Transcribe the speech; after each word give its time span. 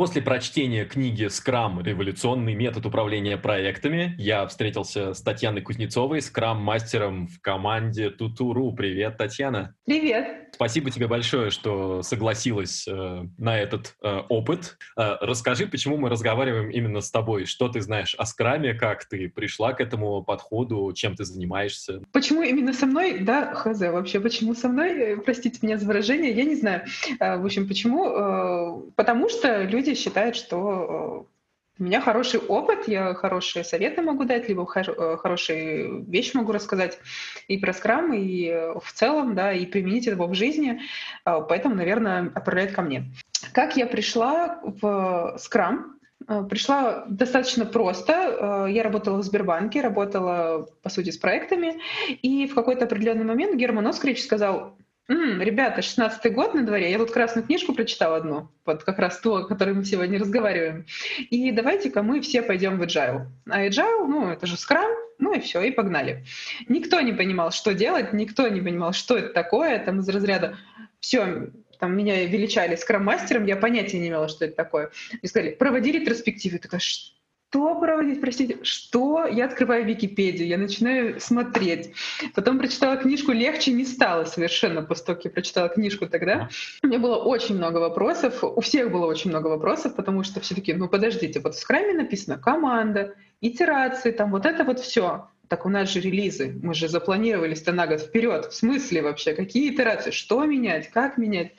После 0.00 0.22
прочтения 0.22 0.86
книги 0.86 1.26
«Скрам. 1.26 1.82
Революционный 1.82 2.54
метод 2.54 2.86
управления 2.86 3.36
проектами» 3.36 4.14
я 4.16 4.46
встретился 4.46 5.12
с 5.12 5.20
Татьяной 5.20 5.60
Кузнецовой, 5.60 6.22
скрам-мастером 6.22 7.26
в 7.26 7.38
команде 7.42 8.08
Тутуру. 8.08 8.72
Привет, 8.72 9.18
Татьяна. 9.18 9.74
Привет. 9.84 10.49
Спасибо 10.52 10.90
тебе 10.90 11.06
большое, 11.06 11.50
что 11.50 12.02
согласилась 12.02 12.86
э, 12.86 13.24
на 13.38 13.58
этот 13.58 13.96
э, 14.02 14.22
опыт. 14.28 14.78
Э, 14.96 15.16
расскажи, 15.20 15.66
почему 15.66 15.96
мы 15.96 16.08
разговариваем 16.08 16.70
именно 16.70 17.00
с 17.00 17.10
тобой. 17.10 17.46
Что 17.46 17.68
ты 17.68 17.80
знаешь 17.80 18.14
о 18.16 18.26
скраме, 18.26 18.74
как 18.74 19.04
ты 19.06 19.28
пришла 19.28 19.72
к 19.72 19.80
этому 19.80 20.22
подходу, 20.22 20.92
чем 20.94 21.16
ты 21.16 21.24
занимаешься? 21.24 22.02
Почему 22.12 22.42
именно 22.42 22.72
со 22.72 22.86
мной? 22.86 23.20
Да, 23.20 23.54
хз, 23.54 23.80
вообще, 23.80 24.20
почему 24.20 24.54
со 24.54 24.68
мной? 24.68 24.90
Э, 24.90 25.16
простите 25.16 25.58
меня 25.62 25.78
за 25.78 25.86
выражение, 25.86 26.32
я 26.32 26.44
не 26.44 26.56
знаю. 26.56 26.84
Э, 27.18 27.36
в 27.36 27.44
общем, 27.44 27.66
почему? 27.66 28.06
Э, 28.06 28.90
потому 28.96 29.28
что 29.28 29.62
люди 29.64 29.94
считают, 29.94 30.36
что 30.36 31.26
у 31.80 31.82
меня 31.82 32.02
хороший 32.02 32.40
опыт, 32.40 32.86
я 32.88 33.14
хорошие 33.14 33.64
советы 33.64 34.02
могу 34.02 34.24
дать, 34.24 34.48
либо 34.48 34.68
э, 34.76 35.16
хорошие 35.16 36.02
вещи 36.02 36.36
могу 36.36 36.52
рассказать 36.52 36.98
и 37.48 37.56
про 37.56 37.72
скрам, 37.72 38.12
и 38.12 38.48
э, 38.48 38.74
в 38.78 38.92
целом, 38.92 39.34
да, 39.34 39.52
и 39.52 39.64
применить 39.64 40.06
это 40.06 40.22
в 40.22 40.34
жизни. 40.34 40.82
Поэтому, 41.24 41.74
наверное, 41.74 42.30
отправляют 42.34 42.72
ко 42.72 42.82
мне. 42.82 43.04
Как 43.52 43.76
я 43.76 43.86
пришла 43.86 44.60
в 44.62 45.36
скрам? 45.38 45.98
Пришла 46.50 47.06
достаточно 47.08 47.64
просто. 47.64 48.66
Я 48.70 48.82
работала 48.82 49.16
в 49.16 49.22
Сбербанке, 49.22 49.80
работала, 49.80 50.68
по 50.82 50.90
сути, 50.90 51.10
с 51.10 51.16
проектами. 51.16 51.80
И 52.08 52.46
в 52.46 52.54
какой-то 52.54 52.84
определенный 52.84 53.24
момент 53.24 53.56
Герман 53.56 53.86
Оскарич 53.86 54.22
сказал, 54.22 54.76
М, 55.10 55.42
ребята, 55.42 55.80
16-й 55.80 56.30
год 56.30 56.54
на 56.54 56.64
дворе. 56.64 56.88
Я 56.88 56.98
тут 56.98 57.10
красную 57.10 57.44
книжку 57.44 57.74
прочитала 57.74 58.18
одну, 58.18 58.48
вот 58.64 58.84
как 58.84 59.00
раз 59.00 59.18
ту, 59.18 59.34
о 59.34 59.44
которой 59.44 59.74
мы 59.74 59.84
сегодня 59.84 60.20
разговариваем. 60.20 60.86
И 61.30 61.50
давайте-ка 61.50 62.04
мы 62.04 62.20
все 62.20 62.42
пойдем 62.42 62.78
в 62.78 62.82
agile. 62.82 63.26
А 63.48 63.66
agile, 63.66 64.06
ну, 64.06 64.30
это 64.30 64.46
же 64.46 64.56
скрам, 64.56 64.88
ну 65.18 65.34
и 65.34 65.40
все, 65.40 65.62
и 65.62 65.72
погнали. 65.72 66.24
Никто 66.68 67.00
не 67.00 67.12
понимал, 67.12 67.50
что 67.50 67.74
делать, 67.74 68.12
никто 68.12 68.46
не 68.46 68.60
понимал, 68.60 68.92
что 68.92 69.18
это 69.18 69.30
такое, 69.30 69.84
там 69.84 69.98
из 69.98 70.08
разряда 70.08 70.56
все, 71.00 71.48
там 71.80 71.96
меня 71.96 72.24
величали 72.26 72.76
скрам-мастером, 72.76 73.46
я 73.46 73.56
понятия 73.56 73.98
не 73.98 74.08
имела, 74.08 74.28
что 74.28 74.44
это 74.44 74.54
такое. 74.54 74.92
И 75.22 75.26
сказали, 75.26 75.50
проводи 75.50 75.90
ретроспективы. 75.90 76.54
Я 76.56 76.60
такая, 76.60 76.78
что? 76.78 77.19
Что 77.50 77.74
проводить, 77.74 78.20
простите, 78.20 78.58
что? 78.62 79.26
Я 79.26 79.46
открываю 79.46 79.84
Википедию, 79.84 80.46
я 80.46 80.56
начинаю 80.56 81.20
смотреть. 81.20 81.92
Потом 82.36 82.60
прочитала 82.60 82.96
книжку 82.96 83.32
«Легче 83.32 83.72
не 83.72 83.84
стало» 83.84 84.24
совершенно 84.24 84.82
после 84.82 85.06
того, 85.06 85.16
как 85.16 85.24
я 85.24 85.30
прочитала 85.32 85.68
книжку 85.68 86.06
тогда. 86.06 86.48
У 86.84 86.86
меня 86.86 87.00
было 87.00 87.16
очень 87.16 87.56
много 87.56 87.78
вопросов, 87.78 88.44
у 88.44 88.60
всех 88.60 88.92
было 88.92 89.06
очень 89.06 89.30
много 89.30 89.48
вопросов, 89.48 89.96
потому 89.96 90.22
что 90.22 90.38
все 90.38 90.54
таки 90.54 90.72
ну 90.74 90.88
подождите, 90.88 91.40
вот 91.40 91.56
в 91.56 91.58
скраме 91.58 91.92
написано 91.92 92.38
«команда», 92.38 93.16
итерации, 93.40 94.12
там 94.12 94.30
вот 94.30 94.46
это 94.46 94.62
вот 94.62 94.78
все. 94.78 95.26
Так 95.48 95.66
у 95.66 95.68
нас 95.68 95.90
же 95.90 95.98
релизы, 95.98 96.56
мы 96.62 96.74
же 96.74 96.86
запланировались-то 96.86 97.72
на 97.72 97.88
год 97.88 98.00
вперед. 98.00 98.46
В 98.46 98.54
смысле 98.54 99.02
вообще? 99.02 99.34
Какие 99.34 99.74
итерации? 99.74 100.12
Что 100.12 100.44
менять? 100.44 100.88
Как 100.90 101.18
менять? 101.18 101.54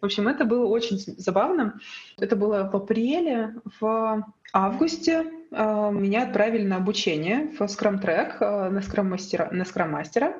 В 0.00 0.06
общем, 0.06 0.28
это 0.28 0.44
было 0.44 0.66
очень 0.66 0.98
забавно. 0.98 1.78
Это 2.18 2.34
было 2.34 2.68
в 2.68 2.74
апреле, 2.74 3.54
в 3.78 4.24
августе 4.52 5.24
э, 5.50 5.90
меня 5.92 6.24
отправили 6.24 6.64
на 6.64 6.76
обучение 6.76 7.50
в 7.58 7.62
Scrum 7.62 8.02
Track 8.02 8.36
э, 8.40 8.70
на 8.70 8.78
Scrum 8.78 9.04
мастера, 9.04 9.48
на 9.50 9.62
Scrum 9.62 9.88
мастера 9.88 10.34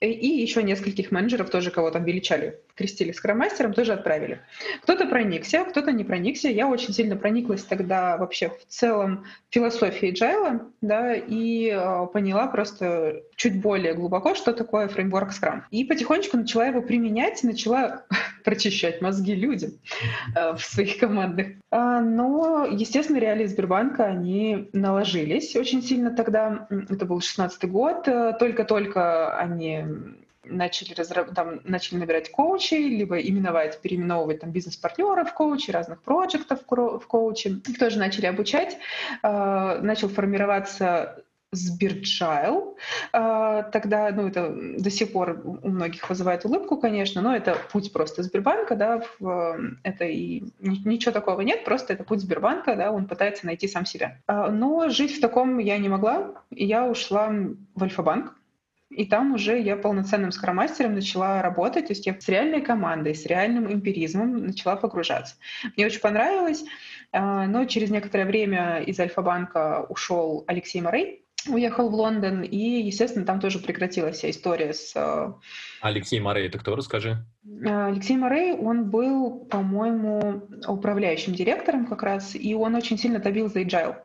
и 0.00 0.26
еще 0.28 0.62
нескольких 0.62 1.10
менеджеров 1.10 1.50
тоже 1.50 1.70
кого 1.70 1.90
там 1.90 2.04
величали, 2.04 2.60
крестили 2.74 3.12
Scrum 3.12 3.34
мастером, 3.34 3.72
тоже 3.72 3.92
отправили. 3.92 4.40
Кто-то 4.82 5.06
проникся, 5.06 5.64
кто-то 5.64 5.92
не 5.92 6.04
проникся. 6.04 6.48
Я 6.48 6.68
очень 6.68 6.94
сильно 6.94 7.16
прониклась 7.16 7.64
тогда 7.64 8.16
вообще 8.16 8.48
в 8.48 8.66
целом 8.68 9.24
философией 9.50 10.12
Agile, 10.12 10.60
да, 10.80 11.14
и 11.14 11.70
э, 11.70 12.06
поняла 12.12 12.46
просто 12.46 13.22
чуть 13.36 13.60
более 13.60 13.94
глубоко, 13.94 14.34
что 14.34 14.52
такое 14.52 14.88
фреймворк 14.88 15.30
Scrum. 15.30 15.62
И 15.70 15.84
потихонечку 15.84 16.36
начала 16.36 16.66
его 16.66 16.82
применять, 16.82 17.42
начала 17.42 18.04
прочищать 18.42 19.00
мозги 19.00 19.34
людям 19.34 19.72
в 20.34 20.58
своих 20.58 20.98
командах. 20.98 21.46
А, 21.70 22.00
но, 22.00 22.66
естественно, 22.66 23.18
реалии 23.18 23.46
Сбербанка, 23.46 24.04
они 24.04 24.68
наложились 24.72 25.54
очень 25.54 25.82
сильно 25.82 26.10
тогда. 26.10 26.66
Это 26.88 27.06
был 27.06 27.20
16 27.20 27.70
год. 27.70 28.08
Э, 28.08 28.34
только-только 28.38 29.36
они 29.38 29.84
начали, 30.44 30.94
разраб... 30.94 31.32
там, 31.34 31.60
начали 31.64 31.98
набирать 31.98 32.32
коучей, 32.32 32.88
либо 32.88 33.18
именовать, 33.20 33.80
переименовывать 33.80 34.40
там, 34.40 34.50
бизнес-партнеров 34.50 35.30
в 35.30 35.34
коучи, 35.34 35.70
разных 35.70 36.02
проектов 36.02 36.60
в 36.68 37.06
коучи. 37.06 37.60
Их 37.68 37.78
тоже 37.78 37.98
начали 37.98 38.26
обучать. 38.26 38.76
Э, 39.22 39.78
начал 39.80 40.08
формироваться 40.08 41.22
Сберджайл. 41.52 42.76
А, 43.12 43.62
тогда, 43.64 44.10
ну, 44.12 44.28
это 44.28 44.54
до 44.78 44.90
сих 44.90 45.12
пор 45.12 45.42
у 45.44 45.68
многих 45.68 46.08
вызывает 46.08 46.44
улыбку, 46.44 46.76
конечно, 46.76 47.22
но 47.22 47.34
это 47.34 47.56
путь 47.72 47.92
просто 47.92 48.22
Сбербанка, 48.22 48.76
да, 48.76 49.02
это 49.82 50.04
и 50.04 50.44
ничего 50.60 51.12
такого 51.12 51.40
нет, 51.40 51.64
просто 51.64 51.92
это 51.92 52.04
путь 52.04 52.20
Сбербанка, 52.20 52.76
да, 52.76 52.92
он 52.92 53.06
пытается 53.06 53.46
найти 53.46 53.66
сам 53.66 53.84
себя. 53.84 54.18
А, 54.26 54.50
но 54.50 54.88
жить 54.90 55.16
в 55.16 55.20
таком 55.20 55.58
я 55.58 55.78
не 55.78 55.88
могла, 55.88 56.34
и 56.50 56.64
я 56.64 56.86
ушла 56.86 57.32
в 57.74 57.82
Альфа-банк, 57.82 58.36
и 58.90 59.04
там 59.04 59.34
уже 59.34 59.60
я 59.60 59.76
полноценным 59.76 60.32
скромастером 60.32 60.94
начала 60.94 61.42
работать, 61.42 61.86
то 61.86 61.92
есть 61.92 62.06
я 62.06 62.16
с 62.18 62.28
реальной 62.28 62.60
командой, 62.60 63.14
с 63.14 63.24
реальным 63.26 63.72
эмпиризмом 63.72 64.46
начала 64.46 64.76
погружаться. 64.76 65.36
Мне 65.76 65.86
очень 65.86 66.00
понравилось, 66.00 66.64
а, 67.12 67.46
но 67.46 67.64
через 67.64 67.90
некоторое 67.90 68.24
время 68.24 68.82
из 68.82 69.00
Альфа-банка 69.00 69.86
ушел 69.88 70.44
Алексей 70.46 70.80
Морей, 70.80 71.24
уехал 71.48 71.88
в 71.88 71.94
Лондон, 71.94 72.42
и, 72.42 72.82
естественно, 72.82 73.24
там 73.24 73.40
тоже 73.40 73.58
прекратилась 73.58 74.18
вся 74.18 74.30
история 74.30 74.72
с... 74.72 74.92
Э, 74.94 75.32
Алексей 75.80 76.20
Морей, 76.20 76.48
это 76.48 76.58
кто, 76.58 76.76
расскажи? 76.76 77.24
Э, 77.44 77.86
Алексей 77.86 78.16
Морей, 78.16 78.52
он 78.52 78.90
был, 78.90 79.46
по-моему, 79.46 80.48
управляющим 80.66 81.34
директором 81.34 81.86
как 81.86 82.02
раз, 82.02 82.34
и 82.34 82.54
он 82.54 82.74
очень 82.74 82.98
сильно 82.98 83.20
топил 83.20 83.48
за 83.48 83.62
agile. 83.62 83.96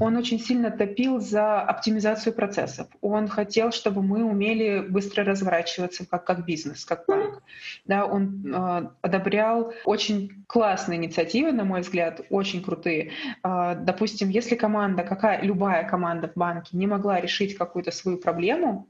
Он 0.00 0.16
очень 0.16 0.38
сильно 0.38 0.70
топил 0.70 1.20
за 1.20 1.60
оптимизацию 1.60 2.32
процессов. 2.32 2.88
Он 3.00 3.28
хотел, 3.28 3.72
чтобы 3.72 4.02
мы 4.02 4.24
умели 4.24 4.80
быстро 4.80 5.24
разворачиваться 5.24 6.06
как, 6.06 6.24
как 6.24 6.44
бизнес, 6.44 6.84
как 6.84 7.06
банк. 7.06 7.42
Да, 7.84 8.06
он 8.06 8.46
э, 8.46 8.88
одобрял 9.02 9.72
очень 9.84 10.44
классные 10.46 10.98
инициативы, 10.98 11.52
на 11.52 11.64
мой 11.64 11.80
взгляд, 11.80 12.20
очень 12.30 12.62
крутые. 12.62 13.12
Э, 13.42 13.76
допустим, 13.78 14.28
если 14.28 14.54
команда, 14.54 15.02
какая 15.02 15.42
любая 15.42 15.88
команда 15.88 16.28
в 16.28 16.38
банке 16.38 16.76
не 16.76 16.86
могла 16.86 17.20
решить 17.20 17.56
какую-то 17.56 17.90
свою 17.90 18.18
проблему, 18.18 18.88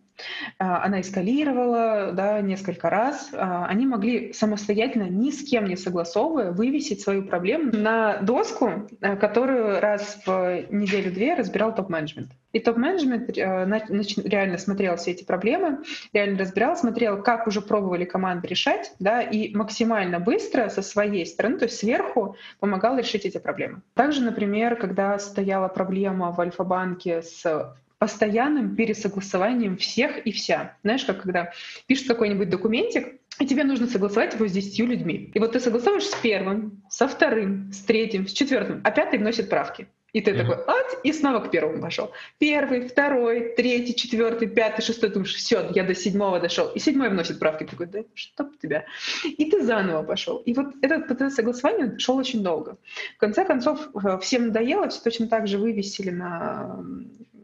она 0.58 1.00
эскалировала 1.00 2.12
да, 2.12 2.40
несколько 2.40 2.90
раз. 2.90 3.30
А, 3.32 3.66
они 3.66 3.86
могли 3.86 4.32
самостоятельно, 4.32 5.04
ни 5.04 5.30
с 5.30 5.42
кем 5.42 5.66
не 5.66 5.76
согласовывая, 5.76 6.52
вывесить 6.52 7.00
свою 7.00 7.24
проблему 7.24 7.72
на 7.72 8.18
доску, 8.18 8.88
а, 9.00 9.16
которую 9.16 9.80
раз 9.80 10.20
в 10.26 10.64
неделю-две 10.70 11.34
разбирал 11.34 11.74
топ-менеджмент. 11.74 12.30
И 12.52 12.58
топ-менеджмент 12.58 13.36
реально 13.36 14.56
смотрел 14.56 14.96
все 14.96 15.10
эти 15.10 15.24
проблемы, 15.24 15.80
реально 16.14 16.38
разбирал, 16.38 16.76
смотрел, 16.76 17.22
как 17.22 17.46
уже 17.46 17.60
пробовали 17.60 18.06
команды 18.06 18.48
решать, 18.48 18.94
да, 18.98 19.20
и 19.20 19.54
максимально 19.54 20.20
быстро 20.20 20.70
со 20.70 20.80
своей 20.80 21.26
стороны, 21.26 21.58
то 21.58 21.66
есть 21.66 21.78
сверху, 21.78 22.36
помогал 22.58 22.96
решить 22.96 23.26
эти 23.26 23.36
проблемы. 23.36 23.82
Также, 23.94 24.22
например, 24.22 24.76
когда 24.76 25.18
стояла 25.18 25.68
проблема 25.68 26.32
в 26.32 26.40
Альфа-банке 26.40 27.20
с 27.22 27.76
постоянным 27.98 28.76
пересогласованием 28.76 29.76
всех 29.76 30.26
и 30.26 30.32
вся. 30.32 30.76
Знаешь, 30.82 31.04
как 31.04 31.22
когда 31.22 31.52
пишут 31.86 32.08
какой-нибудь 32.08 32.50
документик, 32.50 33.20
и 33.38 33.46
тебе 33.46 33.64
нужно 33.64 33.86
согласовать 33.86 34.34
его 34.34 34.46
с 34.46 34.52
десятью 34.52 34.86
людьми. 34.86 35.30
И 35.34 35.38
вот 35.38 35.52
ты 35.52 35.60
согласовываешь 35.60 36.08
с 36.08 36.14
первым, 36.14 36.82
со 36.88 37.06
вторым, 37.06 37.72
с 37.72 37.80
третьим, 37.80 38.26
с 38.26 38.32
четвертым, 38.32 38.80
а 38.84 38.90
пятый 38.90 39.18
вносит 39.18 39.50
правки. 39.50 39.88
И 40.16 40.22
ты 40.22 40.30
mm-hmm. 40.30 40.46
такой, 40.46 40.64
ать, 40.66 40.96
и 41.02 41.12
снова 41.12 41.40
к 41.40 41.50
первому 41.50 41.82
пошел. 41.82 42.10
Первый, 42.38 42.88
второй, 42.88 43.52
третий, 43.54 43.94
четвертый, 43.94 44.48
пятый, 44.48 44.80
шестой, 44.80 45.10
думаешь, 45.10 45.34
все, 45.34 45.68
я 45.74 45.84
до 45.84 45.94
седьмого 45.94 46.40
дошел. 46.40 46.68
И 46.68 46.78
седьмой 46.78 47.10
вносит 47.10 47.38
правки. 47.38 47.64
Ты 47.64 47.70
такой, 47.72 47.86
да 47.86 47.98
чтоб 48.14 48.58
тебя. 48.58 48.86
И 49.26 49.50
ты 49.50 49.62
заново 49.62 50.02
пошел. 50.04 50.38
И 50.38 50.54
вот 50.54 50.68
этот 50.80 51.06
процесс 51.06 51.34
согласования 51.34 51.98
шел 51.98 52.16
очень 52.16 52.42
долго. 52.42 52.78
В 53.16 53.20
конце 53.20 53.44
концов, 53.44 53.90
э, 53.94 54.18
всем 54.22 54.46
надоело, 54.46 54.88
все 54.88 55.02
точно 55.02 55.26
так 55.26 55.46
же 55.46 55.58
вывесили 55.58 56.08
на 56.08 56.82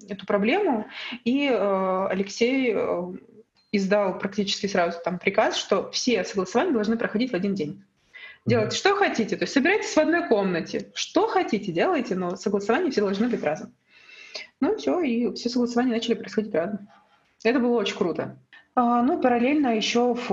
эту 0.09 0.25
проблему, 0.25 0.87
и 1.25 1.49
э, 1.49 2.07
Алексей 2.09 2.73
э, 2.75 3.03
издал 3.71 4.19
практически 4.19 4.67
сразу 4.67 4.99
там 5.05 5.19
приказ, 5.19 5.59
что 5.59 5.91
все 5.91 6.25
согласования 6.25 6.73
должны 6.73 6.97
проходить 6.97 7.33
в 7.33 7.35
один 7.35 7.55
день. 7.55 7.85
Делайте, 8.45 8.77
что 8.77 8.97
хотите, 8.97 9.37
то 9.37 9.45
есть 9.45 9.53
собирайтесь 9.53 9.95
в 9.95 9.99
одной 9.99 10.27
комнате, 10.27 10.91
что 10.95 11.29
хотите, 11.29 11.71
делайте, 11.71 12.17
но 12.17 12.35
согласования 12.35 12.91
все 12.91 13.01
должны 13.01 13.29
быть 13.29 13.43
разом. 13.43 13.73
Ну 14.61 14.77
все, 14.77 15.01
и 15.01 15.33
все 15.35 15.49
согласования 15.49 15.93
начали 15.93 16.15
происходить 16.15 16.55
разом. 16.55 16.89
Это 17.45 17.61
было 17.61 17.79
очень 17.79 17.97
круто. 17.97 18.39
А, 18.75 19.03
ну, 19.03 19.21
параллельно 19.21 19.77
еще 19.77 20.15
в, 20.15 20.31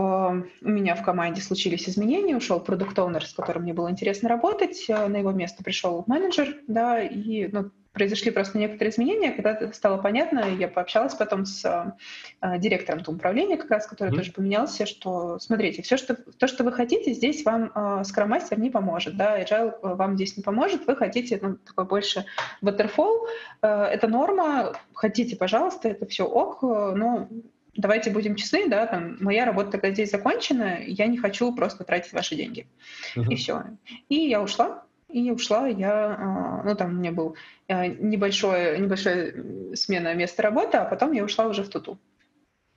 у 0.62 0.68
меня 0.68 0.96
в 0.96 1.04
команде 1.04 1.42
случились 1.42 1.90
изменения. 1.90 2.38
Ушел 2.38 2.60
продукт 2.60 2.98
оунер 2.98 3.26
с 3.26 3.34
которым 3.34 3.64
мне 3.64 3.74
было 3.74 3.92
интересно 3.92 4.30
работать. 4.30 4.86
На 4.88 5.18
его 5.18 5.32
место 5.32 5.64
пришел 5.64 6.04
менеджер, 6.08 6.58
да, 6.68 7.02
и 7.02 7.48
ну, 7.48 7.72
произошли 7.94 8.32
просто 8.32 8.58
некоторые 8.58 8.92
изменения, 8.92 9.32
когда 9.32 9.72
стало 9.74 10.02
понятно, 10.02 10.46
я 10.58 10.68
пообщалась 10.68 11.16
потом 11.16 11.46
с 11.46 11.96
э, 12.42 12.58
директором 12.60 13.04
управления, 13.08 13.58
как 13.58 13.72
раз, 13.72 13.88
который 13.88 14.12
mm-hmm. 14.12 14.16
тоже 14.16 14.32
поменялся, 14.32 14.86
что, 14.86 15.40
смотрите, 15.40 15.82
все, 15.82 15.98
что, 15.98 16.16
то, 16.16 16.48
что 16.48 16.64
вы 16.64 16.72
хотите, 16.72 17.14
здесь 17.14 17.44
вам 17.44 17.72
э, 17.74 18.04
Scrum 18.04 18.30
Master 18.30 18.60
не 18.60 18.70
поможет, 18.70 19.18
да, 19.18 19.42
Agile 19.42 19.74
вам 19.82 20.16
здесь 20.16 20.38
не 20.38 20.44
поможет, 20.44 20.86
вы 20.86 20.96
хотите, 20.96 21.40
ну, 21.42 21.56
такой 21.58 21.86
больше 21.86 22.26
waterfall, 22.62 23.26
э, 23.62 23.68
это 23.68 24.08
норма, 24.08 24.74
хотите, 24.94 25.36
пожалуйста, 25.36 25.90
это 25.90 26.06
все 26.06 26.26
ок, 26.26 26.62
но 26.62 27.28
давайте 27.76 28.12
будем 28.12 28.36
честны, 28.36 28.70
да, 28.70 28.86
там, 28.86 29.18
моя 29.20 29.46
работа 29.46 29.72
тогда 29.72 29.92
здесь 29.92 30.12
закончена, 30.12 30.80
я 30.86 31.08
не 31.08 31.18
хочу 31.18 31.54
просто 31.56 31.84
тратить 31.84 32.14
ваши 32.14 32.36
деньги. 32.36 32.68
Uh-huh. 33.16 33.26
И 33.30 33.36
все. 33.36 33.64
И 34.10 34.16
я 34.16 34.42
ушла, 34.42 34.84
и 35.10 35.32
ушла 35.32 35.68
я, 35.68 36.16
а, 36.18 36.64
ну 36.64 36.76
там 36.76 36.92
у 36.92 36.94
меня 36.94 37.12
был 37.12 37.36
э, 37.68 37.88
небольшое, 37.88 38.80
небольшая 38.80 39.34
смена 39.76 40.14
места 40.14 40.44
работы, 40.44 40.78
а 40.78 40.86
потом 40.86 41.12
я 41.12 41.24
ушла 41.24 41.48
уже 41.48 41.64
в 41.64 41.70
Туту. 41.70 41.98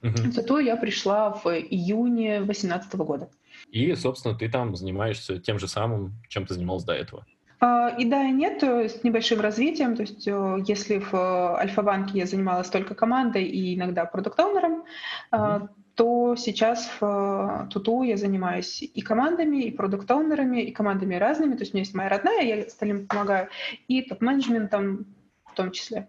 Угу. 0.02 0.10
В 0.10 0.34
Туту 0.34 0.58
я 0.58 0.76
пришла 0.76 1.30
в 1.30 1.46
июне 1.46 2.40
2018 2.40 2.94
года. 2.94 3.28
И, 3.70 3.94
собственно, 3.94 4.36
ты 4.36 4.48
там 4.48 4.74
занимаешься 4.74 5.38
тем 5.38 5.58
же 5.58 5.68
самым, 5.68 6.14
чем 6.28 6.46
ты 6.46 6.54
занималась 6.54 6.84
до 6.84 6.94
этого. 6.94 7.24
А, 7.60 7.90
и 7.90 8.04
да, 8.04 8.24
и 8.24 8.32
нет, 8.32 8.62
с 8.62 9.04
небольшим 9.04 9.40
развитием. 9.40 9.94
То 9.94 10.02
есть 10.02 10.26
э, 10.26 10.56
если 10.66 10.98
в 10.98 11.14
э, 11.14 11.60
Альфа-банке 11.60 12.18
я 12.18 12.26
занималась 12.26 12.68
только 12.68 12.94
командой 12.94 13.44
и 13.44 13.76
иногда 13.76 14.04
продукт-оунером, 14.04 14.84
mm-hmm 15.32 15.68
то 16.02 16.34
сейчас 16.34 16.90
в 17.00 17.04
э, 17.04 17.68
Туту 17.70 18.02
я 18.02 18.16
занимаюсь 18.16 18.82
и 18.82 19.00
командами, 19.02 19.62
и 19.62 19.70
продукт-оунерами, 19.70 20.60
и 20.60 20.72
командами 20.72 21.14
разными. 21.14 21.54
То 21.54 21.60
есть 21.60 21.74
у 21.74 21.76
меня 21.76 21.82
есть 21.82 21.94
моя 21.94 22.08
родная, 22.08 22.42
я 22.42 22.64
остальным 22.64 23.06
помогаю, 23.06 23.50
и 23.86 24.02
топ-менеджментом 24.02 25.06
в 25.44 25.54
том 25.54 25.70
числе. 25.70 26.08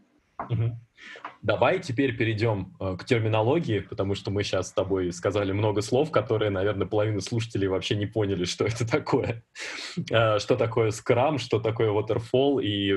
Угу. 0.49 0.75
Давай 1.43 1.79
теперь 1.79 2.15
перейдем 2.15 2.73
э, 2.79 2.95
к 2.97 3.03
терминологии, 3.03 3.79
потому 3.79 4.15
что 4.15 4.31
мы 4.31 4.43
сейчас 4.43 4.69
с 4.69 4.71
тобой 4.71 5.11
сказали 5.11 5.51
много 5.51 5.81
слов, 5.81 6.09
которые, 6.09 6.49
наверное, 6.49 6.87
половина 6.87 7.19
слушателей 7.19 7.67
вообще 7.67 7.97
не 7.97 8.05
поняли, 8.05 8.45
что 8.45 8.63
это 8.63 8.89
такое. 8.89 9.43
Э, 10.09 10.39
что 10.39 10.55
такое 10.55 10.91
Scrum, 10.91 11.39
что 11.39 11.59
такое 11.59 11.89
Waterfall 11.89 12.63
и 12.63 12.93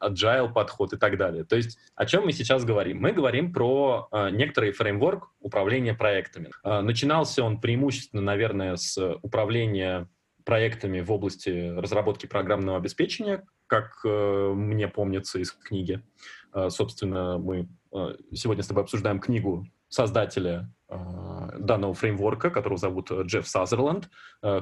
Agile 0.00 0.52
подход 0.52 0.92
и 0.92 0.96
так 0.96 1.18
далее. 1.18 1.42
То 1.42 1.56
есть 1.56 1.76
о 1.96 2.06
чем 2.06 2.24
мы 2.24 2.32
сейчас 2.32 2.64
говорим? 2.64 3.00
Мы 3.00 3.10
говорим 3.10 3.52
про 3.52 4.06
э, 4.12 4.30
некоторый 4.30 4.70
фреймворк 4.70 5.30
управления 5.40 5.94
проектами. 5.94 6.50
Начинался 6.62 7.42
он 7.42 7.60
преимущественно, 7.60 8.22
наверное, 8.22 8.76
с 8.76 9.16
управления 9.22 10.08
проектами 10.44 11.00
в 11.00 11.10
области 11.10 11.76
разработки 11.76 12.26
программного 12.26 12.78
обеспечения, 12.78 13.44
как 13.66 14.04
мне 14.04 14.86
помнится 14.86 15.40
из 15.40 15.50
книги. 15.50 16.00
А, 16.52 16.70
собственно, 16.70 17.38
мы 17.38 17.68
а, 17.92 18.14
сегодня 18.32 18.62
с 18.62 18.68
тобой 18.68 18.84
обсуждаем 18.84 19.20
книгу 19.20 19.66
создателя 19.88 20.72
а, 20.88 21.58
данного 21.58 21.94
фреймворка, 21.94 22.50
которого 22.50 22.78
зовут 22.78 23.10
Джефф 23.10 23.46
Сазерленд. 23.46 24.08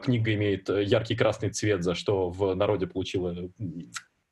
Книга 0.02 0.34
имеет 0.34 0.68
яркий 0.68 1.16
красный 1.16 1.50
цвет, 1.50 1.82
за 1.82 1.94
что 1.94 2.30
в 2.30 2.54
народе 2.54 2.86
получила 2.86 3.34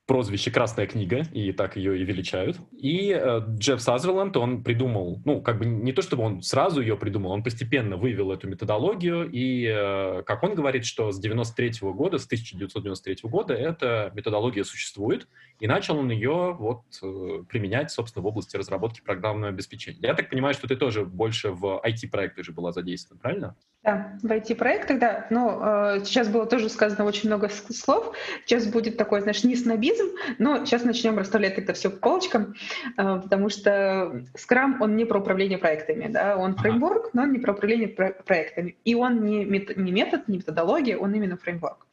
прозвище 0.09 0.51
«Красная 0.51 0.87
книга», 0.87 1.27
и 1.35 1.53
так 1.53 1.77
ее 1.77 2.01
и 2.01 2.03
величают. 2.03 2.57
И 2.73 3.13
э, 3.13 3.43
Джефф 3.59 3.81
Сазерленд, 3.81 4.39
он 4.39 4.65
придумал, 4.65 5.21
ну, 5.27 5.43
как 5.43 5.59
бы 5.59 5.67
не 5.67 5.93
то, 5.93 6.01
чтобы 6.01 6.23
он 6.23 6.41
сразу 6.41 6.81
ее 6.81 6.97
придумал, 6.97 7.31
он 7.31 7.43
постепенно 7.43 7.99
вывел 7.99 8.33
эту 8.33 8.49
методологию, 8.49 9.31
и, 9.31 9.67
э, 9.67 10.23
как 10.23 10.43
он 10.43 10.55
говорит, 10.55 10.87
что 10.87 11.13
с 11.13 11.21
93 11.21 11.83
-го 11.83 11.93
года, 11.93 12.19
с 12.19 12.27
1993 12.27 13.17
-го 13.25 13.29
года 13.29 13.53
эта 13.53 14.11
методология 14.15 14.65
существует, 14.65 15.29
и 15.61 15.67
начал 15.67 15.99
он 15.99 16.11
ее 16.11 16.57
вот 16.59 16.85
э, 17.03 17.43
применять, 17.47 17.91
собственно, 17.91 18.23
в 18.23 18.27
области 18.27 18.57
разработки 18.57 19.03
программного 19.03 19.53
обеспечения. 19.53 19.99
Я 20.01 20.15
так 20.15 20.31
понимаю, 20.31 20.55
что 20.55 20.67
ты 20.67 20.77
тоже 20.77 21.05
больше 21.05 21.51
в 21.51 21.83
IT-проектах 21.85 22.47
же 22.47 22.53
была 22.53 22.73
задействована, 22.73 23.21
правильно? 23.21 23.57
Да, 23.89 24.13
в 24.23 24.31
IT-проектах, 24.31 24.99
да. 24.99 25.27
Ну, 25.31 25.61
сейчас 26.05 26.29
было 26.29 26.45
тоже 26.45 26.69
сказано 26.69 27.07
очень 27.07 27.31
много 27.31 27.49
слов. 27.49 28.15
Сейчас 28.45 28.67
будет 28.67 28.99
такой, 28.99 29.23
знаешь, 29.23 29.45
не 29.45 29.57
снобизм, 29.57 30.09
но 30.39 30.67
сейчас 30.67 30.85
начнем 30.85 31.17
расставлять 31.17 31.57
это 31.57 31.73
все 31.73 31.89
по 31.89 31.97
полочкам, 31.97 32.55
э, 32.99 33.21
потому 33.23 33.49
что 33.49 34.25
Scrum, 34.37 34.77
он 34.81 34.97
не 34.97 35.07
про 35.07 35.21
управление 35.21 35.57
проектами, 35.57 36.09
да, 36.09 36.37
он 36.37 36.55
фреймворк, 36.55 37.15
но 37.15 37.23
он 37.23 37.33
не 37.33 37.39
про 37.39 37.53
управление 37.55 37.89
про 37.89 38.11
проектами. 38.11 38.77
И 38.85 38.95
он 38.95 39.25
не, 39.25 39.47
мет 39.47 39.75
не 39.79 39.91
метод, 39.91 40.29
не 40.29 40.37
методология, 40.37 40.99
он 40.99 41.15
именно 41.15 41.39
фреймворк. 41.39 41.88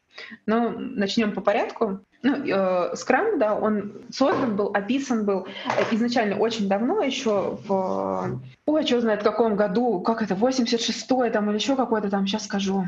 Но 0.46 0.70
начнем 0.70 1.32
по 1.34 1.42
порядку. 1.42 2.00
Ну, 2.24 2.36
э, 2.36 2.94
Scrum, 2.94 3.38
да, 3.38 3.56
он 3.56 3.94
создан 4.12 4.56
был, 4.56 4.72
описан 4.74 5.26
был 5.26 5.48
изначально 5.92 6.38
очень 6.38 6.68
давно, 6.68 7.02
еще 7.02 7.60
в... 7.68 8.42
Ой, 8.66 8.86
что 8.88 9.02
знает, 9.02 9.22
в 9.22 9.24
каком 9.24 9.56
году, 9.56 10.00
как 10.02 10.22
это, 10.22 10.34
86-й 10.34 11.30
там 11.30 11.50
или 11.50 11.58
еще 11.58 11.76
какой-то 11.76 12.10
там, 12.10 12.26
сейчас 12.26 12.46
скажу. 12.46 12.86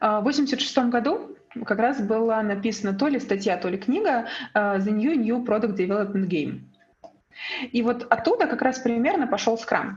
Э, 0.00 0.20
в 0.20 0.24
86 0.24 0.78
году 0.90 1.36
как 1.64 1.78
раз 1.78 2.00
была 2.00 2.42
написана 2.42 2.94
то 2.94 3.08
ли 3.08 3.20
статья, 3.20 3.56
то 3.56 3.68
ли 3.68 3.78
книга 3.78 4.26
э, 4.54 4.58
«The 4.78 4.90
New 4.90 5.14
New 5.14 5.44
Product 5.44 5.76
Development 5.76 6.28
Game». 6.28 6.60
И 7.70 7.82
вот 7.82 8.06
оттуда 8.10 8.46
как 8.46 8.62
раз 8.62 8.78
примерно 8.78 9.26
пошел 9.26 9.56
Scrum. 9.56 9.96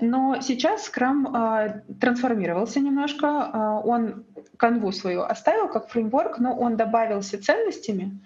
Но 0.00 0.40
сейчас 0.40 0.90
Scrum 0.90 1.34
э, 1.34 1.82
трансформировался 2.00 2.80
немножко. 2.80 3.26
Э, 3.26 3.58
он 3.86 4.24
канву 4.56 4.92
свою 4.92 5.22
оставил 5.22 5.68
как 5.68 5.88
фреймворк, 5.88 6.38
но 6.38 6.54
он 6.56 6.76
добавился 6.76 7.42
ценностями. 7.42 8.18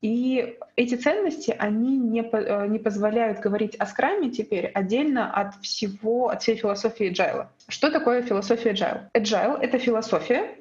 И 0.00 0.56
эти 0.76 0.94
ценности, 0.94 1.54
они 1.58 1.98
не, 1.98 2.22
э, 2.22 2.66
не 2.68 2.78
позволяют 2.78 3.40
говорить 3.40 3.74
о 3.76 3.86
скраме 3.86 4.30
теперь 4.30 4.66
отдельно 4.66 5.30
от 5.32 5.56
всего, 5.56 6.28
от 6.28 6.42
всей 6.42 6.56
философии 6.56 7.10
agile. 7.10 7.46
Что 7.68 7.90
такое 7.90 8.22
философия 8.22 8.72
agile? 8.72 9.00
Agile— 9.14 9.58
это 9.60 9.78
философия, 9.78 10.54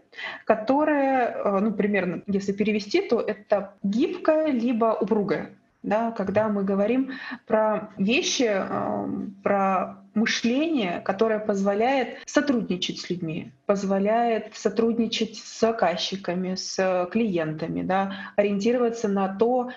которая, 0.46 1.38
э, 1.38 1.60
ну, 1.60 1.72
примерно, 1.72 2.22
если 2.28 2.52
перевести, 2.52 3.02
то 3.02 3.22
это 3.22 3.76
гибкая 3.84 4.48
либо 4.48 4.98
упругая 5.00 5.52
да, 5.88 6.12
когда 6.12 6.50
мы 6.50 6.64
говорим 6.64 7.14
про 7.46 7.90
вещи, 7.98 8.44
эм, 8.44 9.36
про 9.42 10.04
мышление, 10.14 11.00
которое 11.00 11.40
позволяет 11.40 12.20
сотрудничать 12.26 13.00
с 13.00 13.10
людьми, 13.10 13.54
позволяет 13.66 14.54
сотрудничать 14.56 15.38
с 15.38 15.60
заказчиками, 15.60 16.56
с 16.56 17.08
клиентами, 17.12 17.84
да, 17.84 18.34
ориентироваться 18.36 19.08
на 19.08 19.30
то, 19.30 19.70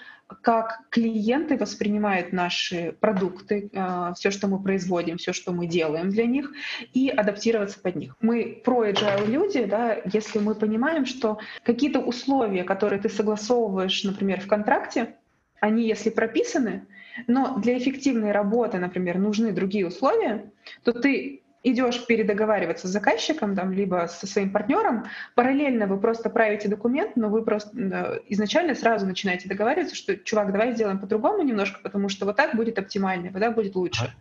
как 0.43 0.81
клиенты 0.91 1.57
воспринимают 1.57 2.33
наши 2.33 2.97
продукты, 3.01 3.71
э, 3.73 4.13
все, 4.17 4.31
что 4.31 4.49
мы 4.49 4.63
производим, 4.63 5.17
все, 5.17 5.33
что 5.33 5.53
мы 5.53 5.67
делаем 5.67 6.11
для 6.11 6.25
них, 6.27 6.53
и 6.93 7.09
адаптироваться 7.09 7.81
под 7.81 7.97
них. 7.97 8.17
Мы 8.21 8.61
про 8.65 8.87
agile 8.87 9.27
люди, 9.27 9.65
да, 9.65 9.99
если 10.13 10.39
мы 10.39 10.55
понимаем, 10.55 11.07
что 11.07 11.39
какие-то 11.65 12.01
условия, 12.01 12.65
которые 12.65 13.01
ты 13.01 13.09
согласовываешь, 13.09 14.05
например, 14.05 14.41
в 14.41 14.47
контракте, 14.47 15.17
они, 15.61 15.87
если 15.87 16.11
прописаны, 16.11 16.87
но 17.27 17.59
для 17.59 17.77
эффективной 17.79 18.33
работы, 18.33 18.79
например, 18.79 19.19
нужны 19.19 19.53
другие 19.53 19.87
условия, 19.87 20.51
то 20.85 20.93
ты 20.93 21.43
идешь 21.63 22.07
передоговариваться 22.07 22.89
с 22.89 22.91
заказчиком, 22.91 23.55
там, 23.55 23.73
либо 23.73 24.09
со 24.11 24.27
своим 24.27 24.51
партнером, 24.51 25.05
параллельно 25.35 25.87
вы 25.87 26.01
просто 26.01 26.31
правите 26.31 26.69
документ, 26.69 27.17
но 27.17 27.29
вы 27.29 27.45
просто 27.45 28.23
изначально 28.29 28.75
сразу 28.75 29.07
начинаете 29.07 29.49
договариваться, 29.49 29.95
что, 29.95 30.17
чувак, 30.17 30.53
давай 30.53 30.73
сделаем 30.73 30.99
по-другому 30.99 31.43
немножко, 31.43 31.81
потому 31.83 32.09
что 32.09 32.25
вот 32.25 32.37
так 32.37 32.57
будет 32.57 32.79
оптимальнее, 32.79 33.31
вот 33.31 33.41
так 33.41 33.55
будет 33.55 33.75
лучше. 33.77 34.15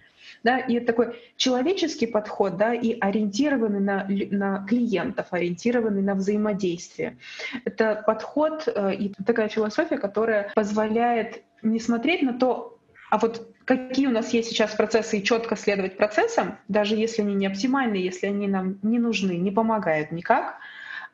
Да, 0.44 0.58
и 0.58 0.80
такой 0.80 1.16
человеческий 1.36 2.08
подход, 2.08 2.58
да, 2.58 2.74
и 2.74 2.98
ориентированный 3.00 3.82
на, 3.82 4.08
на 4.08 4.66
клиентов, 4.66 5.28
ориентированный 5.32 6.02
на 6.02 6.16
взаимодействие. 6.16 7.18
Это 7.66 8.04
подход 8.06 8.68
э, 8.68 8.96
и 8.96 9.14
такая 9.26 9.50
философия, 9.50 9.98
которая 9.98 10.52
позволяет 10.56 11.44
не 11.62 11.80
смотреть 11.80 12.22
на 12.22 12.34
то, 12.34 12.80
а 13.10 13.18
вот 13.18 13.50
какие 13.66 14.08
у 14.08 14.12
нас 14.12 14.34
есть 14.34 14.50
сейчас 14.50 14.74
процессы 14.74 15.18
и 15.18 15.24
четко 15.24 15.56
следовать 15.56 15.98
процессам, 15.98 16.58
даже 16.68 16.96
если 16.96 17.22
они 17.22 17.36
не 17.36 17.48
оптимальны, 17.48 17.96
если 17.96 18.28
они 18.28 18.48
нам 18.48 18.80
не 18.82 19.00
нужны, 19.00 19.34
не 19.34 19.52
помогают 19.52 20.12
никак, 20.12 20.58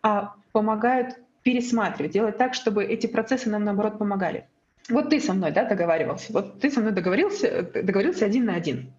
а 0.02 0.36
помогают 0.52 1.16
пересматривать, 1.44 2.12
делать 2.12 2.38
так, 2.38 2.54
чтобы 2.54 2.84
эти 2.84 3.08
процессы 3.08 3.50
нам, 3.50 3.64
наоборот, 3.64 3.98
помогали. 3.98 4.48
Вот 4.90 5.10
ты 5.10 5.20
со 5.20 5.34
мной 5.34 5.52
да, 5.52 5.66
договаривался, 5.66 6.32
вот 6.32 6.60
ты 6.60 6.70
со 6.70 6.80
мной 6.80 6.92
договорился, 6.92 7.64
договорился 7.74 8.26
один 8.26 8.46
на 8.46 8.56
один. 8.56 8.94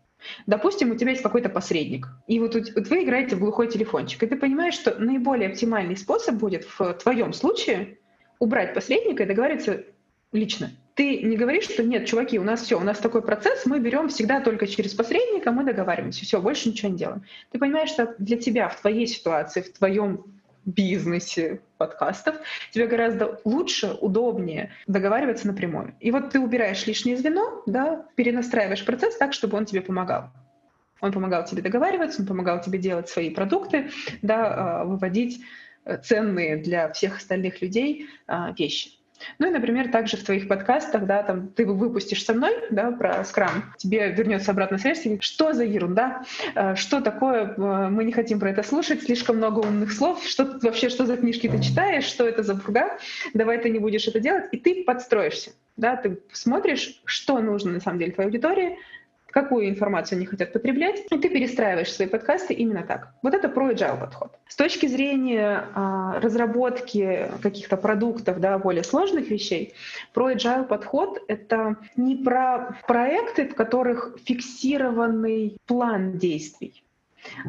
Допустим, 0.47 0.91
у 0.91 0.97
тебя 0.97 1.11
есть 1.11 1.23
какой-то 1.23 1.49
посредник, 1.49 2.09
и 2.27 2.41
вот, 2.41 2.55
вот 2.55 2.89
вы 2.89 3.05
играете 3.05 3.37
в 3.37 3.41
глухой 3.41 3.69
телефончик, 3.69 4.23
и 4.23 4.27
ты 4.27 4.37
понимаешь, 4.37 4.75
что 4.75 4.99
наиболее 4.99 5.51
оптимальный 5.51 5.97
способ 5.97 6.37
будет 6.37 6.65
в 6.65 6.95
твоем 6.95 7.33
случае 7.33 7.99
убрать 8.39 8.75
посредника 8.75 9.23
и 9.23 9.27
договориться 9.27 9.85
лично. 10.33 10.71
ты 10.95 11.23
не 11.23 11.37
говоришь, 11.37 11.65
что 11.65 11.83
нет, 11.83 12.07
чуваки, 12.07 12.39
у 12.39 12.43
нас 12.43 12.63
все, 12.63 12.79
у 12.79 12.83
нас 12.83 12.99
такой 12.99 13.23
процесс, 13.23 13.67
мы 13.67 13.79
берем 13.81 14.09
всегда 14.09 14.41
только 14.41 14.67
через 14.67 14.95
посредника, 14.95 15.53
мы 15.53 15.63
договариваемся, 15.63 16.25
все, 16.25 16.41
больше 16.41 16.71
ничего 16.71 16.91
не 16.91 16.97
делаем. 16.97 17.23
Ты 17.53 17.59
понимаешь, 17.59 17.91
что 17.91 18.15
для 18.19 18.39
тебя 18.39 18.69
в 18.69 18.81
твоей 18.81 19.07
ситуации, 19.07 19.61
в 19.61 19.73
твоем 19.73 20.36
бизнесе 20.67 21.61
подкастов, 21.79 22.37
тебе 22.73 22.87
гораздо 22.87 23.41
лучше, 23.45 23.97
удобнее 24.01 24.73
договариваться 24.87 25.47
напрямую. 25.47 25.95
И 26.01 26.11
вот 26.11 26.31
ты 26.31 26.41
убираешь 26.41 26.87
лишнее 26.87 27.17
звено, 27.17 27.63
да, 27.67 28.05
перенастраиваешь 28.17 28.85
процесс 28.85 29.17
так, 29.17 29.33
чтобы 29.33 29.57
он 29.57 29.65
тебе 29.65 29.81
помогал. 29.81 30.31
Он 31.01 31.13
помогал 31.13 31.45
тебе 31.45 31.63
договариваться, 31.63 32.23
он 32.23 32.27
помогал 32.27 32.61
тебе 32.61 32.79
делать 32.79 33.09
свои 33.09 33.31
продукты, 33.31 33.91
да, 34.23 34.81
а, 34.81 34.85
выводить 34.85 35.41
э, 35.85 35.99
ценные 35.99 36.57
для 36.57 36.91
всех 36.93 37.19
остальных 37.19 37.63
людей 37.63 38.09
а, 38.27 38.53
вещи. 38.53 38.91
Ну 39.39 39.49
и, 39.49 39.51
например, 39.51 39.91
также 39.91 40.17
в 40.17 40.25
твоих 40.25 40.49
подкастах, 40.49 41.07
да, 41.07 41.23
там 41.23 41.49
ты 41.49 41.67
выпустишь 41.67 42.25
со 42.25 42.35
мной, 42.35 42.53
да, 42.71 42.91
про 42.91 43.25
скрам, 43.25 43.75
тебе 43.77 44.11
вернется 44.13 44.51
обратная 44.51 44.79
связь, 44.79 45.05
и 45.07 45.21
что 45.21 45.53
за 45.53 45.65
ерунда, 45.65 46.23
э, 46.55 46.75
что 46.75 47.01
такое, 47.01 47.55
э, 47.57 47.89
мы 47.89 48.05
не 48.05 48.13
хотим 48.13 48.41
про 48.41 48.51
это 48.51 48.63
слушать, 48.63 49.03
слишком 49.03 49.37
много 49.37 49.61
умных 49.61 49.93
слов, 49.93 50.25
что 50.25 50.59
вообще, 50.63 50.89
что 50.89 51.07
за 51.07 51.17
книжки 51.17 51.49
ты 51.49 51.61
читаешь, 51.61 52.05
что 52.05 52.27
это 52.27 52.43
за 52.43 52.55
бурга, 52.55 52.99
давай 53.35 53.59
ты 53.59 53.71
не 53.71 53.79
будешь 53.79 54.07
это 54.09 54.21
делать, 54.21 54.45
и 54.53 54.57
ты 54.57 54.85
подстроишься, 54.85 55.51
да, 55.77 55.97
ты 55.97 56.19
смотришь, 56.33 57.01
что 57.05 57.39
нужно 57.41 57.73
на 57.73 57.81
самом 57.81 57.99
деле 57.99 58.13
твоей 58.13 58.29
аудитории, 58.29 58.79
какую 59.31 59.69
информацию 59.69 60.17
они 60.17 60.27
хотят 60.27 60.53
потреблять, 60.53 61.05
и 61.11 61.19
ты 61.19 61.29
перестраиваешь 61.29 61.93
свои 61.93 62.09
подкасты 62.09 62.55
именно 62.55 62.83
так. 62.83 63.13
Вот 63.23 63.35
это 63.35 63.49
про 63.49 63.71
agile 63.71 64.01
подход. 64.01 64.33
С 64.49 64.57
точки 64.57 64.87
зрения 64.87 65.65
а, 65.75 66.21
разработки 66.21 67.29
каких-то 67.43 67.77
продуктов, 67.77 68.41
да, 68.41 68.59
более 68.59 68.85
сложных 68.85 69.29
вещей, 69.29 69.75
про 70.15 70.33
agile 70.33 70.65
подход— 70.65 71.23
это 71.29 71.77
не 71.97 72.17
про 72.17 72.79
проекты, 72.87 73.49
в 73.49 73.55
которых 73.55 74.17
фиксированный 74.25 75.59
план 75.67 76.19
действий, 76.19 76.83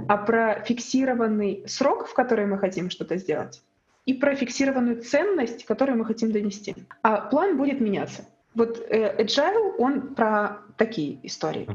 а 0.08 0.18
про 0.18 0.62
фиксированный 0.62 1.64
срок, 1.68 2.08
в 2.08 2.14
который 2.14 2.46
мы 2.46 2.58
хотим 2.58 2.90
что-то 2.90 3.18
сделать, 3.18 3.62
и 4.06 4.14
про 4.14 4.36
фиксированную 4.36 5.02
ценность, 5.04 5.66
которую 5.66 5.98
мы 5.98 6.06
хотим 6.06 6.32
донести. 6.32 6.76
А 7.02 7.22
план 7.22 7.58
будет 7.58 7.82
меняться. 7.82 8.26
Вот 8.58 8.84
э, 8.90 9.24
agile, 9.24 9.76
он 9.78 10.16
про 10.16 10.62
такие 10.78 11.20
истории. 11.24 11.68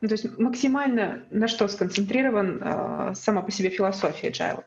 Ну, 0.00 0.08
то 0.08 0.14
есть 0.14 0.38
максимально 0.38 1.22
на 1.30 1.46
что 1.46 1.68
сконцентрирован 1.68 2.60
э, 2.60 3.12
сама 3.14 3.40
по 3.42 3.52
себе 3.52 3.70
философия 3.70 4.30
agile? 4.30 4.64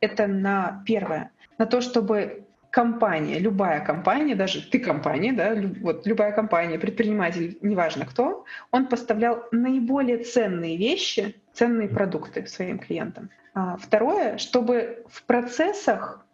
Это 0.00 0.28
на 0.28 0.82
первое, 0.86 1.32
на 1.58 1.66
то, 1.66 1.80
чтобы 1.80 2.44
компания, 2.70 3.40
любая 3.40 3.84
компания, 3.84 4.36
даже 4.36 4.62
ты 4.70 4.78
компания, 4.78 5.32
да, 5.32 5.54
люб, 5.54 5.78
вот 5.80 6.06
любая 6.06 6.30
компания, 6.30 6.78
предприниматель, 6.78 7.58
неважно 7.62 8.06
кто, 8.06 8.44
он 8.70 8.86
поставлял 8.86 9.44
наиболее 9.50 10.18
ценные 10.18 10.76
вещи, 10.76 11.34
ценные 11.52 11.88
продукты 11.88 12.46
своим 12.46 12.78
клиентам. 12.78 13.30
А 13.54 13.76
второе, 13.76 14.38
чтобы 14.38 15.04
в 15.08 15.24
процессах 15.24 16.24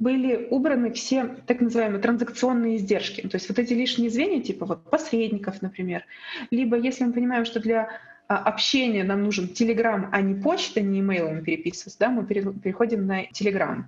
были 0.00 0.48
убраны 0.50 0.92
все 0.92 1.36
так 1.46 1.60
называемые 1.60 2.02
транзакционные 2.02 2.76
издержки. 2.76 3.20
То 3.20 3.36
есть 3.36 3.48
вот 3.48 3.58
эти 3.58 3.74
лишние 3.74 4.10
звенья, 4.10 4.42
типа 4.42 4.66
вот 4.66 4.90
посредников, 4.90 5.62
например. 5.62 6.04
Либо 6.50 6.76
если 6.76 7.04
мы 7.04 7.12
понимаем, 7.12 7.44
что 7.44 7.60
для 7.60 7.90
а, 8.26 8.38
общения 8.38 9.04
нам 9.04 9.24
нужен 9.24 9.46
Telegram, 9.46 10.08
а 10.10 10.20
не 10.22 10.40
почта, 10.40 10.80
не 10.80 11.00
имейлами 11.00 11.42
переписываться, 11.42 11.98
да, 11.98 12.08
мы 12.08 12.24
переходим 12.24 13.06
на 13.06 13.24
Telegram. 13.24 13.84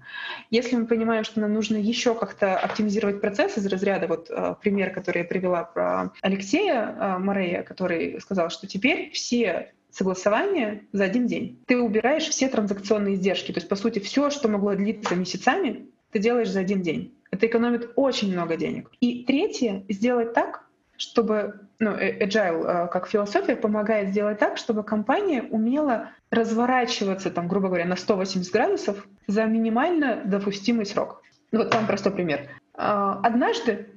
Если 0.50 0.76
мы 0.76 0.86
понимаем, 0.86 1.24
что 1.24 1.40
нам 1.40 1.54
нужно 1.54 1.76
еще 1.76 2.14
как-то 2.14 2.58
оптимизировать 2.58 3.20
процесс 3.20 3.56
из 3.56 3.66
разряда, 3.66 4.06
вот 4.06 4.30
а, 4.30 4.54
пример, 4.54 4.90
который 4.90 5.18
я 5.18 5.24
привела 5.24 5.64
про 5.64 6.12
Алексея 6.20 6.94
а, 6.98 7.18
Морея, 7.18 7.62
который 7.62 8.20
сказал, 8.20 8.50
что 8.50 8.66
теперь 8.66 9.10
все 9.12 9.72
согласования 9.92 10.82
за 10.92 11.04
один 11.04 11.26
день. 11.26 11.62
Ты 11.66 11.78
убираешь 11.78 12.24
все 12.24 12.48
транзакционные 12.48 13.14
издержки. 13.14 13.52
То 13.52 13.58
есть, 13.58 13.68
по 13.68 13.76
сути, 13.76 13.98
все, 14.00 14.30
что 14.30 14.48
могло 14.48 14.74
длиться 14.74 15.14
месяцами, 15.14 15.86
ты 16.12 16.18
делаешь 16.18 16.50
за 16.50 16.60
один 16.60 16.82
день. 16.82 17.18
Это 17.30 17.46
экономит 17.46 17.90
очень 17.96 18.32
много 18.32 18.56
денег. 18.56 18.90
И 19.00 19.24
третье— 19.24 19.84
сделать 19.88 20.34
так, 20.34 20.66
чтобы 20.96 21.60
ну, 21.78 21.92
э, 21.92 22.24
agile 22.24 22.64
э, 22.64 22.88
как 22.88 23.08
философия 23.08 23.56
помогает 23.56 24.10
сделать 24.10 24.38
так, 24.38 24.58
чтобы 24.58 24.84
компания 24.84 25.42
умела 25.42 26.10
разворачиваться, 26.30 27.30
там, 27.30 27.48
грубо 27.48 27.68
говоря, 27.68 27.86
на 27.86 27.96
180 27.96 28.52
градусов 28.52 29.08
за 29.26 29.44
минимально 29.46 30.22
допустимый 30.24 30.86
срок. 30.86 31.22
Вот 31.50 31.70
там 31.70 31.86
простой 31.86 32.12
пример. 32.12 32.48
А, 32.74 33.20
однажды, 33.22 33.88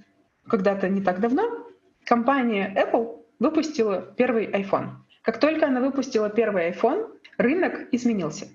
когда-то 0.47 0.89
не 0.89 1.01
так 1.01 1.19
давно, 1.19 1.43
компания 2.05 2.73
Apple 2.75 3.23
выпустила 3.39 4.01
первый 4.01 4.47
iPhone. 4.47 4.91
Как 5.21 5.39
только 5.39 5.67
она 5.67 5.81
выпустила 5.81 6.29
первый 6.29 6.71
iPhone, 6.71 7.07
рынок 7.37 7.87
изменился 7.91 8.47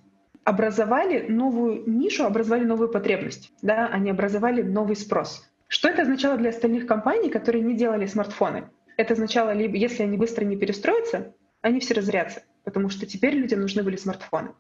образовали 0.44 1.26
новую 1.28 1.88
нишу, 1.88 2.25
образовали 2.25 2.64
новую 2.64 2.88
потребность, 2.88 3.52
да, 3.62 3.87
они 3.88 4.11
образовали 4.11 4.62
новый 4.62 4.97
спрос. 4.97 5.47
Что 5.68 5.88
это 5.88 6.02
означало 6.02 6.37
для 6.37 6.50
остальных 6.50 6.87
компаний, 6.87 7.30
которые 7.30 7.62
не 7.62 7.75
делали 7.75 8.06
смартфоны? 8.06 8.64
Это 8.97 9.14
означало, 9.14 9.52
либо 9.52 9.76
если 9.76 10.02
они 10.02 10.16
быстро 10.16 10.44
не 10.44 10.56
перестроятся, 10.56 11.35
они 11.62 11.80
все 11.80 11.94
разрядятся, 11.94 12.42
потому 12.64 12.88
что 12.88 13.06
теперь 13.06 13.35
людям 13.35 13.61
нужны 13.61 13.82
были 13.82 13.97
смартфоны. 13.97 14.50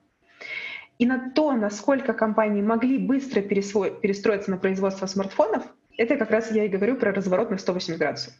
И 0.98 1.06
на 1.06 1.30
то, 1.30 1.52
насколько 1.52 2.12
компании 2.12 2.62
могли 2.62 2.98
быстро 2.98 3.40
перестроиться 3.40 4.50
на 4.50 4.58
производство 4.58 5.06
смартфонов, 5.06 5.64
это 5.96 6.16
как 6.16 6.30
раз 6.30 6.52
я 6.52 6.64
и 6.64 6.68
говорю 6.68 6.96
про 6.96 7.12
разворот 7.12 7.50
на 7.50 7.58
180 7.58 7.98
градусов. 7.98 8.34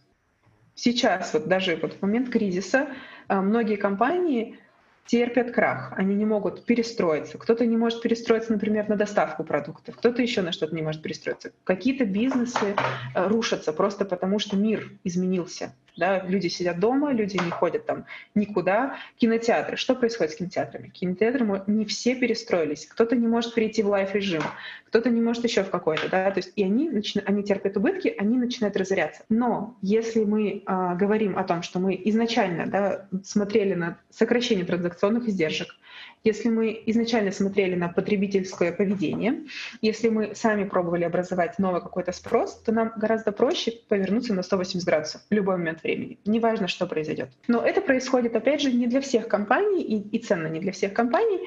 Сейчас, 0.75 1.35
вот 1.35 1.49
даже 1.49 1.76
вот 1.76 1.94
в 1.94 2.02
момент 2.02 2.30
кризиса, 2.30 2.88
а, 3.28 3.42
многие 3.42 3.76
компании 3.76 4.59
терпят 5.07 5.52
крах, 5.52 5.92
они 5.97 6.14
не 6.14 6.25
могут 6.25 6.64
перестроиться. 6.64 7.38
Кто-то 7.38 7.66
не 7.66 7.76
может 7.76 8.02
перестроиться, 8.02 8.52
например, 8.52 8.88
на 8.88 8.97
доставку 8.97 9.45
продуктов, 9.45 9.97
кто-то 9.97 10.23
еще 10.23 10.42
на 10.42 10.52
что-то 10.52 10.75
не 10.75 10.83
может 10.83 11.02
перестроиться. 11.02 11.52
Какие-то 11.64 12.04
бизнесы 12.04 12.76
э, 13.14 13.26
рушатся 13.26 13.73
просто 13.73 14.04
потому, 14.04 14.38
что 14.38 14.57
мир 14.57 14.92
изменился. 15.04 15.75
Да? 15.97 16.20
Люди 16.20 16.49
сидят 16.49 16.78
дома, 16.78 17.12
люди 17.12 17.37
не 17.37 17.50
ходят 17.50 17.87
там 17.87 18.06
никуда. 18.35 18.97
Кинотеатры. 19.18 19.76
Что 19.76 19.94
происходит 19.94 20.32
с 20.32 20.37
кинотеатрами? 20.37 20.88
Кинотеатры 20.88 21.62
не 21.66 21.85
все 21.85 22.14
перестроились. 22.14 22.87
Кто-то 22.87 23.16
не 23.16 23.26
может 23.26 23.54
перейти 23.54 23.82
в 23.82 23.88
лайф-режим, 23.88 24.42
кто-то 24.87 25.11
не 25.11 25.20
может 25.20 25.44
еще 25.44 25.62
в 25.62 25.70
какой-то. 25.70 26.09
Да? 26.09 26.30
То 26.30 26.38
есть 26.38 26.52
и 26.56 26.64
они, 26.64 26.90
начи... 26.90 27.20
они 27.25 27.42
терпят 27.42 27.76
убытки, 27.76 28.14
они 28.18 28.37
начинают 28.38 28.76
разоряться. 28.76 29.25
Но 29.28 29.76
если 29.82 30.25
мы 30.25 30.62
э, 30.66 30.97
говорим 30.97 31.38
о 31.38 31.44
том, 31.44 31.62
что 31.62 31.78
мы 31.78 32.00
изначально 32.04 32.66
да, 32.66 33.09
смотрели 33.23 33.75
на 33.75 33.99
сокращение 34.11 34.64
транзакционных 34.64 35.28
издержек, 35.28 35.76
если 36.24 36.48
мы 36.48 36.82
изначально 36.86 37.32
смотрели 37.32 37.74
на 37.74 37.88
потребительское 37.88 38.72
поведение, 38.72 39.44
если 39.80 40.08
мы 40.08 40.34
сами 40.34 40.64
пробовали 40.64 41.04
образовать 41.04 41.58
новый 41.58 41.80
какой-то 41.80 42.12
спрос, 42.12 42.60
то 42.62 42.72
нам 42.72 42.92
гораздо 42.96 43.32
проще 43.32 43.72
повернуться 43.88 44.34
на 44.34 44.42
180 44.42 44.86
градусов 44.86 45.22
в 45.30 45.34
любой 45.34 45.56
момент 45.56 45.82
времени. 45.82 46.18
Неважно, 46.24 46.68
что 46.68 46.86
произойдет. 46.86 47.30
Но 47.48 47.64
это 47.64 47.80
происходит, 47.80 48.36
опять 48.36 48.60
же, 48.60 48.72
не 48.72 48.86
для 48.86 49.00
всех 49.00 49.28
компаний 49.28 49.82
и, 49.82 50.16
и 50.16 50.18
ценно 50.18 50.46
не 50.48 50.60
для 50.60 50.72
всех 50.72 50.92
компаний, 50.92 51.40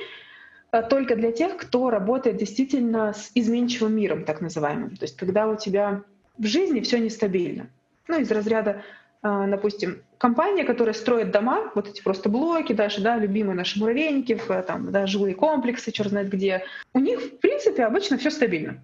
а 0.71 0.81
только 0.81 1.15
для 1.15 1.31
тех, 1.31 1.55
кто 1.57 1.91
работает 1.91 2.37
действительно 2.37 3.13
с 3.13 3.29
изменчивым 3.35 3.95
миром, 3.95 4.25
так 4.25 4.41
называемым. 4.41 4.95
То 4.97 5.03
есть 5.03 5.15
когда 5.15 5.47
у 5.47 5.55
тебя 5.55 6.01
в 6.37 6.45
жизни 6.45 6.79
все 6.79 6.97
нестабильно. 6.97 7.69
Ну, 8.07 8.19
из 8.19 8.31
разряда 8.31 8.81
допустим, 9.23 10.01
компания, 10.17 10.65
которая 10.65 10.93
строит 10.93 11.31
дома, 11.31 11.71
вот 11.75 11.87
эти 11.87 12.01
просто 12.01 12.27
блоки 12.29 12.73
даже, 12.73 13.01
да, 13.01 13.17
любимые 13.17 13.55
наши 13.55 13.79
муравейники, 13.79 14.39
там, 14.67 14.91
да, 14.91 15.07
жилые 15.07 15.33
комплексы, 15.33 15.91
черт 15.91 16.09
знает 16.09 16.29
где, 16.29 16.65
у 16.93 16.99
них, 16.99 17.19
в 17.19 17.37
принципе, 17.37 17.85
обычно 17.85 18.17
все 18.17 18.29
стабильно. 18.29 18.81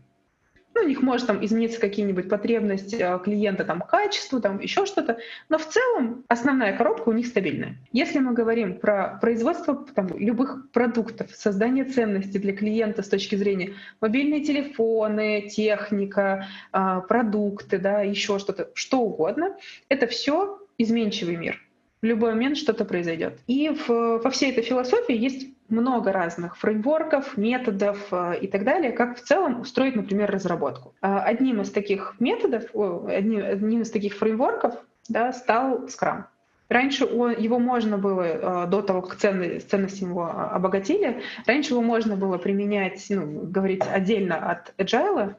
Ну, 0.79 0.85
у 0.85 0.87
них 0.87 1.01
может 1.01 1.27
там 1.27 1.43
измениться 1.43 1.79
какие-нибудь 1.79 2.29
потребности 2.29 2.95
э, 2.95 3.19
клиента, 3.19 3.65
там, 3.65 3.81
качеству, 3.81 4.39
там, 4.39 4.59
еще 4.59 4.85
что-то, 4.85 5.17
но 5.49 5.57
в 5.57 5.67
целом 5.67 6.23
основная 6.29 6.75
коробка 6.77 7.09
у 7.09 7.11
них 7.11 7.27
стабильная. 7.27 7.75
Если 7.91 8.19
мы 8.19 8.33
говорим 8.33 8.79
про 8.79 9.19
производство 9.21 9.85
там, 9.93 10.07
любых 10.17 10.71
продуктов, 10.71 11.31
создание 11.35 11.83
ценности 11.83 12.37
для 12.37 12.55
клиента 12.55 13.03
с 13.03 13.09
точки 13.09 13.35
зрения 13.35 13.73
мобильные 13.99 14.41
телефоны, 14.41 15.49
техника, 15.49 16.47
э, 16.71 17.01
продукты, 17.09 17.77
да, 17.77 18.01
еще 18.01 18.39
что-то, 18.39 18.69
что 18.73 19.01
угодно, 19.01 19.57
это 19.89 20.07
все 20.07 20.59
изменчивый 20.77 21.35
мир. 21.35 21.61
В 22.01 22.05
любой 22.05 22.31
момент 22.31 22.57
что-то 22.57 22.85
произойдет. 22.85 23.37
И 23.47 23.69
в, 23.69 24.19
во 24.19 24.29
всей 24.29 24.51
этой 24.51 24.63
философии 24.63 25.17
есть 25.17 25.49
много 25.69 26.11
разных 26.11 26.57
фреймворков, 26.57 27.37
методов 27.37 28.07
э, 28.11 28.39
и 28.41 28.47
так 28.47 28.63
далее, 28.63 28.91
как 28.91 29.17
в 29.17 29.21
целом 29.21 29.61
устроить, 29.61 29.95
например, 29.95 30.29
разработку. 30.31 30.93
А 31.01 31.21
одним 31.21 31.61
из 31.61 31.71
таких 31.71 32.15
методов, 32.19 32.63
одним, 33.07 33.45
одним 33.45 33.81
из 33.81 33.91
таких 33.91 34.15
фреймворков 34.15 34.75
да, 35.07 35.33
стал 35.33 35.85
Scrum. 35.85 36.23
Раньше 36.69 37.05
его 37.05 37.57
можно 37.57 37.97
было, 37.97 38.21
э, 38.21 38.67
до 38.67 38.81
того, 38.81 39.01
как 39.01 39.17
ценности, 39.17 39.67
ценности 39.67 40.03
его 40.03 40.25
обогатили, 40.25 41.21
раньше 41.47 41.73
его 41.73 41.81
можно 41.81 42.15
было 42.15 42.37
применять, 42.37 43.03
ну, 43.09 43.41
говорить 43.41 43.81
отдельно 43.91 44.51
от 44.51 44.73
Agile, 44.77 45.35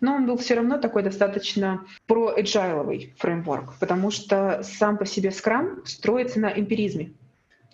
но 0.00 0.14
он 0.14 0.26
был 0.26 0.38
все 0.38 0.54
равно 0.54 0.78
такой 0.78 1.02
достаточно 1.02 1.84
про-эджайловый 2.06 3.14
фреймворк, 3.18 3.74
потому 3.78 4.10
что 4.10 4.62
сам 4.62 4.96
по 4.96 5.04
себе 5.04 5.28
Scrum 5.28 5.84
строится 5.84 6.40
на 6.40 6.46
эмпиризме. 6.46 7.12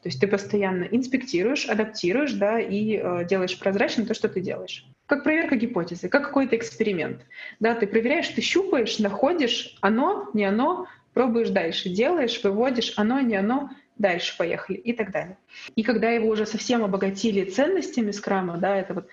То 0.02 0.08
есть 0.08 0.20
ты 0.20 0.26
постоянно 0.26 0.84
инспектируешь, 0.84 1.66
адаптируешь, 1.66 2.32
да, 2.34 2.60
и 2.60 2.96
э, 2.96 3.24
делаешь 3.24 3.58
прозрачным 3.58 4.06
то, 4.06 4.14
что 4.14 4.28
ты 4.28 4.40
делаешь. 4.40 4.86
Как 5.06 5.24
проверка 5.24 5.56
гипотезы, 5.56 6.08
как 6.08 6.24
какой-то 6.24 6.56
эксперимент. 6.56 7.22
Да, 7.60 7.74
ты 7.74 7.86
проверяешь, 7.86 8.28
ты 8.28 8.40
щупаешь, 8.40 8.98
находишь, 8.98 9.76
оно, 9.80 10.28
не 10.32 10.44
оно, 10.44 10.86
пробуешь 11.14 11.50
дальше, 11.50 11.88
делаешь, 11.88 12.40
выводишь, 12.44 12.92
оно, 12.96 13.20
не 13.20 13.36
оно, 13.36 13.70
дальше 13.98 14.36
поехали 14.36 14.76
и 14.76 14.92
так 14.92 15.10
далее. 15.10 15.38
И 15.74 15.82
когда 15.82 16.10
его 16.10 16.28
уже 16.28 16.46
совсем 16.46 16.84
обогатили 16.84 17.48
ценностями 17.48 18.10
скрама, 18.10 18.58
да, 18.58 18.76
это 18.76 18.94
вот 18.94 19.08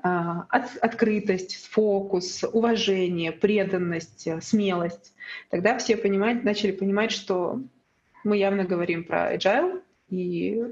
а, 0.00 0.46
от, 0.48 0.76
открытость, 0.76 1.68
фокус, 1.70 2.44
уважение, 2.44 3.32
преданность, 3.32 4.28
смелость, 4.42 5.14
тогда 5.50 5.76
все 5.78 5.96
понимать, 5.96 6.44
начали 6.44 6.70
понимать, 6.70 7.10
что 7.10 7.60
мы 8.22 8.36
явно 8.36 8.64
говорим 8.64 9.04
про 9.04 9.34
agile, 9.34 9.82
и 10.08 10.62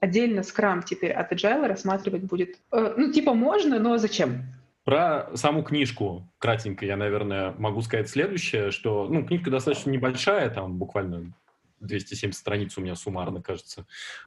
отдельно 0.00 0.42
скрам 0.42 0.82
теперь 0.82 1.12
от 1.12 1.32
agile 1.32 1.66
рассматривать 1.66 2.22
будет, 2.22 2.56
э, 2.72 2.94
ну, 2.96 3.12
типа 3.12 3.34
можно, 3.34 3.78
но 3.78 3.98
зачем? 3.98 4.42
Про 4.84 5.30
саму 5.34 5.62
книжку 5.62 6.28
кратенько 6.38 6.86
я, 6.86 6.96
наверное, 6.96 7.54
могу 7.58 7.82
сказать 7.82 8.08
следующее, 8.08 8.70
что, 8.70 9.06
ну, 9.08 9.24
книжка 9.24 9.50
достаточно 9.50 9.90
небольшая, 9.90 10.48
там 10.50 10.76
буквально 10.78 11.32
270 11.80 12.38
страниц 12.38 12.76
у 12.78 12.80
меня 12.80 12.94
суммарно, 12.94 13.42
кажется. 13.42 13.86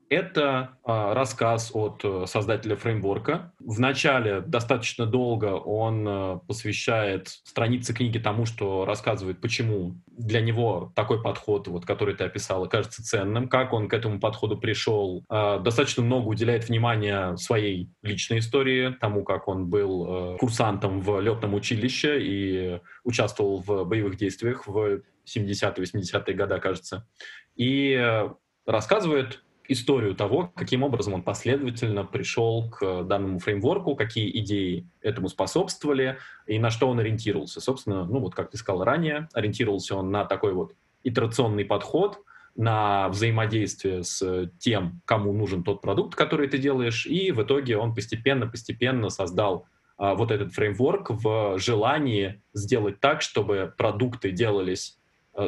Это 0.09 0.77
э, 0.85 1.13
рассказ 1.13 1.71
от 1.73 2.01
э, 2.03 2.25
создателя 2.27 2.75
фреймворка. 2.75 3.53
Вначале 3.59 4.41
достаточно 4.41 5.05
долго 5.05 5.45
он 5.45 6.07
э, 6.07 6.39
посвящает 6.47 7.27
страницы 7.27 7.93
книги 7.93 8.19
тому, 8.19 8.45
что 8.45 8.85
рассказывает, 8.85 9.41
почему 9.41 9.95
для 10.07 10.41
него 10.41 10.91
такой 10.95 11.21
подход, 11.21 11.67
вот, 11.67 11.85
который 11.85 12.15
ты 12.15 12.25
описала, 12.25 12.67
кажется 12.67 13.03
ценным, 13.03 13.47
как 13.47 13.73
он 13.73 13.87
к 13.87 13.93
этому 13.93 14.19
подходу 14.19 14.57
пришел. 14.57 15.23
Э, 15.29 15.59
достаточно 15.59 16.03
много 16.03 16.27
уделяет 16.27 16.69
внимания 16.69 17.35
своей 17.37 17.89
личной 18.01 18.39
истории, 18.39 18.95
тому, 18.99 19.23
как 19.23 19.47
он 19.47 19.67
был 19.67 20.35
э, 20.35 20.37
курсантом 20.37 21.01
в 21.01 21.19
летном 21.19 21.53
училище 21.53 22.19
и 22.21 22.79
участвовал 23.03 23.63
в 23.65 23.83
боевых 23.85 24.17
действиях 24.17 24.67
в 24.67 25.01
70-80-е 25.37 26.33
годы, 26.33 26.59
кажется, 26.59 27.07
и 27.55 27.93
э, 27.93 28.29
рассказывает 28.65 29.43
историю 29.69 30.15
того, 30.15 30.51
каким 30.55 30.83
образом 30.83 31.13
он 31.13 31.21
последовательно 31.21 32.03
пришел 32.03 32.69
к 32.69 33.03
данному 33.03 33.39
фреймворку, 33.39 33.95
какие 33.95 34.35
идеи 34.39 34.89
этому 35.01 35.29
способствовали 35.29 36.17
и 36.47 36.57
на 36.57 36.71
что 36.71 36.89
он 36.89 36.99
ориентировался. 36.99 37.61
Собственно, 37.61 38.03
ну 38.03 38.19
вот 38.19 38.33
как 38.33 38.49
ты 38.49 38.57
сказал 38.57 38.83
ранее, 38.83 39.29
ориентировался 39.33 39.95
он 39.95 40.09
на 40.11 40.25
такой 40.25 40.53
вот 40.53 40.73
итерационный 41.03 41.65
подход, 41.65 42.19
на 42.55 43.07
взаимодействие 43.09 44.03
с 44.03 44.49
тем, 44.57 45.01
кому 45.05 45.31
нужен 45.33 45.63
тот 45.63 45.81
продукт, 45.81 46.15
который 46.15 46.47
ты 46.47 46.57
делаешь, 46.57 47.05
и 47.05 47.31
в 47.31 47.43
итоге 47.43 47.77
он 47.77 47.93
постепенно-постепенно 47.93 49.09
создал 49.09 49.67
а, 49.97 50.15
вот 50.15 50.31
этот 50.31 50.51
фреймворк 50.51 51.11
в 51.11 51.59
желании 51.59 52.41
сделать 52.53 52.99
так, 52.99 53.21
чтобы 53.21 53.73
продукты 53.77 54.31
делались 54.31 54.98
Э, 54.98 54.98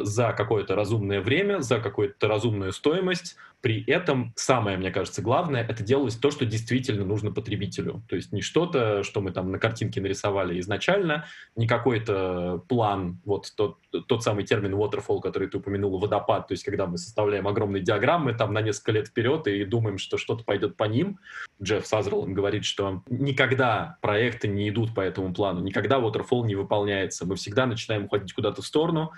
за 0.02 0.32
какое-то 0.32 0.74
разумное 0.74 1.20
время, 1.20 1.60
за 1.60 1.78
какую-то 1.78 2.28
разумную 2.28 2.72
стоимость. 2.72 3.36
При 3.62 3.84
этом 3.84 4.32
самое, 4.34 4.76
мне 4.76 4.90
кажется, 4.90 5.22
главное, 5.22 5.62
это 5.64 5.84
делать 5.84 6.18
то, 6.20 6.32
что 6.32 6.44
действительно 6.44 7.04
нужно 7.04 7.30
потребителю. 7.30 8.02
То 8.08 8.16
есть 8.16 8.32
не 8.32 8.42
что-то, 8.42 9.04
что 9.04 9.20
мы 9.20 9.30
там 9.30 9.52
на 9.52 9.60
картинке 9.60 10.00
нарисовали 10.00 10.58
изначально, 10.58 11.26
не 11.54 11.68
какой-то 11.68 12.64
план, 12.68 13.20
вот 13.24 13.52
тот, 13.56 13.78
тот 14.08 14.24
самый 14.24 14.44
термин 14.44 14.74
waterfall, 14.74 15.20
который 15.20 15.46
ты 15.46 15.58
упомянула, 15.58 16.00
водопад, 16.00 16.48
то 16.48 16.52
есть 16.52 16.64
когда 16.64 16.86
мы 16.86 16.98
составляем 16.98 17.46
огромные 17.46 17.84
диаграммы 17.84 18.34
там 18.34 18.52
на 18.52 18.62
несколько 18.62 18.92
лет 18.92 19.06
вперед 19.06 19.46
и 19.46 19.64
думаем, 19.64 19.98
что 19.98 20.18
что-то 20.18 20.42
пойдет 20.42 20.76
по 20.76 20.84
ним. 20.84 21.20
Джефф 21.62 21.86
Сазерленд 21.86 22.34
говорит, 22.34 22.64
что 22.64 23.02
никогда 23.08 23.96
проекты 24.00 24.48
не 24.48 24.68
идут 24.70 24.92
по 24.92 25.00
этому 25.00 25.32
плану, 25.32 25.60
никогда 25.60 26.00
waterfall 26.00 26.44
не 26.46 26.56
выполняется. 26.56 27.26
Мы 27.26 27.36
всегда 27.36 27.66
начинаем 27.66 28.06
уходить 28.06 28.32
куда-то 28.32 28.60
в 28.60 28.66
сторону, 28.66 29.12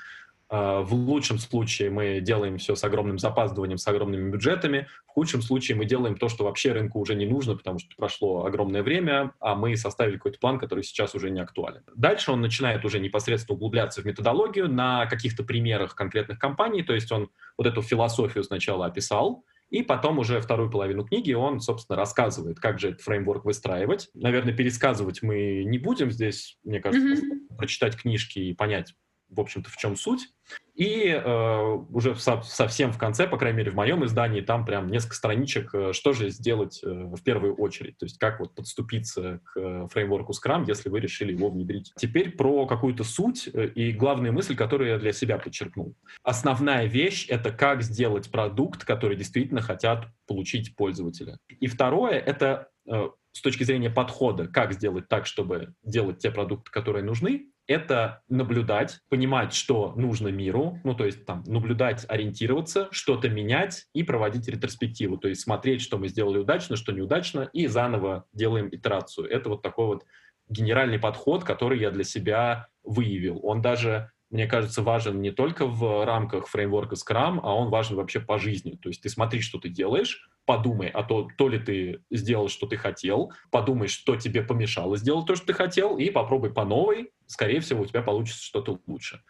в 0.82 0.94
лучшем 0.94 1.38
случае 1.38 1.90
мы 1.90 2.20
делаем 2.20 2.58
все 2.58 2.74
с 2.74 2.84
огромным 2.84 3.18
запаздыванием, 3.18 3.78
с 3.78 3.86
огромными 3.88 4.30
бюджетами. 4.30 4.88
В 5.06 5.10
худшем 5.10 5.42
случае 5.42 5.76
мы 5.76 5.84
делаем 5.84 6.16
то, 6.16 6.28
что 6.28 6.44
вообще 6.44 6.72
рынку 6.72 7.00
уже 7.00 7.14
не 7.14 7.26
нужно, 7.26 7.56
потому 7.56 7.78
что 7.78 7.88
прошло 7.96 8.44
огромное 8.44 8.82
время, 8.82 9.32
а 9.40 9.54
мы 9.54 9.76
составили 9.76 10.16
какой-то 10.16 10.38
план, 10.38 10.58
который 10.58 10.84
сейчас 10.84 11.14
уже 11.14 11.30
не 11.30 11.40
актуален. 11.40 11.82
Дальше 11.96 12.30
он 12.30 12.40
начинает 12.40 12.84
уже 12.84 13.00
непосредственно 13.00 13.56
углубляться 13.56 14.02
в 14.02 14.04
методологию 14.04 14.68
на 14.68 15.06
каких-то 15.06 15.44
примерах 15.44 15.94
конкретных 15.94 16.38
компаний, 16.38 16.82
то 16.82 16.94
есть 16.94 17.10
он 17.10 17.30
вот 17.56 17.66
эту 17.66 17.82
философию 17.82 18.44
сначала 18.44 18.86
описал, 18.86 19.44
и 19.70 19.82
потом 19.82 20.18
уже 20.18 20.40
вторую 20.40 20.70
половину 20.70 21.04
книги 21.04 21.32
он, 21.32 21.60
собственно, 21.60 21.96
рассказывает, 21.96 22.60
как 22.60 22.78
же 22.78 22.90
этот 22.90 23.00
фреймворк 23.00 23.44
выстраивать. 23.44 24.08
Наверное, 24.14 24.54
пересказывать 24.54 25.22
мы 25.22 25.64
не 25.64 25.78
будем 25.78 26.10
здесь, 26.10 26.58
мне 26.62 26.80
кажется, 26.80 27.24
mm-hmm. 27.24 27.56
прочитать 27.56 27.96
книжки 27.96 28.38
и 28.38 28.54
понять, 28.54 28.94
в 29.34 29.40
общем-то, 29.40 29.70
в 29.70 29.76
чем 29.76 29.96
суть. 29.96 30.28
И 30.74 31.06
э, 31.06 31.78
уже 31.90 32.16
со, 32.16 32.42
совсем 32.42 32.92
в 32.92 32.98
конце, 32.98 33.28
по 33.28 33.38
крайней 33.38 33.58
мере, 33.58 33.70
в 33.70 33.74
моем 33.74 34.04
издании, 34.04 34.40
там 34.40 34.64
прям 34.64 34.90
несколько 34.90 35.14
страничек, 35.14 35.72
э, 35.72 35.92
что 35.92 36.12
же 36.12 36.30
сделать 36.30 36.80
э, 36.82 36.88
в 36.88 37.22
первую 37.22 37.54
очередь. 37.54 37.96
То 37.98 38.06
есть 38.06 38.18
как 38.18 38.40
вот 38.40 38.54
подступиться 38.54 39.40
к 39.44 39.60
э, 39.60 39.88
фреймворку 39.90 40.32
Scrum, 40.32 40.64
если 40.66 40.88
вы 40.88 41.00
решили 41.00 41.32
его 41.32 41.48
внедрить. 41.48 41.92
Теперь 41.96 42.32
про 42.32 42.66
какую-то 42.66 43.04
суть 43.04 43.48
э, 43.52 43.68
и 43.68 43.92
главную 43.92 44.32
мысль, 44.32 44.56
которую 44.56 44.90
я 44.90 44.98
для 44.98 45.12
себя 45.12 45.38
подчеркнул. 45.38 45.94
Основная 46.22 46.86
вещь— 46.86 47.26
это 47.28 47.52
как 47.52 47.82
сделать 47.82 48.30
продукт, 48.30 48.84
который 48.84 49.16
действительно 49.16 49.60
хотят 49.60 50.08
получить 50.26 50.74
пользователи. 50.74 51.36
И 51.60 51.68
второе— 51.68 52.18
это 52.26 52.68
э, 52.90 53.10
с 53.34 53.40
точки 53.40 53.64
зрения 53.64 53.90
подхода, 53.90 54.46
как 54.46 54.72
сделать 54.72 55.08
так, 55.08 55.26
чтобы 55.26 55.74
делать 55.82 56.18
те 56.18 56.30
продукты, 56.30 56.70
которые 56.70 57.04
нужны, 57.04 57.48
это 57.66 58.22
наблюдать, 58.28 59.00
понимать, 59.08 59.54
что 59.54 59.94
нужно 59.96 60.28
миру, 60.28 60.80
ну, 60.84 60.94
то 60.94 61.04
есть 61.04 61.24
там 61.24 61.42
наблюдать, 61.46 62.04
ориентироваться, 62.08 62.88
что-то 62.90 63.28
менять 63.28 63.86
и 63.94 64.02
проводить 64.02 64.48
ретроспективу, 64.48 65.16
то 65.16 65.28
есть 65.28 65.42
смотреть, 65.42 65.80
что 65.80 65.98
мы 65.98 66.08
сделали 66.08 66.38
удачно, 66.38 66.76
что 66.76 66.92
неудачно, 66.92 67.48
и 67.52 67.66
заново 67.66 68.26
делаем 68.32 68.68
итерацию. 68.70 69.28
Это 69.28 69.48
вот 69.48 69.62
такой 69.62 69.86
вот 69.86 70.04
генеральный 70.48 70.98
подход, 70.98 71.44
который 71.44 71.80
я 71.80 71.90
для 71.90 72.04
себя 72.04 72.68
выявил. 72.82 73.40
Он 73.42 73.62
даже 73.62 74.10
мне 74.34 74.48
кажется, 74.48 74.82
важен 74.82 75.20
не 75.20 75.30
только 75.30 75.64
в 75.64 76.04
рамках 76.04 76.48
фреймворка 76.48 76.96
Scrum, 76.96 77.38
а 77.44 77.54
он 77.54 77.70
важен 77.70 77.94
вообще 77.94 78.18
по 78.18 78.36
жизни. 78.36 78.76
То 78.82 78.88
есть 78.88 79.00
ты 79.00 79.08
смотри, 79.08 79.40
что 79.40 79.60
ты 79.60 79.68
делаешь, 79.68 80.28
подумай, 80.44 80.88
а 80.88 81.04
то, 81.04 81.28
то 81.38 81.48
ли 81.48 81.60
ты 81.60 82.00
сделал, 82.10 82.48
что 82.48 82.66
ты 82.66 82.76
хотел, 82.76 83.32
подумай, 83.52 83.86
что 83.86 84.16
тебе 84.16 84.42
помешало 84.42 84.96
сделать 84.96 85.26
то, 85.26 85.36
что 85.36 85.46
ты 85.46 85.52
хотел, 85.52 85.98
и 85.98 86.10
попробуй 86.10 86.52
по 86.52 86.64
новой, 86.64 87.12
скорее 87.26 87.60
всего, 87.60 87.82
у 87.82 87.86
тебя 87.86 88.02
получится 88.02 88.42
что-то 88.42 88.80
лучше. 88.86 89.20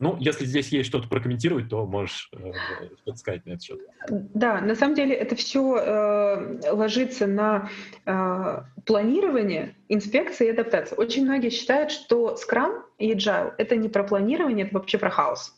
Ну, 0.00 0.16
если 0.20 0.44
здесь 0.44 0.68
есть 0.68 0.88
что-то 0.88 1.08
прокомментировать, 1.08 1.68
то 1.68 1.84
можешь 1.84 2.30
э, 2.32 3.14
сказать 3.16 3.44
на 3.46 3.50
этот 3.50 3.62
счет. 3.64 3.80
Да, 4.08 4.60
на 4.60 4.76
самом 4.76 4.94
деле 4.94 5.12
это 5.12 5.34
все 5.34 5.76
э, 5.76 6.70
ложится 6.70 7.26
на 7.26 7.68
э, 8.06 8.62
планирование, 8.86 9.74
инспекция 9.88 10.48
и 10.48 10.50
адаптация. 10.52 10.96
Очень 10.96 11.24
многие 11.24 11.50
считают, 11.50 11.90
что 11.90 12.36
Scrum 12.36 12.82
и 12.98 13.12
Agile— 13.12 13.54
это 13.58 13.74
не 13.74 13.88
про 13.88 14.04
планирование, 14.04 14.66
это 14.66 14.74
вообще 14.76 14.98
про 14.98 15.10
хаос. 15.10 15.56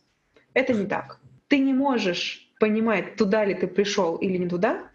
Это 0.55 0.72
не 0.72 0.87
так. 0.87 1.20
Ты 1.48 1.59
не 1.59 1.74
можешь 1.74 2.50
понимать, 2.59 3.16
туда 3.16 3.44
ли 3.44 3.55
ты 3.55 3.66
пришел 3.66 4.16
или 4.16 4.38
не 4.38 4.48
туда, 4.48 4.88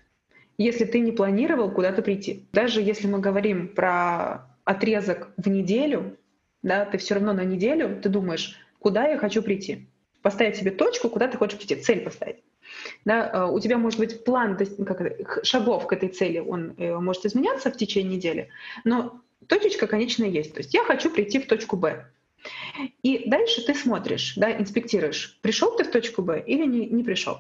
если 0.57 0.85
ты 0.85 0.99
не 0.99 1.11
планировал 1.11 1.69
куда-то 1.69 2.01
прийти. 2.01 2.47
Даже 2.51 2.81
если 2.81 3.07
мы 3.07 3.19
говорим 3.19 3.67
про 3.67 4.47
отрезок 4.63 5.29
в 5.37 5.47
неделю, 5.49 6.17
да, 6.65 6.83
ты 6.83 6.97
все 6.97 7.13
равно 7.13 7.31
на 7.31 7.43
неделю, 7.43 8.01
ты 8.01 8.09
думаешь, 8.09 8.59
куда 8.79 9.07
я 9.07 9.19
хочу 9.19 9.43
прийти. 9.43 9.87
Поставить 10.23 10.55
себе 10.55 10.71
точку, 10.71 11.09
куда 11.09 11.27
ты 11.27 11.37
хочешь 11.37 11.59
прийти, 11.59 11.75
цель 11.75 12.03
поставить. 12.03 12.43
Да, 13.05 13.29
э, 13.31 13.51
у 13.51 13.59
тебя 13.59 13.77
может 13.77 13.99
быть 13.99 14.23
план 14.23 14.57
как 14.57 14.99
это, 14.99 15.45
шагов 15.45 15.85
к 15.85 15.93
этой 15.93 16.09
цели, 16.09 16.39
он 16.39 16.73
э, 16.77 16.97
может 16.97 17.23
изменяться 17.23 17.69
в 17.69 17.77
течение 17.77 18.17
недели, 18.17 18.49
но 18.83 19.21
точечка 19.45 19.85
конечная 19.85 20.27
есть. 20.27 20.55
То 20.55 20.61
есть 20.61 20.73
я 20.73 20.83
хочу 20.83 21.11
прийти 21.11 21.39
в 21.39 21.47
точку 21.47 21.77
Б. 21.77 22.07
И 23.03 23.29
дальше 23.29 23.63
ты 23.63 23.75
смотришь, 23.75 24.33
да, 24.35 24.51
инспектируешь, 24.51 25.37
пришел 25.43 25.75
ты 25.75 25.83
в 25.83 25.91
точку 25.91 26.23
Б 26.23 26.43
или 26.45 26.65
не, 26.65 26.87
не 26.87 27.03
пришел. 27.03 27.37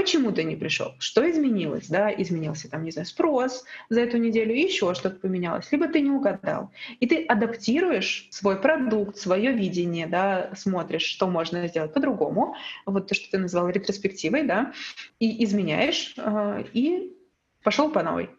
Почему 0.00 0.32
ты 0.32 0.44
не 0.44 0.56
пришел? 0.56 0.94
Что 0.98 1.30
изменилось? 1.30 1.88
Да, 1.88 2.10
изменился 2.10 2.70
там, 2.70 2.84
не 2.84 2.90
знаю, 2.90 3.04
спрос 3.04 3.66
за 3.90 4.00
эту 4.00 4.16
неделю, 4.16 4.54
еще 4.54 4.94
что-то 4.94 5.16
поменялось. 5.16 5.70
Либо 5.70 5.88
ты 5.88 6.00
не 6.00 6.10
угадал. 6.10 6.70
И 7.00 7.06
ты 7.06 7.26
адаптируешь 7.26 8.26
свой 8.30 8.58
продукт, 8.58 9.18
свое 9.18 9.52
видение, 9.52 10.06
да, 10.06 10.52
смотришь, 10.56 11.02
что 11.02 11.26
можно 11.26 11.68
сделать 11.68 11.92
по-другому. 11.92 12.54
Вот 12.86 13.08
то, 13.08 13.14
что 13.14 13.30
ты 13.30 13.36
назвал 13.36 13.68
ретроспективой, 13.68 14.44
да, 14.44 14.72
и 15.18 15.44
изменяешь, 15.44 16.14
э, 16.16 16.64
и 16.72 17.14
пошел 17.62 17.90
по 17.90 18.02
новой. 18.02 18.30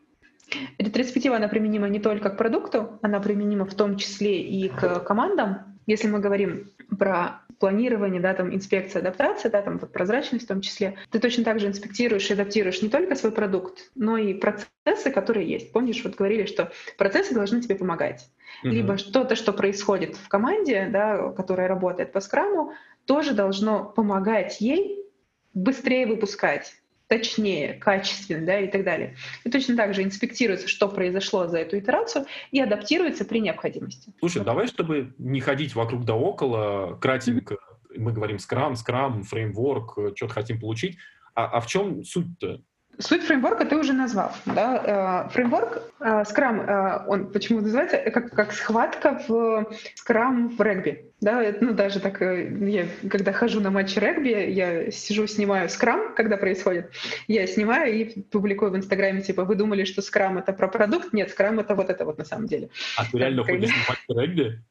Ретроспектива, 0.79 1.35
она 1.35 1.47
применима 1.47 1.89
не 1.89 1.99
только 1.99 2.31
к 2.31 2.37
продукту, 2.37 2.97
она 3.03 3.19
применима 3.19 3.65
в 3.65 3.75
том 3.75 3.97
числе 3.97 4.41
и 4.41 4.67
к 4.67 5.01
командам. 5.01 5.77
Если 5.85 6.07
мы 6.07 6.21
говорим 6.21 6.71
про 6.97 7.43
планирование, 7.61 8.19
да, 8.19 8.33
там, 8.33 8.53
инспекция, 8.53 9.01
адаптация, 9.01 9.51
да, 9.51 9.61
там, 9.61 9.77
вот 9.77 9.93
прозрачность 9.93 10.45
в 10.45 10.47
том 10.47 10.59
числе, 10.61 10.97
ты 11.11 11.19
точно 11.19 11.43
так 11.43 11.59
же 11.59 11.67
инспектируешь 11.67 12.29
и 12.29 12.33
адаптируешь 12.33 12.81
не 12.81 12.89
только 12.89 13.15
свой 13.15 13.31
продукт, 13.31 13.91
но 13.95 14.17
и 14.17 14.33
процессы, 14.33 15.11
которые 15.11 15.47
есть. 15.47 15.71
Помнишь, 15.71 16.03
вот 16.03 16.15
говорили, 16.15 16.45
что 16.45 16.71
процессы 16.97 17.33
должны 17.33 17.61
тебе 17.61 17.75
помогать. 17.75 18.29
Uh-huh. 18.65 18.69
Либо 18.69 18.97
что-то, 18.97 19.35
что 19.35 19.53
происходит 19.53 20.15
в 20.15 20.27
команде, 20.27 20.89
да, 20.91 21.29
которая 21.29 21.67
работает 21.67 22.11
по 22.11 22.19
скраму, 22.19 22.73
тоже 23.05 23.33
должно 23.33 23.85
помогать 23.85 24.59
ей 24.59 25.05
быстрее 25.53 26.07
выпускать 26.07 26.80
точнее, 27.11 27.73
качественно 27.73 28.45
да, 28.45 28.61
и 28.61 28.71
так 28.71 28.85
далее. 28.85 29.17
И 29.43 29.49
точно 29.49 29.75
так 29.75 29.93
же 29.93 30.01
инспектируется, 30.01 30.69
что 30.69 30.87
произошло 30.87 31.45
за 31.45 31.57
эту 31.57 31.77
итерацию, 31.77 32.25
и 32.51 32.61
адаптируется 32.61 33.25
при 33.25 33.39
необходимости. 33.39 34.13
Слушай, 34.19 34.45
давай, 34.45 34.67
чтобы 34.67 35.13
не 35.17 35.41
ходить 35.41 35.75
вокруг 35.75 36.05
да 36.05 36.15
около, 36.15 36.97
кратенько, 37.01 37.57
мы 37.97 38.13
говорим 38.13 38.39
скрам, 38.39 38.77
скрам, 38.77 39.23
фреймворк, 39.23 40.15
что-то 40.15 40.33
хотим 40.33 40.61
получить. 40.61 40.99
А, 41.35 41.47
а 41.47 41.59
в 41.59 41.67
чем 41.67 42.05
суть-то? 42.05 42.61
Суть 43.01 43.23
фреймворка 43.23 43.65
ты 43.65 43.75
уже 43.75 43.93
назвал. 43.93 44.31
Да? 44.45 45.25
Э, 45.27 45.29
фреймворк, 45.33 45.81
э, 45.99 46.23
скрам, 46.25 46.61
э, 46.61 47.05
он 47.07 47.31
почему 47.31 47.61
называется, 47.61 47.97
как, 47.97 48.31
как 48.31 48.53
схватка 48.53 49.21
в 49.27 49.65
скрам 49.95 50.49
в 50.49 50.61
регби. 50.61 51.05
Да, 51.19 51.43
ну 51.61 51.73
даже 51.73 51.99
так, 51.99 52.19
я 52.21 52.85
когда 53.09 53.31
хожу 53.31 53.59
на 53.59 53.71
матчи 53.71 53.99
регби, 53.99 54.29
я 54.29 54.91
сижу, 54.91 55.27
снимаю 55.27 55.69
скрам, 55.69 56.15
когда 56.15 56.37
происходит, 56.37 56.91
я 57.27 57.45
снимаю 57.47 57.93
и 57.93 58.21
публикую 58.21 58.71
в 58.71 58.77
Инстаграме, 58.77 59.21
типа, 59.21 59.45
вы 59.45 59.55
думали, 59.55 59.83
что 59.83 60.01
скрам 60.01 60.37
это 60.37 60.53
про 60.53 60.67
продукт? 60.67 61.13
Нет, 61.13 61.29
скрам 61.29 61.59
это 61.59 61.75
вот 61.75 61.89
это 61.89 62.05
вот 62.05 62.17
на 62.17 62.25
самом 62.25 62.47
деле. 62.47 62.69
А 62.97 63.05
ты 63.05 63.17
реально 63.17 63.43
ходишь 63.43 63.69
на 63.69 64.15
матчи 64.15 64.27
регби? 64.27 64.61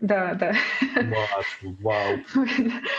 Да, 0.00 0.34
да. 0.34 0.54
Вау, 0.96 1.76
вау. 1.80 2.18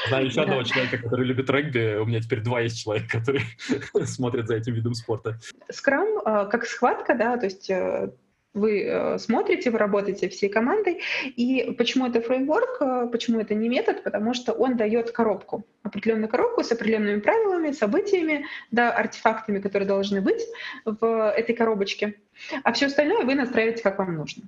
Знаю 0.08 0.26
еще 0.28 0.42
одного 0.42 0.64
человека, 0.64 1.00
который 1.00 1.26
любит 1.26 1.50
регби. 1.50 1.98
У 2.00 2.06
меня 2.06 2.22
теперь 2.22 2.42
два 2.42 2.62
есть 2.62 2.80
человека, 2.82 3.20
которые 3.20 3.44
смотрят 4.06 4.48
за 4.48 4.56
этим 4.56 4.74
видом 4.74 4.94
спорта. 4.94 5.40
Скрам 5.70 6.08
э, 6.20 6.48
как 6.50 6.66
схватка, 6.66 7.16
да, 7.16 7.38
то 7.38 7.46
есть 7.46 7.72
э, 7.72 8.12
вы 8.54 8.84
э, 8.84 9.18
смотрите, 9.18 9.72
вы 9.72 9.80
работаете 9.80 10.30
всей 10.30 10.48
командой. 10.50 11.02
И 11.26 11.74
почему 11.76 12.06
это 12.06 12.22
фреймворк, 12.22 13.12
почему 13.12 13.40
это 13.40 13.56
не 13.56 13.68
метод? 13.68 14.04
Потому 14.04 14.36
что 14.36 14.54
он 14.54 14.78
дает 14.78 15.12
коробку, 15.12 15.66
определенную 15.82 16.30
коробку 16.30 16.64
с 16.64 16.72
определенными 16.72 17.20
правилами, 17.20 17.72
событиями, 17.72 18.46
да, 18.70 18.92
артефактами, 18.92 19.60
которые 19.60 19.88
должны 19.88 20.22
быть 20.22 20.46
в 20.86 21.32
этой 21.32 21.56
коробочке. 21.56 22.20
А 22.64 22.74
все 22.74 22.86
остальное 22.86 23.26
вы 23.26 23.34
настраиваете, 23.34 23.82
как 23.82 23.98
вам 23.98 24.16
нужно. 24.16 24.44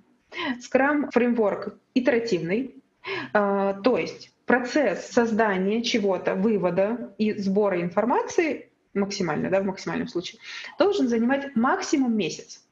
Scrum 0.60 1.10
фреймворк 1.12 1.76
итеративный, 1.94 2.76
а, 3.34 3.74
то 3.74 3.98
есть 3.98 4.32
процесс 4.46 5.08
создания 5.08 5.82
чего-то, 5.84 6.36
вывода 6.36 7.14
и 7.18 7.34
сбора 7.34 7.82
информации 7.82 8.70
максимально, 8.94 9.50
да, 9.50 9.62
в 9.62 9.66
максимальном 9.66 10.08
случае, 10.08 10.40
должен 10.78 11.08
занимать 11.08 11.56
максимум 11.56 12.16
месяц. 12.16 12.64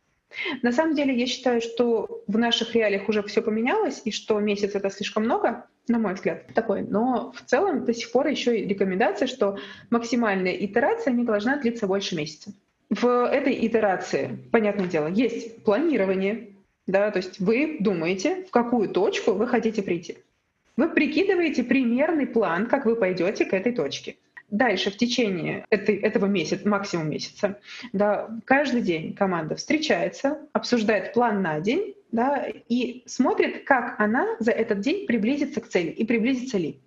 На 0.62 0.72
самом 0.72 0.96
деле 0.96 1.14
я 1.18 1.26
считаю, 1.26 1.62
что 1.62 2.24
в 2.28 2.38
наших 2.38 2.74
реалиях 2.74 3.10
уже 3.10 3.22
все 3.24 3.42
поменялось, 3.42 4.02
и 4.06 4.12
что 4.12 4.40
месяц 4.40 4.76
это 4.76 4.90
слишком 4.90 5.24
много, 5.24 5.66
на 5.88 6.00
мой 6.00 6.14
взгляд, 6.14 6.48
такой. 6.54 6.84
Но 6.84 7.34
в 7.34 7.42
целом 7.44 7.84
до 7.84 7.94
сих 7.94 8.12
пор 8.12 8.28
еще 8.28 8.58
и 8.58 8.66
рекомендация, 8.66 9.28
что 9.28 9.58
максимальная 9.90 10.54
итерация 10.54 11.12
не 11.14 11.26
должна 11.26 11.58
длиться 11.58 11.88
больше 11.88 12.16
месяца. 12.16 12.54
В 12.90 13.26
этой 13.26 13.66
итерации, 13.66 14.38
понятное 14.52 14.88
дело, 14.88 15.08
есть 15.08 15.64
планирование, 15.64 16.51
да, 16.92 17.10
то 17.10 17.18
есть 17.18 17.40
вы 17.40 17.78
думаете, 17.80 18.44
в 18.48 18.52
какую 18.52 18.90
точку 18.90 19.32
вы 19.32 19.48
хотите 19.48 19.82
прийти. 19.82 20.18
Вы 20.78 20.90
прикидываете 20.90 21.64
примерный 21.64 22.28
план, 22.28 22.68
как 22.68 22.86
вы 22.86 22.96
пойдете 22.96 23.46
к 23.46 23.54
этой 23.54 23.72
точке. 23.72 24.18
Дальше 24.50 24.92
в 24.92 24.98
течение 24.98 25.66
этой, 25.70 25.96
этого 25.96 26.26
месяца, 26.26 26.68
максимум 26.68 27.10
месяца, 27.10 27.58
да, 27.94 28.30
каждый 28.44 28.82
день 28.82 29.14
команда 29.14 29.56
встречается, 29.56 30.40
обсуждает 30.52 31.14
план 31.14 31.42
на 31.42 31.62
день 31.62 31.96
да, 32.12 32.46
и 32.68 33.04
смотрит, 33.06 33.64
как 33.64 33.98
она 33.98 34.36
за 34.40 34.52
этот 34.52 34.82
день 34.82 35.08
приблизится 35.08 35.62
к 35.62 35.70
цели 35.70 35.90
и 35.90 36.04
приблизится 36.04 36.58
ли. 36.58 36.80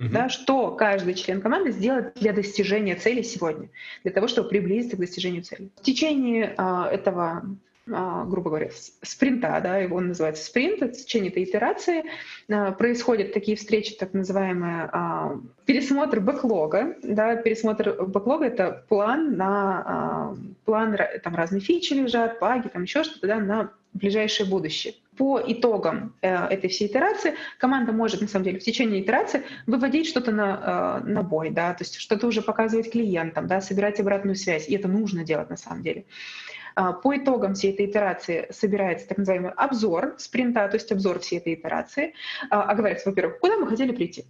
Угу. 0.00 0.08
Да, 0.08 0.28
что 0.28 0.72
каждый 0.72 1.14
член 1.14 1.40
команды 1.40 1.70
сделает 1.70 2.14
для 2.14 2.32
достижения 2.32 2.96
цели 2.96 3.22
сегодня, 3.22 3.68
для 4.02 4.10
того, 4.12 4.26
чтобы 4.26 4.48
приблизиться 4.48 4.96
к 4.96 5.00
достижению 5.00 5.44
цели. 5.44 5.68
В 5.76 5.82
течение 5.82 6.52
э, 6.58 6.88
этого 6.90 7.44
грубо 7.86 8.48
говоря, 8.50 8.70
спринта, 9.02 9.60
да, 9.62 9.78
его 9.78 10.00
называется 10.00 10.44
спринт, 10.44 10.80
в 10.80 10.92
течение 10.92 11.30
этой 11.30 11.44
итерации 11.44 12.04
а, 12.50 12.72
происходят 12.72 13.34
такие 13.34 13.56
встречи, 13.56 13.94
так 13.94 14.14
называемые 14.14 14.88
а, 14.90 15.38
пересмотр 15.66 16.20
бэклога, 16.20 16.96
да, 17.02 17.36
пересмотр 17.36 17.92
бэклога— 18.04 18.44
это 18.46 18.84
план 18.88 19.36
на 19.36 20.34
план, 20.64 20.96
там 21.22 21.34
разные 21.34 21.60
фичи 21.60 21.92
лежат, 21.92 22.38
баги, 22.40 22.68
там 22.68 22.84
еще 22.84 23.04
что-то, 23.04 23.26
да, 23.26 23.38
на 23.38 23.70
ближайшее 23.92 24.48
будущее. 24.48 24.94
По 25.16 25.40
итогам 25.46 26.14
э, 26.20 26.34
этой 26.48 26.68
всей 26.68 26.88
итерации 26.88 27.34
команда 27.58 27.92
может, 27.92 28.20
на 28.20 28.26
самом 28.26 28.44
деле, 28.44 28.58
в 28.58 28.64
течение 28.64 29.00
итерации 29.00 29.42
выводить 29.66 30.08
что-то 30.08 30.32
на, 30.32 31.00
э, 31.04 31.08
на 31.08 31.22
бой, 31.22 31.50
да, 31.50 31.72
то 31.74 31.84
есть 31.84 31.96
что-то 31.96 32.26
уже 32.26 32.42
показывать 32.42 32.90
клиентам, 32.90 33.46
да, 33.46 33.60
собирать 33.60 34.00
обратную 34.00 34.34
связь, 34.34 34.68
и 34.68 34.74
это 34.74 34.88
нужно 34.88 35.22
делать 35.22 35.50
на 35.50 35.56
самом 35.56 35.82
деле. 35.82 36.04
А, 36.04 36.53
по 36.74 37.16
итогам 37.16 37.54
всей 37.54 37.72
этой 37.72 37.86
итерации 37.86 38.46
собирается 38.50 39.08
так 39.08 39.18
называемый 39.18 39.52
обзор 39.52 40.14
спринта, 40.18 40.68
то 40.68 40.74
есть 40.74 40.90
обзор 40.92 41.20
всей 41.20 41.38
этой 41.38 41.54
итерации. 41.54 42.14
А, 42.50 42.62
оговаривается, 42.62 43.08
во-первых, 43.10 43.38
куда 43.38 43.56
мы 43.56 43.66
хотели 43.66 43.92
прийти. 43.92 44.24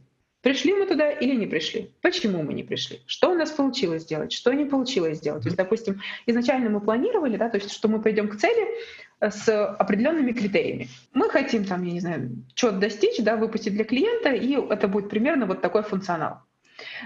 Пришли 0.44 0.74
мы 0.74 0.84
туда 0.84 1.10
или 1.10 1.34
не 1.34 1.46
пришли? 1.46 1.90
Почему 2.02 2.42
мы 2.42 2.52
не 2.52 2.62
пришли? 2.62 3.00
Что 3.06 3.30
у 3.30 3.34
нас 3.34 3.50
получилось 3.50 4.02
сделать? 4.02 4.30
Что 4.30 4.52
не 4.52 4.66
получилось 4.66 5.16
сделать? 5.16 5.42
То 5.42 5.46
есть, 5.46 5.56
допустим, 5.56 6.02
изначально 6.26 6.68
мы 6.68 6.82
планировали, 6.82 7.38
да, 7.38 7.48
то 7.48 7.56
есть, 7.56 7.72
что 7.72 7.88
мы 7.88 8.02
пойдем 8.02 8.28
к 8.28 8.36
цели 8.36 8.68
э, 9.20 9.30
с 9.30 9.48
определенными 9.48 10.32
критериями. 10.32 10.88
Мы 11.14 11.30
хотим 11.30 11.64
там, 11.64 11.82
я 11.82 11.92
не 11.92 12.00
знаю, 12.00 12.30
что-то 12.54 12.76
достичь, 12.76 13.24
да, 13.24 13.36
выпустить 13.36 13.72
для 13.72 13.84
клиента, 13.84 14.32
и 14.32 14.54
это 14.70 14.86
будет 14.86 15.08
примерно 15.08 15.46
вот 15.46 15.62
такой 15.62 15.82
функционал. 15.82 16.42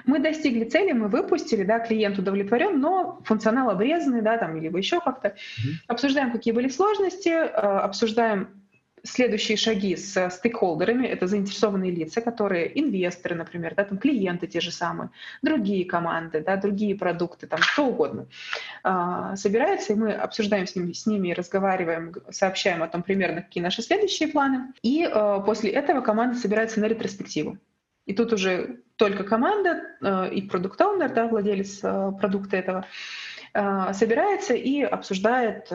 Мы 0.05 0.19
достигли 0.19 0.65
цели, 0.65 0.93
мы 0.93 1.09
выпустили, 1.09 1.65
да, 1.65 1.79
клиент 1.79 2.19
удовлетворен, 2.19 2.81
но 2.81 3.21
функционал 3.25 3.71
обрезанный, 3.71 4.23
да, 4.23 4.39
там, 4.39 4.61
либо 4.61 4.79
еще 4.79 5.01
как-то. 5.01 5.29
Mm-hmm. 5.29 5.73
Обсуждаем, 5.89 6.33
какие 6.33 6.55
были 6.55 6.69
сложности, 6.69 7.29
э, 7.29 7.49
обсуждаем 7.51 8.49
следующие 9.03 9.57
шаги 9.57 9.97
с 9.97 10.31
стейкхолдерами, 10.31 11.07
это 11.07 11.27
заинтересованные 11.27 11.91
лица, 11.91 12.21
которые 12.21 12.79
инвесторы, 12.79 13.35
например, 13.35 13.75
да, 13.75 13.85
там 13.85 13.99
клиенты 13.99 14.47
те 14.47 14.61
же 14.61 14.71
самые, 14.71 15.11
другие 15.43 15.85
команды, 15.85 16.43
да, 16.45 16.57
другие 16.57 16.97
продукты, 16.97 17.47
там 17.47 17.61
что 17.61 17.87
угодно, 17.87 18.27
а, 18.83 19.37
собираются, 19.37 19.93
и 19.93 19.97
мы 19.97 20.13
обсуждаем 20.13 20.67
с 20.67 20.77
ними, 20.77 20.93
с 20.93 21.07
ними, 21.07 21.33
разговариваем, 21.33 22.15
сообщаем 22.31 22.83
о 22.83 22.89
том 22.89 23.03
примерно, 23.03 23.43
какие 23.43 23.63
наши 23.63 23.83
следующие 23.83 24.29
планы, 24.29 24.73
и 24.83 25.05
а, 25.05 25.41
после 25.41 25.71
этого 25.71 26.01
команда 26.01 26.39
собирается 26.39 26.81
на 26.81 26.87
ретроспективу. 26.87 27.59
И 28.09 28.15
тут 28.15 28.33
уже 28.33 28.81
только 28.97 29.23
команда 29.23 29.83
э, 30.01 30.31
и 30.33 30.41
продукт 30.41 30.81
оунер 30.81 31.13
да, 31.13 31.29
владелец 31.29 31.81
э, 31.83 32.13
продукта 32.19 32.57
этого, 32.57 32.87
э, 33.53 33.93
собирается 33.93 34.55
и 34.55 34.81
обсуждает, 34.81 35.71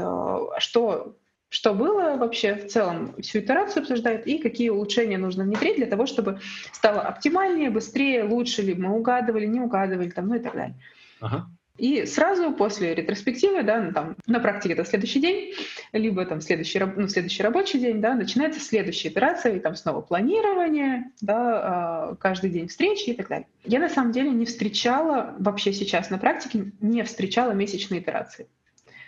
что, 0.57 1.15
что 1.49 1.73
было 1.75 2.17
вообще 2.17 2.55
в 2.55 2.67
целом, 2.69 3.15
всю 3.21 3.39
итерацию 3.39 3.83
обсуждает 3.83 4.25
и 4.25 4.39
какие 4.39 4.69
улучшения 4.69 5.19
нужно 5.19 5.43
внедрить 5.43 5.75
для 5.75 5.85
того, 5.85 6.07
чтобы 6.07 6.39
стало 6.71 7.01
оптимальнее, 7.01 7.69
быстрее, 7.69 8.23
лучше, 8.23 8.63
ли 8.63 8.73
мы 8.73 8.95
угадывали, 8.95 9.45
не 9.45 9.61
угадывали, 9.61 10.09
там, 10.09 10.29
ну 10.29 10.35
и 10.35 10.39
так 10.39 10.53
далее. 10.53 10.75
Ага. 11.21 11.47
И 11.77 12.05
сразу 12.05 12.51
после 12.51 12.93
ретроспективы, 12.93 13.63
да, 13.63 13.81
ну, 13.81 13.91
там, 13.93 14.15
на 14.27 14.39
практике 14.39 14.75
это 14.75 14.85
следующий 14.85 15.19
день, 15.19 15.53
либо 15.91 16.23
там 16.25 16.39
следующий, 16.39 16.79
ну, 16.79 17.07
следующий 17.07 17.41
рабочий 17.41 17.79
день, 17.79 17.99
да, 17.99 18.13
начинается 18.13 18.59
следующая 18.59 19.09
операция, 19.09 19.55
и 19.55 19.59
там 19.59 19.75
снова 19.75 20.01
планирование, 20.01 21.11
да, 21.21 21.35
а, 22.11 22.15
каждый 22.15 22.51
день 22.51 22.67
встречи 22.67 23.09
и 23.09 23.13
так 23.13 23.27
далее. 23.27 23.47
Я 23.65 23.79
на 23.79 23.89
самом 23.89 24.11
деле 24.11 24.29
не 24.29 24.45
встречала, 24.45 25.35
вообще 25.39 25.73
сейчас 25.73 26.11
на 26.11 26.19
практике 26.19 26.71
не 26.79 27.03
встречала 27.03 27.53
месячные 27.53 28.01
итерации. 28.01 28.47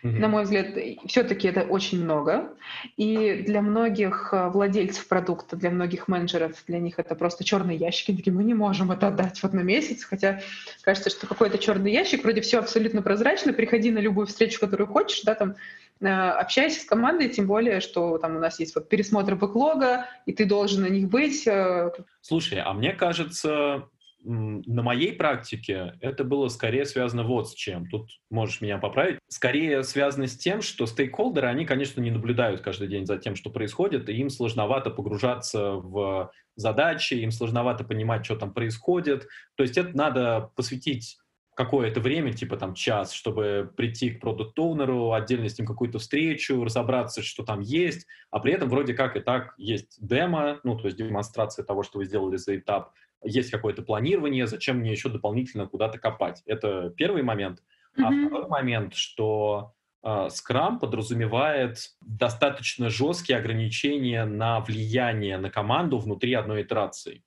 Mm-hmm. 0.03 0.19
На 0.19 0.27
мой 0.27 0.43
взгляд, 0.43 0.67
все-таки 1.07 1.47
это 1.47 1.61
очень 1.61 2.03
много. 2.03 2.53
И 2.97 3.43
для 3.45 3.61
многих 3.61 4.29
э, 4.31 4.49
владельцев 4.49 5.07
продукта, 5.07 5.55
для 5.55 5.69
многих 5.69 6.07
менеджеров, 6.07 6.63
для 6.67 6.79
них 6.79 6.99
это 6.99 7.15
просто 7.15 7.43
черные 7.43 7.77
ящики. 7.77 8.11
Они 8.11 8.17
такие, 8.17 8.33
мы 8.33 8.43
не 8.43 8.53
можем 8.53 8.91
это 8.91 9.07
отдать 9.07 9.41
вот 9.41 9.53
на 9.53 9.61
месяц. 9.61 10.03
Хотя 10.03 10.41
кажется, 10.81 11.09
что 11.09 11.27
какой-то 11.27 11.57
черный 11.57 11.91
ящик, 11.91 12.23
вроде 12.23 12.41
все 12.41 12.59
абсолютно 12.59 13.01
прозрачно. 13.01 13.53
Приходи 13.53 13.91
на 13.91 13.99
любую 13.99 14.27
встречу, 14.27 14.59
которую 14.59 14.87
хочешь, 14.87 15.23
да, 15.23 15.35
там 15.35 15.55
э, 16.01 16.07
общайся 16.07 16.81
с 16.81 16.85
командой, 16.85 17.29
тем 17.29 17.47
более, 17.47 17.79
что 17.79 18.17
там 18.17 18.35
у 18.35 18.39
нас 18.39 18.59
есть 18.59 18.75
вот 18.75 18.89
пересмотр 18.89 19.35
бэклога, 19.35 20.05
и 20.25 20.33
ты 20.33 20.45
должен 20.45 20.83
на 20.83 20.89
них 20.89 21.09
быть. 21.09 21.47
Э. 21.47 21.91
Слушай, 22.21 22.59
а 22.59 22.73
мне 22.73 22.93
кажется, 22.93 23.87
на 24.25 24.81
моей 24.81 25.13
практике 25.13 25.93
это 26.01 26.23
было 26.23 26.47
скорее 26.47 26.85
связано 26.85 27.23
вот 27.23 27.49
с 27.49 27.53
чем. 27.53 27.87
Тут 27.87 28.09
можешь 28.29 28.61
меня 28.61 28.77
поправить. 28.77 29.19
Скорее 29.27 29.83
связано 29.83 30.27
с 30.27 30.35
тем, 30.35 30.61
что 30.61 30.85
стейкхолдеры, 30.85 31.47
они, 31.47 31.65
конечно, 31.65 32.01
не 32.01 32.11
наблюдают 32.11 32.61
каждый 32.61 32.87
день 32.87 33.05
за 33.05 33.17
тем, 33.17 33.35
что 33.35 33.49
происходит, 33.49 34.09
и 34.09 34.13
им 34.13 34.29
сложновато 34.29 34.89
погружаться 34.89 35.73
в 35.73 36.31
задачи, 36.55 37.13
им 37.15 37.31
сложновато 37.31 37.83
понимать, 37.83 38.25
что 38.25 38.35
там 38.35 38.53
происходит. 38.53 39.27
То 39.55 39.63
есть 39.63 39.77
это 39.77 39.95
надо 39.95 40.51
посвятить 40.55 41.17
какое-то 41.55 42.01
время, 42.01 42.33
типа 42.33 42.57
там 42.57 42.73
час, 42.73 43.13
чтобы 43.13 43.71
прийти 43.77 44.11
к 44.11 44.19
продукт-оунеру, 44.19 45.13
отдельно 45.13 45.47
с 45.47 45.57
ним 45.57 45.65
какую-то 45.65 45.99
встречу, 45.99 46.63
разобраться, 46.63 47.23
что 47.23 47.43
там 47.43 47.61
есть, 47.61 48.05
а 48.29 48.39
при 48.39 48.53
этом 48.53 48.69
вроде 48.69 48.93
как 48.93 49.15
и 49.15 49.21
так 49.21 49.53
есть 49.57 49.97
демо, 50.05 50.59
ну, 50.63 50.77
то 50.77 50.85
есть 50.85 50.97
демонстрация 50.97 51.63
того, 51.63 51.83
что 51.83 51.99
вы 51.99 52.05
сделали 52.05 52.35
за 52.35 52.57
этап, 52.57 52.91
есть 53.25 53.51
какое-то 53.51 53.81
планирование, 53.81 54.47
зачем 54.47 54.77
мне 54.77 54.91
еще 54.91 55.09
дополнительно 55.09 55.67
куда-то 55.67 55.99
копать. 55.99 56.41
Это 56.45 56.89
первый 56.95 57.23
момент. 57.23 57.59
Mm-hmm. 57.97 58.03
А 58.03 58.27
второй 58.27 58.47
момент, 58.47 58.93
что 58.95 59.73
э, 60.03 60.27
Scrum 60.27 60.79
подразумевает 60.79 61.77
достаточно 62.01 62.89
жесткие 62.89 63.39
ограничения 63.39 64.25
на 64.25 64.59
влияние 64.61 65.37
на 65.37 65.49
команду 65.49 65.97
внутри 65.97 66.33
одной 66.33 66.61
итерации. 66.61 67.23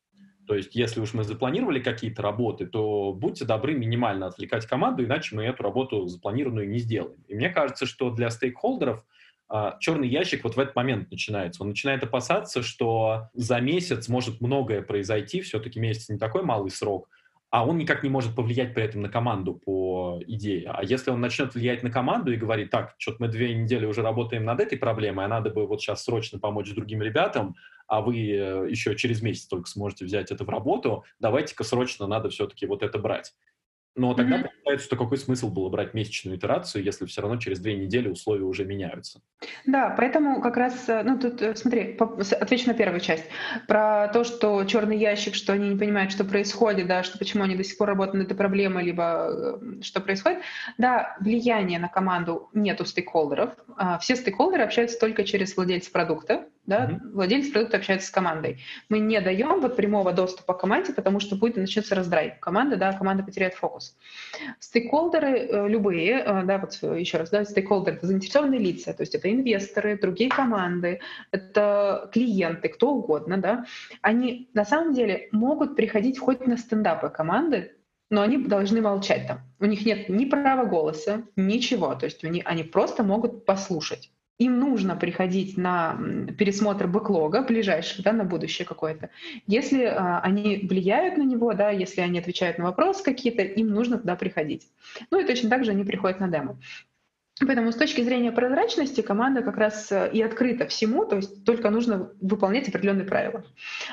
То 0.49 0.55
есть, 0.55 0.75
если 0.75 1.01
уж 1.01 1.13
мы 1.13 1.25
запланировали 1.25 1.79
какие-то 1.79 2.23
работы, 2.23 2.67
то 2.67 3.13
будьте 3.13 3.45
добры 3.45 3.75
минимально 3.75 4.27
отвлекать 4.27 4.65
команду, 4.65 5.05
иначе 5.05 5.37
мы 5.37 5.45
эту 5.45 5.63
работу 5.63 6.07
запланированную 6.07 6.67
не 6.71 6.79
сделаем. 6.79 7.23
И 7.29 7.35
мне 7.35 7.51
кажется, 7.51 7.85
что 7.85 8.11
для 8.11 8.31
стейкхолдеров 8.31 9.01
а, 9.01 9.05
черный 9.81 10.09
ящик 10.09 10.45
вот 10.45 10.57
в 10.57 10.61
этот 10.61 10.77
момент 10.77 11.11
начинается. 11.11 11.63
Он 11.63 11.71
начинает 11.71 12.03
опасаться, 12.03 12.63
что 12.63 13.29
за 13.35 13.61
месяц 13.61 14.09
может 14.09 14.41
многое 14.41 14.83
произойти, 14.83 15.41
все-таки 15.41 15.81
месяц 15.81 16.09
не 16.09 16.19
такой 16.19 16.43
малый 16.43 16.71
срок, 16.71 17.09
а 17.51 17.67
он 17.67 17.79
никак 17.79 18.03
не 18.03 18.11
может 18.11 18.35
повлиять 18.35 18.75
при 18.75 18.85
этом 18.85 19.01
на 19.01 19.09
команду 19.09 19.55
по 19.55 20.21
идее. 20.27 20.71
А 20.71 20.85
если 20.85 21.11
он 21.11 21.21
начнет 21.21 21.55
влиять 21.55 21.83
на 21.83 21.91
команду 21.91 22.33
и 22.33 22.37
говорит, 22.37 22.71
так, 22.71 22.95
что-то 22.99 23.19
мы 23.21 23.29
две 23.29 23.55
недели 23.55 23.87
уже 23.87 24.03
работаем 24.03 24.45
над 24.45 24.61
этой 24.61 24.77
проблемой, 24.77 25.25
а 25.25 25.29
надо 25.29 25.51
бы 25.51 25.67
вот 25.67 25.81
сейчас 25.81 26.05
срочно 26.05 26.39
помочь 26.39 26.73
другим 26.75 27.01
ребятам, 27.01 27.55
а 27.87 28.03
вы 28.03 28.17
э, 28.17 28.71
еще 28.71 28.95
через 28.97 29.23
месяц 29.23 29.47
только 29.47 29.69
сможете 29.69 30.05
взять 30.05 30.31
это 30.31 30.45
в 30.45 30.49
работу, 30.51 31.05
давайте-ка 31.21 31.65
срочно 31.65 32.07
надо 32.07 32.29
все-таки 32.29 32.67
вот 32.67 32.83
это 32.83 32.99
брать. 32.99 33.33
Но 33.99 34.15
тогда 34.15 34.37
mm-hmm. 34.37 34.49
получается, 34.63 34.87
что 34.87 34.97
какой 34.97 35.19
смысл 35.19 35.51
было 35.51 35.69
брать 35.69 35.93
месячную 35.93 36.39
итерацию, 36.39 36.85
если 36.85 37.05
все 37.05 37.21
равно 37.21 37.37
через 37.37 37.59
две 37.59 37.77
недели 37.77 38.09
условия 38.09 38.45
уже 38.45 38.65
меняются? 38.65 39.21
Да, 39.67 39.93
поэтому 39.97 40.41
как 40.41 40.57
раз, 40.57 40.89
э, 40.89 41.03
ну 41.03 41.19
тут 41.19 41.43
э, 41.43 41.57
смотри, 41.57 41.99
отвечу 41.99 42.69
на 42.69 42.75
первую 42.75 43.01
часть. 43.01 43.25
Про 43.67 44.09
то, 44.09 44.23
что 44.23 44.63
черный 44.65 44.97
ящик, 44.97 45.35
что 45.35 45.53
они 45.53 45.71
не 45.71 45.77
понимают, 45.77 46.13
что 46.13 46.25
происходит, 46.25 46.87
да, 46.87 47.03
что 47.03 47.19
почему 47.19 47.43
они 47.43 47.57
до 47.57 47.65
сих 47.65 47.77
пор 47.77 47.89
работают 47.89 48.15
над 48.15 48.27
этой 48.27 48.37
проблемой, 48.37 48.85
либо 48.85 49.59
э, 49.61 49.83
что 49.83 50.01
происходит. 50.01 50.43
Да, 50.79 51.17
влияния 51.19 51.81
на 51.81 51.89
команду 51.89 52.51
нет 52.55 52.81
у 52.81 52.85
стейкхолдеров. 52.85 53.55
А, 53.77 53.99
все 53.99 54.15
стейкхолдеры 54.15 54.63
общаются 54.63 54.97
только 55.01 55.25
через 55.25 55.57
владельца 55.57 55.91
продукта, 55.91 56.47
да, 56.69 56.85
mm-hmm. 56.85 57.13
владелец 57.15 57.51
продукта 57.51 57.79
общается 57.79 58.09
с 58.09 58.11
командой. 58.11 58.59
Мы 58.91 58.99
не 58.99 59.19
даем 59.23 59.61
вот 59.61 59.75
прямого 59.75 60.13
доступа 60.13 60.53
к 60.53 60.61
команде, 60.61 60.93
потому 60.93 61.19
что 61.19 61.35
будет 61.35 61.57
начнется 61.57 61.95
раздрай. 61.95 62.37
Команда, 62.41 62.77
да, 62.77 62.93
команда 62.93 63.25
потеряет 63.25 63.55
фокус. 63.55 63.97
Стейкхолдеры 64.61 65.39
э, 65.39 65.69
любые, 65.69 66.23
э, 66.23 66.43
да, 66.45 66.59
вот 66.59 66.75
еще 66.99 67.17
раз, 67.17 67.31
да, 67.31 67.45
стейкхолдеры— 67.47 67.97
это 67.99 68.07
заинтересованные 68.07 68.61
лица, 68.61 68.93
то 68.93 69.01
есть 69.01 69.15
это 69.15 69.33
инвесторы, 69.33 69.99
другие 69.99 70.29
команды, 70.29 71.01
это 71.31 72.11
клиенты, 72.13 72.69
кто 72.69 72.93
угодно, 72.93 73.39
да, 73.39 73.65
они 74.03 74.51
на 74.53 74.67
самом 74.67 74.93
деле 74.93 75.31
могут 75.33 75.75
приходить 75.75 76.19
хоть 76.19 76.47
на 76.47 76.59
стендапы 76.59 77.09
команды, 77.09 77.73
но 78.11 78.21
они 78.21 78.37
должны 78.37 78.83
молчать 78.83 79.27
там. 79.27 79.41
У 79.59 79.65
них 79.65 79.87
нет 79.87 80.11
ни 80.11 80.27
права 80.27 80.65
голоса, 80.65 81.23
ничего. 81.37 81.95
То 81.95 82.07
есть 82.07 82.25
они, 82.25 82.43
они 82.45 82.63
просто 82.63 83.03
могут 83.03 83.47
послушать 83.47 84.11
им 84.39 84.61
нужно 84.61 84.95
приходить 84.97 85.57
на 85.57 85.99
пересмотр 86.39 86.87
бэклога 86.87 87.43
ближайший, 87.43 88.03
да, 88.03 88.13
на 88.13 88.25
будущее 88.25 88.67
какое-то. 88.67 89.11
Если 89.47 89.85
а, 89.85 90.21
они 90.21 90.67
влияют 90.69 91.17
на 91.17 91.23
него, 91.23 91.53
да, 91.55 91.71
если 91.71 92.01
они 92.01 92.21
отвечают 92.21 92.59
на 92.59 92.65
вопросы 92.65 93.03
какие-то, 93.03 93.43
им 93.43 93.69
нужно 93.69 93.99
туда 93.99 94.15
приходить. 94.15 94.69
Ну 95.11 95.21
и 95.21 95.25
точно 95.25 95.51
так 95.51 95.65
же 95.65 95.73
они 95.73 95.85
приходят 95.85 96.21
на 96.21 96.29
демо. 96.29 96.59
Поэтому 97.41 97.71
с 97.71 97.77
точки 97.77 98.03
зрения 98.03 98.33
прозрачности 98.33 99.01
команда 99.01 99.43
как 99.43 99.57
раз 99.57 99.93
э, 99.93 100.11
и 100.13 100.21
открыта 100.23 100.67
всему, 100.67 101.05
то 101.05 101.17
есть 101.17 101.45
только 101.45 101.71
нужно 101.71 102.11
выполнять 102.21 102.69
определенные 102.69 103.07
правила. 103.07 103.45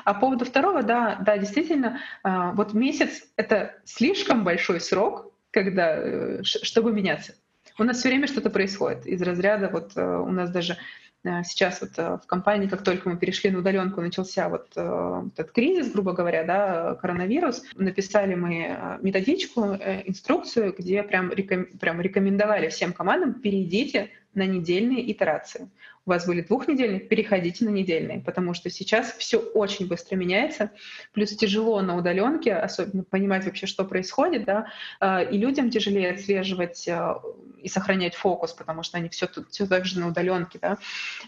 А 0.04 0.14
по 0.14 0.22
поводу 0.22 0.46
второго, 0.46 0.82
да, 0.82 1.18
да, 1.24 1.38
действительно, 1.38 2.00
а, 2.24 2.54
вот 2.54 2.74
месяц— 2.74 3.24
это 3.36 3.76
слишком 3.84 4.44
большой 4.44 4.80
срок, 4.80 5.32
когда, 5.52 5.96
э, 5.96 6.44
чтобы 6.44 6.92
меняться. 6.92 7.36
У 7.78 7.84
нас 7.84 7.98
все 7.98 8.10
время 8.10 8.28
что-то 8.28 8.50
происходит 8.50 9.06
из 9.06 9.22
разряда, 9.22 9.70
вот 9.70 9.92
э, 9.96 10.02
у 10.02 10.32
нас 10.32 10.50
даже 10.50 10.78
э, 11.26 11.44
сейчас 11.44 11.82
вот 11.82 11.92
э, 11.98 12.20
в 12.24 12.26
компании, 12.26 12.68
как 12.68 12.84
только 12.84 13.10
мы 13.10 13.18
перешли 13.18 13.52
на 13.52 13.60
удаленку, 13.60 14.00
начался 14.00 14.48
вот 14.48 14.70
этот 14.72 15.52
кризис, 15.52 15.92
грубо 15.92 16.14
говоря, 16.14 16.44
да, 16.44 16.96
коронавирус, 16.96 17.64
написали 17.76 18.36
мы 18.36 18.98
методичку, 19.02 19.62
инструкцию, 20.06 20.74
где 20.78 21.04
прям, 21.04 21.32
реком, 21.32 21.66
прям 21.80 22.00
рекомендовали 22.00 22.70
всем 22.70 22.94
командам 22.94 23.34
перейдите 23.34 24.12
на 24.34 24.46
недельные 24.46 25.12
итерации 25.12 25.70
у 26.06 26.10
вас 26.10 26.28
были 26.28 26.42
двухнедельные, 26.42 27.00
переходите 27.00 27.66
на 27.66 27.70
недельные, 27.70 28.20
потому 28.20 28.54
что 28.54 28.70
сейчас 28.70 29.12
все 29.14 29.40
очень 29.40 29.88
быстро 29.88 30.16
меняется, 30.16 30.72
плюс 31.14 31.32
тяжело 31.36 31.82
на 31.82 31.98
удаленке, 31.98 32.54
особенно 32.54 33.04
понимать 33.04 33.46
вообще, 33.46 33.66
что 33.66 33.86
происходит, 33.86 34.46
да, 34.46 34.68
а, 35.00 35.24
и 35.24 35.38
людям 35.38 35.70
тяжелее 35.70 36.12
отслеживать 36.12 36.88
а, 36.88 37.22
и 37.62 37.68
сохранять 37.68 38.16
фокус, 38.16 38.54
потому 38.54 38.84
что 38.84 38.98
они 38.98 39.10
все 39.10 39.26
тут 39.26 39.50
все 39.50 39.66
так 39.66 39.86
же 39.86 40.00
на 40.00 40.08
удаленке, 40.08 40.60
да, 40.62 40.78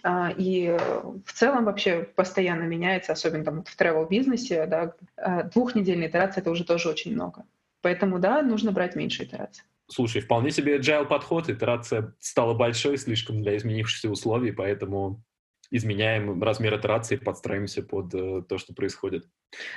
а, 0.03 0.31
и 0.37 0.77
в 1.25 1.33
целом 1.33 1.65
вообще 1.65 2.07
постоянно 2.15 2.63
меняется, 2.63 3.13
особенно 3.13 3.43
там 3.43 3.63
в 3.63 3.79
travel 3.79 4.07
бизнесе, 4.07 4.65
да, 4.67 4.93
двухнедельные 5.53 6.09
итерации 6.09 6.41
это 6.41 6.51
уже 6.51 6.63
тоже 6.63 6.89
очень 6.89 7.13
много. 7.13 7.45
Поэтому, 7.81 8.19
да, 8.19 8.41
нужно 8.41 8.71
брать 8.71 8.95
меньше 8.95 9.23
итераций. 9.23 9.63
Слушай, 9.89 10.21
вполне 10.21 10.51
себе 10.51 10.77
agile 10.77 11.05
подход, 11.05 11.49
итерация 11.49 12.13
стала 12.19 12.53
большой 12.53 12.97
слишком 12.97 13.41
для 13.41 13.55
изменившихся 13.55 14.09
условий, 14.09 14.51
поэтому 14.51 15.23
изменяем 15.71 16.41
размер 16.43 16.77
итерации, 16.77 17.15
подстраиваемся 17.17 17.83
под 17.83 18.13
э, 18.13 18.41
то, 18.47 18.57
что 18.57 18.73
происходит. 18.73 19.25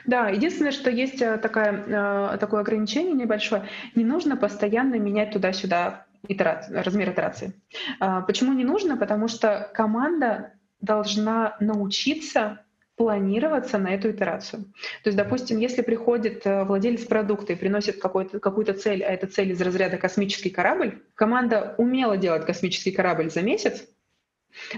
Да, 0.06 0.28
единственное, 0.28 0.72
что 0.72 0.90
есть 0.90 1.20
э, 1.20 1.36
такая, 1.38 2.34
э, 2.34 2.38
такое 2.38 2.60
ограничение 2.60 3.14
небольшое, 3.14 3.68
не 3.94 4.04
нужно 4.04 4.36
постоянно 4.36 4.96
менять 4.96 5.32
туда-сюда 5.32 6.06
итераци, 6.28 6.72
размер 6.72 7.10
итерации. 7.10 7.54
Э, 8.00 8.22
почему 8.26 8.52
не 8.52 8.64
нужно? 8.64 8.96
Потому 8.96 9.28
что 9.28 9.70
команда 9.74 10.52
должна 10.80 11.56
научиться 11.60 12.64
планироваться 13.00 13.78
на 13.78 13.94
эту 13.94 14.10
итерацию. 14.10 14.64
То 15.02 15.08
есть, 15.08 15.16
допустим, 15.16 15.56
если 15.56 15.80
приходит 15.80 16.42
э, 16.44 16.64
владелец 16.64 17.06
продукта 17.06 17.54
и 17.54 17.56
приносит 17.56 17.98
какую-то 17.98 18.74
цель, 18.74 19.02
а 19.02 19.10
эта 19.10 19.26
цель 19.26 19.52
из 19.52 19.60
разряда 19.62 19.96
космический 19.96 20.50
корабль, 20.50 21.02
команда 21.14 21.74
умела 21.78 22.18
делать 22.18 22.44
космический 22.44 22.90
корабль 22.90 23.30
за 23.30 23.40
месяц, 23.40 23.88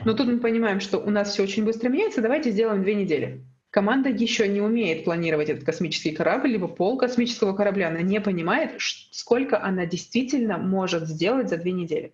но 0.04 0.14
тут 0.14 0.28
мы 0.28 0.38
понимаем, 0.38 0.78
что 0.78 0.98
у 0.98 1.10
нас 1.10 1.32
все 1.32 1.42
очень 1.42 1.64
быстро 1.64 1.88
меняется, 1.88 2.20
давайте 2.20 2.52
сделаем 2.52 2.84
две 2.84 2.94
недели. 2.94 3.44
Команда 3.70 4.08
еще 4.08 4.46
не 4.46 4.60
умеет 4.60 5.02
планировать 5.02 5.48
этот 5.48 5.64
космический 5.64 6.12
корабль, 6.12 6.50
либо 6.50 6.68
пол 6.68 6.98
космического 6.98 7.56
корабля. 7.56 7.88
Она 7.88 8.02
не 8.02 8.20
понимает, 8.20 8.76
сколько 9.10 9.60
она 9.60 9.84
действительно 9.84 10.58
может 10.58 11.08
сделать 11.08 11.48
за 11.48 11.56
две 11.56 11.72
недели. 11.72 12.12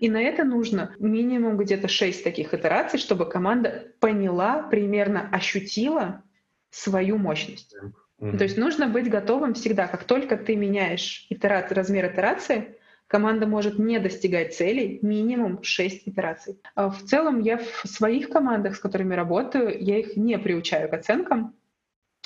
И 0.00 0.08
на 0.08 0.20
это 0.20 0.44
нужно 0.44 0.94
минимум 0.98 1.56
где-то 1.56 1.88
6 1.88 2.24
таких 2.24 2.54
итераций, 2.54 2.98
чтобы 2.98 3.28
команда 3.28 3.88
поняла, 4.00 4.62
примерно 4.62 5.28
ощутила 5.30 6.22
свою 6.70 7.18
мощность. 7.18 7.74
Mm-hmm. 8.20 8.36
То 8.36 8.44
есть 8.44 8.56
нужно 8.56 8.88
быть 8.88 9.08
готовым 9.08 9.54
всегда, 9.54 9.86
как 9.86 10.04
только 10.04 10.36
ты 10.36 10.56
меняешь 10.56 11.26
итераци, 11.30 11.74
размер 11.74 12.06
итерации, 12.12 12.76
команда 13.06 13.46
может 13.46 13.78
не 13.78 13.98
достигать 13.98 14.54
целей 14.54 14.98
минимум 15.02 15.62
6 15.62 16.08
итераций. 16.08 16.60
А 16.74 16.90
в 16.90 17.02
целом 17.02 17.40
я 17.40 17.58
в 17.58 17.88
своих 17.88 18.28
командах, 18.28 18.76
с 18.76 18.80
которыми 18.80 19.14
работаю, 19.14 19.76
я 19.82 19.98
их 19.98 20.16
не 20.16 20.38
приучаю 20.38 20.88
к 20.88 20.94
оценкам, 20.94 21.54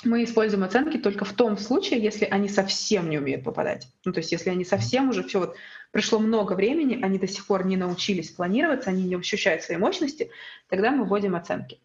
мы 0.05 0.23
используем 0.23 0.63
оценки 0.63 0.97
только 0.97 1.25
в 1.25 1.33
том 1.33 1.57
случае, 1.57 2.01
если 2.01 2.25
они 2.25 2.49
совсем 2.49 3.09
не 3.09 3.17
умеют 3.17 3.43
попадать. 3.43 3.87
Ну, 4.05 4.11
то 4.11 4.19
есть 4.19 4.31
если 4.31 4.49
они 4.49 4.65
совсем 4.65 5.09
уже 5.09 5.23
все 5.23 5.39
вот 5.39 5.55
прошло 5.91 6.19
много 6.19 6.53
времени, 6.53 6.99
они 7.01 7.19
до 7.19 7.27
сих 7.27 7.45
пор 7.45 7.65
не 7.65 7.77
научились 7.77 8.31
планироваться, 8.31 8.89
они 8.89 9.03
не 9.03 9.15
ощущают 9.15 9.63
своей 9.63 9.79
мощности, 9.79 10.31
тогда 10.69 10.91
мы 10.91 11.05
вводим 11.05 11.35
оценки. 11.35 11.79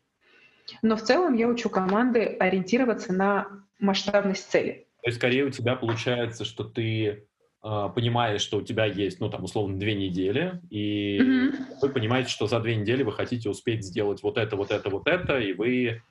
Но 0.82 0.96
в 0.96 1.02
целом 1.02 1.34
я 1.34 1.48
учу 1.48 1.70
команды 1.70 2.24
ориентироваться 2.24 3.12
на 3.12 3.48
масштабность 3.78 4.50
цели. 4.50 4.86
То 5.02 5.08
есть 5.08 5.18
скорее 5.18 5.44
у 5.44 5.50
тебя 5.50 5.76
получается, 5.76 6.44
что 6.44 6.64
ты 6.64 7.06
э, 7.06 7.88
понимаешь, 7.94 8.40
что 8.40 8.58
у 8.58 8.62
тебя 8.62 8.84
есть, 8.84 9.20
ну 9.20 9.30
там 9.30 9.44
условно 9.44 9.78
две 9.78 9.94
недели, 9.94 10.60
и 10.70 11.18
mm-hmm. 11.18 11.52
вы 11.82 11.88
понимаете, 11.90 12.30
что 12.30 12.46
за 12.46 12.60
две 12.60 12.76
недели 12.76 13.02
вы 13.02 13.12
хотите 13.12 13.48
успеть 13.48 13.84
сделать 13.84 14.22
вот 14.22 14.36
это, 14.36 14.56
вот 14.56 14.70
это, 14.70 14.90
вот 14.90 15.06
это, 15.06 15.38
и 15.38 15.52
вы 15.52 16.02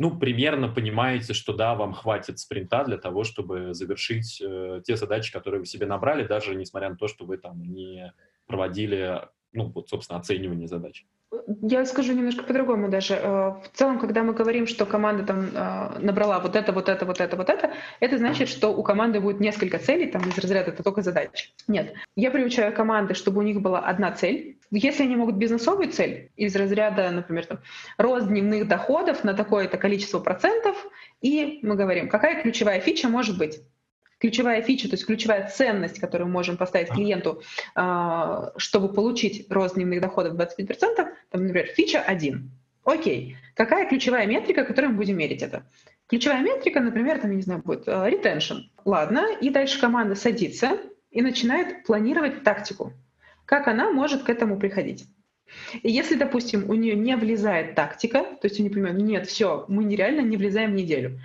ну, 0.00 0.18
примерно 0.18 0.66
понимаете, 0.68 1.34
что 1.34 1.52
да, 1.52 1.74
вам 1.74 1.92
хватит 1.92 2.38
спринта 2.38 2.84
для 2.84 2.96
того, 2.96 3.22
чтобы 3.22 3.74
завершить 3.74 4.40
э, 4.40 4.80
те 4.82 4.96
задачи, 4.96 5.30
которые 5.30 5.60
вы 5.60 5.66
себе 5.66 5.84
набрали, 5.84 6.26
даже 6.26 6.54
несмотря 6.54 6.88
на 6.88 6.96
то, 6.96 7.06
что 7.06 7.26
вы 7.26 7.36
там 7.36 7.62
не 7.62 8.14
проводили, 8.46 9.28
ну, 9.52 9.66
вот, 9.66 9.90
собственно, 9.90 10.18
оценивание 10.18 10.68
задач. 10.68 11.04
Я 11.62 11.84
скажу 11.84 12.12
немножко 12.12 12.42
по-другому 12.42 12.88
даже. 12.88 13.14
Э, 13.14 13.54
в 13.62 13.70
целом, 13.72 14.00
когда 14.00 14.24
мы 14.24 14.32
говорим, 14.32 14.66
что 14.66 14.84
команда 14.84 15.24
там 15.24 15.50
э, 15.54 15.98
набрала 16.00 16.40
вот 16.40 16.56
это, 16.56 16.72
вот 16.72 16.88
это, 16.88 17.06
вот 17.06 17.20
это, 17.20 17.36
вот 17.36 17.48
это, 17.48 17.72
это 18.00 18.18
значит, 18.18 18.48
что 18.48 18.74
у 18.74 18.82
команды 18.82 19.20
будет 19.20 19.38
несколько 19.38 19.78
целей, 19.78 20.06
там 20.06 20.22
из 20.28 20.36
разряда 20.38 20.70
это 20.70 20.82
только 20.82 21.02
задач. 21.02 21.52
Нет. 21.68 21.94
Я 22.16 22.32
приучаю 22.32 22.74
команды, 22.74 23.14
чтобы 23.14 23.38
у 23.38 23.42
них 23.42 23.60
была 23.60 23.78
одна 23.78 24.10
цель. 24.10 24.58
Если 24.72 25.04
они 25.04 25.14
могут 25.14 25.36
бизнесовую 25.36 25.90
цель 25.92 26.30
из 26.36 26.54
разряда, 26.56 27.10
например, 27.10 27.46
там, 27.46 27.58
рост 27.96 28.26
дневных 28.26 28.66
доходов 28.66 29.22
на 29.22 29.32
такое-то 29.34 29.78
количество 29.78 30.18
процентов, 30.18 30.76
и 31.20 31.60
мы 31.62 31.76
говорим, 31.76 32.08
какая 32.08 32.42
ключевая 32.42 32.80
фича 32.80 33.08
может 33.08 33.38
быть 33.38 33.60
ключевая 34.20 34.62
фича, 34.62 34.88
то 34.88 34.94
есть 34.94 35.06
ключевая 35.06 35.48
ценность, 35.48 35.98
которую 35.98 36.28
мы 36.28 36.34
можем 36.34 36.56
поставить 36.56 36.88
клиенту, 36.88 37.42
а, 37.74 38.52
чтобы 38.56 38.92
получить 38.92 39.46
рост 39.50 39.74
дневных 39.74 40.00
доходов 40.00 40.34
25%, 40.34 41.08
там, 41.30 41.46
например, 41.46 41.66
фича 41.66 42.00
1. 42.00 42.50
Окей, 42.84 43.36
какая 43.54 43.88
ключевая 43.88 44.26
метрика, 44.26 44.64
которой 44.64 44.86
мы 44.86 44.94
будем 44.94 45.16
мерить 45.16 45.42
это? 45.42 45.66
Ключевая 46.06 46.42
метрика, 46.42 46.80
например, 46.80 47.20
там, 47.20 47.30
я 47.30 47.36
не 47.36 47.42
знаю, 47.42 47.62
будет 47.62 47.88
а, 47.88 48.08
retention. 48.08 48.60
Ладно, 48.84 49.26
и 49.40 49.48
дальше 49.48 49.80
команда 49.80 50.14
садится 50.14 50.78
и 51.10 51.22
начинает 51.22 51.84
планировать 51.84 52.44
тактику. 52.44 52.92
Как 53.46 53.68
она 53.68 53.90
может 53.90 54.22
к 54.22 54.28
этому 54.28 54.58
приходить? 54.58 55.06
И 55.82 55.90
если, 55.90 56.14
допустим, 56.14 56.68
у 56.68 56.74
нее 56.74 56.94
не 56.94 57.16
влезает 57.16 57.74
тактика, 57.74 58.22
то 58.22 58.44
есть 58.44 58.60
у 58.60 58.62
нее 58.62 58.72
понимают, 58.72 59.00
нет, 59.00 59.26
все, 59.26 59.64
мы 59.66 59.82
нереально 59.82 60.20
не 60.20 60.36
влезаем 60.36 60.72
в 60.72 60.74
неделю 60.74 61.18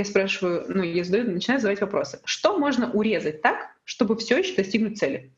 я 0.00 0.04
спрашиваю, 0.04 0.64
ну, 0.68 0.82
я 0.82 1.04
задаю, 1.04 1.30
начинаю 1.30 1.60
задавать 1.60 1.80
вопросы. 1.80 2.20
Что 2.24 2.58
можно 2.58 2.90
урезать 2.90 3.42
так, 3.42 3.70
чтобы 3.84 4.16
все 4.16 4.38
еще 4.38 4.54
достигнуть 4.54 4.98
цели? 4.98 5.32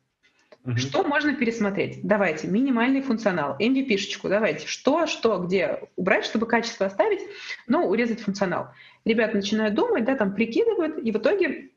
Угу. 0.65 0.77
Что 0.77 1.03
можно 1.03 1.35
пересмотреть? 1.35 2.01
Давайте, 2.03 2.47
минимальный 2.47 3.03
функционал, 3.03 3.57
MVP-шечку, 3.59 4.29
давайте. 4.29 4.67
Что, 4.69 5.07
что, 5.07 5.39
где 5.39 5.81
убрать, 5.97 6.25
чтобы 6.25 6.47
качество 6.47 6.87
оставить, 6.87 7.21
но 7.67 7.87
урезать 7.87 8.21
функционал. 8.21 8.69
Ребята 9.05 9.37
начинают 9.37 9.75
думать, 9.75 10.05
да, 10.05 10.17
там 10.17 10.35
прикидывают, 10.35 10.99
и 10.99 11.11
в 11.11 11.17
итоге 11.17 11.71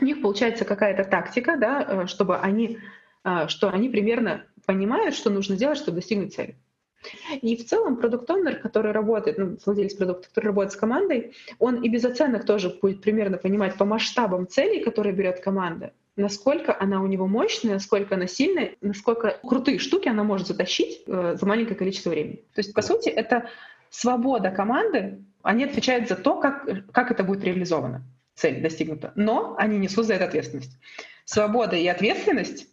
у 0.00 0.04
них 0.04 0.22
получается 0.22 0.64
какая-то 0.64 1.04
тактика, 1.04 1.56
да, 1.58 1.86
э, 1.86 2.06
чтобы 2.06 2.38
они, 2.38 2.78
э, 3.24 3.48
что 3.48 3.68
они 3.68 3.90
примерно 3.90 4.46
понимают, 4.64 5.14
что 5.14 5.28
нужно 5.28 5.56
делать, 5.56 5.76
чтобы 5.76 5.96
достигнуть 5.96 6.34
цели. 6.34 6.56
И 7.40 7.56
в 7.56 7.66
целом 7.66 7.96
продукт-онер, 7.96 8.56
который 8.56 8.92
работает, 8.92 9.38
ну, 9.38 9.56
владелец 9.64 9.94
продукта, 9.94 10.28
который 10.28 10.46
работает 10.46 10.72
с 10.72 10.76
командой, 10.76 11.34
он 11.58 11.82
и 11.82 11.88
без 11.88 12.04
оценок 12.04 12.46
тоже 12.46 12.70
будет 12.70 13.00
примерно 13.00 13.38
понимать 13.38 13.76
по 13.76 13.84
масштабам 13.84 14.46
целей, 14.46 14.82
которые 14.82 15.14
берет 15.14 15.40
команда, 15.40 15.92
насколько 16.16 16.76
она 16.78 17.02
у 17.02 17.06
него 17.06 17.26
мощная, 17.26 17.74
насколько 17.74 18.14
она 18.14 18.26
сильная, 18.26 18.76
насколько 18.80 19.38
крутые 19.42 19.78
штуки 19.78 20.08
она 20.08 20.24
может 20.24 20.46
затащить 20.46 21.02
э, 21.06 21.36
за 21.38 21.46
маленькое 21.46 21.76
количество 21.76 22.10
времени. 22.10 22.44
То 22.54 22.60
есть, 22.60 22.74
по 22.74 22.82
сути, 22.82 23.08
это 23.08 23.48
свобода 23.90 24.50
команды, 24.50 25.24
они 25.42 25.64
отвечают 25.64 26.08
за 26.08 26.16
то, 26.16 26.40
как, 26.40 26.68
как 26.92 27.10
это 27.10 27.24
будет 27.24 27.44
реализовано, 27.44 28.04
цель 28.34 28.62
достигнута. 28.62 29.12
Но 29.16 29.54
они 29.58 29.78
несут 29.78 30.06
за 30.06 30.14
это 30.14 30.26
ответственность. 30.26 30.78
Свобода 31.24 31.76
и 31.76 31.86
ответственность 31.86 32.68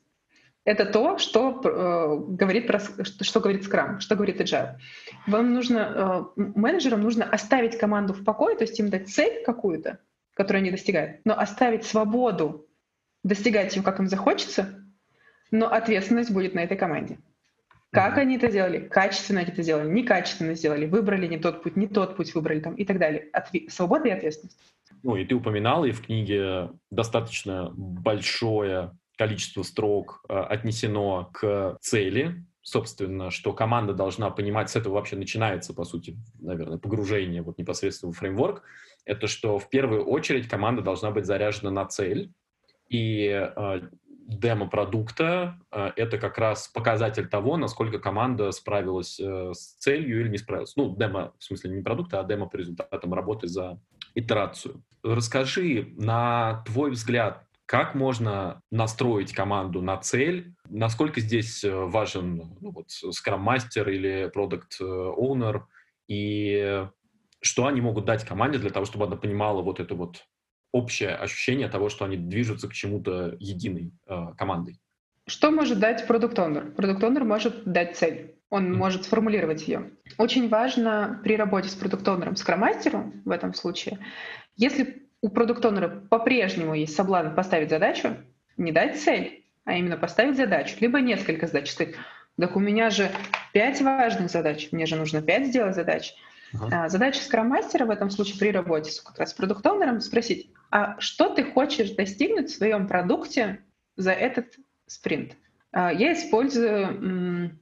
это 0.69 0.85
то, 0.85 1.17
что 1.17 1.59
э, 1.63 2.35
говорит 2.35 2.67
про, 2.67 2.79
что, 2.79 3.23
что 3.23 3.39
говорит 3.39 3.65
Scrum, 3.65 3.99
что 4.01 4.15
говорит 4.15 4.39
Agile. 4.39 4.75
Вам 5.25 5.51
нужно, 5.55 6.29
э, 6.37 6.41
менеджерам 6.55 7.01
нужно 7.01 7.25
оставить 7.25 7.79
команду 7.79 8.13
в 8.13 8.23
покое, 8.23 8.55
то 8.55 8.65
есть 8.65 8.79
им 8.79 8.89
дать 8.89 9.09
цель 9.09 9.43
какую-то, 9.43 9.97
которую 10.35 10.61
они 10.61 10.69
достигают, 10.69 11.21
но 11.25 11.33
оставить 11.33 11.85
свободу 11.85 12.67
достигать 13.23 13.75
ее, 13.75 13.81
как 13.81 13.99
им 13.99 14.07
захочется, 14.07 14.85
но 15.49 15.65
ответственность 15.65 16.31
будет 16.31 16.53
на 16.53 16.59
этой 16.59 16.77
команде. 16.77 17.17
Как 17.91 18.19
они 18.19 18.37
это 18.37 18.51
делали? 18.51 18.77
Качественно 18.77 19.39
они 19.39 19.49
это 19.49 19.63
сделали, 19.63 19.89
некачественно 19.89 20.53
сделали, 20.53 20.85
выбрали 20.85 21.25
не 21.25 21.39
тот 21.39 21.63
путь, 21.63 21.77
не 21.77 21.87
тот 21.87 22.15
путь 22.15 22.35
выбрали 22.35 22.59
там 22.59 22.75
и 22.75 22.85
так 22.85 22.99
далее. 22.99 23.27
Отве- 23.33 23.67
свобода 23.71 24.07
и 24.07 24.11
ответственность. 24.11 24.59
Ну 25.01 25.15
и 25.15 25.25
ты 25.25 25.33
упоминал, 25.33 25.83
и 25.83 25.91
в 25.91 26.05
книге 26.05 26.69
достаточно 26.91 27.73
большое 27.75 28.91
количество 29.19 29.63
строк 29.63 30.23
э, 30.29 30.33
отнесено 30.33 31.29
к 31.33 31.77
цели, 31.81 32.45
собственно, 32.61 33.31
что 33.31 33.51
команда 33.51 33.93
должна 33.93 34.29
понимать, 34.29 34.69
с 34.69 34.77
этого 34.77 34.93
вообще 34.93 35.17
начинается, 35.17 35.73
по 35.73 35.83
сути, 35.83 36.17
наверное, 36.39 36.77
погружение 36.77 37.41
вот 37.41 37.57
непосредственно 37.57 38.13
в 38.13 38.17
фреймворк, 38.17 38.63
это 39.03 39.27
что 39.27 39.59
в 39.59 39.69
первую 39.69 40.05
очередь 40.05 40.47
команда 40.47 40.81
должна 40.81 41.11
быть 41.11 41.25
заряжена 41.25 41.69
на 41.69 41.85
цель, 41.85 42.31
и 42.87 43.27
э, 43.29 43.81
демо 44.07 44.69
продукта 44.69 45.59
э, 45.69 45.91
это 45.97 46.17
как 46.17 46.37
раз 46.37 46.69
показатель 46.69 47.27
того, 47.27 47.57
насколько 47.57 47.99
команда 47.99 48.51
справилась 48.51 49.19
э, 49.19 49.51
с 49.53 49.73
целью 49.79 50.21
или 50.21 50.29
не 50.29 50.37
справилась. 50.37 50.77
Ну, 50.77 50.95
демо, 50.95 51.33
в 51.37 51.43
смысле, 51.43 51.71
не 51.71 51.81
продукта, 51.81 52.21
а 52.21 52.23
демо 52.23 52.47
по 52.47 52.55
результатам 52.55 53.13
работы 53.13 53.49
за 53.49 53.81
итерацию. 54.15 54.81
Расскажи, 55.03 55.93
на 55.97 56.63
твой 56.65 56.91
взгляд, 56.91 57.48
как 57.69 57.93
можно 57.93 58.63
настроить 58.71 59.31
команду 59.31 59.83
на 59.83 59.95
цель? 59.97 60.55
Насколько 60.67 61.21
здесь 61.21 61.63
э, 61.63 61.71
важен 61.71 62.57
ну, 62.59 62.71
вот, 62.71 62.89
скрам-мастер 62.89 63.87
или 63.87 64.31
продукт-оунер? 64.33 65.67
И 66.07 66.87
что 67.41 67.67
они 67.67 67.81
могут 67.81 68.05
дать 68.05 68.25
команде 68.25 68.57
для 68.57 68.71
того, 68.71 68.87
чтобы 68.87 69.05
она 69.05 69.17
понимала 69.17 69.61
вот 69.61 69.79
это 69.79 69.93
вот 69.93 70.25
общее 70.71 71.11
ощущение 71.11 71.67
того, 71.67 71.89
что 71.89 72.05
они 72.05 72.17
движутся 72.17 72.67
к 72.67 72.73
чему-то 72.73 73.37
единой 73.39 73.93
э, 74.07 74.33
командой? 74.35 74.79
Что 75.27 75.51
может 75.51 75.77
дать 75.77 76.07
продукт-оунер? 76.07 76.71
Продукт-оунер 76.71 77.23
может 77.23 77.65
дать 77.65 77.95
цель. 77.95 78.35
Он 78.49 78.65
mm-hmm. 78.65 78.77
может 78.77 79.03
сформулировать 79.03 79.67
ее. 79.67 79.91
Очень 80.17 80.49
важно 80.49 81.21
при 81.23 81.37
работе 81.37 81.69
с 81.69 81.75
продукт-оунером, 81.75 82.35
скрам-мастером 82.35 83.21
в 83.25 83.29
этом 83.29 83.53
случае, 83.53 83.99
если 84.55 85.08
у 85.21 85.29
продукт-онера 85.29 85.89
по-прежнему 86.09 86.73
есть 86.73 86.95
соблазн 86.95 87.35
поставить 87.35 87.69
задачу, 87.69 88.17
не 88.57 88.71
дать 88.71 88.99
цель, 88.99 89.45
а 89.65 89.73
именно 89.73 89.97
поставить 89.97 90.37
задачу, 90.37 90.77
либо 90.79 90.99
несколько 90.99 91.47
задач. 91.47 91.71
Сказать, 91.71 91.95
так 92.37 92.55
у 92.55 92.59
меня 92.59 92.89
же 92.89 93.11
пять 93.53 93.81
важных 93.81 94.31
задач, 94.31 94.69
мне 94.71 94.85
же 94.85 94.95
нужно 94.95 95.21
пять 95.21 95.47
сделать 95.47 95.75
задач. 95.75 96.13
Uh-huh. 96.53 96.89
Задача 96.89 97.21
скрам-мастера 97.21 97.85
в 97.85 97.91
этом 97.91 98.09
случае 98.09 98.39
при 98.39 98.51
работе 98.51 98.91
с, 98.91 99.01
как 99.01 99.19
раз 99.19 99.31
с 99.31 99.33
продукт-онером 99.33 100.01
спросить, 100.01 100.49
а 100.71 100.99
что 100.99 101.29
ты 101.29 101.43
хочешь 101.43 101.91
достигнуть 101.91 102.49
в 102.49 102.55
своем 102.55 102.87
продукте 102.87 103.59
за 103.95 104.13
этот 104.13 104.55
спринт? 104.87 105.35
А, 105.71 105.93
я 105.93 106.13
использую 106.13 107.59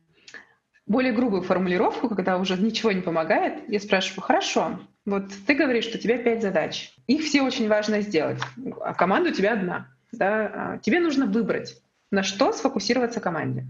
более 0.86 1.12
грубую 1.12 1.41
формулировку, 1.41 2.08
когда 2.08 2.38
уже 2.38 2.56
ничего 2.58 2.93
не 2.93 3.02
помогает. 3.02 3.67
Я 3.67 3.80
спрашиваю, 3.80 4.22
хорошо, 4.22 4.80
вот 5.08 5.32
ты 5.48 5.56
говоришь, 5.56 5.86
что 5.86 5.98
у 5.98 6.02
тебя 6.02 6.17
пять 6.17 6.41
задач. 6.41 6.93
Их 7.08 7.24
все 7.24 7.41
очень 7.41 7.70
важно 7.70 8.02
сделать, 8.02 8.41
а 8.82 8.93
команда 8.93 9.30
у 9.30 9.34
тебя 9.34 9.54
одна. 9.54 9.88
Да? 10.12 10.52
А 10.54 10.78
тебе 10.80 11.00
нужно 11.00 11.26
выбрать, 11.26 11.82
на 12.12 12.24
что 12.24 12.52
сфокусироваться 12.52 13.22
команде. 13.22 13.65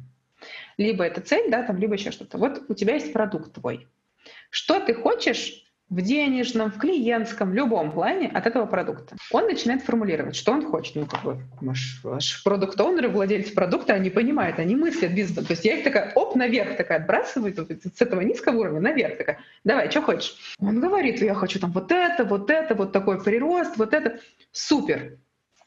Либо 0.77 1.03
это 1.03 1.21
цель, 1.21 1.51
да, 1.51 1.61
там, 1.61 1.77
либо 1.77 1.93
еще 1.93 2.09
что-то. 2.09 2.39
Вот 2.39 2.63
у 2.67 2.73
тебя 2.73 2.95
есть 2.95 3.13
продукт 3.13 3.53
твой. 3.53 3.87
Что 4.49 4.79
ты 4.79 4.95
хочешь 4.95 5.66
в 5.89 6.01
денежном, 6.01 6.71
в 6.71 6.77
клиентском, 6.77 7.51
в 7.51 7.53
любом 7.53 7.91
плане 7.91 8.27
от 8.27 8.45
этого 8.45 8.65
продукта. 8.65 9.15
Он 9.31 9.45
начинает 9.45 9.83
формулировать, 9.83 10.35
что 10.35 10.51
он 10.51 10.65
хочет. 10.65 10.95
Ну, 10.95 11.05
как 11.05 11.23
бы, 11.23 11.37
ваш, 11.61 12.01
ваш 12.03 12.43
продукт-оунер 12.43 13.07
владельцы 13.07 13.53
продукта, 13.53 13.93
они 13.93 14.09
понимают, 14.09 14.59
они 14.59 14.75
мыслят 14.75 15.13
бизнесом. 15.13 15.45
То 15.45 15.53
есть 15.53 15.63
я 15.63 15.77
их 15.77 15.83
такая, 15.83 16.11
оп, 16.15 16.35
наверх 16.35 16.75
такая 16.75 16.99
отбрасываю, 16.99 17.53
с 17.55 18.01
этого 18.01 18.21
низкого 18.21 18.59
уровня 18.59 18.81
наверх 18.81 19.17
такая, 19.17 19.39
давай, 19.63 19.89
что 19.89 20.01
хочешь? 20.01 20.35
Он 20.59 20.79
говорит, 20.81 21.21
я 21.21 21.33
хочу 21.33 21.59
там 21.59 21.71
вот 21.71 21.91
это, 21.91 22.25
вот 22.25 22.49
это, 22.49 22.75
вот 22.75 22.91
такой 22.91 23.23
прирост, 23.23 23.77
вот 23.77 23.93
это. 23.93 24.19
Супер. 24.51 25.17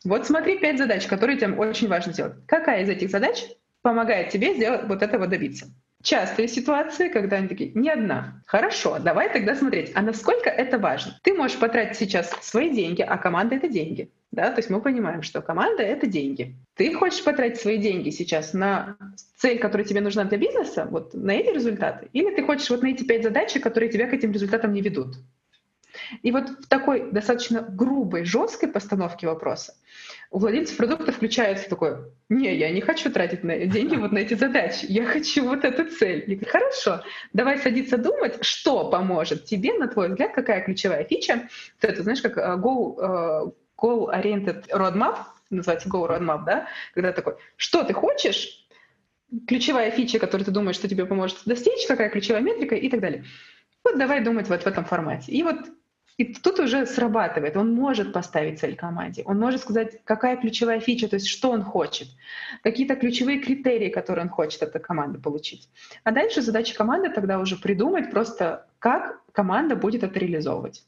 Вот 0.04 0.26
смотри, 0.26 0.59
пять 0.59 0.78
задач, 0.78 1.06
которые 1.06 1.38
тебе 1.38 1.52
очень 1.52 1.88
важно 1.88 2.12
сделать. 2.12 2.35
Какая 2.46 2.83
из 2.83 2.88
этих 2.88 3.11
задач 3.11 3.44
помогает 3.83 4.30
тебе 4.30 4.54
сделать 4.54 4.85
вот 4.85 5.02
этого 5.02 5.26
добиться? 5.26 5.66
Частые 6.02 6.48
ситуации, 6.48 7.08
когда 7.08 7.36
они 7.36 7.48
такие, 7.48 7.72
не 7.74 7.90
одна. 7.90 8.42
Хорошо, 8.46 8.98
давай 8.98 9.32
тогда 9.32 9.54
смотреть, 9.54 9.92
а 9.94 10.02
насколько 10.02 10.48
это 10.48 10.78
важно? 10.78 11.18
Ты 11.22 11.34
можешь 11.34 11.58
потратить 11.58 11.98
сейчас 11.98 12.30
свои 12.40 12.70
деньги, 12.70 13.02
а 13.02 13.16
команда— 13.18 13.54
это 13.56 13.68
деньги. 13.68 14.10
Да? 14.32 14.50
То 14.50 14.58
есть 14.58 14.70
мы 14.70 14.80
понимаем, 14.80 15.22
что 15.22 15.42
команда— 15.42 15.82
это 15.84 16.06
деньги. 16.06 16.54
Ты 16.74 16.94
хочешь 16.94 17.24
потратить 17.24 17.60
свои 17.60 17.78
деньги 17.78 18.10
сейчас 18.10 18.54
на 18.54 18.96
цель, 19.36 19.58
которая 19.58 19.86
тебе 19.86 20.00
нужна 20.00 20.24
для 20.24 20.38
бизнеса, 20.38 20.86
вот 20.90 21.14
на 21.14 21.32
эти 21.32 21.53
результаты? 21.53 22.09
Или 22.12 22.34
ты 22.34 22.44
хочешь 22.44 22.70
вот 22.70 22.82
на 22.82 22.88
эти 22.88 23.05
пять 23.05 23.22
задач, 23.22 23.53
которые 23.61 23.90
тебя 23.90 24.07
к 24.07 24.14
этим 24.14 24.32
результатам 24.32 24.72
не 24.72 24.80
ведут? 24.80 25.16
И 26.22 26.32
вот 26.32 26.48
в 26.48 26.68
такой 26.68 27.11
достаточно 27.11 27.62
грубой, 27.62 28.24
жесткой 28.24 28.68
постановке 28.68 29.26
вопроса 29.26 29.74
у 30.30 30.38
владельцев 30.38 30.76
продукта 30.76 31.12
включается 31.12 31.68
такое, 31.68 32.04
не, 32.28 32.54
я 32.56 32.70
не 32.70 32.80
хочу 32.80 33.11
тратить 33.11 33.42
на 33.42 33.66
деньги 33.66 33.96
вот 33.96 34.12
на 34.12 34.18
эти 34.18 34.34
задачи, 34.34 34.86
я 34.88 35.04
хочу 35.04 35.44
вот 35.44 35.64
эту 35.64 35.90
цель. 35.90 36.24
Я 36.26 36.36
говорю, 36.36 36.50
хорошо, 36.50 37.04
давай 37.32 37.58
садиться 37.58 37.98
думать, 37.98 38.44
что 38.44 38.90
поможет 38.90 39.44
тебе, 39.44 39.74
на 39.74 39.88
твой 39.88 40.08
взгляд, 40.08 40.32
какая 40.32 40.62
ключевая 40.62 41.04
фича. 41.04 41.48
Это, 41.80 42.02
знаешь, 42.02 42.22
как 42.22 42.38
э, 42.38 42.56
goal, 42.56 42.96
э, 43.00 43.50
goal-oriented 43.76 44.68
roadmap, 44.70 45.16
называется 45.50 45.88
Go 45.88 46.08
Roadmap, 46.08 46.44
да, 46.44 46.68
когда 46.94 47.12
такой, 47.12 47.34
что 47.56 47.82
ты 47.82 47.92
хочешь, 47.92 48.68
ключевая 49.48 49.90
фича, 49.90 50.20
которую 50.20 50.44
ты 50.44 50.52
думаешь, 50.52 50.76
что 50.76 50.88
тебе 50.88 51.06
поможет 51.06 51.38
достичь, 51.44 51.86
какая 51.88 52.08
ключевая 52.08 52.40
метрика 52.40 52.76
и 52.76 52.88
так 52.88 53.00
далее. 53.00 53.24
Вот 53.82 53.98
давай 53.98 54.22
думать 54.22 54.48
вот 54.48 54.62
в 54.62 54.66
этом 54.66 54.84
формате. 54.84 55.32
И 55.32 55.42
вот 55.42 55.56
и 56.20 56.34
тут 56.34 56.60
уже 56.60 56.84
срабатывает. 56.84 57.56
Он 57.56 57.74
может 57.74 58.12
поставить 58.12 58.60
цель 58.60 58.76
команде, 58.76 59.22
он 59.24 59.38
может 59.38 59.62
сказать, 59.62 60.04
какая 60.04 60.36
ключевая 60.36 60.78
фича, 60.78 61.08
то 61.08 61.16
есть 61.16 61.26
что 61.26 61.50
он 61.50 61.62
хочет, 61.62 62.08
какие-то 62.62 62.94
ключевые 62.94 63.40
критерии, 63.40 63.88
которые 63.88 64.24
он 64.24 64.28
хочет 64.28 64.62
от 64.62 64.82
команды 64.82 65.18
получить. 65.18 65.70
А 66.04 66.12
дальше 66.12 66.42
задача 66.42 66.74
команды 66.76 67.08
тогда 67.08 67.38
уже 67.38 67.56
придумать 67.56 68.10
просто, 68.10 68.66
как 68.78 69.22
команда 69.32 69.76
будет 69.76 70.02
это 70.02 70.18
реализовывать. 70.18 70.84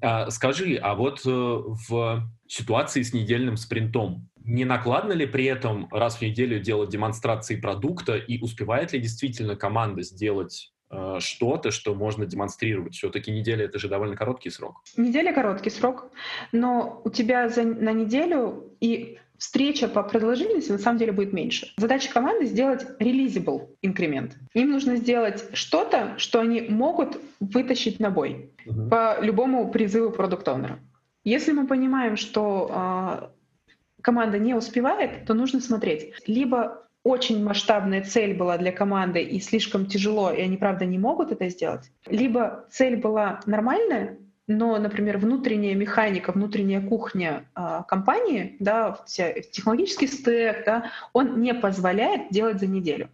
А, 0.00 0.30
скажи, 0.30 0.76
а 0.76 0.94
вот 0.94 1.26
э, 1.26 1.30
в 1.30 2.22
ситуации 2.46 3.02
с 3.02 3.12
недельным 3.12 3.56
спринтом 3.56 4.28
не 4.44 4.64
накладно 4.64 5.14
ли 5.14 5.26
при 5.26 5.46
этом 5.46 5.88
раз 5.90 6.18
в 6.18 6.22
неделю 6.22 6.60
делать 6.60 6.90
демонстрации 6.90 7.56
продукта 7.56 8.16
и 8.16 8.40
успевает 8.40 8.92
ли 8.92 9.00
действительно 9.00 9.56
команда 9.56 10.02
сделать 10.02 10.72
что-то, 11.18 11.70
что 11.70 11.94
можно 11.94 12.26
демонстрировать. 12.26 12.94
Все-таки 12.94 13.30
неделя— 13.30 13.64
это 13.66 13.78
же 13.78 13.88
довольно 13.88 14.16
короткий 14.16 14.50
срок. 14.50 14.82
Неделя— 14.96 15.32
короткий 15.34 15.70
срок, 15.70 16.10
но 16.52 17.00
у 17.04 17.10
тебя 17.10 17.48
за, 17.48 17.64
на 17.64 17.92
неделю 17.92 18.72
и 18.80 19.18
встреча 19.38 19.88
по 19.88 20.02
продолжительности 20.02 20.72
на 20.72 20.78
самом 20.78 20.98
деле 20.98 21.12
будет 21.12 21.32
меньше. 21.32 21.72
Задача 21.76 22.12
команды— 22.12 22.46
сделать 22.46 22.86
releasable 23.00 23.68
инкремент. 23.82 24.36
Им 24.54 24.70
нужно 24.70 24.96
сделать 24.96 25.44
что-то, 25.52 26.14
что 26.18 26.40
они 26.40 26.62
могут 26.62 27.20
вытащить 27.40 28.00
на 28.00 28.10
бой 28.10 28.50
uh-huh. 28.64 28.88
по 28.88 29.20
любому 29.20 29.70
призыву 29.70 30.10
продукт-оунера. 30.10 30.78
Если 31.24 31.52
мы 31.52 31.66
понимаем, 31.66 32.16
что 32.16 32.70
э, 32.70 33.72
команда 34.00 34.38
не 34.38 34.54
успевает, 34.54 35.26
то 35.26 35.34
нужно 35.34 35.60
смотреть. 35.60 36.14
Либо 36.26 36.85
очень 37.06 37.42
масштабная 37.42 38.02
цель 38.02 38.34
была 38.34 38.58
для 38.58 38.72
команды 38.72 39.22
и 39.22 39.38
слишком 39.40 39.86
тяжело, 39.86 40.32
и 40.32 40.40
они, 40.40 40.56
правда, 40.56 40.84
не 40.84 40.98
могут 40.98 41.30
это 41.30 41.48
сделать. 41.48 41.92
Либо 42.06 42.66
цель 42.70 42.96
была 42.96 43.40
нормальная, 43.46 44.18
но, 44.48 44.76
например, 44.78 45.18
внутренняя 45.18 45.76
механика, 45.76 46.32
внутренняя 46.32 46.80
кухня 46.80 47.44
э, 47.54 47.82
компании, 47.86 48.56
да, 48.58 48.98
технологический 49.06 50.08
стек, 50.08 50.64
да, 50.66 50.90
он 51.12 51.40
не 51.40 51.54
позволяет 51.54 52.30
делать 52.30 52.58
за 52.58 52.66
неделю 52.66 53.08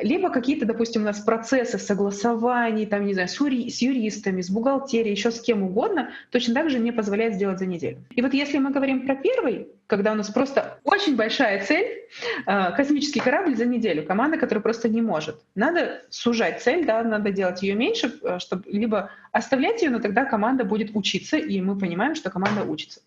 либо 0.00 0.30
какие-то, 0.30 0.64
допустим, 0.64 1.02
у 1.02 1.04
нас 1.04 1.20
процессы 1.20 1.78
согласований, 1.78 2.86
там, 2.86 3.04
не 3.04 3.12
знаю, 3.12 3.28
с, 3.28 3.38
юри, 3.38 3.68
с 3.68 3.82
юристами, 3.82 4.40
с 4.40 4.50
бухгалтерией, 4.50 5.14
еще 5.14 5.30
с 5.30 5.40
кем 5.40 5.62
угодно, 5.62 6.10
точно 6.30 6.54
так 6.54 6.70
же 6.70 6.78
не 6.78 6.92
позволяет 6.92 7.34
сделать 7.34 7.58
за 7.58 7.66
неделю. 7.66 7.98
И 8.10 8.22
вот 8.22 8.32
если 8.32 8.58
мы 8.58 8.70
говорим 8.70 9.06
про 9.06 9.16
первый, 9.16 9.68
когда 9.86 10.12
у 10.12 10.14
нас 10.14 10.30
просто 10.30 10.78
очень 10.84 11.16
большая 11.16 11.62
цель, 11.64 12.08
э, 12.46 12.72
космический 12.74 13.20
корабль 13.20 13.54
за 13.54 13.66
неделю, 13.66 14.06
команда, 14.06 14.38
которая 14.38 14.62
просто 14.62 14.88
не 14.88 15.02
может. 15.02 15.36
Надо 15.54 16.02
сужать 16.08 16.62
цель, 16.62 16.86
да, 16.86 17.02
надо 17.02 17.30
делать 17.30 17.62
ее 17.62 17.74
меньше, 17.74 18.14
э, 18.22 18.38
чтобы 18.38 18.70
либо 18.70 19.10
оставлять 19.32 19.82
ее, 19.82 19.90
но 19.90 19.98
тогда 19.98 20.24
команда 20.24 20.64
будет 20.64 20.92
учиться, 20.94 21.36
и 21.36 21.60
мы 21.60 21.78
понимаем, 21.78 22.14
что 22.14 22.30
команда 22.30 22.62
учится. 22.62 23.00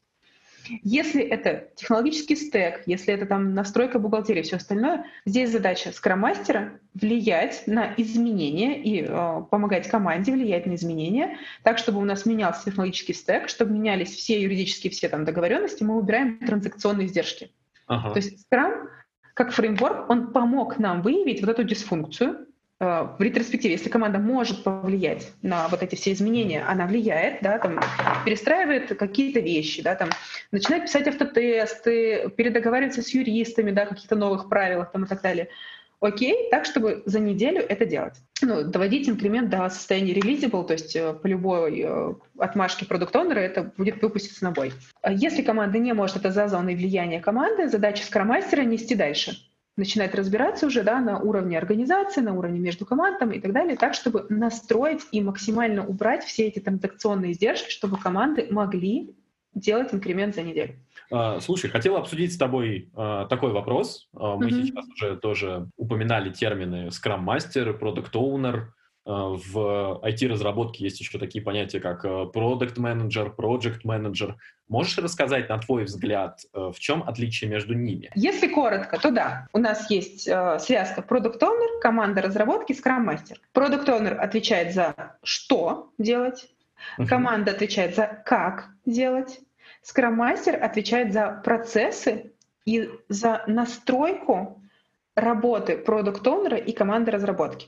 Если 0.83 1.21
это 1.21 1.69
технологический 1.75 2.35
стек, 2.35 2.83
если 2.85 3.13
это 3.13 3.25
там 3.25 3.53
настройка 3.53 3.99
бухгалтерии, 3.99 4.41
все 4.41 4.57
остальное, 4.57 5.05
здесь 5.25 5.51
задача 5.51 5.91
скроммастера 5.91 6.79
влиять 6.93 7.63
на 7.67 7.93
изменения 7.97 8.81
и 8.81 9.05
э, 9.07 9.41
помогать 9.49 9.87
команде 9.87 10.31
влиять 10.31 10.65
на 10.65 10.75
изменения, 10.75 11.37
так, 11.63 11.77
чтобы 11.77 11.99
у 11.99 12.05
нас 12.05 12.25
менялся 12.25 12.65
технологический 12.65 13.13
стек, 13.13 13.49
чтобы 13.49 13.73
менялись 13.73 14.15
все 14.15 14.41
юридические 14.41 14.91
все 14.91 15.09
там 15.09 15.25
договоренности, 15.25 15.83
мы 15.83 15.97
убираем 15.97 16.39
транзакционные 16.39 17.07
издержки. 17.07 17.51
Ага. 17.87 18.11
То 18.11 18.17
есть 18.17 18.47
Scrum 18.51 18.87
как 19.35 19.51
фреймворк, 19.51 20.09
он 20.09 20.31
помог 20.31 20.79
нам 20.79 21.01
выявить 21.01 21.41
вот 21.41 21.49
эту 21.49 21.63
дисфункцию, 21.63 22.47
в 22.79 23.15
ретроспективе, 23.19 23.75
если 23.75 23.89
команда 23.89 24.19
может 24.19 24.63
повлиять 24.63 25.31
на 25.41 25.69
вот 25.69 25.81
эти 25.81 25.95
все 25.95 26.11
изменения, 26.11 26.61
она 26.61 26.87
влияет, 26.87 27.41
да, 27.41 27.57
там, 27.57 27.79
перестраивает 28.25 28.97
какие-то 28.97 29.39
вещи, 29.39 29.81
да, 29.81 29.95
там, 29.95 30.09
начинает 30.51 30.83
писать 30.83 31.07
автотесты, 31.07 32.29
передоговариваться 32.35 33.01
с 33.01 33.13
юристами, 33.13 33.71
да, 33.71 33.85
каких-то 33.85 34.17
новых 34.17 34.49
правилах 34.49 34.91
там, 34.91 35.05
и 35.05 35.07
так 35.07 35.21
далее. 35.21 35.47
Окей, 36.01 36.49
так, 36.51 36.65
чтобы 36.65 37.01
за 37.05 37.19
неделю 37.19 37.61
это 37.67 37.85
делать. 37.85 38.15
Ну, 38.41 38.63
доводить 38.63 39.07
инкремент 39.07 39.49
до 39.49 39.69
состояния 39.69 40.13
releasable, 40.13 40.65
то 40.67 40.73
есть 40.73 40.95
э, 40.95 41.13
по 41.13 41.25
любой 41.25 41.81
э, 41.81 42.13
отмашке 42.37 42.85
продукт 42.85 43.15
это 43.15 43.71
будет 43.77 44.01
выпуститься 44.01 44.43
на 44.43 44.51
бой. 44.51 44.73
А 45.01 45.13
если 45.13 45.41
команда 45.41 45.79
не 45.79 45.93
может, 45.93 46.17
это 46.17 46.31
за 46.31 46.49
зоной 46.49 46.75
влияния 46.75 47.21
команды, 47.21 47.69
задача 47.69 48.03
скромастера 48.03 48.63
нести 48.63 48.93
дальше 48.93 49.37
начинать 49.77 50.15
разбираться 50.15 50.67
уже 50.67 50.83
да, 50.83 50.99
на 50.99 51.19
уровне 51.19 51.57
организации, 51.57 52.21
на 52.21 52.33
уровне 52.33 52.59
между 52.59 52.85
командами 52.85 53.35
и 53.35 53.41
так 53.41 53.51
далее, 53.51 53.75
так, 53.75 53.93
чтобы 53.93 54.25
настроить 54.29 55.01
и 55.11 55.21
максимально 55.21 55.85
убрать 55.85 56.23
все 56.23 56.47
эти 56.47 56.59
транзакционные 56.59 57.33
издержки, 57.33 57.69
чтобы 57.69 57.97
команды 57.97 58.47
могли 58.49 59.13
делать 59.53 59.93
инкремент 59.93 60.35
за 60.35 60.43
неделю. 60.43 60.75
А, 61.11 61.39
слушай, 61.39 61.69
хотел 61.69 61.95
обсудить 61.97 62.33
с 62.33 62.37
тобой 62.37 62.89
uh, 62.93 63.27
такой 63.27 63.51
вопрос. 63.51 64.09
Uh, 64.13 64.37
мы 64.37 64.47
mm-hmm. 64.47 64.63
сейчас 64.63 64.85
уже 64.89 65.15
тоже 65.17 65.69
упоминали 65.77 66.29
термины 66.29 66.89
Scrum 66.89 67.23
Master, 67.25 67.77
Product 67.79 68.11
Owner, 68.13 68.67
в 69.05 70.01
IT-разработке 70.03 70.83
есть 70.83 70.99
еще 70.99 71.19
такие 71.19 71.43
понятия, 71.43 71.79
как 71.79 72.03
э, 72.05 72.07
Product 72.07 72.75
Manager, 72.77 73.35
Project 73.35 73.81
Manager. 73.85 74.33
Можешь 74.67 74.97
рассказать, 74.97 75.47
на 75.47 75.59
твой 75.59 75.83
взгляд, 75.83 76.39
э, 76.53 76.71
в 76.73 76.79
чем 76.79 77.03
отличие 77.03 77.49
между 77.49 77.75
ними? 77.75 78.09
Если 78.15 78.47
коротко, 78.47 78.99
то 78.99 79.11
да, 79.11 79.47
у 79.53 79.59
нас 79.59 79.91
есть 79.91 80.23
связка 80.23 81.01
Product 81.07 81.39
Owner, 81.39 81.79
команда 81.81 82.23
разработки, 82.23 82.71
Scrum 82.73 83.05
Master. 83.07 83.37
Product 83.53 83.85
Owner 83.85 84.15
отвечает 84.15 84.73
за 84.73 85.17
что 85.23 85.91
делать, 85.99 86.49
команда 87.07 87.51
отвечает 87.51 87.95
за 87.95 88.23
как 88.25 88.69
делать, 88.85 89.39
Scrum 89.83 90.17
Master 90.17 90.55
отвечает 90.55 91.13
за 91.13 91.41
процессы 91.43 92.31
и 92.65 92.89
за 93.07 93.43
настройку 93.45 94.63
работы 95.15 95.77
Owner 96.23 96.63
и 96.63 96.73
команды 96.73 97.11
разработки. 97.11 97.67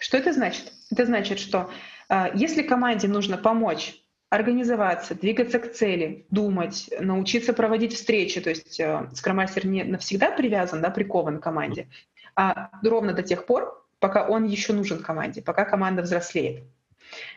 Что 0.00 0.16
это 0.16 0.32
значит? 0.32 0.72
Это 0.90 1.04
значит, 1.04 1.38
что 1.38 1.70
э, 2.08 2.30
если 2.34 2.62
команде 2.62 3.06
нужно 3.06 3.36
помочь 3.36 4.02
организоваться, 4.30 5.14
двигаться 5.14 5.58
к 5.58 5.72
цели, 5.72 6.26
думать, 6.30 6.88
научиться 6.98 7.52
проводить 7.52 7.92
встречи, 7.94 8.40
то 8.40 8.48
есть 8.48 8.80
э, 8.80 9.10
скромастер 9.14 9.66
не 9.66 9.84
навсегда 9.84 10.30
привязан, 10.30 10.80
да, 10.80 10.88
прикован 10.88 11.38
к 11.38 11.42
команде, 11.42 11.88
а 12.34 12.70
ровно 12.82 13.12
до 13.12 13.22
тех 13.22 13.44
пор, 13.44 13.86
пока 13.98 14.26
он 14.26 14.46
еще 14.46 14.72
нужен 14.72 15.02
команде, 15.02 15.42
пока 15.42 15.66
команда 15.66 16.00
взрослеет. 16.00 16.64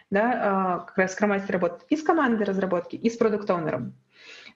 Да, 0.09 0.79
э, 0.83 0.87
как 0.87 0.97
раз 0.97 1.11
скромастер 1.13 1.55
работает 1.55 1.83
и 1.89 1.97
с 1.97 2.01
командой 2.01 2.43
разработки, 2.43 2.95
и 2.95 3.09
с 3.09 3.17
продукт-оунером. 3.17 3.93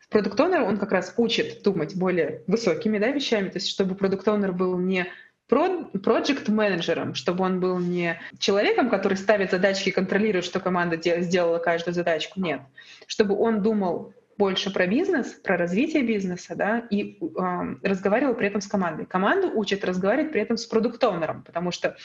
Продукт-оунер, 0.10 0.62
он 0.62 0.78
как 0.78 0.94
раз 0.94 1.14
учит 1.18 1.62
думать 1.62 1.94
более 1.98 2.44
высокими 2.48 3.00
да, 3.00 3.10
вещами, 3.10 3.50
то 3.50 3.58
есть 3.58 3.68
чтобы 3.68 3.96
продукт-оунер 3.96 4.54
был 4.54 4.78
не 4.78 5.08
проект 5.48 6.50
менеджером, 6.50 7.16
чтобы 7.16 7.44
он 7.44 7.60
был 7.60 7.80
не 7.80 8.20
человеком, 8.38 8.90
который 8.90 9.18
ставит 9.18 9.52
задачки 9.52 9.90
и 9.90 9.92
контролирует, 9.92 10.46
что 10.46 10.60
команда 10.60 10.98
сделала 11.22 11.60
каждую 11.60 11.94
задачку. 11.94 12.40
Нет. 12.40 12.62
Чтобы 13.08 13.38
он 13.38 13.62
думал 13.62 14.14
больше 14.38 14.72
про 14.72 14.86
бизнес, 14.86 15.28
про 15.34 15.58
развитие 15.58 16.04
бизнеса, 16.04 16.56
да, 16.56 16.84
и 16.92 17.18
э, 17.20 17.76
разговаривал 17.82 18.36
при 18.36 18.48
этом 18.48 18.62
с 18.62 18.68
командой. 18.68 19.06
Команду 19.06 19.52
учат 19.54 19.84
разговаривать 19.84 20.32
при 20.32 20.42
этом 20.42 20.58
с 20.58 20.66
продукт-оунером, 20.66 21.42
потому 21.44 21.72
что 21.72 21.96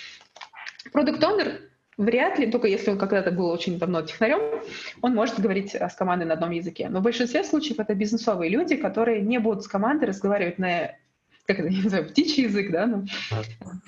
продукт-оунер 0.93 1.61
вряд 1.99 2.39
ли, 2.39 2.51
только 2.51 2.69
если 2.69 2.91
он 2.91 2.99
когда-то 2.99 3.33
был 3.33 3.51
очень 3.51 3.79
давно 3.79 4.03
технарем, 4.03 4.63
он 5.03 5.15
может 5.15 5.39
говорить 5.41 5.75
с 5.75 5.95
командой 5.95 6.25
на 6.25 6.35
одном 6.35 6.51
языке. 6.51 6.89
Но 6.89 7.01
в 7.01 7.03
большинстве 7.03 7.45
случаев 7.45 7.81
это 7.81 7.95
бизнесовые 7.95 8.51
люди, 8.51 8.77
которые 8.77 9.21
не 9.21 9.39
будут 9.39 9.65
с 9.65 9.69
командой 9.69 10.07
разговаривать 10.07 10.59
на 10.59 10.93
как 11.47 11.61
это, 11.61 11.69
не 11.71 11.89
знаю, 11.89 12.09
птичий 12.09 12.45
язык, 12.45 12.71
да, 12.71 12.87
ну, 12.87 13.05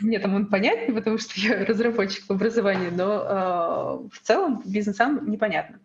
мне 0.01 0.19
там 0.19 0.35
он 0.35 0.47
понятный, 0.47 0.95
потому 0.95 1.19
что 1.19 1.33
я 1.41 1.65
разработчик 1.67 2.27
по 2.27 2.35
образованию, 2.35 2.93
но 2.93 3.05
э, 3.05 4.17
в 4.17 4.21
целом 4.23 4.63
бизнесам 4.65 5.29
непонятно. 5.31 5.79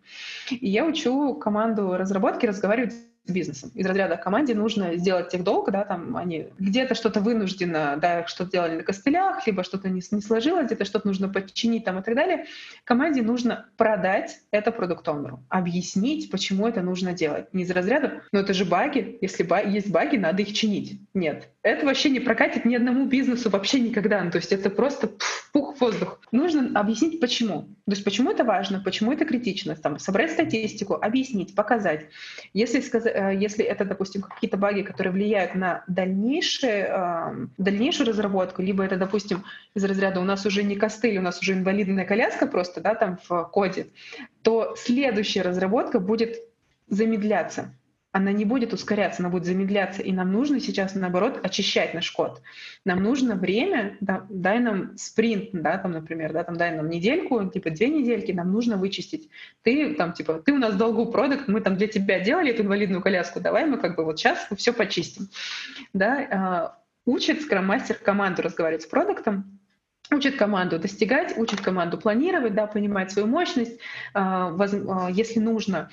И 0.50 0.68
я 0.68 0.84
учу 0.84 1.34
команду 1.34 1.96
разработки 1.96 2.46
разговаривать 2.46 2.94
бизнесом. 3.26 3.70
Из 3.74 3.86
разряда 3.86 4.16
команде 4.16 4.54
нужно 4.54 4.96
сделать 4.96 5.28
техдолг, 5.28 5.70
да, 5.70 5.84
там 5.84 6.16
они 6.16 6.48
где-то 6.58 6.94
что-то 6.94 7.20
вынуждено, 7.20 7.96
да, 8.00 8.26
что-то 8.26 8.50
делали 8.50 8.76
на 8.76 8.82
костылях, 8.82 9.46
либо 9.46 9.62
что-то 9.64 9.88
не, 9.88 10.02
не 10.10 10.20
сложилось, 10.20 10.66
где-то 10.66 10.84
что-то 10.84 11.06
нужно 11.06 11.28
подчинить 11.28 11.84
там 11.84 11.98
и 11.98 12.02
так 12.02 12.14
далее. 12.14 12.46
Команде 12.84 13.22
нужно 13.22 13.68
продать 13.76 14.40
это 14.50 14.72
продукт 14.72 15.08
объяснить, 15.48 16.30
почему 16.30 16.66
это 16.66 16.82
нужно 16.82 17.12
делать. 17.12 17.52
Не 17.54 17.62
из 17.62 17.70
разряда, 17.70 18.22
но 18.32 18.40
это 18.40 18.52
же 18.52 18.64
баги, 18.64 19.18
если 19.20 19.42
ба- 19.42 19.62
есть 19.62 19.90
баги, 19.90 20.16
надо 20.16 20.42
их 20.42 20.52
чинить. 20.52 21.00
Нет, 21.14 21.48
это 21.62 21.84
вообще 21.84 22.08
не 22.08 22.20
прокатит 22.20 22.64
ни 22.64 22.74
одному 22.74 23.04
бизнесу 23.04 23.50
вообще 23.50 23.80
никогда. 23.80 24.22
Ну, 24.22 24.30
то 24.30 24.38
есть 24.38 24.50
это 24.50 24.70
просто 24.70 25.10
пух 25.52 25.78
воздух. 25.78 26.18
Нужно 26.32 26.78
объяснить, 26.80 27.20
почему. 27.20 27.62
То 27.84 27.92
есть 27.92 28.02
почему 28.02 28.30
это 28.30 28.44
важно, 28.44 28.80
почему 28.80 29.12
это 29.12 29.26
критично, 29.26 29.76
там, 29.76 29.98
собрать 29.98 30.30
статистику, 30.30 30.94
объяснить, 30.94 31.54
показать. 31.54 32.06
Если, 32.54 32.80
э, 32.80 33.36
если 33.36 33.62
это, 33.62 33.84
допустим, 33.84 34.22
какие-то 34.22 34.56
баги, 34.56 34.82
которые 34.82 35.12
влияют 35.12 35.54
на 35.54 35.84
дальнейшее, 35.86 36.88
э, 36.88 37.46
дальнейшую 37.58 38.08
разработку, 38.08 38.62
либо 38.62 38.82
это, 38.82 38.96
допустим, 38.96 39.44
из 39.74 39.84
разряда 39.84 40.20
у 40.20 40.24
нас 40.24 40.46
уже 40.46 40.62
не 40.62 40.76
костыль, 40.76 41.18
у 41.18 41.22
нас 41.22 41.40
уже 41.42 41.52
инвалидная 41.52 42.06
коляска 42.06 42.46
просто, 42.46 42.80
да, 42.80 42.94
там 42.94 43.18
в 43.28 43.44
коде, 43.52 43.88
то 44.42 44.74
следующая 44.78 45.42
разработка 45.42 46.00
будет 46.00 46.36
замедляться 46.88 47.74
она 48.12 48.32
не 48.32 48.44
будет 48.44 48.72
ускоряться, 48.72 49.22
она 49.22 49.30
будет 49.30 49.44
замедляться. 49.44 50.02
И 50.02 50.12
нам 50.12 50.32
нужно 50.32 50.58
сейчас, 50.60 50.94
наоборот, 50.94 51.40
очищать 51.42 51.94
наш 51.94 52.10
код. 52.10 52.42
Нам 52.84 53.02
нужно 53.02 53.36
время, 53.36 53.96
да, 54.00 54.26
дай 54.28 54.58
нам 54.58 54.96
спринт, 54.96 55.50
да, 55.52 55.78
там, 55.78 55.92
например, 55.92 56.32
да, 56.32 56.42
там, 56.42 56.56
дай 56.56 56.74
нам 56.74 56.88
недельку, 56.88 57.48
типа 57.48 57.70
две 57.70 57.88
недельки, 57.88 58.32
нам 58.32 58.50
нужно 58.52 58.76
вычистить. 58.76 59.28
Ты 59.62 59.94
там, 59.94 60.12
типа, 60.12 60.42
ты 60.44 60.52
у 60.52 60.58
нас 60.58 60.74
долгу 60.74 61.06
продукт, 61.06 61.46
мы 61.46 61.60
там 61.60 61.76
для 61.76 61.86
тебя 61.86 62.18
делали 62.18 62.50
эту 62.50 62.62
инвалидную 62.62 63.00
коляску, 63.00 63.40
давай 63.40 63.66
мы 63.66 63.78
как 63.78 63.96
бы 63.96 64.04
вот 64.04 64.18
сейчас 64.18 64.48
все 64.56 64.72
почистим. 64.72 65.28
Да, 65.92 66.74
э, 66.74 67.10
учит 67.10 67.42
скроммастер 67.42 67.96
команду 67.96 68.42
разговаривать 68.42 68.82
с 68.82 68.86
продуктом, 68.86 69.60
учит 70.10 70.36
команду 70.36 70.80
достигать, 70.80 71.38
учит 71.38 71.60
команду 71.60 71.96
планировать, 71.96 72.54
да, 72.54 72.66
понимать 72.66 73.12
свою 73.12 73.28
мощность, 73.28 73.78
э, 74.14 74.58
если 75.12 75.38
нужно, 75.38 75.90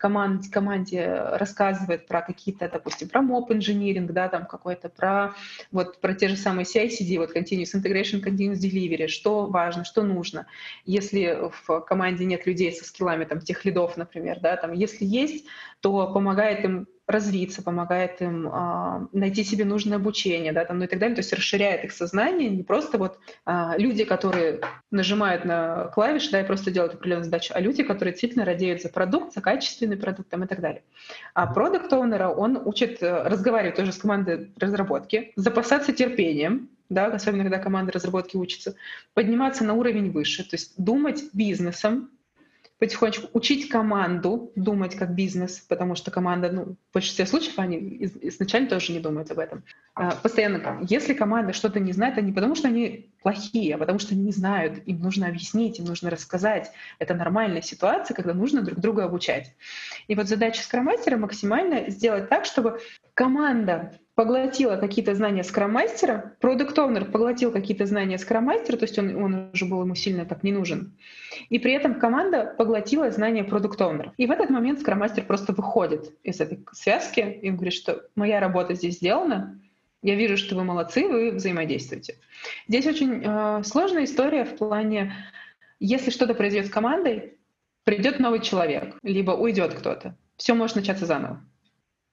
команд, 0.00 0.48
команде 0.50 1.12
рассказывает 1.14 2.06
про 2.06 2.22
какие-то, 2.22 2.68
допустим, 2.68 3.08
про 3.08 3.20
моп 3.20 3.52
инжиниринг, 3.52 4.10
да, 4.12 4.28
там 4.28 4.46
какой-то, 4.46 4.88
про 4.88 5.34
вот 5.70 6.00
про 6.00 6.14
те 6.14 6.28
же 6.28 6.36
самые 6.36 6.64
CI/CD, 6.64 7.18
вот 7.18 7.36
Continuous 7.36 7.74
Integration, 7.74 8.24
Continuous 8.24 8.54
Delivery, 8.54 9.08
что 9.08 9.46
важно, 9.46 9.84
что 9.84 10.02
нужно. 10.02 10.46
Если 10.86 11.38
в 11.66 11.80
команде 11.82 12.24
нет 12.24 12.46
людей 12.46 12.72
со 12.72 12.84
скиллами, 12.84 13.24
там, 13.24 13.40
тех 13.40 13.64
лидов, 13.66 13.98
например, 13.98 14.40
да, 14.40 14.56
там, 14.56 14.72
если 14.72 15.04
есть, 15.04 15.44
то 15.80 16.10
помогает 16.12 16.64
им 16.64 16.86
развиться, 17.10 17.62
помогает 17.62 18.20
им 18.22 18.48
э, 18.48 19.06
найти 19.12 19.44
себе 19.44 19.64
нужное 19.64 19.96
обучение, 19.96 20.52
да, 20.52 20.64
там, 20.64 20.78
ну 20.78 20.84
и 20.84 20.86
так 20.86 20.98
далее, 20.98 21.14
то 21.14 21.20
есть 21.20 21.32
расширяет 21.32 21.84
их 21.84 21.92
сознание, 21.92 22.50
не 22.50 22.62
просто 22.62 22.98
вот 22.98 23.18
э, 23.46 23.72
люди, 23.78 24.04
которые 24.04 24.60
нажимают 24.90 25.44
на 25.44 25.86
клавиши, 25.94 26.30
да, 26.30 26.40
и 26.40 26.46
просто 26.46 26.70
делают 26.70 26.94
определенную 26.94 27.24
задачу, 27.24 27.52
а 27.54 27.60
люди, 27.60 27.82
которые 27.82 28.12
действительно 28.12 28.44
радеют 28.44 28.82
за 28.82 28.88
продукт, 28.88 29.34
за 29.34 29.40
качественный 29.40 29.96
продукт 29.96 30.28
там, 30.28 30.44
и 30.44 30.46
так 30.46 30.60
далее. 30.60 30.82
А 31.34 31.46
продукт 31.46 31.92
оунера 31.92 32.28
он 32.28 32.60
учит 32.64 33.02
э, 33.02 33.22
разговаривать 33.24 33.76
тоже 33.76 33.92
с 33.92 33.98
командой 33.98 34.52
разработки, 34.58 35.32
запасаться 35.36 35.92
терпением, 35.92 36.68
да, 36.88 37.06
особенно 37.06 37.44
когда 37.44 37.58
команда 37.58 37.92
разработки 37.92 38.36
учится, 38.36 38.74
подниматься 39.14 39.64
на 39.64 39.74
уровень 39.74 40.10
выше, 40.10 40.42
то 40.42 40.56
есть 40.56 40.74
думать 40.76 41.24
бизнесом, 41.32 42.10
потихонечку 42.80 43.28
учить 43.34 43.68
команду 43.68 44.52
думать 44.56 44.96
как 44.96 45.14
бизнес, 45.14 45.58
потому 45.60 45.94
что 45.94 46.10
команда, 46.10 46.50
ну, 46.50 46.64
в 46.90 46.94
большинстве 46.94 47.26
случаев 47.26 47.58
они 47.58 47.98
изначально 48.22 48.70
тоже 48.70 48.92
не 48.92 49.00
думают 49.00 49.30
об 49.30 49.38
этом. 49.38 49.62
А, 49.94 50.12
постоянно, 50.12 50.80
если 50.88 51.12
команда 51.12 51.52
что-то 51.52 51.78
не 51.78 51.92
знает, 51.92 52.14
это 52.14 52.22
не 52.22 52.32
потому, 52.32 52.54
что 52.54 52.68
они 52.68 53.09
плохие, 53.22 53.76
потому 53.76 53.98
что 53.98 54.14
они 54.14 54.24
не 54.24 54.32
знают, 54.32 54.82
им 54.86 55.00
нужно 55.00 55.28
объяснить, 55.28 55.78
им 55.78 55.84
нужно 55.84 56.10
рассказать. 56.10 56.70
Это 56.98 57.14
нормальная 57.14 57.62
ситуация, 57.62 58.14
когда 58.14 58.34
нужно 58.34 58.62
друг 58.62 58.78
друга 58.78 59.04
обучать. 59.04 59.54
И 60.08 60.14
вот 60.14 60.28
задача 60.28 60.62
скромастера 60.62 61.16
максимально 61.16 61.90
сделать 61.90 62.28
так, 62.28 62.44
чтобы 62.44 62.80
команда 63.14 63.92
поглотила 64.14 64.76
какие-то 64.76 65.14
знания 65.14 65.42
скрам-мастера, 65.42 66.34
продукт 66.40 66.78
оунер 66.78 67.06
поглотил 67.06 67.52
какие-то 67.52 67.86
знания 67.86 68.18
скрам-мастера, 68.18 68.76
то 68.76 68.84
есть 68.84 68.98
он, 68.98 69.16
он 69.16 69.50
уже 69.54 69.64
был 69.64 69.82
ему 69.82 69.94
сильно 69.94 70.26
так 70.26 70.42
не 70.42 70.52
нужен. 70.52 70.94
И 71.48 71.58
при 71.58 71.72
этом 71.72 71.98
команда 71.98 72.54
поглотила 72.58 73.10
знания 73.10 73.44
продукт 73.44 73.80
оунера 73.80 74.12
И 74.18 74.26
в 74.26 74.30
этот 74.30 74.50
момент 74.50 74.80
скрам-мастер 74.80 75.24
просто 75.24 75.54
выходит 75.54 76.14
из 76.22 76.38
этой 76.38 76.62
связки 76.72 77.20
и 77.20 77.50
говорит, 77.50 77.72
что 77.72 78.02
моя 78.14 78.40
работа 78.40 78.74
здесь 78.74 78.96
сделана, 78.96 79.58
я 80.02 80.14
вижу, 80.14 80.36
что 80.36 80.54
вы 80.56 80.64
молодцы, 80.64 81.06
вы 81.06 81.32
взаимодействуете. 81.32 82.16
Здесь 82.68 82.86
очень 82.86 83.22
э, 83.22 83.62
сложная 83.64 84.04
история 84.04 84.44
в 84.44 84.56
плане, 84.56 85.14
если 85.78 86.10
что-то 86.10 86.34
произойдет 86.34 86.68
с 86.70 86.72
командой, 86.72 87.38
придет 87.84 88.18
новый 88.18 88.40
человек, 88.40 88.96
либо 89.02 89.32
уйдет 89.32 89.74
кто-то, 89.74 90.16
все 90.36 90.54
может 90.54 90.76
начаться 90.76 91.06
заново. 91.06 91.44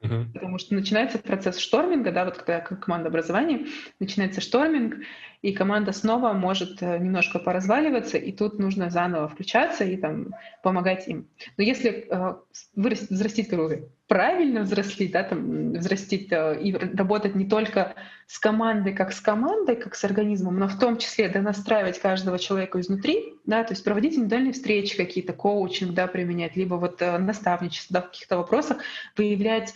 Uh-huh. 0.01 0.31
Потому 0.31 0.59
что 0.59 0.75
начинается 0.75 1.17
процесс 1.17 1.57
шторминга, 1.57 2.11
да, 2.11 2.25
вот 2.25 2.37
когда 2.37 2.59
команда 2.59 3.09
образования, 3.09 3.67
начинается 3.99 4.41
шторминг, 4.41 4.97
и 5.41 5.51
команда 5.51 5.91
снова 5.91 6.33
может 6.33 6.81
э, 6.81 6.97
немножко 6.97 7.39
поразваливаться, 7.39 8.17
и 8.17 8.31
тут 8.31 8.59
нужно 8.59 8.89
заново 8.89 9.27
включаться 9.27 9.83
и 9.83 9.95
там 9.97 10.33
помогать 10.63 11.07
им. 11.07 11.27
Но 11.57 11.63
если 11.63 12.07
э, 12.09 12.35
вырастить, 12.75 13.11
взрастить, 13.11 13.49
как 13.49 13.59
правильно 14.07 14.61
взрослить, 14.61 15.11
да, 15.11 15.23
там, 15.23 15.73
взрастить 15.73 16.31
э, 16.31 16.59
и 16.61 16.73
работать 16.73 17.35
не 17.35 17.45
только 17.45 17.93
с 18.25 18.39
командой, 18.39 18.93
как 18.93 19.13
с 19.13 19.21
командой, 19.21 19.75
как 19.75 19.95
с 19.95 20.03
организмом, 20.03 20.57
но 20.57 20.67
в 20.67 20.79
том 20.79 20.97
числе 20.97 21.29
да, 21.29 21.41
настраивать 21.41 21.99
каждого 21.99 22.39
человека 22.39 22.79
изнутри, 22.79 23.35
да, 23.45 23.63
то 23.63 23.73
есть 23.73 23.83
проводить 23.83 24.15
индивидуальные 24.15 24.53
встречи 24.53 24.97
какие-то, 24.97 25.33
коучинг, 25.33 25.93
да, 25.93 26.07
применять, 26.07 26.55
либо 26.55 26.75
вот 26.75 27.01
э, 27.01 27.17
наставничество 27.17 27.93
да, 27.95 28.01
в 28.01 28.07
каких-то 28.07 28.37
вопросах, 28.37 28.77
выявлять 29.15 29.73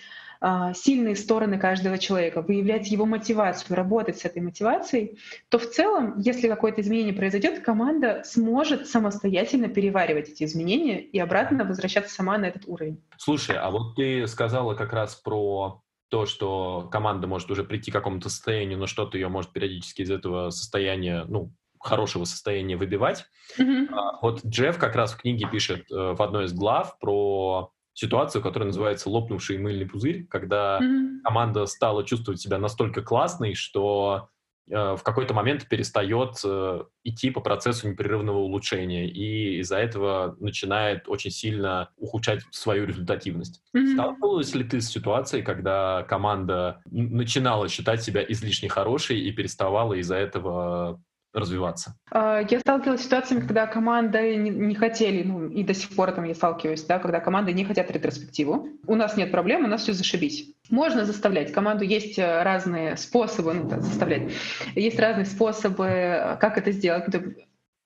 сильные 0.73 1.15
стороны 1.15 1.59
каждого 1.59 1.97
человека, 1.97 2.41
выявлять 2.41 2.89
его 2.89 3.05
мотивацию, 3.05 3.75
работать 3.75 4.19
с 4.19 4.25
этой 4.25 4.41
мотивацией, 4.41 5.19
то 5.49 5.59
в 5.59 5.69
целом, 5.69 6.17
если 6.17 6.47
какое-то 6.47 6.81
изменение 6.81 7.13
произойдет, 7.13 7.63
команда 7.63 8.23
сможет 8.25 8.87
самостоятельно 8.87 9.67
переваривать 9.67 10.29
эти 10.29 10.43
изменения 10.43 10.99
и 10.99 11.19
обратно 11.19 11.63
возвращаться 11.63 12.13
сама 12.13 12.37
на 12.37 12.45
этот 12.45 12.63
уровень. 12.67 13.01
Слушай, 13.17 13.57
а 13.57 13.69
вот 13.69 13.95
ты 13.95 14.25
сказала 14.27 14.73
как 14.73 14.93
раз 14.93 15.15
про 15.15 15.83
то, 16.09 16.25
что 16.25 16.89
команда 16.91 17.27
может 17.27 17.49
уже 17.51 17.63
прийти 17.63 17.91
к 17.91 17.93
какому-то 17.93 18.29
состоянию, 18.29 18.77
но 18.77 18.87
что-то 18.87 19.17
ее 19.17 19.29
может 19.29 19.53
периодически 19.53 20.01
из 20.01 20.11
этого 20.11 20.49
состояния, 20.49 21.25
ну, 21.27 21.53
хорошего 21.79 22.25
состояния 22.25 22.77
выбивать. 22.77 23.25
Mm-hmm. 23.57 23.87
Вот 24.21 24.45
Джефф 24.45 24.77
как 24.77 24.95
раз 24.95 25.13
в 25.13 25.17
книге 25.17 25.47
пишет 25.49 25.89
э, 25.91 26.13
в 26.13 26.21
одной 26.21 26.45
из 26.45 26.53
глав 26.53 26.99
про 26.99 27.71
ситуацию, 27.93 28.41
которая 28.41 28.67
называется 28.67 29.09
лопнувший 29.09 29.57
мыльный 29.57 29.85
пузырь, 29.85 30.25
когда 30.27 30.79
mm-hmm. 30.79 31.21
команда 31.23 31.65
стала 31.65 32.05
чувствовать 32.05 32.39
себя 32.39 32.57
настолько 32.57 33.01
классной, 33.01 33.53
что 33.53 34.29
э, 34.69 34.95
в 34.95 35.03
какой-то 35.03 35.33
момент 35.33 35.67
перестает 35.67 36.35
э, 36.43 36.83
идти 37.03 37.31
по 37.31 37.41
процессу 37.41 37.89
непрерывного 37.89 38.37
улучшения, 38.37 39.09
и 39.09 39.59
из-за 39.59 39.77
этого 39.77 40.35
начинает 40.39 41.09
очень 41.09 41.31
сильно 41.31 41.89
ухудшать 41.97 42.41
свою 42.51 42.85
результативность. 42.85 43.61
Mm-hmm. 43.75 43.93
Сталкивалась 43.93 44.55
ли 44.55 44.63
ты 44.63 44.79
с 44.79 44.89
ситуацией, 44.89 45.43
когда 45.43 46.03
команда 46.03 46.81
начинала 46.89 47.67
считать 47.67 48.01
себя 48.01 48.23
излишне 48.23 48.69
хорошей 48.69 49.19
и 49.19 49.31
переставала 49.31 49.93
из-за 49.95 50.15
этого 50.15 51.01
развиваться? 51.33 51.95
А, 52.11 52.41
я 52.49 52.59
сталкивалась 52.59 53.01
с 53.01 53.05
ситуациями, 53.05 53.41
когда 53.41 53.67
команды 53.67 54.35
не, 54.35 54.49
не 54.49 54.75
хотели, 54.75 55.23
ну 55.23 55.47
и 55.47 55.63
до 55.63 55.73
сих 55.73 55.95
пор 55.95 56.11
там 56.11 56.25
я 56.25 56.35
сталкиваюсь, 56.35 56.83
да, 56.83 56.99
когда 56.99 57.19
команды 57.19 57.53
не 57.53 57.65
хотят 57.65 57.91
ретроспективу. 57.91 58.67
У 58.87 58.95
нас 58.95 59.17
нет 59.17 59.31
проблем, 59.31 59.65
у 59.65 59.67
нас 59.67 59.81
все 59.81 59.93
зашибись. 59.93 60.53
Можно 60.69 61.05
заставлять. 61.05 61.51
Команду 61.51 61.83
есть 61.83 62.17
э, 62.19 62.43
разные 62.43 62.97
способы 62.97 63.53
ну, 63.53 63.69
да, 63.69 63.79
заставлять. 63.79 64.31
Есть 64.75 64.99
разные 64.99 65.25
способы, 65.25 65.85
э, 65.85 66.37
как 66.37 66.57
это 66.57 66.71
сделать. 66.71 67.05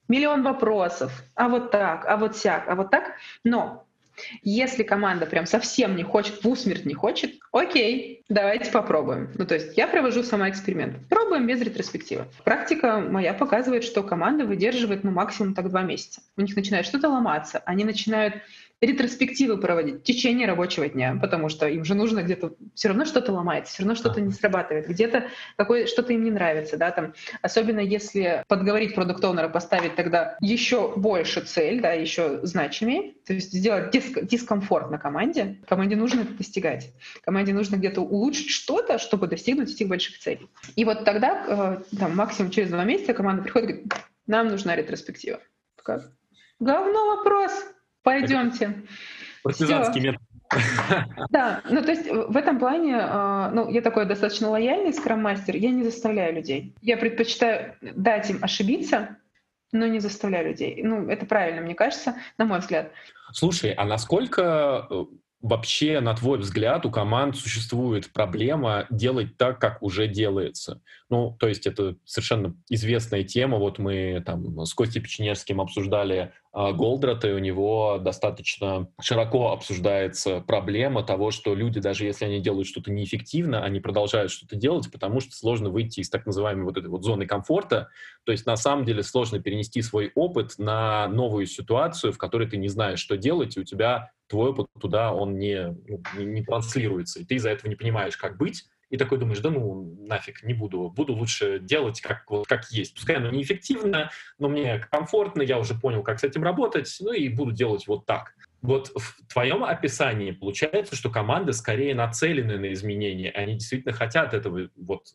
Миллион 0.08 0.44
вопросов. 0.44 1.24
А 1.36 1.50
вот 1.50 1.72
так, 1.72 2.06
а 2.08 2.18
вот 2.18 2.38
сяк, 2.38 2.66
а 2.68 2.76
вот 2.76 2.92
так. 2.92 3.14
Но 3.44 3.86
если 4.44 4.84
команда 4.84 5.26
прям 5.26 5.46
совсем 5.46 5.96
не 5.96 6.04
хочет, 6.04 6.44
в 6.44 6.50
усмерть 6.50 6.86
не 6.86 6.94
хочет, 6.94 7.36
окей, 7.52 8.24
давайте 8.30 8.72
попробуем. 8.72 9.32
Ну, 9.36 9.46
то 9.46 9.56
есть 9.56 9.78
я 9.78 9.88
провожу 9.88 10.24
сама 10.24 10.50
эксперимент. 10.50 10.98
Пробуем 11.10 11.48
без 11.48 11.62
ретроспективы. 11.62 12.26
Практика 12.44 13.00
моя 13.00 13.34
показывает, 13.34 13.84
что 13.84 14.04
команда 14.04 14.46
выдерживает 14.46 15.04
ну, 15.04 15.12
максимум 15.12 15.54
так 15.54 15.70
два 15.70 15.82
месяца. 15.82 16.22
У 16.38 16.42
них 16.42 16.56
начинает 16.56 16.86
что-то 16.86 17.10
ломаться, 17.10 17.62
они 17.66 17.84
начинают 17.84 18.36
ретроспективы 18.82 19.58
проводить 19.58 20.02
в 20.02 20.04
течение 20.04 20.48
рабочего 20.48 20.88
дня, 20.88 21.18
потому 21.22 21.50
что 21.50 21.68
им 21.68 21.86
же 21.86 21.96
нужно 21.96 22.22
где-то 22.22 22.56
все 22.74 22.90
равно 22.90 23.06
что-то 23.06 23.32
ломается, 23.32 23.74
все 23.74 23.84
равно 23.84 23.96
что-то 23.96 24.22
не 24.22 24.32
срабатывает, 24.32 24.88
где-то 24.88 25.30
какое 25.56 25.88
что-то 25.88 26.14
им 26.14 26.24
не 26.24 26.32
нравится, 26.32 26.78
да, 26.78 26.92
там, 26.92 27.14
особенно 27.42 27.80
если 27.80 28.44
подговорить 28.48 28.96
продукт 28.96 29.24
поставить 29.52 29.96
тогда 29.96 30.38
еще 30.42 30.94
больше 30.96 31.42
цель, 31.42 31.82
да, 31.82 31.94
еще 31.94 32.40
значимее, 32.44 33.14
то 33.26 33.34
есть 33.34 33.54
сделать 33.54 33.92
диск 33.92 34.22
дискомфорт 34.24 34.92
на 34.92 34.98
команде. 34.98 35.58
Команде 35.68 35.96
нужно 35.96 36.22
это 36.22 36.34
достигать. 36.34 36.94
Команде 37.24 37.54
нужно 37.54 37.78
где-то 37.78 38.02
улучшить 38.02 38.50
что-то, 38.50 39.00
чтобы 39.00 39.28
достигнуть 39.28 39.72
этих 39.72 39.88
больших 39.88 40.20
целей. 40.20 40.50
И 40.76 40.86
вот 40.86 41.06
тогда, 41.06 41.80
э, 41.92 41.98
там, 41.98 42.16
максимум 42.16 42.52
через 42.52 42.70
два 42.70 42.84
месяца 42.84 43.14
команда 43.14 43.42
приходит 43.44 43.70
и 43.70 43.74
говорит, 43.74 43.94
нам 44.28 44.48
нужна 44.48 44.76
ретроспектива. 44.76 45.40
Как? 45.76 46.12
Говно 46.60 47.18
вопрос, 47.18 47.52
Пойдемте. 48.06 48.84
Партизанский 49.44 50.00
метод. 50.00 50.22
Да, 51.32 51.62
ну 51.70 51.82
то 51.82 51.92
есть 51.92 52.08
в 52.08 52.38
этом 52.38 52.60
плане, 52.60 52.98
а, 53.02 53.50
ну 53.52 53.68
я 53.70 53.82
такой 53.82 54.06
достаточно 54.06 54.50
лояльный 54.50 54.94
скрам-мастер, 54.94 55.56
я 55.56 55.72
не 55.72 55.84
заставляю 55.84 56.36
людей. 56.36 56.76
Я 56.82 56.98
предпочитаю 56.98 57.76
дать 57.82 58.30
им 58.30 58.44
ошибиться, 58.44 59.18
но 59.72 59.88
не 59.88 60.00
заставляю 60.00 60.50
людей. 60.50 60.82
Ну 60.84 61.10
это 61.10 61.26
правильно, 61.26 61.62
мне 61.62 61.74
кажется, 61.74 62.16
на 62.38 62.46
мой 62.46 62.60
взгляд. 62.60 62.92
Слушай, 63.34 63.72
а 63.72 63.86
насколько 63.86 64.88
э, 64.90 65.06
вообще, 65.46 66.00
на 66.00 66.16
твой 66.16 66.40
взгляд, 66.40 66.88
у 66.88 66.92
команд 66.92 67.38
существует 67.38 68.12
проблема 68.12 68.88
делать 68.90 69.38
так, 69.38 69.60
как 69.60 69.84
уже 69.84 70.08
делается? 70.08 70.82
Ну, 71.08 71.38
то 71.40 71.48
есть 71.48 71.68
это 71.68 71.98
совершенно 72.04 72.56
известная 72.68 73.24
тема. 73.24 73.60
Вот 73.60 73.78
мы 73.78 74.24
там 74.26 74.66
с 74.66 74.74
Костей 74.74 75.02
Печенежским 75.02 75.62
обсуждали 75.62 76.34
а, 76.52 76.72
Голдрата, 76.72 77.28
и 77.28 77.34
у 77.34 77.38
него 77.38 78.00
достаточно 78.02 78.88
широко 79.00 79.52
обсуждается 79.52 80.40
проблема 80.40 81.04
того, 81.04 81.30
что 81.30 81.54
люди, 81.54 81.80
даже 81.80 82.06
если 82.06 82.26
они 82.26 82.40
делают 82.40 82.68
что-то 82.68 82.92
неэффективно, 82.92 83.64
они 83.64 83.80
продолжают 83.80 84.32
что-то 84.32 84.56
делать, 84.56 84.92
потому 84.92 85.20
что 85.20 85.36
сложно 85.36 85.70
выйти 85.70 86.00
из 86.00 86.10
так 86.10 86.26
называемой 86.26 86.66
вот 86.66 86.78
этой 86.78 86.88
вот 86.88 87.04
зоны 87.04 87.28
комфорта. 87.28 87.90
То 88.24 88.32
есть 88.32 88.48
на 88.48 88.56
самом 88.56 88.84
деле 88.84 89.04
сложно 89.04 89.40
перенести 89.40 89.84
свой 89.84 90.12
опыт 90.16 90.56
на 90.58 91.08
новую 91.08 91.46
ситуацию, 91.46 92.14
в 92.14 92.18
которой 92.18 92.48
ты 92.50 92.58
не 92.58 92.68
знаешь, 92.68 93.00
что 93.00 93.16
делать, 93.16 93.58
и 93.58 93.60
у 93.60 93.64
тебя 93.64 94.10
твой 94.28 94.52
опыт 94.52 94.68
туда, 94.80 95.14
он 95.14 95.38
не, 95.38 95.76
ну, 95.88 96.02
не, 96.18 96.26
не 96.26 96.44
транслируется, 96.44 97.20
и 97.20 97.26
ты 97.26 97.36
из-за 97.36 97.50
этого 97.50 97.70
не 97.70 97.76
понимаешь, 97.76 98.18
как 98.18 98.38
быть, 98.38 98.66
и 98.90 98.98
такой 98.98 99.18
думаешь, 99.18 99.40
да 99.40 99.50
ну 99.50 99.96
нафиг, 100.00 100.44
не 100.44 100.54
буду, 100.54 100.90
буду 100.90 101.14
лучше 101.14 101.60
делать 101.60 102.02
как, 102.02 102.30
вот, 102.30 102.48
как 102.48 102.70
есть. 102.72 102.94
Пускай 102.94 103.16
оно 103.18 103.30
неэффективно, 103.30 104.12
но 104.38 104.48
мне 104.48 104.80
комфортно, 104.92 105.42
я 105.42 105.60
уже 105.60 105.74
понял, 105.74 106.04
как 106.04 106.20
с 106.20 106.24
этим 106.24 106.44
работать, 106.44 106.96
ну 107.00 107.12
и 107.12 107.28
буду 107.30 107.52
делать 107.52 107.88
вот 107.88 108.06
так. 108.06 108.34
Вот 108.62 108.92
в 108.96 109.28
твоем 109.28 109.64
описании 109.64 110.32
получается, 110.32 110.96
что 110.96 111.10
команды 111.10 111.54
скорее 111.54 111.94
нацелены 111.96 112.58
на 112.58 112.74
изменения, 112.74 113.32
они 113.32 113.54
действительно 113.54 113.94
хотят 113.94 114.34
этого 114.34 114.70
вот 114.76 115.08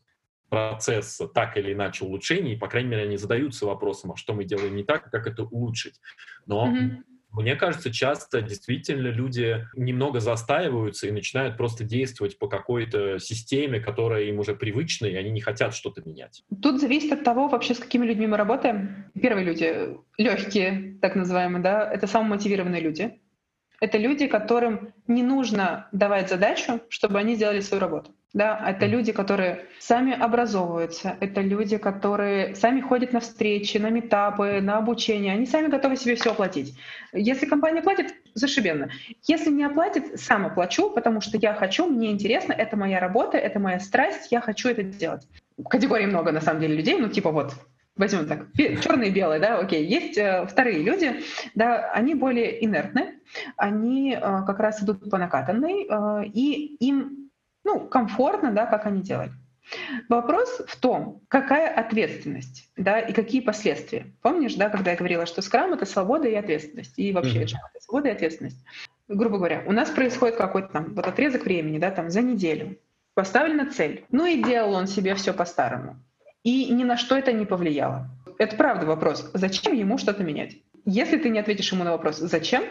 процесса 0.48 1.28
так 1.28 1.56
или 1.56 1.72
иначе 1.72 2.04
улучшений, 2.04 2.54
и, 2.54 2.58
по 2.58 2.68
крайней 2.68 2.90
мере, 2.90 3.04
они 3.04 3.16
задаются 3.16 3.66
вопросом, 3.66 4.12
а 4.12 4.16
что 4.16 4.34
мы 4.34 4.44
делаем 4.44 4.74
не 4.74 4.82
так, 4.82 5.10
как 5.10 5.26
это 5.26 5.44
улучшить. 5.44 6.00
Но 6.46 6.68
mm-hmm. 6.68 6.96
Мне 7.32 7.56
кажется, 7.56 7.92
часто 7.92 8.42
действительно 8.42 9.08
люди 9.08 9.66
немного 9.74 10.20
застаиваются 10.20 11.06
и 11.06 11.12
начинают 11.12 11.56
просто 11.56 11.84
действовать 11.84 12.38
по 12.38 12.48
какой-то 12.48 13.18
системе, 13.18 13.80
которая 13.80 14.24
им 14.24 14.38
уже 14.38 14.54
привычна, 14.54 15.06
и 15.06 15.14
они 15.14 15.30
не 15.30 15.40
хотят 15.40 15.74
что-то 15.74 16.02
менять. 16.02 16.42
Тут 16.62 16.80
зависит 16.80 17.12
от 17.12 17.24
того, 17.24 17.48
вообще 17.48 17.74
с 17.74 17.78
какими 17.78 18.06
людьми 18.06 18.26
мы 18.26 18.36
работаем. 18.36 19.10
Первые 19.20 19.44
люди, 19.44 19.96
легкие, 20.18 20.98
так 21.00 21.14
называемые, 21.14 21.62
да, 21.62 21.90
это 21.90 22.06
самые 22.06 22.30
мотивированные 22.30 22.80
люди. 22.80 23.20
Это 23.80 23.96
люди, 23.96 24.26
которым 24.26 24.92
не 25.06 25.22
нужно 25.22 25.88
давать 25.92 26.28
задачу, 26.28 26.82
чтобы 26.90 27.18
они 27.18 27.34
сделали 27.36 27.60
свою 27.60 27.80
работу. 27.80 28.14
Да, 28.32 28.64
это 28.64 28.86
люди, 28.86 29.10
которые 29.10 29.66
сами 29.80 30.12
образовываются, 30.12 31.16
это 31.18 31.40
люди, 31.40 31.78
которые 31.78 32.54
сами 32.54 32.80
ходят 32.80 33.12
на 33.12 33.18
встречи, 33.18 33.76
на 33.78 33.90
метапы, 33.90 34.60
на 34.60 34.78
обучение, 34.78 35.32
они 35.32 35.46
сами 35.46 35.66
готовы 35.66 35.96
себе 35.96 36.14
все 36.14 36.30
оплатить. 36.30 36.76
Если 37.12 37.46
компания 37.46 37.82
платит, 37.82 38.14
зашибенно. 38.34 38.90
Если 39.26 39.50
не 39.50 39.64
оплатит, 39.64 40.20
сам 40.20 40.46
оплачу, 40.46 40.90
потому 40.90 41.20
что 41.20 41.38
я 41.38 41.54
хочу, 41.54 41.86
мне 41.86 42.12
интересно, 42.12 42.52
это 42.52 42.76
моя 42.76 43.00
работа, 43.00 43.36
это 43.36 43.58
моя 43.58 43.80
страсть, 43.80 44.30
я 44.30 44.40
хочу 44.40 44.68
это 44.68 44.84
сделать. 44.84 45.26
Категорий 45.68 46.06
много, 46.06 46.30
на 46.30 46.40
самом 46.40 46.60
деле, 46.60 46.76
людей, 46.76 46.98
ну 46.98 47.08
типа 47.08 47.32
вот 47.32 47.54
возьмем 47.96 48.26
так, 48.26 48.46
черные 48.82 49.10
и 49.10 49.12
белые, 49.12 49.40
да, 49.40 49.58
окей. 49.58 49.84
Есть 49.84 50.16
э, 50.16 50.46
вторые 50.46 50.82
люди, 50.82 51.20
да, 51.54 51.90
они 51.92 52.14
более 52.14 52.64
инертны, 52.64 53.20
они 53.56 54.14
э, 54.14 54.20
как 54.20 54.58
раз 54.58 54.82
идут 54.82 55.10
по 55.10 55.18
накатанной, 55.18 55.86
э, 55.88 56.24
и 56.32 56.76
им 56.76 57.19
ну, 57.70 57.80
комфортно, 57.80 58.52
да, 58.52 58.66
как 58.66 58.86
они 58.86 59.02
делают. 59.02 59.32
Вопрос 60.08 60.62
в 60.66 60.76
том, 60.76 61.22
какая 61.28 61.72
ответственность, 61.72 62.68
да, 62.76 62.98
и 62.98 63.12
какие 63.12 63.40
последствия. 63.40 64.06
Помнишь, 64.20 64.56
да, 64.56 64.68
когда 64.68 64.90
я 64.90 64.96
говорила, 64.96 65.26
что 65.26 65.42
скрам— 65.42 65.72
это 65.74 65.86
свобода 65.86 66.26
и 66.26 66.34
ответственность, 66.34 66.98
и 66.98 67.12
вообще 67.12 67.42
mm-hmm. 67.42 67.58
это 67.74 67.80
свобода 67.80 68.08
и 68.08 68.12
ответственность. 68.12 68.64
Грубо 69.06 69.38
говоря, 69.38 69.62
у 69.66 69.72
нас 69.72 69.90
происходит 69.90 70.36
какой-то 70.36 70.68
там 70.68 70.94
вот 70.94 71.06
отрезок 71.06 71.44
времени, 71.44 71.78
да, 71.78 71.90
там 71.90 72.10
за 72.10 72.22
неделю. 72.22 72.78
Поставлена 73.14 73.70
цель. 73.70 74.04
Ну 74.10 74.26
и 74.26 74.42
делал 74.42 74.74
он 74.74 74.86
себе 74.86 75.14
все 75.14 75.32
по-старому. 75.32 75.96
И 76.42 76.72
ни 76.72 76.84
на 76.84 76.96
что 76.96 77.16
это 77.16 77.32
не 77.32 77.44
повлияло. 77.44 78.08
Это 78.38 78.56
правда 78.56 78.86
вопрос. 78.86 79.30
Зачем 79.34 79.74
ему 79.74 79.98
что-то 79.98 80.24
менять? 80.24 80.56
Если 80.84 81.18
ты 81.18 81.28
не 81.28 81.38
ответишь 81.38 81.70
ему 81.72 81.84
на 81.84 81.92
вопрос 81.92 82.16
«зачем?», 82.16 82.64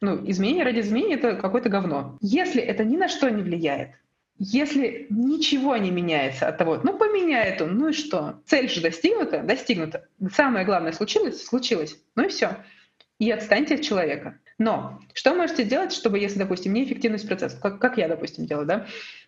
ну, 0.00 0.18
изменение 0.30 0.64
ради 0.64 0.80
изменения— 0.80 1.14
это 1.16 1.34
какое-то 1.34 1.68
говно. 1.68 2.16
Если 2.20 2.62
это 2.62 2.84
ни 2.84 2.96
на 2.96 3.08
что 3.08 3.28
не 3.28 3.42
влияет, 3.42 3.90
если 4.38 5.06
ничего 5.10 5.76
не 5.76 5.90
меняется 5.90 6.48
от 6.48 6.58
того, 6.58 6.80
ну 6.82 6.96
поменяет 6.96 7.60
он, 7.60 7.76
ну 7.76 7.88
и 7.88 7.92
что? 7.92 8.40
Цель 8.46 8.68
же 8.68 8.80
достигнута, 8.80 9.42
достигнута. 9.42 10.06
Самое 10.32 10.64
главное 10.64 10.92
случилось, 10.92 11.44
случилось. 11.44 11.96
Ну 12.14 12.24
и 12.24 12.28
все. 12.28 12.56
И 13.18 13.30
отстаньте 13.30 13.74
от 13.74 13.82
человека. 13.82 14.38
Но 14.58 15.00
что 15.12 15.34
можете 15.34 15.64
сделать, 15.64 15.92
чтобы, 15.92 16.18
если, 16.18 16.38
допустим, 16.38 16.72
неэффективность 16.72 17.26
процесса, 17.26 17.58
как, 17.60 17.80
как 17.80 17.98
я, 17.98 18.08
допустим, 18.08 18.46
делаю, 18.46 18.66
да, 18.66 18.86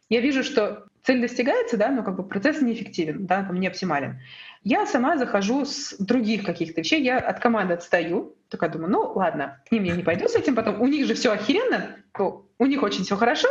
я 0.09 0.21
вижу, 0.21 0.43
что 0.43 0.87
цель 1.03 1.21
достигается, 1.21 1.77
да, 1.77 1.89
но 1.89 2.03
как 2.03 2.17
бы 2.17 2.25
процесс 2.25 2.61
неэффективен, 2.61 3.27
да, 3.27 3.45
там 3.45 3.59
не 3.59 3.69
оптимален. 3.69 4.21
Я 4.63 4.87
сама 4.87 5.17
захожу 5.17 5.65
с 5.65 5.97
других 5.99 6.45
каких-то 6.45 6.81
вещей, 6.81 7.03
я 7.03 7.19
от 7.19 7.41
команды 7.41 7.75
отстаю, 7.75 8.37
такая 8.51 8.69
думаю, 8.69 8.91
ну 8.91 9.13
ладно, 9.15 9.63
к 9.67 9.73
ним 9.73 9.85
я 9.85 9.97
не 9.97 10.03
пойду 10.03 10.29
с 10.29 10.35
этим, 10.35 10.55
потом 10.55 10.81
у 10.83 10.87
них 10.87 11.07
же 11.07 11.15
все 11.15 11.33
охеренно, 11.33 11.97
у 12.19 12.67
них 12.67 12.83
очень 12.83 13.05
все 13.05 13.17
хорошо, 13.17 13.49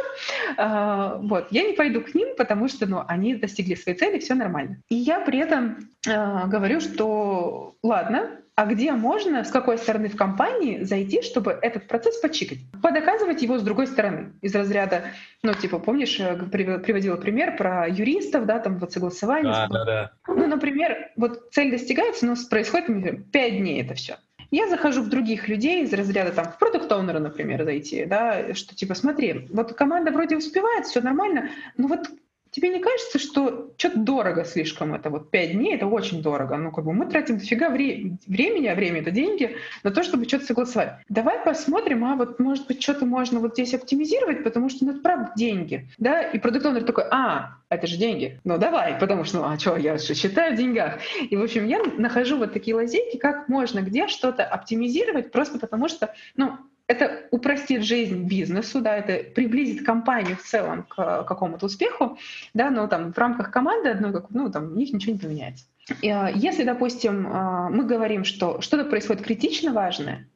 а, 0.57 1.18
вот, 1.18 1.47
я 1.49 1.64
не 1.64 1.74
пойду 1.74 2.01
к 2.01 2.14
ним, 2.14 2.36
потому 2.38 2.68
что, 2.68 2.86
ну, 2.86 3.03
они 3.07 3.34
достигли 3.36 3.74
своей 3.74 3.97
цели, 3.97 4.20
все 4.20 4.36
нормально. 4.36 4.84
И 4.89 4.95
я 4.95 5.20
при 5.22 5.39
этом 5.39 5.89
э, 6.07 6.47
говорю, 6.47 6.80
что 6.80 7.74
ладно, 7.82 8.30
а 8.60 8.66
где 8.66 8.91
можно, 8.91 9.45
с 9.45 9.51
какой 9.51 9.78
стороны 9.78 10.10
в 10.10 10.18
компании 10.18 10.84
зайти, 10.84 11.22
чтобы 11.22 11.57
этот 11.62 11.88
процесс 11.88 12.18
почикать? 12.18 12.57
Подоказывать 12.84 13.41
его 13.41 13.57
с 13.57 13.62
другой 13.62 13.88
стороны. 13.88 14.34
Из 14.41 14.53
разряда, 14.53 15.03
ну, 15.43 15.53
типа, 15.53 15.80
помнишь, 15.80 16.20
э, 16.20 16.36
приводила 16.36 17.16
пример 17.16 17.55
про 17.55 17.88
юристов, 17.88 18.45
да, 18.45 18.60
там 18.60 18.78
вот 18.78 18.91
согласование. 18.91 19.53
Да, 19.53 19.68
да, 19.70 19.86
да. 19.86 20.12
Ну, 20.28 20.45
например, 20.45 21.10
вот 21.16 21.53
цель 21.53 21.72
достигается, 21.72 22.26
но 22.26 22.36
происходит, 22.49 22.89
например, 22.89 23.22
5 23.32 23.57
дней 23.60 23.82
это 23.82 23.93
все. 23.93 24.18
Я 24.51 24.68
захожу 24.68 25.03
в 25.03 25.07
других 25.07 25.47
людей 25.47 25.86
из 25.86 25.93
разряда 25.93 26.32
там 26.32 26.51
в 26.51 26.57
продукт 26.57 26.91
оунера 26.91 27.20
например, 27.20 27.64
зайти, 27.64 28.03
да, 28.03 28.53
что 28.55 28.76
типа 28.76 28.93
смотри, 28.93 29.47
вот 29.53 29.72
команда 29.72 30.12
вроде 30.12 30.36
успевает, 30.36 30.86
все 30.86 30.99
нормально, 30.99 31.49
но 31.78 31.88
вот 31.88 32.10
Тебе 32.52 32.70
не 32.70 32.80
кажется, 32.80 33.20
что 33.20 33.72
что-то 33.78 34.00
дорого 34.00 34.43
слишком 34.43 34.93
это? 34.93 35.10
Вот 35.10 35.30
пять 35.30 35.52
дней— 35.52 35.76
это 35.76 35.86
очень 35.88 36.22
дорого. 36.22 36.58
Ну, 36.58 36.72
как 36.72 36.86
бы 36.86 36.93
мы 36.93 37.06
тратим 37.06 37.38
дофига 37.38 37.70
вре- 37.70 38.18
времени, 38.28 38.68
а 38.68 38.76
время— 38.76 39.02
это 39.02 39.12
деньги, 39.12 39.56
на 39.84 39.91
то, 39.91 40.04
чтобы 40.04 40.28
что-то 40.28 40.45
согласовать. 40.45 40.93
Давай 41.10 41.39
посмотрим, 41.39 42.04
а 42.06 42.16
вот, 42.16 42.39
может 42.39 42.68
быть, 42.68 42.82
что-то 42.82 43.06
можно 43.06 43.39
вот 43.39 43.54
здесь 43.54 43.74
оптимизировать, 43.74 44.43
потому 44.43 44.70
что, 44.70 44.86
ну, 44.86 44.91
это 44.91 45.02
правда 45.02 45.32
деньги. 45.36 45.88
Да? 45.97 46.22
И 46.24 46.39
продукт 46.39 46.86
такой, 46.86 47.06
а, 47.12 47.58
это 47.70 47.86
же 47.86 47.97
деньги. 47.97 48.39
Ну, 48.43 48.58
давай, 48.58 48.95
потому 49.00 49.24
что, 49.26 49.38
ну, 49.38 49.43
а 49.45 49.60
что, 49.60 49.78
я 49.78 49.97
же 49.97 50.14
считаю 50.16 50.56
в 50.56 50.58
деньгах. 50.58 50.95
И, 51.30 51.36
в 51.36 51.43
общем, 51.43 51.68
я 51.68 51.84
нахожу 51.97 52.38
вот 52.38 52.52
такие 52.52 52.76
лазейки, 52.76 53.18
как 53.18 53.47
можно 53.47 53.80
где 53.82 54.08
что-то 54.08 54.43
оптимизировать, 54.43 55.32
просто 55.32 55.60
потому 55.60 55.88
что, 55.88 56.14
ну, 56.36 56.58
это 56.90 57.28
упростит 57.30 57.84
жизнь 57.84 58.24
бизнесу, 58.28 58.82
да, 58.82 58.98
это 58.98 59.32
приблизит 59.32 59.86
компанию 59.86 60.36
в 60.36 60.42
целом 60.42 60.84
к 60.90 61.24
какому-то 61.24 61.68
успеху, 61.68 62.18
да, 62.56 62.72
но 62.72 62.88
там 62.88 63.14
в 63.14 63.18
рамках 63.18 63.52
команды 63.52 63.90
одной, 63.90 64.12
ну, 64.32 64.52
там 64.52 64.72
у 64.72 64.76
них 64.76 64.92
ничего 64.92 65.14
не 65.14 65.20
поменяется. 65.20 65.66
А, 66.04 66.32
если, 66.34 66.64
допустим, 66.64 67.28
а, 67.32 67.70
мы 67.70 67.86
говорим, 67.86 68.24
что 68.24 68.60
что-то 68.62 68.86
происходит 68.86 69.24
критично 69.24 69.72
важное, 69.72 70.28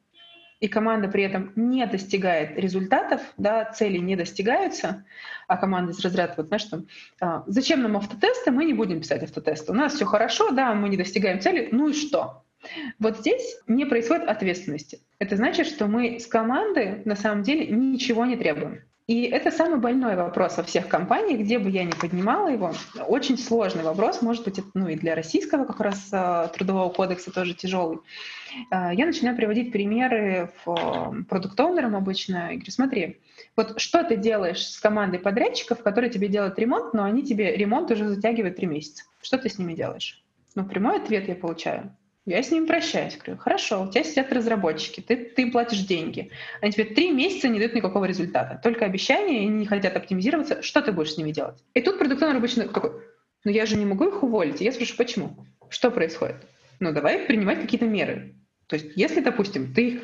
и 0.60 0.68
команда 0.68 1.08
при 1.08 1.24
этом 1.24 1.52
не 1.56 1.84
достигает 1.86 2.56
результатов, 2.56 3.20
да, 3.36 3.64
цели 3.64 3.98
не 3.98 4.14
достигаются, 4.14 5.04
а 5.48 5.56
команда 5.56 5.90
из 5.90 5.98
разряда, 6.04 6.34
вот 6.36 6.46
знаешь, 6.46 6.64
там, 6.64 7.44
зачем 7.48 7.82
нам 7.82 7.96
автотесты, 7.96 8.52
мы 8.52 8.64
не 8.64 8.74
будем 8.74 9.00
писать 9.00 9.24
автотесты, 9.24 9.72
у 9.72 9.74
нас 9.74 9.94
все 9.94 10.04
хорошо, 10.04 10.52
да, 10.52 10.72
мы 10.72 10.88
не 10.88 10.96
достигаем 10.96 11.40
цели, 11.40 11.68
ну 11.72 11.88
и 11.88 11.92
что? 11.92 12.43
Вот 12.98 13.18
здесь 13.18 13.56
не 13.66 13.84
происходит 13.84 14.28
ответственности. 14.28 15.00
Это 15.18 15.36
значит, 15.36 15.66
что 15.66 15.86
мы 15.86 16.18
с 16.18 16.26
команды 16.26 17.02
на 17.04 17.16
самом 17.16 17.42
деле 17.42 17.66
ничего 17.66 18.24
не 18.24 18.36
требуем. 18.36 18.82
И 19.06 19.24
это 19.24 19.50
самый 19.50 19.78
больной 19.78 20.16
вопрос 20.16 20.56
во 20.56 20.62
всех 20.62 20.88
компаниях, 20.88 21.40
где 21.40 21.58
бы 21.58 21.68
я 21.68 21.84
ни 21.84 21.90
поднимала 21.90 22.48
его. 22.48 22.72
Очень 23.06 23.36
сложный 23.36 23.82
вопрос, 23.82 24.22
может 24.22 24.44
быть, 24.44 24.60
ну 24.72 24.88
и 24.88 24.96
для 24.96 25.14
российского 25.14 25.66
как 25.66 25.80
раз 25.80 26.08
а, 26.10 26.48
трудового 26.48 26.88
кодекса 26.88 27.30
тоже 27.30 27.52
тяжелый. 27.52 27.98
А, 28.70 28.94
я 28.94 29.04
начинаю 29.04 29.36
приводить 29.36 29.72
примеры 29.72 30.50
в 30.64 31.24
продукт 31.28 31.60
обычно 31.60 32.52
и 32.52 32.56
говорю, 32.56 32.70
смотри, 32.70 33.20
вот 33.56 33.78
что 33.78 34.02
ты 34.04 34.16
делаешь 34.16 34.66
с 34.66 34.80
командой 34.80 35.18
подрядчиков, 35.18 35.82
которые 35.82 36.10
тебе 36.10 36.28
делают 36.28 36.58
ремонт, 36.58 36.94
но 36.94 37.04
они 37.04 37.22
тебе 37.22 37.54
ремонт 37.54 37.90
уже 37.90 38.08
затягивают 38.08 38.56
три 38.56 38.66
месяца. 38.66 39.04
Что 39.20 39.36
ты 39.36 39.50
с 39.50 39.58
ними 39.58 39.74
делаешь? 39.74 40.24
Ну, 40.54 40.64
прямой 40.64 40.96
ответ 40.96 41.28
я 41.28 41.34
получаю. 41.34 41.94
Я 42.26 42.42
с 42.42 42.50
ними 42.50 42.66
прощаюсь. 42.66 43.18
Говорю, 43.18 43.38
хорошо, 43.38 43.82
у 43.82 43.90
тебя 43.90 44.02
сидят 44.02 44.32
разработчики, 44.32 45.02
ты, 45.02 45.16
ты 45.16 45.50
платишь 45.50 45.80
деньги. 45.80 46.30
Они 46.62 46.72
тебе 46.72 46.84
три 46.84 47.10
месяца 47.10 47.48
не 47.48 47.58
дают 47.58 47.74
никакого 47.74 48.06
результата. 48.06 48.58
Только 48.62 48.86
обещания, 48.86 49.44
и 49.44 49.46
не 49.46 49.66
хотят 49.66 49.94
оптимизироваться. 49.94 50.62
Что 50.62 50.80
ты 50.80 50.92
будешь 50.92 51.14
с 51.14 51.18
ними 51.18 51.32
делать? 51.32 51.62
И 51.74 51.82
тут 51.82 51.98
продуктовый 51.98 52.36
обычно 52.36 52.66
такой, 52.66 52.92
ну 53.44 53.50
я 53.50 53.66
же 53.66 53.76
не 53.76 53.84
могу 53.84 54.08
их 54.08 54.22
уволить. 54.22 54.62
Я 54.62 54.72
спрашиваю, 54.72 54.98
почему? 54.98 55.46
Что 55.68 55.90
происходит? 55.90 56.36
Ну 56.80 56.92
давай 56.92 57.18
принимать 57.18 57.60
какие-то 57.60 57.86
меры. 57.86 58.34
То 58.68 58.76
есть 58.76 58.92
если, 58.96 59.20
допустим, 59.20 59.74
ты 59.74 60.00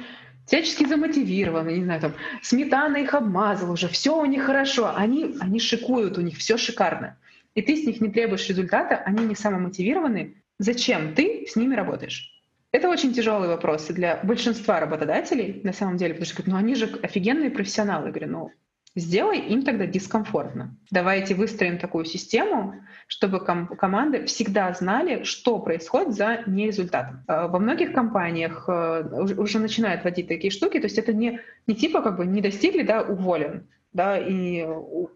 всячески 0.47 0.85
замотивирован, 0.85 1.69
не 1.69 1.85
знаю, 1.85 2.01
там, 2.03 2.15
сметана 2.43 2.99
их 2.99 3.15
обмазал 3.15 3.71
уже, 3.71 3.89
все 3.89 4.21
у 4.21 4.25
них 4.27 4.45
хорошо, 4.45 4.93
они, 4.95 5.37
они 5.41 5.59
шикуют, 5.59 6.19
у 6.19 6.21
них 6.21 6.37
все 6.37 6.59
шикарно. 6.59 7.17
И 7.55 7.63
ты 7.63 7.77
с 7.77 7.87
них 7.87 8.01
не 8.01 8.11
требуешь 8.11 8.49
результата, 8.49 8.97
они 8.97 9.25
не 9.25 9.35
самомотивированы, 9.35 10.40
Зачем 10.61 11.15
ты 11.15 11.47
с 11.47 11.57
ними 11.57 11.75
работаешь? 11.75 12.39
Это 12.71 12.91
очень 12.91 13.15
тяжелые 13.15 13.49
вопросы 13.49 13.95
для 13.95 14.21
большинства 14.23 14.79
работодателей, 14.79 15.63
на 15.65 15.73
самом 15.73 15.97
деле, 15.97 16.13
потому 16.13 16.31
что 16.31 16.43
ну, 16.45 16.57
они 16.57 16.75
же 16.75 16.85
офигенные 17.03 17.51
профессионалы. 17.51 18.09
Я 18.09 18.13
говорю, 18.13 18.31
ну, 18.31 18.51
сделай 18.95 19.39
им 19.39 19.63
тогда 19.63 19.87
дискомфортно. 19.87 20.77
Давайте 20.91 21.35
выстроим 21.35 21.79
такую 21.79 22.05
систему, 22.05 22.75
чтобы 23.07 23.43
ком- 23.43 23.69
команды 23.69 24.27
всегда 24.27 24.71
знали, 24.75 25.23
что 25.23 25.61
происходит 25.61 26.15
за 26.15 26.43
нерезультатом. 26.47 27.25
А, 27.27 27.49
во 27.49 27.59
многих 27.59 27.95
компаниях 27.95 28.67
э, 28.69 29.05
уже 29.39 29.61
начинают 29.61 30.05
вводить 30.05 30.29
такие 30.29 30.51
штуки, 30.51 30.79
то 30.79 30.89
есть 30.89 30.99
это 30.99 31.15
не, 31.15 31.41
не 31.67 31.75
типа 31.75 32.03
как 32.03 32.19
бы 32.19 32.27
не 32.27 32.43
достигли, 32.43 32.83
да, 32.83 33.01
уволен 33.01 33.67
да, 33.93 34.17
и 34.17 34.65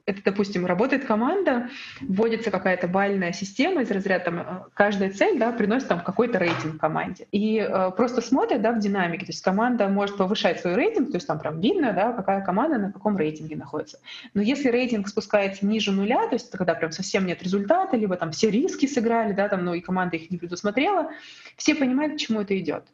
это, 0.05 0.23
допустим, 0.25 0.67
работает 0.67 1.05
команда, 1.05 1.69
вводится 2.01 2.51
какая-то 2.51 2.89
бальная 2.89 3.33
система 3.33 3.83
из 3.83 3.91
разряда, 3.91 4.25
там, 4.25 4.41
э, 4.41 4.45
каждая 4.75 5.13
цель, 5.13 5.39
да, 5.39 5.53
приносит 5.53 5.89
там 5.89 6.03
какой-то 6.03 6.39
рейтинг 6.39 6.81
команде. 6.81 7.29
И 7.31 7.59
э, 7.59 7.91
просто 7.93 8.21
смотрят, 8.21 8.63
да, 8.63 8.73
в 8.73 8.81
динамике, 8.81 9.27
то 9.27 9.33
есть 9.33 9.43
команда 9.43 9.89
может 9.89 10.17
повышать 10.17 10.61
свой 10.61 10.75
рейтинг, 10.75 11.11
то 11.11 11.17
есть 11.17 11.27
там 11.27 11.39
прям 11.39 11.61
видно, 11.61 11.93
да, 11.93 12.13
какая 12.13 12.45
команда 12.45 12.79
на 12.79 12.93
каком 12.93 13.17
рейтинге 13.17 13.57
находится. 13.57 14.01
Но 14.35 14.43
если 14.43 14.69
рейтинг 14.71 15.07
спускается 15.07 15.65
ниже 15.65 15.93
нуля, 15.93 16.27
то 16.27 16.35
есть 16.35 16.51
когда 16.51 16.75
прям 16.75 16.91
совсем 16.91 17.27
нет 17.27 17.43
результата, 17.43 17.97
либо 17.97 18.17
там 18.17 18.33
все 18.33 18.51
риски 18.51 18.87
сыграли, 18.87 19.33
да, 19.35 19.49
там, 19.49 19.65
ну 19.65 19.75
и 19.75 19.81
команда 19.81 20.17
их 20.17 20.33
не 20.33 20.39
предусмотрела, 20.39 21.13
все 21.57 21.77
понимают, 21.77 22.15
к 22.15 22.19
чему 22.19 22.41
это 22.41 22.59
идет. 22.59 22.85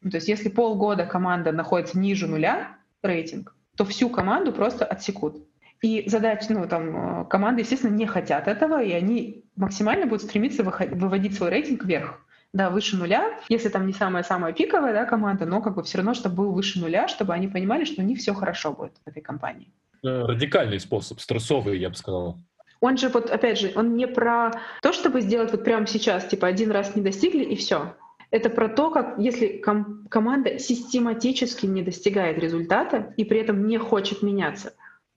Ну, 0.00 0.10
то 0.10 0.16
есть 0.16 0.28
если 0.28 0.48
полгода 0.48 1.04
команда 1.04 1.52
находится 1.52 1.98
ниже 1.98 2.26
нуля, 2.26 2.76
рейтинг, 3.02 3.55
то 3.76 3.84
всю 3.84 4.08
команду 4.10 4.52
просто 4.52 4.84
отсекут. 4.84 5.36
И 5.82 6.08
задача, 6.08 6.46
ну, 6.50 6.66
там, 6.66 7.22
э, 7.22 7.24
команды, 7.26 7.62
естественно, 7.62 7.94
не 7.94 8.06
хотят 8.06 8.48
этого, 8.48 8.82
и 8.82 8.92
они 8.92 9.44
максимально 9.56 10.06
будут 10.06 10.22
стремиться 10.22 10.64
выводить 10.64 11.36
свой 11.36 11.50
рейтинг 11.50 11.84
вверх 11.84 12.20
да, 12.52 12.70
выше 12.70 12.96
нуля, 12.96 13.38
если 13.48 13.68
там 13.68 13.86
не 13.86 13.92
самая-самая 13.92 14.52
пиковая 14.52 14.94
да, 14.94 15.04
команда, 15.04 15.44
но 15.44 15.60
как 15.60 15.74
бы 15.74 15.82
все 15.82 15.98
равно, 15.98 16.14
чтобы 16.14 16.36
был 16.36 16.52
выше 16.52 16.80
нуля, 16.80 17.06
чтобы 17.06 17.34
они 17.34 17.48
понимали, 17.48 17.84
что 17.84 18.00
у 18.00 18.04
них 18.04 18.18
все 18.18 18.32
хорошо 18.34 18.72
будет 18.72 18.92
в 19.04 19.08
этой 19.08 19.20
компании. 19.20 19.70
Э, 20.02 20.24
радикальный 20.24 20.80
способ, 20.80 21.20
стрессовый, 21.20 21.78
я 21.78 21.90
бы 21.90 21.94
сказал. 21.94 22.38
Он 22.80 22.96
же 22.96 23.08
вот, 23.08 23.30
опять 23.30 23.58
же, 23.58 23.72
он 23.74 23.96
не 23.96 24.06
про 24.06 24.52
то, 24.82 24.92
чтобы 24.92 25.20
сделать 25.20 25.50
вот 25.50 25.64
прямо 25.64 25.86
сейчас, 25.86 26.26
типа 26.26 26.46
один 26.46 26.70
раз 26.70 26.94
не 26.94 27.02
достигли 27.02 27.44
и 27.44 27.56
все. 27.56 27.94
Это 28.30 28.50
про 28.50 28.68
то, 28.68 28.90
как 28.90 29.18
если 29.18 29.58
ком- 29.58 30.06
команда 30.08 30.58
систематически 30.58 31.66
не 31.66 31.82
достигает 31.82 32.38
результата 32.38 33.14
и 33.16 33.24
при 33.24 33.40
этом 33.40 33.66
не 33.66 33.78
хочет 33.78 34.22
меняться. 34.22 34.72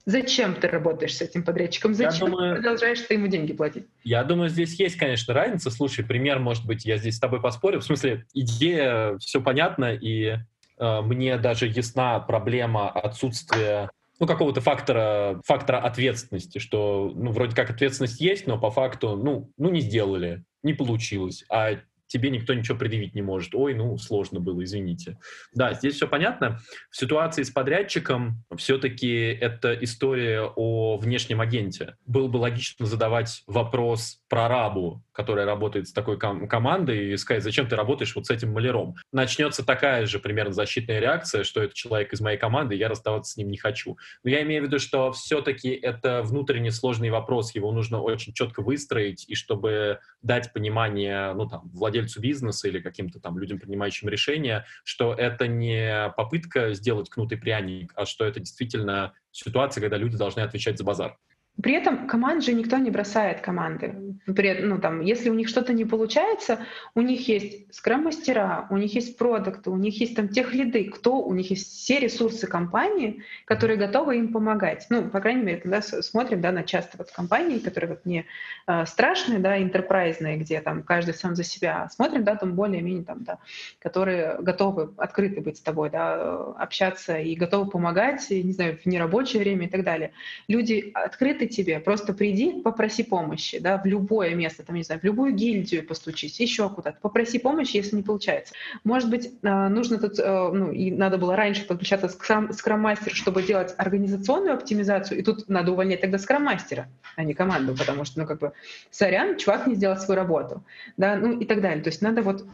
Зачем 0.06 0.56
ты 0.56 0.68
работаешь 0.68 1.18
с 1.18 1.22
этим 1.22 1.44
подрядчиком? 1.44 1.94
Зачем 1.94 2.32
думаю, 2.32 2.56
ты 2.56 2.62
продолжаешь 2.62 3.00
ты 3.02 3.14
ему 3.14 3.28
деньги 3.28 3.54
платить? 3.54 3.86
Я 4.04 4.24
думаю, 4.24 4.50
здесь 4.50 4.80
есть, 4.80 4.96
конечно, 4.96 5.34
разница. 5.34 5.70
Слушай, 5.70 6.04
пример, 6.06 6.40
может 6.40 6.66
быть, 6.66 6.86
я 6.86 6.98
здесь 6.98 7.18
с 7.18 7.20
тобой 7.20 7.42
поспорю. 7.42 7.80
В 7.80 7.84
смысле, 7.84 8.26
идея 8.34 9.18
все 9.20 9.42
понятно, 9.42 9.94
и 9.94 10.38
э, 10.80 11.02
мне 11.02 11.38
даже 11.38 11.68
ясна 11.68 12.20
проблема 12.20 12.90
отсутствия 12.90 13.92
ну, 14.20 14.28
какого-то 14.28 14.62
фактора, 14.62 15.42
фактора 15.46 15.78
ответственности, 15.78 16.58
что, 16.60 17.12
ну, 17.16 17.32
вроде 17.32 17.56
как 17.56 17.70
ответственность 17.70 18.20
есть, 18.20 18.48
но 18.48 18.60
по 18.60 18.72
факту, 18.72 19.16
ну, 19.16 19.52
ну, 19.58 19.70
не 19.70 19.80
сделали, 19.80 20.44
не 20.64 20.74
получилось. 20.74 21.46
А 21.50 21.72
тебе 22.10 22.30
никто 22.32 22.54
ничего 22.54 22.78
предъявить 22.78 23.16
не 23.16 23.22
может. 23.22 23.56
Ой, 23.56 23.74
ну, 23.74 23.98
сложно 23.98 24.40
было, 24.40 24.64
извините. 24.64 25.18
Да, 25.54 25.74
здесь 25.74 25.96
все 25.96 26.08
понятно. 26.08 26.60
В 26.90 26.98
ситуации 26.98 27.44
с 27.44 27.52
подрядчиком 27.52 28.44
все-таки 28.58 29.16
это 29.16 29.74
история 29.76 30.52
о 30.56 30.98
внешнем 30.98 31.40
агенте. 31.40 31.96
Было 32.06 32.28
бы 32.28 32.38
логично 32.38 32.86
задавать 32.86 33.44
вопрос 33.48 34.20
прорабу, 34.28 35.04
которая 35.14 35.46
работает 35.46 35.88
с 35.88 35.94
такой 35.94 36.18
ком- 36.18 36.48
командой, 36.48 37.14
и 37.14 37.18
сказать, 37.18 37.44
зачем 37.44 37.68
ты 37.68 37.76
работаешь 37.76 38.16
вот 38.16 38.26
с 38.26 38.32
этим 38.32 38.54
маляром. 38.54 38.96
Начнется 39.12 39.66
такая 39.66 40.06
же 40.06 40.20
примерно 40.20 40.54
защитная 40.54 41.00
реакция, 41.00 41.44
что 41.44 41.62
это 41.62 41.76
человек 41.76 42.14
из 42.14 42.22
моей 42.22 42.38
команды, 42.38 42.76
я 42.76 42.88
расставаться 42.88 43.34
с 43.34 43.38
ним 43.38 43.50
не 43.50 43.58
хочу. 43.58 43.98
Но 44.24 44.30
я 44.30 44.42
имею 44.42 44.64
в 44.64 44.66
виду, 44.66 44.80
что 44.80 45.12
все-таки 45.12 45.70
это 45.70 46.24
внутренне 46.24 46.72
сложный 46.72 47.10
вопрос, 47.10 47.54
его 47.54 47.72
нужно 47.72 48.02
очень 48.02 48.34
четко 48.34 48.62
выстроить, 48.62 49.26
и 49.28 49.36
чтобы 49.36 50.00
дать 50.22 50.52
понимание, 50.54 51.34
ну, 51.34 51.48
там, 51.48 51.70
владельцу 51.74 51.99
бизнеса 52.20 52.68
или 52.68 52.80
каким-то 52.80 53.20
там 53.20 53.38
людям, 53.38 53.60
принимающим 53.60 54.10
решения, 54.10 54.66
что 54.84 55.14
это 55.14 55.48
не 55.48 56.14
попытка 56.16 56.74
сделать 56.74 57.10
кнутый 57.10 57.38
пряник, 57.38 57.94
а 57.96 58.06
что 58.06 58.26
это 58.26 58.40
действительно 58.40 59.14
ситуация, 59.32 59.82
когда 59.82 59.98
люди 59.98 60.18
должны 60.18 60.42
отвечать 60.42 60.78
за 60.78 60.84
базар. 60.84 61.18
При 61.62 61.74
этом 61.74 62.08
команд 62.08 62.44
же 62.44 62.54
никто 62.54 62.78
не 62.78 62.90
бросает 62.90 63.42
команды. 63.42 64.16
При, 64.26 64.62
ну, 64.62 64.80
там, 64.80 65.02
если 65.02 65.30
у 65.30 65.34
них 65.34 65.50
что-то 65.50 65.74
не 65.74 65.84
получается, 65.84 66.60
у 66.96 67.02
них 67.02 67.28
есть 67.28 67.74
скрам-мастера, 67.74 68.68
у 68.70 68.78
них 68.78 68.94
есть 68.96 69.18
продукты, 69.18 69.70
у 69.70 69.76
них 69.76 70.00
есть 70.00 70.16
там 70.16 70.30
тех 70.30 70.54
лиды, 70.54 70.86
кто, 70.86 71.22
у 71.22 71.34
них 71.34 71.50
есть 71.50 71.68
все 71.68 72.00
ресурсы 72.00 72.48
компании, 72.48 73.24
которые 73.46 73.78
готовы 73.78 74.18
им 74.18 74.32
помогать. 74.32 74.86
Ну, 74.90 75.10
по 75.10 75.20
крайней 75.20 75.44
мере, 75.44 75.58
когда 75.58 75.82
смотрим 75.82 76.42
да, 76.42 76.52
на 76.52 76.64
часто 76.64 76.98
вот 76.98 77.12
компании, 77.12 77.60
которые 77.60 77.92
вот 77.92 78.06
не 78.06 78.26
э, 78.68 78.86
страшные, 78.86 79.40
да, 79.40 79.62
интерпрайзные, 79.62 80.38
где 80.38 80.62
там 80.62 80.84
каждый 80.84 81.14
сам 81.14 81.36
за 81.36 81.44
себя, 81.44 81.84
а 81.84 81.90
смотрим, 81.90 82.24
да, 82.24 82.36
там 82.36 82.54
более-менее 82.54 83.04
там, 83.04 83.24
да, 83.24 83.40
которые 83.80 84.38
готовы 84.40 84.94
открыты 84.98 85.42
быть 85.42 85.58
с 85.58 85.62
тобой, 85.62 85.90
да, 85.90 86.54
общаться 86.58 87.18
и 87.18 87.36
готовы 87.36 87.70
помогать, 87.70 88.30
не 88.30 88.54
знаю, 88.54 88.78
в 88.78 88.86
нерабочее 88.86 89.42
время 89.42 89.68
и 89.68 89.70
так 89.70 89.84
далее. 89.84 90.12
Люди 90.48 90.92
открыты 90.94 91.49
тебе, 91.50 91.80
просто 91.80 92.14
приди, 92.14 92.62
попроси 92.62 93.04
помощи, 93.04 93.60
да, 93.60 93.78
в 93.78 93.86
любое 93.86 94.36
место, 94.36 94.64
там, 94.64 94.76
не 94.76 94.84
знаю, 94.84 95.02
в 95.02 95.04
любую 95.04 95.34
гильдию 95.34 95.86
постучись, 95.86 96.40
еще 96.40 96.70
куда-то, 96.70 96.98
попроси 97.02 97.40
помощи, 97.40 97.78
если 97.78 97.96
не 97.96 98.04
получается. 98.04 98.54
Может 98.84 99.10
быть, 99.10 99.32
э, 99.42 99.68
нужно 99.68 100.00
тут, 100.00 100.20
э, 100.20 100.50
ну, 100.54 100.72
и 100.72 100.92
надо 100.92 101.18
было 101.18 101.36
раньше 101.36 101.66
подключаться 101.66 102.08
к 102.08 102.54
скрам-мастеру, 102.54 103.16
чтобы 103.16 103.44
делать 103.44 103.74
организационную 103.78 104.54
оптимизацию, 104.54 105.20
и 105.20 105.24
тут 105.24 105.50
надо 105.50 105.72
увольнять 105.72 106.02
тогда 106.02 106.18
скрам-мастера, 106.18 106.88
а 107.16 107.24
не 107.24 107.34
команду, 107.34 107.76
потому 107.76 108.06
что, 108.06 108.20
ну, 108.20 108.26
как 108.26 108.40
бы, 108.40 108.52
сорян, 108.92 109.38
чувак 109.38 109.68
не 109.68 109.76
сделал 109.76 109.98
свою 109.98 110.20
работу, 110.20 110.64
да, 110.98 111.16
ну, 111.16 111.40
и 111.40 111.46
так 111.46 111.62
далее. 111.62 111.84
То 111.84 111.90
есть 111.90 112.02
надо 112.02 112.22
вот 112.22 112.46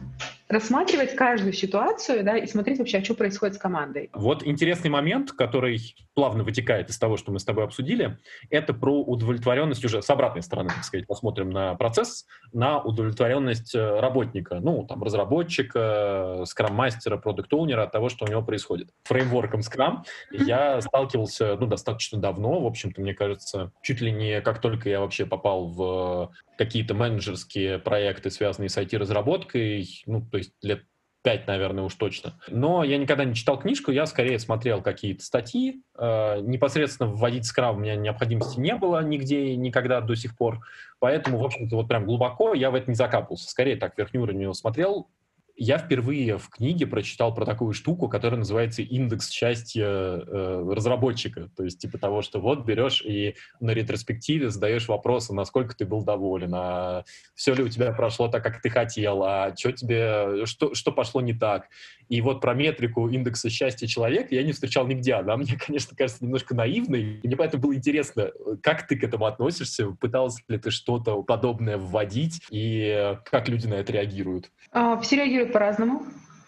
рассматривать 0.48 1.14
каждую 1.16 1.52
ситуацию, 1.52 2.24
да, 2.24 2.36
и 2.36 2.46
смотреть 2.46 2.78
вообще, 2.78 2.98
а 2.98 3.04
что 3.04 3.14
происходит 3.14 3.56
с 3.56 3.58
командой. 3.58 4.10
Вот 4.12 4.46
интересный 4.46 4.90
момент, 4.90 5.32
который 5.32 5.96
плавно 6.14 6.44
вытекает 6.44 6.88
из 6.88 6.98
того, 6.98 7.16
что 7.16 7.32
мы 7.32 7.38
с 7.38 7.44
тобой 7.44 7.64
обсудили, 7.64 8.18
это 8.50 8.72
про 8.72 9.02
удовлетворенность 9.02 9.84
уже 9.84 10.02
с 10.02 10.10
обратной 10.10 10.42
стороны, 10.42 10.70
так 10.70 10.84
сказать, 10.84 11.06
посмотрим 11.06 11.50
на 11.50 11.74
процесс, 11.74 12.26
на 12.52 12.80
удовлетворенность 12.80 13.74
э, 13.74 14.00
работника, 14.00 14.60
ну, 14.60 14.86
там, 14.86 15.02
разработчика, 15.02 16.42
скрам-мастера, 16.44 17.16
продукт-оунера 17.16 17.82
от 17.82 17.92
того, 17.92 18.08
что 18.08 18.24
у 18.24 18.28
него 18.28 18.42
происходит. 18.42 18.90
Фреймворком 19.04 19.60
Scrum 19.60 20.04
я 20.30 20.80
сталкивался, 20.80 21.56
ну, 21.56 21.66
достаточно 21.66 22.18
давно, 22.18 22.60
в 22.60 22.66
общем-то, 22.66 23.00
мне 23.00 23.14
кажется, 23.14 23.72
чуть 23.82 24.00
ли 24.00 24.12
не 24.12 24.40
как 24.40 24.60
только 24.60 24.88
я 24.88 25.00
вообще 25.00 25.26
попал 25.26 25.68
в 25.68 26.30
какие-то 26.56 26.94
менеджерские 26.94 27.78
проекты, 27.78 28.30
связанные 28.30 28.68
с 28.68 28.78
IT-разработкой, 28.78 29.88
ну, 30.06 30.22
то 30.22 30.38
есть 30.38 30.52
лет 30.62 30.82
пять, 31.26 31.48
наверное, 31.48 31.82
уж 31.82 31.94
точно. 31.96 32.38
Но 32.46 32.84
я 32.84 32.98
никогда 32.98 33.24
не 33.24 33.34
читал 33.34 33.58
книжку, 33.58 33.90
я 33.90 34.06
скорее 34.06 34.38
смотрел 34.38 34.80
какие-то 34.80 35.24
статьи. 35.24 35.82
Э, 35.98 36.38
непосредственно 36.40 37.10
вводить 37.10 37.46
скрам 37.46 37.78
у 37.78 37.80
меня 37.80 37.96
необходимости 37.96 38.60
не 38.60 38.76
было 38.76 39.02
нигде 39.02 39.46
и 39.46 39.56
никогда 39.56 40.00
до 40.00 40.14
сих 40.14 40.36
пор. 40.36 40.60
Поэтому, 41.00 41.38
в 41.38 41.44
общем-то, 41.44 41.74
вот 41.74 41.88
прям 41.88 42.04
глубоко 42.04 42.54
я 42.54 42.70
в 42.70 42.76
это 42.76 42.88
не 42.88 42.94
закапывался. 42.94 43.50
Скорее 43.50 43.74
так, 43.74 43.98
верхний 43.98 44.20
уровень 44.20 44.42
его 44.42 44.52
смотрел, 44.52 45.08
я 45.56 45.78
впервые 45.78 46.36
в 46.36 46.48
книге 46.50 46.86
прочитал 46.86 47.34
про 47.34 47.46
такую 47.46 47.72
штуку, 47.72 48.08
которая 48.08 48.38
называется 48.38 48.82
индекс 48.82 49.30
счастья 49.30 49.86
э, 49.86 50.70
разработчика. 50.70 51.48
То 51.56 51.64
есть 51.64 51.80
типа 51.80 51.98
того, 51.98 52.22
что 52.22 52.40
вот 52.40 52.64
берешь 52.64 53.02
и 53.02 53.36
на 53.60 53.70
ретроспективе 53.70 54.50
задаешь 54.50 54.88
вопросы, 54.88 55.34
насколько 55.34 55.74
ты 55.74 55.86
был 55.86 56.02
доволен, 56.02 56.52
а 56.54 57.04
все 57.34 57.54
ли 57.54 57.62
у 57.62 57.68
тебя 57.68 57.92
прошло 57.92 58.28
так, 58.28 58.42
как 58.42 58.60
ты 58.60 58.68
хотел, 58.68 59.22
а 59.22 59.54
что 59.56 59.72
тебе, 59.72 60.44
что, 60.44 60.74
что 60.74 60.92
пошло 60.92 61.20
не 61.22 61.32
так. 61.32 61.68
И 62.08 62.20
вот 62.20 62.40
про 62.40 62.54
метрику 62.54 63.08
индекса 63.08 63.50
счастья 63.50 63.86
человека 63.86 64.34
я 64.34 64.42
не 64.42 64.52
встречал 64.52 64.86
нигде. 64.86 65.14
Она 65.14 65.36
мне, 65.36 65.56
конечно, 65.66 65.96
кажется 65.96 66.24
немножко 66.24 66.54
наивной. 66.54 67.20
Мне 67.22 67.36
поэтому 67.36 67.62
было 67.62 67.74
интересно, 67.74 68.30
как 68.62 68.86
ты 68.86 68.96
к 68.96 69.04
этому 69.04 69.26
относишься, 69.26 69.88
пытался 69.90 70.42
ли 70.48 70.58
ты 70.58 70.70
что-то 70.70 71.22
подобное 71.22 71.78
вводить, 71.78 72.42
и 72.50 73.16
как 73.24 73.48
люди 73.48 73.66
на 73.66 73.74
это 73.74 73.92
реагируют? 73.92 74.50
А, 74.72 75.00
все 75.00 75.16
реагируют 75.16 75.45
по-разному. 75.52 76.06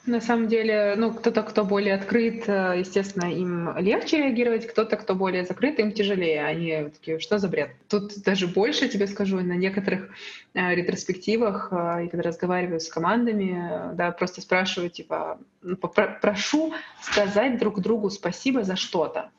На 0.08 0.22
самом 0.22 0.48
деле, 0.48 0.94
ну, 0.96 1.12
кто-то, 1.12 1.42
кто 1.42 1.64
более 1.64 1.94
открыт, 1.94 2.48
э, 2.48 2.76
естественно, 2.78 3.30
им 3.30 3.76
легче 3.76 4.16
реагировать, 4.16 4.66
кто-то, 4.66 4.96
кто 4.96 5.14
более 5.14 5.44
закрыт, 5.44 5.78
им 5.78 5.92
тяжелее. 5.92 6.46
Они 6.46 6.88
такие, 6.90 7.18
что 7.18 7.38
за 7.38 7.48
бред? 7.48 7.72
Тут 7.88 8.22
даже 8.22 8.46
больше 8.46 8.88
тебе 8.88 9.06
скажу, 9.06 9.36
на 9.40 9.52
некоторых 9.52 10.08
э, 10.54 10.74
ретроспективах, 10.74 11.68
э, 11.70 12.08
когда 12.08 12.22
разговариваю 12.22 12.80
с 12.80 12.88
командами, 12.88 13.94
да, 13.96 14.10
просто 14.12 14.40
спрашиваю, 14.40 14.88
типа, 14.88 15.38
ну, 15.60 15.76
прошу 15.76 16.72
сказать 17.02 17.58
друг 17.58 17.80
другу 17.80 18.08
спасибо 18.08 18.62
за 18.62 18.76
что-то. 18.76 19.30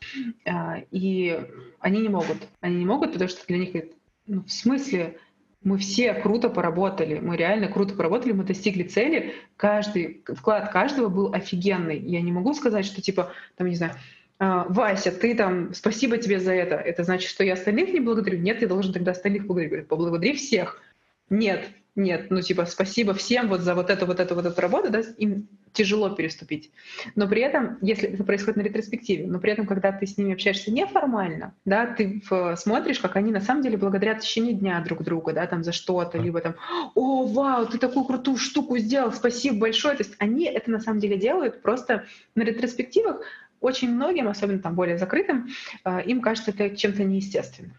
И 0.91 1.39
они 1.79 2.01
не 2.01 2.09
могут. 2.09 2.37
Они 2.61 2.75
не 2.75 2.85
могут, 2.85 3.13
потому 3.13 3.29
что 3.29 3.45
для 3.47 3.57
них, 3.57 3.85
ну, 4.27 4.43
в 4.43 4.51
смысле, 4.51 5.17
мы 5.61 5.77
все 5.77 6.13
круто 6.13 6.49
поработали, 6.49 7.19
мы 7.19 7.35
реально 7.35 7.67
круто 7.67 7.93
поработали, 7.93 8.31
мы 8.31 8.43
достигли 8.43 8.83
цели, 8.83 9.33
каждый 9.57 10.23
вклад 10.25 10.71
каждого 10.71 11.09
был 11.09 11.33
офигенный. 11.33 11.99
Я 11.99 12.21
не 12.21 12.31
могу 12.31 12.53
сказать, 12.53 12.85
что 12.85 13.01
типа, 13.01 13.31
там, 13.57 13.67
не 13.67 13.75
знаю, 13.75 13.93
«А, 14.41 14.65
Вася, 14.69 15.11
ты 15.11 15.35
там, 15.35 15.73
спасибо 15.73 16.17
тебе 16.17 16.39
за 16.39 16.53
это. 16.53 16.75
Это 16.75 17.03
значит, 17.03 17.29
что 17.29 17.43
я 17.43 17.53
остальных 17.53 17.91
не 17.91 17.99
благодарю? 17.99 18.39
Нет, 18.39 18.61
я 18.61 18.69
должен 18.69 18.93
тогда 18.93 19.11
остальных 19.11 19.45
благодарить. 19.45 19.89
Поблагодари 19.89 20.33
всех. 20.33 20.81
Нет, 21.29 21.69
нет, 21.95 22.29
ну 22.29 22.41
типа 22.41 22.65
спасибо 22.65 23.13
всем 23.13 23.49
вот 23.49 23.61
за 23.61 23.75
вот 23.75 23.89
эту, 23.89 24.05
вот 24.05 24.19
эту, 24.19 24.35
вот 24.35 24.45
эту 24.45 24.61
работу, 24.61 24.89
да, 24.89 25.01
им 25.17 25.47
тяжело 25.73 26.09
переступить. 26.09 26.71
Но 27.15 27.27
при 27.27 27.41
этом, 27.41 27.77
если 27.81 28.09
это 28.09 28.23
происходит 28.23 28.57
на 28.57 28.61
ретроспективе, 28.61 29.27
но 29.27 29.39
при 29.39 29.51
этом, 29.51 29.67
когда 29.67 29.91
ты 29.91 30.05
с 30.05 30.17
ними 30.17 30.33
общаешься 30.33 30.71
неформально, 30.71 31.53
да, 31.65 31.85
ты 31.85 32.21
смотришь, 32.57 32.99
как 32.99 33.15
они 33.15 33.31
на 33.31 33.41
самом 33.41 33.63
деле 33.63 33.77
благодарят 33.77 34.19
в 34.19 34.21
течение 34.21 34.53
дня 34.53 34.81
друг 34.81 35.03
друга, 35.03 35.33
да, 35.33 35.45
там 35.45 35.63
за 35.63 35.71
что-то, 35.71 36.17
либо 36.17 36.41
там, 36.41 36.55
о, 36.95 37.25
вау, 37.27 37.67
ты 37.67 37.77
такую 37.77 38.05
крутую 38.05 38.37
штуку 38.37 38.77
сделал, 38.77 39.11
спасибо 39.11 39.59
большое. 39.59 39.95
То 39.95 40.03
есть 40.03 40.15
они 40.19 40.45
это 40.45 40.71
на 40.71 40.79
самом 40.79 40.99
деле 40.99 41.17
делают 41.17 41.61
просто 41.61 42.05
на 42.35 42.43
ретроспективах 42.43 43.21
очень 43.59 43.93
многим, 43.93 44.27
особенно 44.27 44.59
там 44.59 44.75
более 44.75 44.97
закрытым, 44.97 45.49
э, 45.83 46.03
им 46.05 46.21
кажется 46.21 46.51
это 46.51 46.75
чем-то 46.75 47.03
неестественным. 47.03 47.73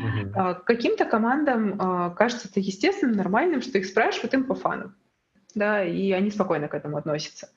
Uh-huh. 0.00 0.62
Каким-то 0.64 1.04
командам 1.04 1.76
а, 1.78 2.10
кажется 2.10 2.48
это 2.48 2.60
естественным, 2.60 3.16
нормальным, 3.16 3.60
что 3.60 3.78
их 3.78 3.86
спрашивают 3.86 4.32
им 4.34 4.44
по 4.44 4.54
фану. 4.54 4.92
Да, 5.54 5.84
и 5.84 6.12
они 6.12 6.30
спокойно 6.30 6.68
к 6.68 6.74
этому 6.74 6.96
относятся. 6.96 7.50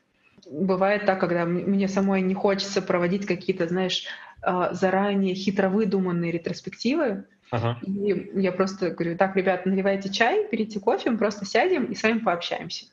Бывает 0.49 1.05
так, 1.05 1.19
когда 1.19 1.45
мне 1.45 1.87
самой 1.87 2.21
не 2.21 2.33
хочется 2.33 2.81
проводить 2.81 3.25
какие-то, 3.25 3.67
знаешь, 3.67 4.05
а, 4.41 4.73
заранее 4.73 5.33
хитро 5.33 5.69
выдуманные 5.69 6.31
ретроспективы, 6.31 7.25
Ага. 7.51 7.79
И 7.83 8.31
я 8.41 8.51
просто 8.51 8.89
говорю, 8.89 9.17
так, 9.17 9.35
ребят, 9.35 9.65
наливайте 9.65 10.11
чай, 10.11 10.47
берите 10.51 10.79
кофе, 10.79 11.11
мы 11.11 11.17
просто 11.17 11.45
сядем 11.45 11.85
и 11.85 11.95
с 11.95 12.03
вами 12.03 12.19
пообщаемся. 12.19 12.85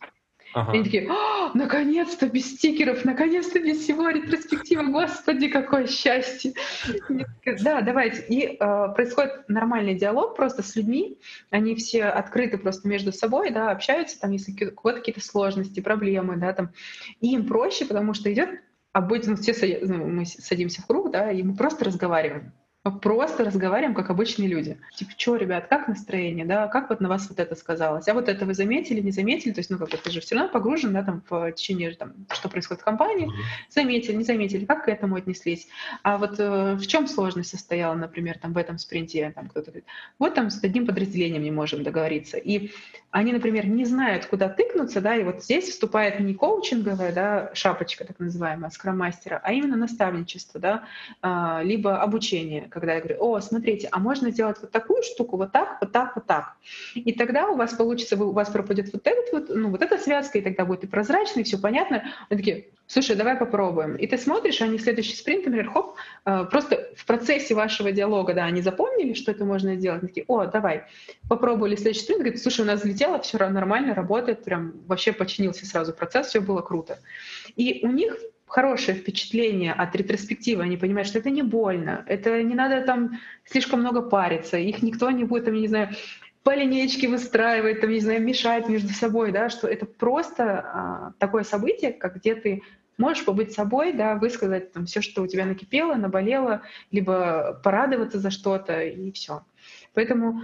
Ага. 0.54 0.72
И 0.72 0.74
они 0.76 0.84
такие, 0.84 1.10
наконец-то 1.54 2.28
без 2.28 2.54
стикеров, 2.54 3.04
наконец-то 3.04 3.58
без 3.58 3.78
всего 3.78 4.08
ретроспектива, 4.08 4.82
господи, 4.84 5.48
какое 5.48 5.86
счастье. 5.86 6.52
Да, 7.62 7.80
давайте. 7.80 8.22
И 8.28 8.56
э, 8.58 8.88
происходит 8.94 9.48
нормальный 9.48 9.94
диалог 9.94 10.36
просто 10.36 10.62
с 10.62 10.76
людьми, 10.76 11.18
они 11.50 11.74
все 11.74 12.04
открыты 12.04 12.58
просто 12.58 12.88
между 12.88 13.12
собой, 13.12 13.50
да, 13.50 13.70
общаются, 13.70 14.20
там, 14.20 14.32
если 14.32 14.52
у 14.52 14.74
кого-то 14.74 15.00
какие-то 15.00 15.20
сложности, 15.20 15.80
проблемы, 15.80 16.36
да, 16.36 16.52
там, 16.52 16.70
и 17.20 17.34
им 17.34 17.46
проще, 17.46 17.84
потому 17.86 18.14
что 18.14 18.32
идет 18.32 18.50
обычно 18.92 19.36
все 19.36 19.78
ну, 19.82 20.06
мы 20.06 20.26
садимся 20.26 20.82
в 20.82 20.86
круг, 20.86 21.10
да, 21.10 21.30
и 21.32 21.42
мы 21.42 21.56
просто 21.56 21.84
разговариваем. 21.84 22.52
Просто 22.82 23.44
разговариваем, 23.44 23.94
как 23.94 24.10
обычные 24.10 24.48
люди. 24.48 24.76
Типа, 24.96 25.12
что, 25.16 25.36
ребят, 25.36 25.68
как 25.68 25.86
настроение, 25.86 26.44
да, 26.44 26.66
как 26.66 26.90
вот 26.90 27.00
на 27.00 27.08
вас 27.08 27.28
вот 27.28 27.38
это 27.38 27.54
сказалось? 27.54 28.08
А 28.08 28.14
вот 28.14 28.28
это 28.28 28.44
вы 28.44 28.54
заметили, 28.54 29.00
не 29.00 29.12
заметили? 29.12 29.52
То 29.52 29.60
есть, 29.60 29.70
ну, 29.70 29.78
как 29.78 29.90
бы 29.90 29.96
ты 29.96 30.10
же 30.10 30.20
все 30.20 30.34
равно 30.34 30.50
погружен, 30.50 30.92
да, 30.92 31.04
там, 31.04 31.22
в 31.30 31.52
течение, 31.52 31.94
там, 31.94 32.14
что 32.32 32.48
происходит 32.48 32.80
в 32.80 32.84
компании. 32.84 33.30
Заметили, 33.68 34.16
не 34.16 34.24
заметили, 34.24 34.64
как 34.64 34.86
к 34.86 34.88
этому 34.88 35.14
отнеслись? 35.14 35.68
А 36.02 36.18
вот 36.18 36.40
э, 36.40 36.74
в 36.74 36.84
чем 36.88 37.06
сложность 37.06 37.50
состояла, 37.50 37.94
например, 37.94 38.38
там, 38.40 38.52
в 38.52 38.58
этом 38.58 38.78
спринте? 38.78 39.30
Там 39.32 39.48
кто-то 39.48 39.66
говорит, 39.66 39.84
вот 40.18 40.34
там 40.34 40.50
с 40.50 40.64
одним 40.64 40.84
подразделением 40.84 41.44
не 41.44 41.52
можем 41.52 41.84
договориться. 41.84 42.36
И 42.36 42.72
они, 43.12 43.32
например, 43.32 43.66
не 43.66 43.84
знают, 43.84 44.26
куда 44.26 44.48
тыкнуться, 44.48 45.00
да, 45.00 45.14
и 45.14 45.22
вот 45.22 45.44
здесь 45.44 45.68
вступает 45.68 46.18
не 46.18 46.34
коучинговая, 46.34 47.12
да, 47.12 47.50
шапочка, 47.54 48.04
так 48.04 48.18
называемая, 48.18 48.70
скрам-мастера, 48.70 49.40
а 49.40 49.52
именно 49.52 49.76
наставничество, 49.76 50.58
да, 50.58 50.84
а, 51.20 51.62
либо 51.62 52.00
обучение, 52.00 52.70
когда 52.72 52.94
я 52.94 53.00
говорю, 53.00 53.16
о, 53.20 53.40
смотрите, 53.40 53.88
а 53.90 53.98
можно 53.98 54.30
сделать 54.30 54.58
вот 54.60 54.70
такую 54.70 55.02
штуку, 55.02 55.36
вот 55.36 55.52
так, 55.52 55.78
вот 55.80 55.92
так, 55.92 56.16
вот 56.16 56.26
так. 56.26 56.56
И 56.94 57.12
тогда 57.12 57.48
у 57.48 57.56
вас 57.56 57.74
получится, 57.74 58.16
у 58.16 58.32
вас 58.32 58.50
пропадет 58.50 58.92
вот 58.92 59.06
этот 59.06 59.32
вот, 59.32 59.48
ну, 59.54 59.70
вот 59.70 59.82
эта 59.82 59.98
связка, 59.98 60.38
и 60.38 60.42
тогда 60.42 60.64
будет 60.64 60.84
и 60.84 60.86
прозрачно, 60.86 61.40
и 61.40 61.42
все 61.44 61.58
понятно. 61.58 62.04
Они 62.28 62.38
такие, 62.38 62.66
слушай, 62.86 63.16
давай 63.16 63.36
попробуем. 63.36 63.96
И 63.96 64.06
ты 64.06 64.18
смотришь, 64.18 64.60
они 64.60 64.78
следующий 64.78 65.16
спринт, 65.16 65.46
например, 65.46 65.70
хоп, 65.70 65.96
э, 66.24 66.44
просто 66.50 66.88
в 66.96 67.06
процессе 67.06 67.54
вашего 67.54 67.92
диалога, 67.92 68.34
да, 68.34 68.44
они 68.44 68.60
запомнили, 68.60 69.14
что 69.14 69.30
это 69.30 69.44
можно 69.44 69.76
сделать, 69.76 70.00
они 70.02 70.08
такие, 70.08 70.24
о, 70.28 70.46
давай, 70.46 70.84
попробовали 71.28 71.76
следующий 71.76 72.02
спринт, 72.02 72.20
говорит, 72.20 72.42
слушай, 72.42 72.60
у 72.60 72.64
нас 72.64 72.80
взлетело, 72.80 73.20
все 73.20 73.38
нормально, 73.38 73.94
работает, 73.94 74.44
прям 74.44 74.74
вообще 74.86 75.12
починился 75.12 75.66
сразу 75.66 75.92
процесс, 75.92 76.28
все 76.28 76.40
было 76.40 76.60
круто. 76.60 76.98
И 77.56 77.80
у 77.82 77.90
них 77.90 78.16
хорошее 78.52 78.98
впечатление 78.98 79.72
от 79.72 79.96
ретроспективы, 79.96 80.62
они 80.62 80.76
понимают, 80.76 81.08
что 81.08 81.18
это 81.18 81.30
не 81.30 81.42
больно, 81.42 82.04
это 82.06 82.42
не 82.42 82.54
надо 82.54 82.82
там 82.82 83.18
слишком 83.46 83.80
много 83.80 84.02
париться, 84.02 84.58
их 84.58 84.82
никто 84.82 85.10
не 85.10 85.24
будет, 85.24 85.46
там, 85.46 85.54
не 85.54 85.68
знаю, 85.68 85.88
по 86.42 86.54
линейке 86.54 87.08
выстраивать, 87.08 87.80
там, 87.80 87.88
не 87.88 88.00
знаю, 88.00 88.22
мешать 88.22 88.68
между 88.68 88.92
собой, 88.92 89.32
да, 89.32 89.48
что 89.48 89.68
это 89.68 89.86
просто 89.86 90.44
а, 90.44 91.12
такое 91.18 91.44
событие, 91.44 91.94
как 91.94 92.16
где 92.16 92.34
ты 92.34 92.62
можешь 92.98 93.24
побыть 93.24 93.54
собой, 93.54 93.94
да, 93.94 94.16
высказать 94.16 94.70
там 94.74 94.84
все, 94.84 95.00
что 95.00 95.22
у 95.22 95.26
тебя 95.26 95.46
накипело, 95.46 95.94
наболело, 95.94 96.60
либо 96.90 97.58
порадоваться 97.64 98.18
за 98.18 98.30
что-то, 98.30 98.82
и 98.82 99.12
все. 99.12 99.46
Поэтому 99.94 100.42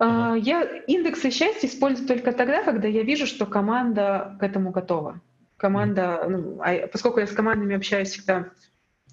э, 0.00 0.34
я 0.40 0.64
индексы 0.88 1.30
счастья 1.30 1.68
использую 1.68 2.08
только 2.08 2.32
тогда, 2.32 2.64
когда 2.64 2.88
я 2.88 3.04
вижу, 3.04 3.26
что 3.26 3.46
команда 3.46 4.36
к 4.40 4.42
этому 4.42 4.72
готова 4.72 5.20
команда, 5.62 6.26
ну, 6.28 6.60
а 6.60 6.88
поскольку 6.88 7.20
я 7.20 7.26
с 7.26 7.32
командами 7.32 7.76
общаюсь 7.76 8.10
всегда 8.10 8.50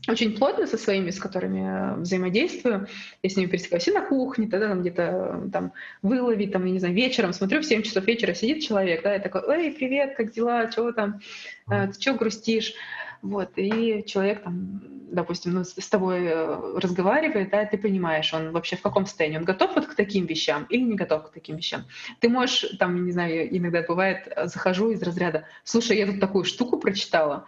очень 0.08 0.36
плотно 0.36 0.66
со 0.66 0.78
своими, 0.78 1.12
с 1.12 1.20
которыми 1.20 2.02
взаимодействую. 2.02 2.88
Я 3.22 3.30
с 3.30 3.36
ними 3.36 3.50
пересекаюсь 3.50 3.88
и 3.88 3.91
на 3.91 4.02
кухне, 4.02 4.47
тогда 4.47 4.70
там 4.70 4.82
где-то 4.82 5.50
там 5.54 5.74
выловить, 6.02 6.52
там, 6.52 6.66
я 6.66 6.72
не 6.72 6.80
знаю, 6.80 6.95
вечером, 6.95 7.34
смотрю, 7.34 7.62
в 7.62 7.66
7 7.66 7.84
часов 7.84 8.06
вечера 8.06 8.34
сидит 8.34 8.64
человек, 8.64 9.04
да, 9.04 9.14
я 9.14 9.20
такой, 9.20 9.41
эй, 9.47 9.72
привет, 9.72 10.16
как 10.16 10.32
дела, 10.32 10.72
чего 10.72 10.91
там, 10.91 11.20
ты 11.68 11.91
чего 12.00 12.16
грустишь? 12.16 12.74
Вот, 13.22 13.51
и 13.57 14.03
человек 14.07 14.43
там, 14.43 14.82
допустим, 15.11 15.53
ну, 15.53 15.63
с 15.63 15.89
тобой 15.89 16.26
э, 16.26 16.78
разговаривает, 16.78 17.49
да, 17.49 17.63
и 17.63 17.70
ты 17.70 17.78
понимаешь, 17.78 18.34
он 18.34 18.51
вообще 18.51 18.78
в 18.78 18.82
каком 18.82 19.05
состоянии, 19.05 19.38
он 19.38 19.43
готов 19.43 19.76
вот 19.76 19.88
к 19.88 19.95
таким 19.95 20.26
вещам 20.26 20.65
или 20.70 20.82
не 20.82 20.95
готов 20.95 21.30
к 21.30 21.34
таким 21.34 21.57
вещам. 21.57 21.86
Ты 22.20 22.30
можешь, 22.30 22.78
там, 22.80 23.05
не 23.05 23.11
знаю, 23.11 23.55
иногда 23.55 23.82
бывает, 23.82 24.28
э, 24.28 24.47
захожу 24.47 24.91
из 24.91 25.03
разряда, 25.03 25.45
слушай, 25.63 25.97
я 25.97 26.05
тут 26.05 26.20
такую 26.20 26.45
штуку 26.45 26.78
прочитала, 26.78 27.45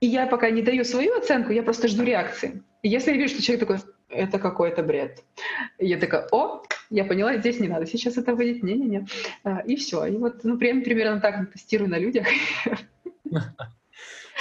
и 0.00 0.06
я 0.06 0.26
пока 0.26 0.50
не 0.50 0.62
даю 0.62 0.84
свою 0.84 1.16
оценку, 1.16 1.52
я 1.52 1.62
просто 1.62 1.88
жду 1.88 2.02
реакции. 2.02 2.62
И 2.82 2.88
если 2.88 3.12
я 3.12 3.16
вижу, 3.16 3.34
что 3.34 3.42
человек 3.42 3.60
такой, 3.60 3.78
это 4.08 4.38
какой-то 4.38 4.82
бред, 4.82 5.22
я 5.78 5.98
такая, 5.98 6.26
о, 6.32 6.62
я 6.90 7.04
поняла, 7.04 7.36
здесь 7.36 7.60
не 7.60 7.68
надо 7.68 7.86
сейчас 7.86 8.16
это 8.16 8.34
вводить, 8.34 8.62
не-не-не. 8.62 9.06
А, 9.44 9.60
и 9.60 9.76
все. 9.76 10.04
И 10.06 10.16
вот, 10.16 10.44
ну, 10.44 10.58
примерно 10.58 11.20
так 11.20 11.52
тестирую 11.52 11.90
на 11.90 11.98
людях. 11.98 12.26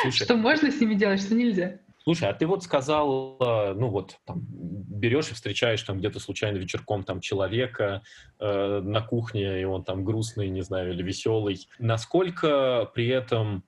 Слушай, 0.02 0.26
что 0.26 0.36
можно 0.36 0.72
с 0.72 0.80
ними 0.80 0.96
делать, 0.96 1.22
что 1.22 1.36
нельзя. 1.36 1.80
Слушай, 2.06 2.30
а 2.30 2.34
ты 2.34 2.46
вот 2.46 2.64
сказал, 2.64 3.38
э, 3.40 3.74
ну 3.74 3.88
вот, 3.90 4.20
там, 4.26 4.46
берешь 4.48 5.32
и 5.32 5.34
встречаешь 5.34 5.82
там 5.82 5.98
где-то 5.98 6.20
случайно 6.20 6.58
вечерком 6.58 7.04
там 7.04 7.20
человека 7.20 8.04
э, 8.40 8.82
на 8.84 9.02
кухне, 9.02 9.62
и 9.62 9.64
он 9.64 9.84
там 9.84 10.06
грустный, 10.06 10.50
не 10.50 10.62
знаю, 10.62 10.94
или 10.94 11.02
веселый. 11.02 11.68
Насколько 11.80 12.92
при 12.94 13.08
этом 13.08 13.64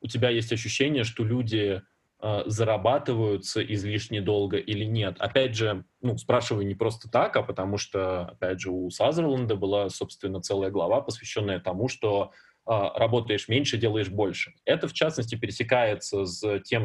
у 0.00 0.06
тебя 0.06 0.30
есть 0.30 0.52
ощущение, 0.52 1.04
что 1.04 1.22
люди 1.22 1.82
э, 2.22 2.42
зарабатываются 2.46 3.62
излишне 3.62 4.22
долго 4.22 4.56
или 4.56 4.84
нет? 4.84 5.16
Опять 5.18 5.54
же, 5.54 5.84
ну, 6.00 6.16
спрашиваю 6.16 6.66
не 6.66 6.74
просто 6.74 7.10
так, 7.10 7.36
а 7.36 7.42
потому 7.42 7.76
что, 7.76 8.22
опять 8.22 8.58
же, 8.58 8.70
у 8.70 8.88
Сазерленда 8.88 9.54
была, 9.54 9.90
собственно, 9.90 10.40
целая 10.40 10.70
глава, 10.70 11.02
посвященная 11.02 11.60
тому, 11.60 11.88
что 11.88 12.32
работаешь 12.66 13.48
меньше, 13.48 13.76
делаешь 13.76 14.08
больше. 14.08 14.52
Это, 14.64 14.88
в 14.88 14.92
частности, 14.92 15.34
пересекается 15.34 16.24
с 16.24 16.60
тем, 16.60 16.84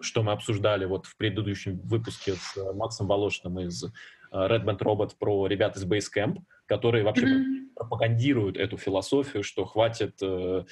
что 0.00 0.22
мы 0.22 0.32
обсуждали 0.32 0.84
вот 0.84 1.06
в 1.06 1.16
предыдущем 1.16 1.80
выпуске 1.84 2.34
с 2.34 2.56
Максом 2.74 3.06
Волошиным 3.06 3.60
из 3.60 3.84
Red 4.32 4.64
Band 4.64 4.78
Robot 4.78 5.12
про 5.18 5.46
ребят 5.46 5.76
из 5.76 5.84
Basecamp, 5.84 6.38
которые 6.66 7.04
вообще 7.04 7.26
mm-hmm. 7.26 7.74
пропагандируют 7.76 8.56
эту 8.56 8.78
философию, 8.78 9.42
что 9.42 9.66
хватит 9.66 10.16
э, 10.22 10.64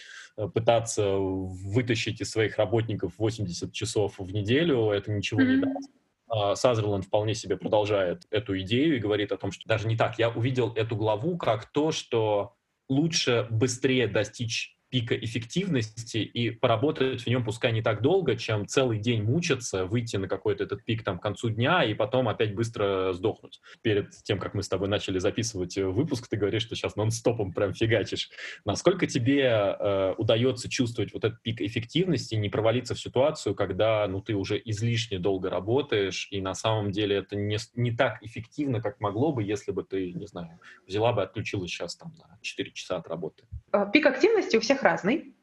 пытаться 0.54 1.16
вытащить 1.16 2.20
из 2.20 2.30
своих 2.30 2.56
работников 2.56 3.12
80 3.18 3.72
часов 3.72 4.18
в 4.18 4.32
неделю, 4.32 4.90
это 4.90 5.10
ничего 5.10 5.40
mm-hmm. 5.40 5.54
не 5.54 5.60
даст. 5.60 5.90
А 6.28 6.54
Сазерленд 6.54 7.04
вполне 7.04 7.34
себе 7.34 7.56
продолжает 7.56 8.22
эту 8.30 8.58
идею 8.60 8.96
и 8.96 9.00
говорит 9.00 9.32
о 9.32 9.36
том, 9.36 9.50
что 9.50 9.68
даже 9.68 9.88
не 9.88 9.96
так. 9.96 10.18
Я 10.18 10.30
увидел 10.30 10.72
эту 10.74 10.96
главу 10.96 11.36
как 11.36 11.66
то, 11.72 11.90
что 11.90 12.54
лучше 12.90 13.46
быстрее 13.50 14.08
достичь 14.08 14.76
пика 14.90 15.14
эффективности 15.14 16.18
и 16.18 16.50
поработать 16.50 17.22
в 17.22 17.26
нем 17.28 17.44
пускай 17.44 17.72
не 17.72 17.80
так 17.80 18.02
долго, 18.02 18.36
чем 18.36 18.66
целый 18.66 18.98
день 18.98 19.22
мучиться, 19.22 19.86
выйти 19.86 20.16
на 20.16 20.28
какой-то 20.28 20.64
этот 20.64 20.84
пик 20.84 21.04
там 21.04 21.18
к 21.18 21.22
концу 21.22 21.48
дня 21.50 21.84
и 21.84 21.94
потом 21.94 22.28
опять 22.28 22.54
быстро 22.54 23.12
сдохнуть. 23.12 23.60
Перед 23.82 24.10
тем, 24.24 24.38
как 24.38 24.54
мы 24.54 24.62
с 24.62 24.68
тобой 24.68 24.88
начали 24.88 25.18
записывать 25.18 25.78
э, 25.78 25.86
выпуск, 25.86 26.28
ты 26.28 26.36
говоришь, 26.36 26.62
что 26.62 26.74
сейчас 26.74 26.96
нон-стопом 26.96 27.52
прям 27.52 27.72
фигачишь. 27.72 28.30
Насколько 28.64 29.06
тебе 29.06 29.42
э, 29.44 30.14
удается 30.18 30.68
чувствовать 30.68 31.12
вот 31.12 31.24
этот 31.24 31.40
пик 31.42 31.60
эффективности, 31.60 32.34
не 32.34 32.48
провалиться 32.48 32.94
в 32.94 33.00
ситуацию, 33.00 33.54
когда 33.54 34.06
ну, 34.08 34.20
ты 34.20 34.34
уже 34.34 34.60
излишне 34.64 35.18
долго 35.18 35.50
работаешь, 35.50 36.28
и 36.30 36.40
на 36.40 36.54
самом 36.54 36.90
деле 36.90 37.16
это 37.16 37.36
не, 37.36 37.58
не 37.74 37.92
так 37.92 38.22
эффективно, 38.22 38.80
как 38.80 39.00
могло 39.00 39.32
бы, 39.32 39.42
если 39.42 39.70
бы 39.70 39.84
ты, 39.84 40.12
не 40.12 40.26
знаю, 40.26 40.58
взяла 40.86 41.12
бы 41.12 41.22
отключилась 41.22 41.70
сейчас 41.70 41.96
там 41.96 42.12
на 42.18 42.38
4 42.42 42.72
часа 42.72 42.96
от 42.96 43.06
работы? 43.08 43.44
А, 43.72 43.86
пик 43.86 44.06
активности 44.06 44.56
у 44.56 44.60
всех 44.60 44.79
всех 44.80 44.82
разный. 44.82 45.34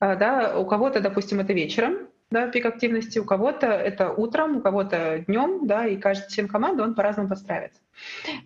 А, 0.00 0.16
да, 0.16 0.58
у 0.58 0.66
кого-то, 0.66 1.00
допустим, 1.00 1.40
это 1.40 1.52
вечером, 1.52 2.08
да, 2.30 2.48
пик 2.48 2.66
активности, 2.66 3.18
у 3.18 3.24
кого-то 3.24 3.66
это 3.66 4.10
утром, 4.10 4.56
у 4.56 4.60
кого-то 4.60 5.24
днем, 5.26 5.66
да, 5.66 5.86
и 5.86 5.96
каждый 5.96 6.32
член 6.32 6.48
команды, 6.48 6.82
он 6.82 6.94
по-разному 6.94 7.28
подстраивается. 7.28 7.81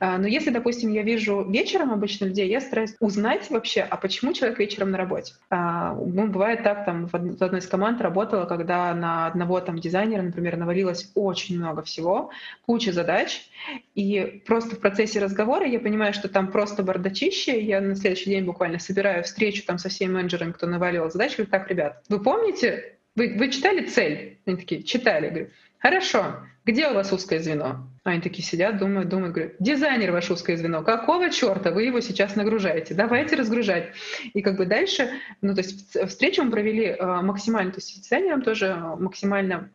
А, 0.01 0.19
но 0.19 0.27
если, 0.27 0.51
допустим, 0.51 0.93
я 0.93 1.03
вижу 1.03 1.45
вечером 1.49 1.93
обычно 1.93 2.27
людей, 2.27 2.49
я 2.49 2.61
стараюсь 2.61 2.95
узнать 3.01 3.51
вообще, 3.51 3.81
а 3.83 3.97
почему 3.97 4.33
человек 4.33 4.59
вечером 4.59 4.91
на 4.91 4.99
работе. 4.99 5.35
А, 5.51 5.95
ну, 5.95 6.27
бывает 6.27 6.63
так, 6.63 6.85
там 6.85 7.07
в 7.07 7.15
одной 7.15 7.61
из 7.61 7.67
команд 7.67 8.01
работала, 8.01 8.45
когда 8.45 8.95
на 8.95 9.27
одного 9.27 9.61
там 9.61 9.79
дизайнера, 9.79 10.23
например, 10.23 10.57
навалилось 10.57 11.11
очень 11.15 11.59
много 11.59 11.83
всего, 11.83 12.31
куча 12.67 12.93
задач, 12.93 13.49
и 13.95 14.43
просто 14.47 14.77
в 14.77 14.81
процессе 14.81 15.21
разговора 15.21 15.67
я 15.67 15.81
понимаю, 15.81 16.13
что 16.13 16.29
там 16.29 16.51
просто 16.51 16.83
бардачище, 16.83 17.61
я 17.61 17.81
на 17.81 17.95
следующий 17.95 18.31
день 18.31 18.45
буквально 18.45 18.79
собираю 18.79 19.25
встречу 19.25 19.65
там 19.65 19.79
со 19.79 19.89
всеми 19.89 20.13
менеджерами, 20.13 20.53
кто 20.53 20.67
навалил 20.67 21.11
задачи, 21.11 21.37
говорю, 21.37 21.51
так, 21.51 21.69
ребят, 21.69 22.03
вы 22.09 22.23
помните, 22.23 22.97
вы, 23.15 23.35
вы 23.37 23.51
читали 23.51 23.87
цель? 23.87 24.39
Они 24.47 24.57
такие, 24.57 24.83
читали. 24.83 25.25
Я 25.25 25.31
говорю, 25.31 25.51
хорошо, 25.79 26.37
где 26.67 26.89
у 26.89 26.95
вас 26.95 27.13
узкое 27.13 27.39
звено? 27.39 27.87
Они 28.03 28.21
такие 28.21 28.45
сидят, 28.45 28.79
думают, 28.79 29.09
думают, 29.09 29.35
говорят, 29.35 29.55
дизайнер 29.61 30.13
ваше 30.13 30.33
узкое 30.33 30.57
звено, 30.57 30.83
какого 30.83 31.31
черта 31.31 31.71
вы 31.71 31.85
его 31.85 32.01
сейчас 32.01 32.37
нагружаете? 32.37 32.95
Давайте 32.95 33.37
разгружать. 33.37 33.91
И 34.33 34.43
как 34.43 34.57
бы 34.57 34.67
дальше, 34.67 35.11
ну 35.41 35.55
то 35.55 35.61
есть 35.61 35.97
встречу 36.09 36.43
мы 36.43 36.51
провели 36.51 36.87
э, 36.87 37.21
максимально, 37.23 37.73
то 37.73 37.79
есть 37.79 37.95
с 37.95 38.01
дизайнером 38.01 38.43
тоже 38.43 38.77
максимально 38.99 39.71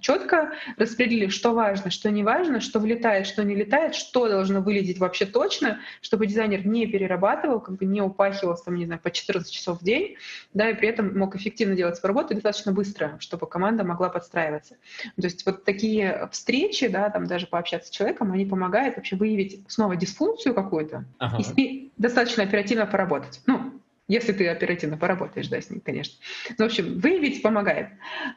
четко 0.00 0.52
распределили, 0.76 1.28
что 1.28 1.52
важно, 1.52 1.90
что 1.90 2.10
не 2.10 2.22
важно, 2.22 2.60
что 2.60 2.78
влетает, 2.78 3.26
что 3.26 3.44
не 3.44 3.54
летает, 3.54 3.94
что 3.94 4.28
должно 4.28 4.60
вылезть 4.60 4.98
вообще 4.98 5.26
точно, 5.26 5.80
чтобы 6.00 6.26
дизайнер 6.26 6.66
не 6.66 6.86
перерабатывал, 6.86 7.60
как 7.60 7.76
бы 7.76 7.86
не 7.86 8.02
упахивался, 8.02 8.64
там, 8.66 8.74
не 8.76 8.86
знаю, 8.86 9.00
по 9.00 9.10
14 9.10 9.52
часов 9.52 9.80
в 9.80 9.84
день, 9.84 10.16
да, 10.54 10.70
и 10.70 10.74
при 10.74 10.88
этом 10.88 11.16
мог 11.16 11.34
эффективно 11.34 11.74
делать 11.74 11.96
свою 11.96 12.14
работу 12.14 12.34
достаточно 12.34 12.72
быстро, 12.72 13.16
чтобы 13.20 13.48
команда 13.48 13.84
могла 13.84 14.08
подстраиваться. 14.08 14.76
То 15.16 15.24
есть 15.24 15.44
вот 15.46 15.64
такие 15.64 16.28
встречи, 16.36 16.86
да, 16.88 17.10
там 17.10 17.26
даже 17.26 17.46
пообщаться 17.46 17.88
с 17.88 17.90
человеком, 17.90 18.32
они 18.32 18.46
помогают 18.46 18.96
вообще 18.96 19.16
выявить 19.16 19.64
снова 19.68 19.96
дисфункцию 19.96 20.54
какую-то 20.54 21.04
ага. 21.18 21.38
и 21.38 21.42
с 21.42 21.56
ней 21.56 21.92
достаточно 21.96 22.42
оперативно 22.42 22.86
поработать. 22.86 23.40
Ну, 23.46 23.80
если 24.08 24.32
ты 24.32 24.48
оперативно 24.48 24.96
поработаешь, 24.96 25.48
да, 25.48 25.60
с 25.60 25.70
ней, 25.70 25.80
конечно. 25.80 26.14
Ну, 26.58 26.64
в 26.64 26.66
общем, 26.66 27.00
выявить 27.00 27.42
помогает. 27.42 27.88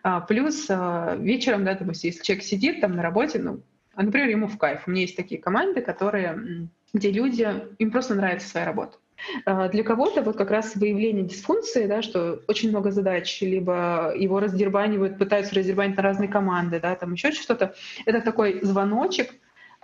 А, 0.02 0.22
плюс 0.22 0.66
а, 0.70 1.16
вечером, 1.16 1.64
да, 1.64 1.76
допустим, 1.76 2.10
если 2.10 2.24
человек 2.24 2.43
сидит 2.43 2.82
там 2.82 2.95
на 2.95 3.04
работе, 3.04 3.39
ну, 3.39 3.62
а, 3.93 4.04
например, 4.04 4.30
ему 4.30 4.47
в 4.47 4.58
кайф. 4.58 4.88
У 4.88 4.91
меня 4.91 5.02
есть 5.02 5.16
такие 5.16 5.39
команды, 5.39 5.82
которые, 5.82 6.70
где 6.93 7.12
люди, 7.12 7.47
им 7.78 7.91
просто 7.91 8.16
нравится 8.16 8.47
своя 8.47 8.66
работа. 8.66 8.97
А, 9.45 9.70
для 9.70 9.84
кого-то 9.84 10.22
вот 10.22 10.38
как 10.38 10.51
раз 10.51 10.76
выявление 10.76 11.24
дисфункции, 11.24 11.88
да, 11.88 12.01
что 12.01 12.41
очень 12.47 12.70
много 12.70 12.91
задач, 12.91 13.41
либо 13.41 14.13
его 14.15 14.39
раздербанивают, 14.39 15.17
пытаются 15.17 15.55
раздербанить 15.55 15.97
на 15.97 16.03
разные 16.03 16.30
команды, 16.30 16.80
да, 16.80 16.95
там 16.95 17.13
еще 17.13 17.32
что-то, 17.32 17.74
это 18.05 18.22
такой 18.22 18.59
звоночек, 18.63 19.34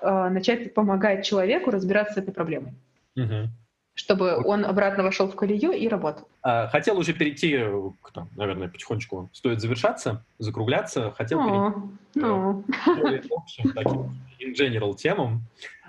э, 0.01 0.29
начать 0.29 0.73
помогать 0.73 1.25
человеку 1.25 1.71
разбираться 1.71 2.15
с 2.15 2.17
этой 2.17 2.33
проблемой. 2.33 2.73
Угу 3.15 3.49
чтобы 3.95 4.43
он 4.45 4.65
обратно 4.65 5.03
вошел 5.03 5.27
в 5.29 5.35
колею 5.35 5.71
и 5.71 5.87
работал. 5.87 6.27
Хотел 6.43 6.99
уже 6.99 7.13
перейти, 7.13 7.57
к, 8.01 8.11
там, 8.11 8.29
наверное, 8.35 8.67
потихонечку 8.67 9.29
стоит 9.33 9.61
завершаться, 9.61 10.23
закругляться. 10.37 11.11
Хотел 11.11 11.39
О, 11.39 11.43
перейти 11.45 11.89
ну. 12.15 12.63
к 12.63 13.31
общим 13.31 13.71
таким 13.71 14.19
in 14.41 14.53
general 14.53 14.93
темам. 14.95 15.43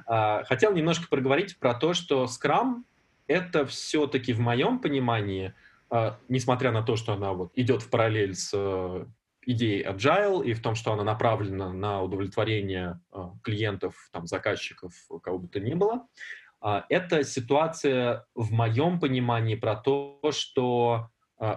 Хотел 0.07 0.73
немножко 0.73 1.09
проговорить 1.09 1.59
про 1.59 1.75
то, 1.75 1.95
что 1.95 2.27
Scrum 2.27 2.85
это 3.27 3.67
все-таки 3.67 4.33
в 4.33 4.41
моем 4.41 4.79
понимании, 4.79 5.55
а, 5.91 6.19
несмотря 6.29 6.73
на 6.73 6.83
то, 6.83 6.97
что 6.97 7.13
она 7.13 7.33
вот 7.33 7.53
идет 7.55 7.83
в 7.83 7.91
параллель 7.91 8.35
с 8.35 8.51
э, 8.55 9.07
идеей 9.43 9.85
agile 9.85 10.45
и 10.45 10.55
в 10.55 10.63
том, 10.63 10.75
что 10.75 10.93
она 10.93 11.05
направлена 11.05 11.73
на 11.73 12.03
удовлетворение 12.03 13.01
а, 13.13 13.33
клиентов, 13.43 13.95
там, 14.13 14.27
заказчиков, 14.27 14.93
кого 15.23 15.39
бы 15.39 15.49
то 15.49 15.61
ни 15.61 15.75
было, 15.75 16.07
это 16.89 17.23
ситуация 17.23 18.27
в 18.35 18.51
моем 18.51 18.99
понимании 18.99 19.55
про 19.55 19.77
то, 19.77 20.19
что 20.33 21.11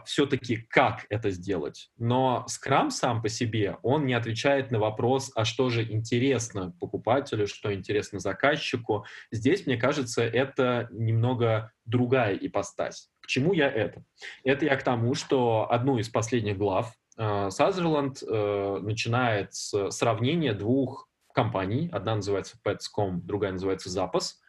все-таки 0.06 0.58
как 0.58 1.06
это 1.10 1.32
сделать. 1.32 1.90
Но 1.98 2.46
Scrum 2.50 2.90
сам 2.90 3.22
по 3.22 3.30
себе, 3.30 3.78
он 3.82 4.06
не 4.06 4.14
отвечает 4.14 4.72
на 4.72 4.80
вопрос, 4.80 5.32
а 5.36 5.46
что 5.46 5.70
же 5.70 5.84
интересно 5.84 6.74
покупателю, 6.80 7.48
что 7.48 7.74
интересно 7.74 8.20
заказчику. 8.20 9.06
Здесь, 9.32 9.66
мне 9.66 9.78
кажется, 9.78 10.24
это 10.24 10.88
немного 10.92 11.72
другая 11.86 12.36
ипостась. 12.36 13.10
К 13.22 13.28
чему 13.28 13.54
я 13.54 13.70
это? 13.70 14.04
Это 14.44 14.66
я 14.66 14.76
к 14.76 14.84
тому, 14.84 15.16
что 15.16 15.72
одну 15.72 15.98
из 15.98 16.10
последних 16.10 16.58
глав 16.58 16.94
Сазерленд 17.16 18.24
э, 18.24 18.80
начинает 18.82 19.54
с 19.54 19.92
сравнения 19.92 20.54
двух 20.54 21.10
компаний. 21.34 21.90
Одна 21.92 22.16
называется 22.16 22.58
Pets.com, 22.64 23.26
другая 23.26 23.52
называется 23.52 23.90
Запас 23.90 24.40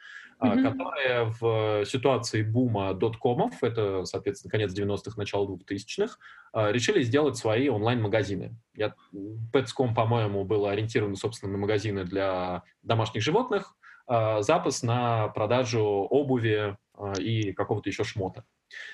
mm-hmm. 0.41 0.63
которые 0.63 1.25
в 1.39 1.85
ситуации 1.85 2.43
бума 2.43 2.95
доткомов, 2.95 3.63
это, 3.63 4.05
соответственно, 4.05 4.51
конец 4.51 4.73
90-х, 4.79 5.13
начало 5.17 5.57
2000-х, 5.57 6.17
а, 6.53 6.73
решили 6.73 7.03
сделать 7.03 7.37
свои 7.37 7.69
онлайн-магазины. 7.69 8.57
Я, 8.75 8.95
Pets.com, 9.53 9.95
по-моему, 9.95 10.45
был 10.45 10.67
ориентирован, 10.67 11.17
собственно, 11.17 11.53
на 11.53 11.59
магазины 11.59 12.05
для 12.05 12.63
домашних 12.83 13.23
животных, 13.23 13.77
а, 14.07 14.43
запас 14.43 14.83
на 14.83 15.29
продажу 15.29 15.83
обуви 15.83 16.77
и 17.19 17.53
какого-то 17.53 17.89
еще 17.89 18.05
шмота. 18.05 18.45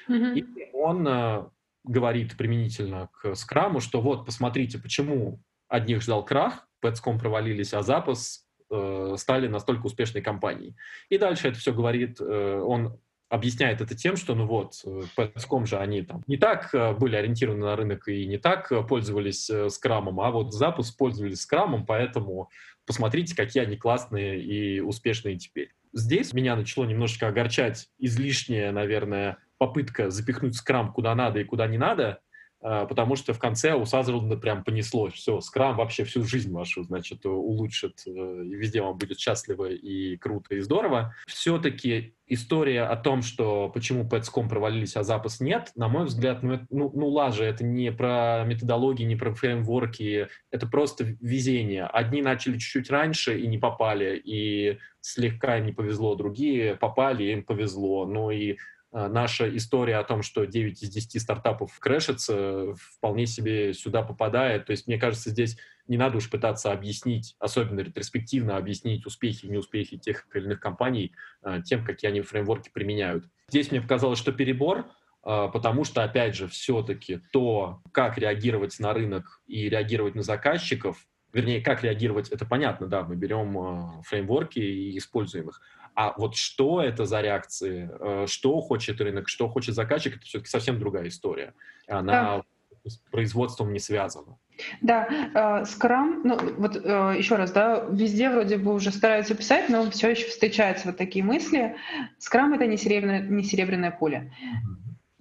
Mm-hmm. 0.08 0.38
И 0.38 0.70
он 0.72 1.50
говорит 1.82 2.36
применительно 2.36 3.08
к 3.12 3.34
скраму, 3.34 3.80
что 3.80 4.00
вот, 4.00 4.24
посмотрите, 4.24 4.78
почему 4.78 5.40
одних 5.68 6.02
ждал 6.02 6.24
крах, 6.24 6.68
Pets.com 6.82 7.18
провалились, 7.18 7.74
а 7.74 7.82
запас 7.82 8.45
стали 8.68 9.48
настолько 9.48 9.86
успешной 9.86 10.22
компанией. 10.22 10.76
И 11.08 11.18
дальше 11.18 11.48
это 11.48 11.58
все 11.58 11.72
говорит, 11.72 12.20
э, 12.20 12.60
он 12.60 12.98
объясняет 13.28 13.80
это 13.80 13.94
тем, 13.94 14.16
что, 14.16 14.34
ну 14.34 14.46
вот, 14.46 14.74
Petscom 15.16 15.66
же 15.66 15.78
они 15.78 16.02
там 16.02 16.22
не 16.26 16.36
так 16.36 16.72
э, 16.74 16.92
были 16.92 17.16
ориентированы 17.16 17.64
на 17.64 17.76
рынок 17.76 18.08
и 18.08 18.26
не 18.26 18.38
так 18.38 18.70
э, 18.70 18.82
пользовались 18.82 19.50
э, 19.50 19.68
скрамом, 19.68 20.20
а 20.20 20.30
вот 20.30 20.52
запуск 20.52 20.96
пользовались 20.96 21.40
скрамом, 21.40 21.86
поэтому 21.86 22.50
посмотрите, 22.86 23.34
какие 23.34 23.64
они 23.64 23.76
классные 23.76 24.40
и 24.40 24.80
успешные 24.80 25.36
теперь. 25.36 25.72
Здесь 25.92 26.32
меня 26.32 26.56
начало 26.56 26.84
немножечко 26.84 27.28
огорчать 27.28 27.88
излишняя, 27.98 28.70
наверное, 28.70 29.38
попытка 29.58 30.10
запихнуть 30.10 30.54
скрам 30.54 30.92
куда 30.92 31.14
надо 31.14 31.40
и 31.40 31.44
куда 31.44 31.66
не 31.66 31.78
надо, 31.78 32.20
потому 32.60 33.16
что 33.16 33.32
в 33.32 33.38
конце 33.38 33.74
у 33.74 33.84
Сазерленда 33.84 34.36
прям 34.36 34.64
понеслось. 34.64 35.14
Все, 35.14 35.40
скрам 35.40 35.76
вообще 35.76 36.04
всю 36.04 36.24
жизнь 36.24 36.52
вашу, 36.52 36.82
значит, 36.82 37.24
улучшит, 37.24 38.02
э, 38.06 38.10
и 38.10 38.54
везде 38.54 38.82
вам 38.82 38.96
будет 38.96 39.18
счастливо 39.18 39.70
и 39.70 40.16
круто, 40.16 40.54
и 40.54 40.60
здорово. 40.60 41.14
Все-таки 41.26 42.14
история 42.26 42.82
о 42.82 42.96
том, 42.96 43.22
что 43.22 43.68
почему 43.68 44.04
Petscom 44.04 44.48
провалились, 44.48 44.96
а 44.96 45.04
запас 45.04 45.40
нет, 45.40 45.70
на 45.76 45.88
мой 45.88 46.06
взгляд, 46.06 46.42
ну, 46.42 46.60
ну, 46.70 46.90
ну 46.94 47.08
лажа, 47.08 47.44
это 47.44 47.64
не 47.64 47.92
про 47.92 48.44
методологии, 48.44 49.04
не 49.04 49.16
про 49.16 49.32
фреймворки, 49.32 50.28
это 50.50 50.66
просто 50.66 51.04
везение. 51.20 51.84
Одни 51.84 52.22
начали 52.22 52.54
чуть-чуть 52.54 52.90
раньше 52.90 53.38
и 53.38 53.46
не 53.46 53.58
попали, 53.58 54.20
и 54.24 54.78
слегка 55.00 55.58
им 55.58 55.66
не 55.66 55.72
повезло, 55.72 56.16
другие 56.16 56.74
попали, 56.74 57.24
им 57.24 57.44
повезло. 57.44 58.06
Ну 58.06 58.30
и 58.30 58.56
наша 58.96 59.54
история 59.54 59.96
о 59.96 60.04
том, 60.04 60.22
что 60.22 60.46
9 60.46 60.82
из 60.82 60.88
10 60.88 61.20
стартапов 61.20 61.78
крэшится, 61.78 62.74
вполне 62.74 63.26
себе 63.26 63.74
сюда 63.74 64.02
попадает. 64.02 64.66
То 64.66 64.70
есть, 64.70 64.86
мне 64.86 64.98
кажется, 64.98 65.30
здесь 65.30 65.58
не 65.88 65.96
надо 65.96 66.16
уж 66.16 66.30
пытаться 66.30 66.72
объяснить, 66.72 67.36
особенно 67.38 67.80
ретроспективно 67.80 68.56
объяснить 68.56 69.06
успехи 69.06 69.46
и 69.46 69.48
неуспехи 69.48 69.96
тех 69.98 70.26
или 70.34 70.44
иных 70.44 70.60
компаний 70.60 71.12
э, 71.42 71.60
тем, 71.64 71.84
какие 71.84 72.10
они 72.10 72.22
фреймворки 72.22 72.70
применяют. 72.70 73.24
Здесь 73.48 73.70
мне 73.70 73.80
показалось, 73.80 74.18
что 74.18 74.32
перебор, 74.32 74.86
э, 75.24 75.48
потому 75.52 75.84
что, 75.84 76.02
опять 76.02 76.34
же, 76.34 76.48
все-таки 76.48 77.20
то, 77.32 77.82
как 77.92 78.18
реагировать 78.18 78.78
на 78.80 78.92
рынок 78.92 79.40
и 79.46 79.68
реагировать 79.68 80.14
на 80.14 80.22
заказчиков, 80.22 81.06
вернее, 81.32 81.60
как 81.60 81.84
реагировать, 81.84 82.30
это 82.30 82.46
понятно, 82.46 82.86
да, 82.86 83.02
мы 83.02 83.14
берем 83.14 84.02
фреймворки 84.02 84.58
и 84.58 84.96
используем 84.96 85.50
их. 85.50 85.60
А 85.96 86.14
вот 86.16 86.36
что 86.36 86.80
это 86.82 87.06
за 87.06 87.22
реакции, 87.22 87.90
что 88.26 88.60
хочет 88.60 89.00
рынок, 89.00 89.28
что 89.28 89.48
хочет 89.48 89.74
заказчик, 89.74 90.16
это 90.16 90.24
все-таки 90.24 90.50
совсем 90.50 90.78
другая 90.78 91.08
история. 91.08 91.54
Она 91.88 92.42
да. 92.84 92.90
с 92.90 92.98
производством 93.10 93.72
не 93.72 93.78
связана. 93.78 94.36
Да, 94.80 95.06
э, 95.08 95.62
Scrum, 95.64 96.20
ну 96.24 96.38
вот 96.58 96.76
э, 96.76 97.14
еще 97.18 97.36
раз, 97.36 97.52
да, 97.52 97.86
везде 97.90 98.30
вроде 98.30 98.56
бы 98.56 98.74
уже 98.74 98.90
стараются 98.90 99.34
писать, 99.34 99.68
но 99.68 99.90
все 99.90 100.10
еще 100.10 100.26
встречаются 100.26 100.88
вот 100.88 100.96
такие 100.96 101.24
мысли. 101.24 101.76
Scrum 102.18 102.54
это 102.54 102.66
не 102.66 102.76
серебряное, 102.76 103.20
не 103.20 103.42
серебряное 103.42 103.90
пуля. 103.90 104.32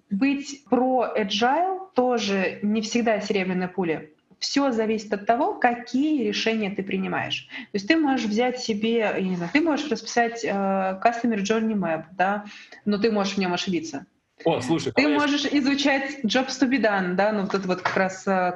Быть 0.10 0.64
про 0.70 1.08
agile 1.18 1.80
тоже 1.94 2.60
не 2.62 2.82
всегда 2.82 3.20
серебряная 3.20 3.68
пуля. 3.68 4.10
Все 4.46 4.72
зависит 4.72 5.12
от 5.12 5.26
того, 5.26 5.56
какие 5.56 6.24
решения 6.28 6.70
ты 6.70 6.84
принимаешь. 6.84 7.48
То 7.50 7.70
есть 7.74 7.88
ты 7.88 7.98
можешь 7.98 8.28
взять 8.28 8.60
себе, 8.60 9.00
я 9.00 9.20
не 9.20 9.36
знаю, 9.36 9.50
ты 9.52 9.60
можешь 9.60 9.90
расписать 9.90 10.46
э, 10.46 10.50
Customer 10.50 11.40
Journey 11.40 11.74
Map, 11.74 12.04
да, 12.12 12.46
но 12.86 13.00
ты 13.00 13.12
можешь 13.12 13.34
в 13.34 13.38
нем 13.40 13.56
ошибиться. 13.56 14.06
О, 14.44 14.62
слушай, 14.62 14.94
ты 14.96 15.08
можешь 15.08 15.46
я... 15.46 15.58
изучать 15.60 16.20
jobs 16.24 16.50
to 16.62 16.70
be 16.70 16.80
done, 16.80 17.16
да, 17.16 17.32
ну 17.32 17.42
вот 17.42 17.56
это 17.56 17.68
вот 17.68 17.82
как 17.82 17.98
раз 17.98 18.28
э, 18.28 18.56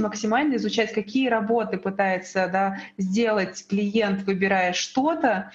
максимально 0.00 0.56
изучать, 0.56 0.92
какие 0.92 1.28
работы 1.28 1.78
пытается 1.78 2.50
да, 2.52 2.80
сделать 2.98 3.66
клиент, 3.70 4.24
выбирая 4.24 4.74
что-то, 4.74 5.50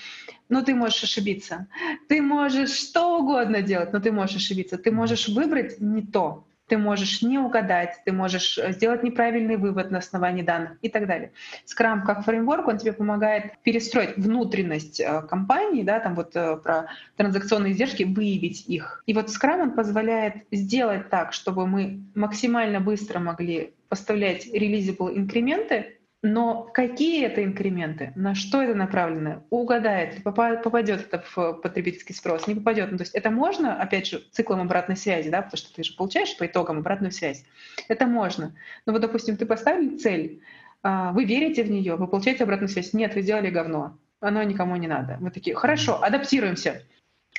но 0.49 0.63
ты 0.63 0.73
можешь 0.73 1.03
ошибиться. 1.03 1.67
Ты 2.09 2.23
можешь 2.23 2.71
что 2.71 3.19
угодно 3.19 3.61
делать, 3.61 3.93
но 3.93 3.99
ты 3.99 4.11
можешь 4.11 4.37
ошибиться. 4.37 4.79
Ты 4.79 4.91
можешь 4.91 5.27
выбрать 5.27 5.79
не 5.79 6.01
то 6.01 6.47
ты 6.67 6.77
можешь 6.77 7.21
не 7.21 7.37
угадать, 7.37 8.01
ты 8.05 8.11
можешь 8.11 8.57
э, 8.57 8.71
сделать 8.73 9.03
неправильный 9.03 9.57
вывод 9.57 9.91
на 9.91 9.99
основании 9.99 10.41
данных 10.41 10.77
и 10.81 10.89
так 10.89 11.07
далее. 11.07 11.31
Scrum 11.65 12.03
как 12.05 12.23
фреймворк, 12.23 12.67
он 12.67 12.77
тебе 12.77 12.93
помогает 12.93 13.57
перестроить 13.63 14.17
внутренность 14.17 14.99
э, 14.99 15.21
компании, 15.23 15.83
да, 15.83 15.99
там 15.99 16.15
вот 16.15 16.35
э, 16.35 16.57
про 16.57 16.87
транзакционные 17.17 17.73
издержки, 17.73 18.03
выявить 18.03 18.65
их. 18.67 19.03
И 19.05 19.13
вот 19.13 19.27
Scrum 19.27 19.61
он 19.61 19.71
позволяет 19.71 20.45
сделать 20.51 21.09
так, 21.09 21.33
чтобы 21.33 21.67
мы 21.67 22.01
максимально 22.15 22.79
быстро 22.79 23.19
могли 23.19 23.73
поставлять 23.89 24.47
релизable 24.47 25.15
инкременты, 25.15 25.99
но 26.27 26.63
какие 26.73 27.23
это 27.23 27.43
инкременты, 27.43 28.11
на 28.15 28.33
что 28.33 28.63
это 28.63 28.73
направлено, 28.73 29.45
угадает, 29.51 30.23
попадет 30.23 31.01
это 31.01 31.23
в 31.35 31.53
потребительский 31.53 32.15
спрос, 32.15 32.47
не 32.47 32.55
попадет. 32.55 32.91
Ну, 32.91 32.97
то 32.97 33.03
есть 33.03 33.13
это 33.13 33.29
можно, 33.29 33.79
опять 33.79 34.07
же, 34.07 34.23
циклом 34.31 34.61
обратной 34.61 34.97
связи, 34.97 35.29
да, 35.29 35.43
потому 35.43 35.57
что 35.59 35.71
ты 35.75 35.83
же 35.83 35.95
получаешь 35.95 36.35
по 36.35 36.47
итогам 36.47 36.79
обратную 36.79 37.11
связь. 37.11 37.45
Это 37.89 38.07
можно. 38.07 38.55
Но 38.87 38.93
вот, 38.93 39.03
допустим, 39.03 39.37
ты 39.37 39.45
поставили 39.45 39.97
цель, 39.97 40.41
а, 40.81 41.11
вы 41.11 41.25
верите 41.25 41.63
в 41.63 41.69
нее, 41.69 41.95
вы 41.95 42.07
получаете 42.07 42.43
обратную 42.43 42.69
связь. 42.69 42.93
Нет, 42.93 43.13
вы 43.13 43.21
сделали 43.21 43.51
говно. 43.51 43.95
Оно 44.19 44.41
никому 44.41 44.77
не 44.77 44.87
надо. 44.87 45.17
Вы 45.21 45.29
такие, 45.29 45.55
хорошо, 45.55 46.01
адаптируемся. 46.01 46.81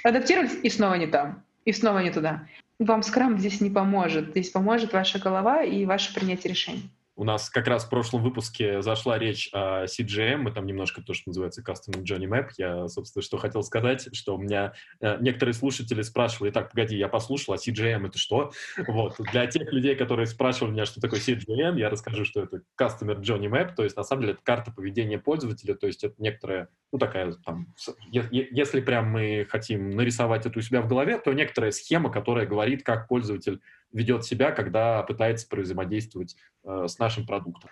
Адаптировались 0.05 0.61
и 0.63 0.71
снова 0.71 0.95
не 0.95 1.09
там, 1.09 1.43
и 1.65 1.73
снова 1.73 1.99
не 1.99 2.13
туда. 2.13 2.47
Вам 2.79 3.03
скрам 3.03 3.37
здесь 3.37 3.61
не 3.61 3.71
поможет. 3.71 4.29
Здесь 4.29 4.51
поможет 4.51 4.93
ваша 4.93 5.19
голова 5.19 5.65
и 5.65 5.85
ваше 5.87 6.15
принятие 6.15 6.53
решений. 6.53 6.89
У 7.19 7.25
нас 7.25 7.49
как 7.49 7.67
раз 7.67 7.87
в 7.87 7.89
прошлом 7.89 8.23
выпуске 8.23 8.83
зашла 8.83 9.19
речь 9.19 9.49
о 9.55 9.87
CGM, 9.87 10.37
мы 10.37 10.53
там 10.53 10.67
немножко 10.67 11.01
то, 11.01 11.15
что 11.15 11.31
называется 11.31 11.63
Custom 11.63 12.03
Journey 12.03 12.29
Map. 12.29 12.51
Я, 12.59 12.89
собственно, 12.89 13.23
что 13.23 13.39
хотел 13.39 13.63
сказать, 13.63 14.15
что 14.15 14.37
у 14.37 14.39
меня 14.39 14.75
э, 15.01 15.17
некоторые 15.21 15.55
слушатели 15.55 16.03
спрашивали, 16.03 16.51
так, 16.51 16.71
погоди, 16.71 16.99
я 16.99 17.09
послушал, 17.09 17.55
а 17.55 17.57
CGM 17.57 18.09
это 18.09 18.19
что? 18.19 18.53
Вот. 18.87 19.15
Для 19.33 19.47
тех 19.47 19.73
людей, 19.73 19.97
которые 19.97 20.27
спрашивали 20.27 20.73
меня, 20.73 20.85
что 20.85 21.01
такое 21.01 21.19
CGM, 21.21 21.79
я 21.79 21.89
расскажу, 21.89 22.27
что 22.27 22.43
это 22.43 22.61
Customer 22.79 23.19
Journey 23.19 23.49
Map, 23.49 23.75
то 23.75 23.83
есть 23.83 23.97
на 23.97 24.05
самом 24.05 24.23
деле 24.23 24.33
это 24.35 24.43
карта 24.45 24.71
поведения 24.71 25.19
пользователя, 25.19 25.75
то 25.75 25.87
есть 25.87 26.05
это 26.05 26.17
некоторая, 26.19 26.69
ну 26.93 26.99
такая 26.99 27.33
там, 27.47 27.75
если 28.11 28.81
прям 28.83 29.07
мы 29.07 29.47
хотим 29.49 29.89
нарисовать 29.89 30.45
это 30.45 30.59
у 30.59 30.63
себя 30.63 30.83
в 30.83 30.87
голове, 30.87 31.17
то 31.17 31.33
некоторая 31.33 31.71
схема, 31.71 32.11
которая 32.11 32.47
говорит, 32.47 32.83
как 32.83 33.09
пользователь 33.09 33.63
ведет 33.97 34.25
себя, 34.25 34.53
когда 34.53 35.03
пытается 35.03 35.47
взаимодействовать 35.51 36.37
э, 36.65 36.87
с 36.87 36.99
нашим 36.99 37.27
продуктом. 37.27 37.71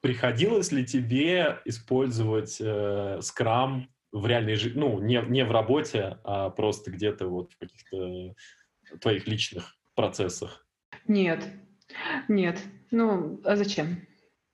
Приходилось 0.00 0.70
ли 0.70 0.84
тебе 0.84 1.60
использовать 1.64 2.60
э, 2.60 3.18
Scrum 3.20 3.84
в 4.12 4.26
реальной 4.26 4.56
жизни, 4.56 4.78
ну, 4.78 5.00
не, 5.00 5.22
не 5.28 5.44
в 5.44 5.50
работе, 5.50 6.18
а 6.24 6.50
просто 6.50 6.90
где-то 6.90 7.26
вот 7.28 7.52
в 7.54 7.58
каких-то 7.58 8.34
твоих 9.00 9.26
личных 9.26 9.74
процессах? 9.94 10.66
Нет, 11.06 11.42
нет. 12.28 12.60
Ну, 12.90 13.40
а 13.44 13.56
зачем? 13.56 14.06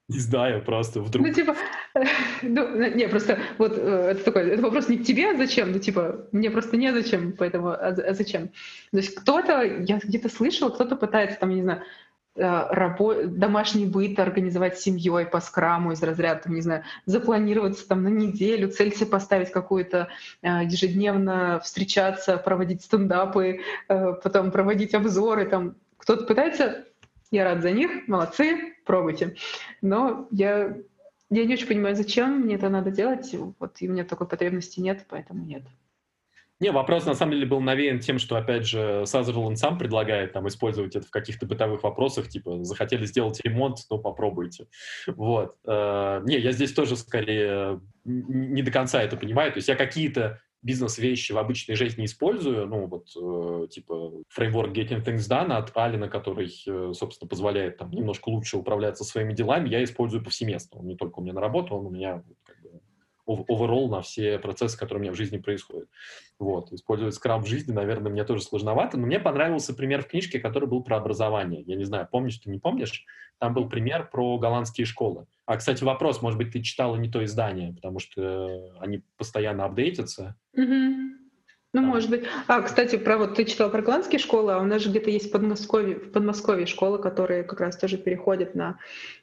Не 0.07 0.19
знаю, 0.19 0.63
просто 0.63 1.01
вдруг... 1.01 1.27
Ну, 1.27 1.33
типа, 1.33 1.55
ну, 2.41 2.75
не, 2.93 3.07
просто 3.07 3.39
вот 3.57 3.73
э, 3.75 4.11
это 4.11 4.23
такой, 4.23 4.49
это 4.49 4.61
вопрос 4.61 4.89
не 4.89 4.97
к 4.97 5.05
тебе, 5.05 5.31
а 5.31 5.37
зачем, 5.37 5.71
ну, 5.71 5.79
типа, 5.79 6.27
мне 6.31 6.49
просто 6.51 6.77
не 6.77 6.91
зачем, 6.93 7.33
поэтому, 7.37 7.69
а, 7.69 7.87
а 7.87 8.13
зачем? 8.13 8.49
То 8.91 8.97
есть 8.97 9.15
кто-то, 9.15 9.63
я 9.63 9.97
где-то 9.97 10.29
слышала, 10.29 10.69
кто-то 10.69 10.95
пытается, 10.95 11.39
там, 11.39 11.49
не 11.49 11.63
знаю, 11.63 11.81
э, 12.35 12.41
рабо- 12.41 13.25
домашний 13.25 13.85
быт 13.85 14.19
организовать 14.19 14.79
семьей 14.79 15.25
по 15.25 15.39
скраму 15.39 15.91
из 15.91 16.03
разряда, 16.03 16.43
там, 16.43 16.53
не 16.53 16.61
знаю, 16.61 16.83
запланироваться 17.05 17.87
там 17.87 18.03
на 18.03 18.09
неделю, 18.09 18.69
цель 18.69 18.95
себе 18.95 19.07
поставить 19.07 19.51
какую-то, 19.51 20.09
э, 20.41 20.47
ежедневно 20.65 21.59
встречаться, 21.63 22.37
проводить 22.37 22.83
стендапы, 22.83 23.61
потом 23.87 24.51
проводить 24.51 24.93
обзоры, 24.93 25.45
там, 25.45 25.75
кто-то 25.97 26.25
пытается 26.25 26.85
я 27.31 27.43
рад 27.43 27.61
за 27.61 27.71
них, 27.71 28.07
молодцы, 28.07 28.75
пробуйте. 28.85 29.35
Но 29.81 30.27
я, 30.31 30.77
я 31.29 31.45
не 31.45 31.53
очень 31.53 31.67
понимаю, 31.67 31.95
зачем 31.95 32.41
мне 32.41 32.55
это 32.55 32.69
надо 32.69 32.91
делать. 32.91 33.33
Вот, 33.33 33.77
и 33.79 33.87
у 33.87 33.91
меня 33.91 34.03
такой 34.03 34.27
потребности 34.27 34.79
нет, 34.79 35.05
поэтому 35.09 35.43
нет. 35.43 35.63
Не, 36.59 36.71
вопрос 36.71 37.05
на 37.05 37.13
самом 37.13 37.33
деле 37.33 37.45
был 37.45 37.61
навеян 37.61 37.99
тем, 37.99 38.19
что, 38.19 38.35
опять 38.35 38.67
же, 38.67 39.03
Сазерленд 39.05 39.57
сам 39.57 39.77
предлагает 39.77 40.33
там 40.33 40.45
использовать 40.49 40.93
это 40.93 41.07
в 41.07 41.09
каких-то 41.09 41.45
бытовых 41.45 41.83
вопросах, 41.83 42.27
типа, 42.27 42.65
захотели 42.65 43.05
сделать 43.05 43.39
ремонт, 43.45 43.77
то 43.87 43.97
попробуйте. 43.97 44.67
Вот. 45.07 45.55
Э, 45.65 46.21
не, 46.25 46.37
я 46.37 46.51
здесь 46.51 46.73
тоже 46.73 46.97
скорее 46.97 47.79
не 48.03 48.61
до 48.61 48.71
конца 48.71 49.01
это 49.01 49.15
понимаю. 49.15 49.53
То 49.53 49.57
есть 49.59 49.69
я 49.69 49.75
какие-то 49.75 50.41
бизнес-вещи 50.61 51.31
в 51.31 51.37
обычной 51.37 51.75
жизни 51.75 52.05
использую, 52.05 52.67
ну, 52.67 52.87
вот, 52.87 53.07
э, 53.15 53.67
типа, 53.67 54.11
фреймворк 54.29 54.75
Getting 54.75 55.03
Things 55.03 55.29
Done 55.29 55.53
от 55.53 55.75
Алина, 55.75 56.09
который, 56.09 56.51
э, 56.67 56.93
собственно, 56.93 57.29
позволяет 57.29 57.77
там 57.77 57.91
немножко 57.91 58.29
лучше 58.29 58.57
управляться 58.57 59.03
своими 59.03 59.33
делами, 59.33 59.69
я 59.69 59.83
использую 59.83 60.23
повсеместно. 60.23 60.79
Он 60.79 60.87
не 60.87 60.95
только 60.95 61.19
у 61.19 61.21
меня 61.21 61.33
на 61.33 61.41
работу, 61.41 61.75
он 61.75 61.87
у 61.87 61.89
меня 61.89 62.23
overall 63.29 63.89
на 63.89 64.01
все 64.01 64.39
процессы, 64.39 64.77
которые 64.77 64.99
у 64.99 65.03
меня 65.03 65.11
в 65.13 65.17
жизни 65.17 65.37
происходят. 65.37 65.89
Вот. 66.39 66.71
Использовать 66.71 67.15
скрам 67.15 67.43
в 67.43 67.47
жизни, 67.47 67.71
наверное, 67.71 68.11
мне 68.11 68.23
тоже 68.23 68.41
сложновато, 68.41 68.97
но 68.97 69.05
мне 69.05 69.19
понравился 69.19 69.73
пример 69.73 70.03
в 70.03 70.07
книжке, 70.07 70.39
который 70.39 70.67
был 70.67 70.83
про 70.83 70.97
образование. 70.97 71.61
Я 71.61 71.75
не 71.75 71.83
знаю, 71.83 72.07
помнишь 72.09 72.37
ты, 72.37 72.49
не 72.49 72.59
помнишь? 72.59 73.05
Там 73.37 73.53
был 73.53 73.69
пример 73.69 74.09
про 74.09 74.37
голландские 74.37 74.85
школы. 74.85 75.25
А, 75.45 75.57
кстати, 75.57 75.83
вопрос, 75.83 76.21
может 76.21 76.37
быть, 76.37 76.51
ты 76.51 76.61
читала 76.61 76.95
не 76.95 77.09
то 77.09 77.23
издание, 77.23 77.73
потому 77.73 77.99
что 77.99 78.73
они 78.79 79.03
постоянно 79.17 79.65
апдейтятся. 79.65 80.35
Mm-hmm. 80.57 81.18
Ну, 81.71 81.81
может 81.81 82.09
быть. 82.09 82.23
А, 82.47 82.61
кстати, 82.61 82.97
про 82.97 83.17
вот 83.17 83.35
ты 83.35 83.45
читал 83.45 83.69
про 83.69 83.83
голландские 83.83 84.19
школы, 84.19 84.53
а 84.53 84.59
у 84.59 84.65
нас 84.65 84.81
же 84.81 84.89
где-то 84.89 85.11
есть 85.11 85.29
в 85.29 85.31
Подмосковье, 85.31 85.95
в 85.97 86.11
Подмосковье 86.11 86.65
школы, 86.65 86.97
которые 86.97 87.43
как 87.43 87.59
раз 87.61 87.77
тоже 87.77 87.97
переходят 87.97 88.55
на, 88.55 88.79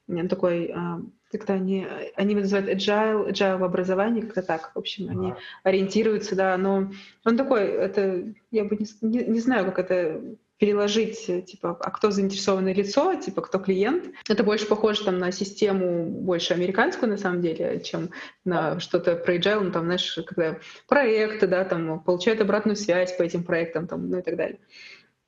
на 0.06 0.28
такой, 0.28 0.72
а, 0.72 1.00
как-то 1.32 1.54
они, 1.54 1.88
они 2.14 2.36
называют 2.36 2.68
agile, 2.68 3.30
agile 3.30 3.58
в 3.58 3.64
образовании, 3.64 4.20
как-то 4.20 4.42
так. 4.42 4.70
В 4.74 4.78
общем, 4.78 5.08
они 5.10 5.32
а. 5.32 5.36
ориентируются, 5.64 6.36
да, 6.36 6.56
но 6.56 6.92
он 7.24 7.36
такой, 7.36 7.62
это, 7.62 8.32
я 8.52 8.64
бы 8.64 8.76
не, 8.76 8.86
не, 9.00 9.24
не 9.24 9.40
знаю, 9.40 9.64
как 9.64 9.80
это 9.80 10.20
переложить, 10.58 11.28
э, 11.28 11.42
типа, 11.42 11.76
а 11.80 11.90
кто 11.90 12.10
заинтересованное 12.10 12.74
лицо, 12.74 13.14
типа, 13.14 13.42
кто 13.42 13.58
клиент. 13.58 14.06
Это 14.28 14.42
больше 14.42 14.66
похоже 14.66 15.04
там 15.04 15.18
на 15.18 15.30
систему 15.30 16.06
больше 16.06 16.54
американскую, 16.54 17.10
на 17.10 17.18
самом 17.18 17.42
деле, 17.42 17.80
чем 17.84 18.10
на 18.44 18.80
что-то 18.80 19.16
про 19.16 19.36
agile, 19.36 19.60
ну, 19.60 19.72
там, 19.72 19.84
знаешь, 19.84 20.18
когда 20.26 20.58
проекты, 20.88 21.46
да, 21.46 21.64
там, 21.64 22.00
получают 22.00 22.40
обратную 22.40 22.76
связь 22.76 23.16
по 23.16 23.22
этим 23.22 23.44
проектам, 23.44 23.86
там, 23.86 24.08
ну 24.08 24.18
и 24.18 24.22
так 24.22 24.36
далее. 24.36 24.58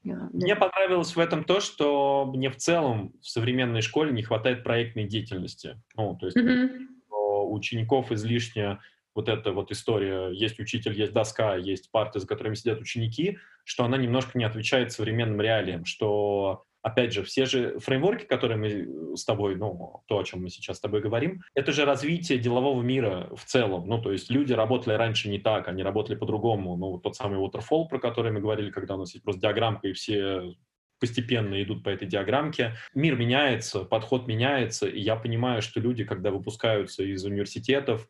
Мне 0.03 0.57
понравилось 0.57 1.15
в 1.15 1.19
этом 1.19 1.45
то, 1.45 1.61
что 1.61 2.25
мне 2.33 2.51
в 2.51 2.57
целом 2.57 3.13
в 3.21 3.29
современной 3.29 3.83
школе 3.83 4.13
не 4.13 4.23
хватает 4.23 4.65
проектной 4.65 5.05
деятельности. 5.05 5.81
Ну, 5.97 6.17
то 6.19 6.27
есть 6.27 6.39
mm-hmm. 6.39 6.87
у 7.11 7.53
учеников 7.53 8.11
излишне 8.13 8.79
вот 9.15 9.29
эта 9.29 9.53
вот 9.53 9.71
история, 9.71 10.31
есть 10.31 10.59
учитель, 10.61 10.99
есть 10.99 11.13
доска, 11.13 11.57
есть 11.57 11.91
парты, 11.91 12.21
за 12.21 12.27
которыми 12.27 12.55
сидят 12.55 12.81
ученики, 12.81 13.39
что 13.65 13.85
она 13.85 13.97
немножко 13.97 14.39
не 14.39 14.45
отвечает 14.45 14.93
современным 14.93 15.41
реалиям, 15.41 15.85
что 15.85 16.65
опять 16.83 17.13
же, 17.13 17.23
все 17.23 17.47
же 17.47 17.79
фреймворки, 17.79 18.25
которые 18.25 18.57
мы 18.57 19.17
с 19.17 19.25
тобой, 19.25 19.57
ну, 19.57 20.03
то, 20.07 20.19
о 20.19 20.25
чем 20.25 20.43
мы 20.43 20.51
сейчас 20.51 20.79
с 20.79 20.81
тобой 20.81 21.01
говорим, 21.01 21.43
это 21.55 21.73
же 21.73 21.85
развитие 21.85 22.39
делового 22.39 22.83
мира 22.83 23.29
в 23.35 23.45
целом. 23.45 23.87
Ну, 23.89 24.01
то 24.01 24.13
есть 24.13 24.31
люди 24.31 24.53
работали 24.53 24.95
раньше 24.95 25.29
не 25.29 25.39
так, 25.39 25.69
они 25.69 25.83
работали 25.83 26.17
по-другому. 26.17 26.77
Ну, 26.77 26.99
тот 26.99 27.17
самый 27.17 27.39
waterfall, 27.39 27.89
про 27.89 27.99
который 27.99 28.33
мы 28.33 28.41
говорили, 28.41 28.71
когда 28.71 28.95
у 28.95 28.99
нас 28.99 29.13
есть 29.15 29.25
просто 29.25 29.43
диаграммка, 29.43 29.89
и 29.89 29.93
все 29.93 30.55
постепенно 31.01 31.63
идут 31.63 31.85
по 31.85 31.91
этой 31.91 32.09
диаграммке. 32.09 32.75
Мир 32.95 33.17
меняется, 33.17 33.85
подход 33.85 34.27
меняется, 34.27 34.89
и 34.89 35.01
я 35.01 35.17
понимаю, 35.17 35.63
что 35.63 35.81
люди, 35.81 36.05
когда 36.05 36.31
выпускаются 36.31 37.05
из 37.05 37.25
университетов, 37.25 38.09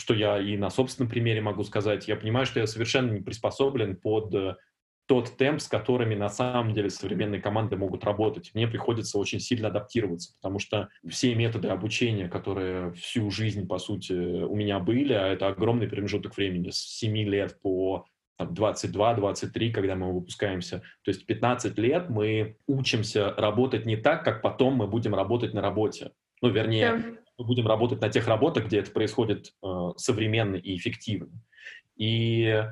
что 0.00 0.14
я 0.14 0.38
и 0.38 0.56
на 0.56 0.70
собственном 0.70 1.10
примере 1.10 1.40
могу 1.40 1.62
сказать, 1.62 2.08
я 2.08 2.16
понимаю, 2.16 2.46
что 2.46 2.58
я 2.58 2.66
совершенно 2.66 3.12
не 3.12 3.20
приспособлен 3.20 3.96
под 3.96 4.34
э, 4.34 4.56
тот 5.06 5.36
темп, 5.36 5.60
с 5.60 5.66
которыми 5.66 6.14
на 6.14 6.28
самом 6.28 6.72
деле 6.72 6.88
современные 6.88 7.40
команды 7.40 7.76
могут 7.76 8.04
работать. 8.04 8.52
Мне 8.54 8.68
приходится 8.68 9.18
очень 9.18 9.40
сильно 9.40 9.68
адаптироваться, 9.68 10.34
потому 10.40 10.58
что 10.58 10.88
все 11.08 11.34
методы 11.34 11.68
обучения, 11.68 12.28
которые 12.28 12.92
всю 12.92 13.30
жизнь, 13.30 13.66
по 13.66 13.78
сути, 13.78 14.12
у 14.12 14.54
меня 14.54 14.78
были, 14.78 15.12
а 15.12 15.26
это 15.26 15.48
огромный 15.48 15.88
промежуток 15.88 16.36
времени, 16.36 16.70
с 16.70 16.78
7 16.78 17.16
лет 17.28 17.60
по 17.60 18.06
22-23, 18.40 19.72
когда 19.72 19.96
мы 19.96 20.12
выпускаемся. 20.12 20.78
То 21.02 21.10
есть 21.10 21.26
15 21.26 21.76
лет 21.78 22.08
мы 22.08 22.56
учимся 22.66 23.34
работать 23.36 23.86
не 23.86 23.96
так, 23.96 24.24
как 24.24 24.42
потом 24.42 24.74
мы 24.74 24.86
будем 24.86 25.14
работать 25.14 25.54
на 25.54 25.60
работе. 25.60 26.12
Ну, 26.40 26.50
вернее. 26.50 27.19
Мы 27.40 27.46
будем 27.46 27.66
работать 27.66 28.02
на 28.02 28.10
тех 28.10 28.28
работах, 28.28 28.66
где 28.66 28.80
это 28.80 28.90
происходит 28.90 29.54
э, 29.62 29.90
современно 29.96 30.56
и 30.56 30.76
эффективно. 30.76 31.30
И 31.96 32.62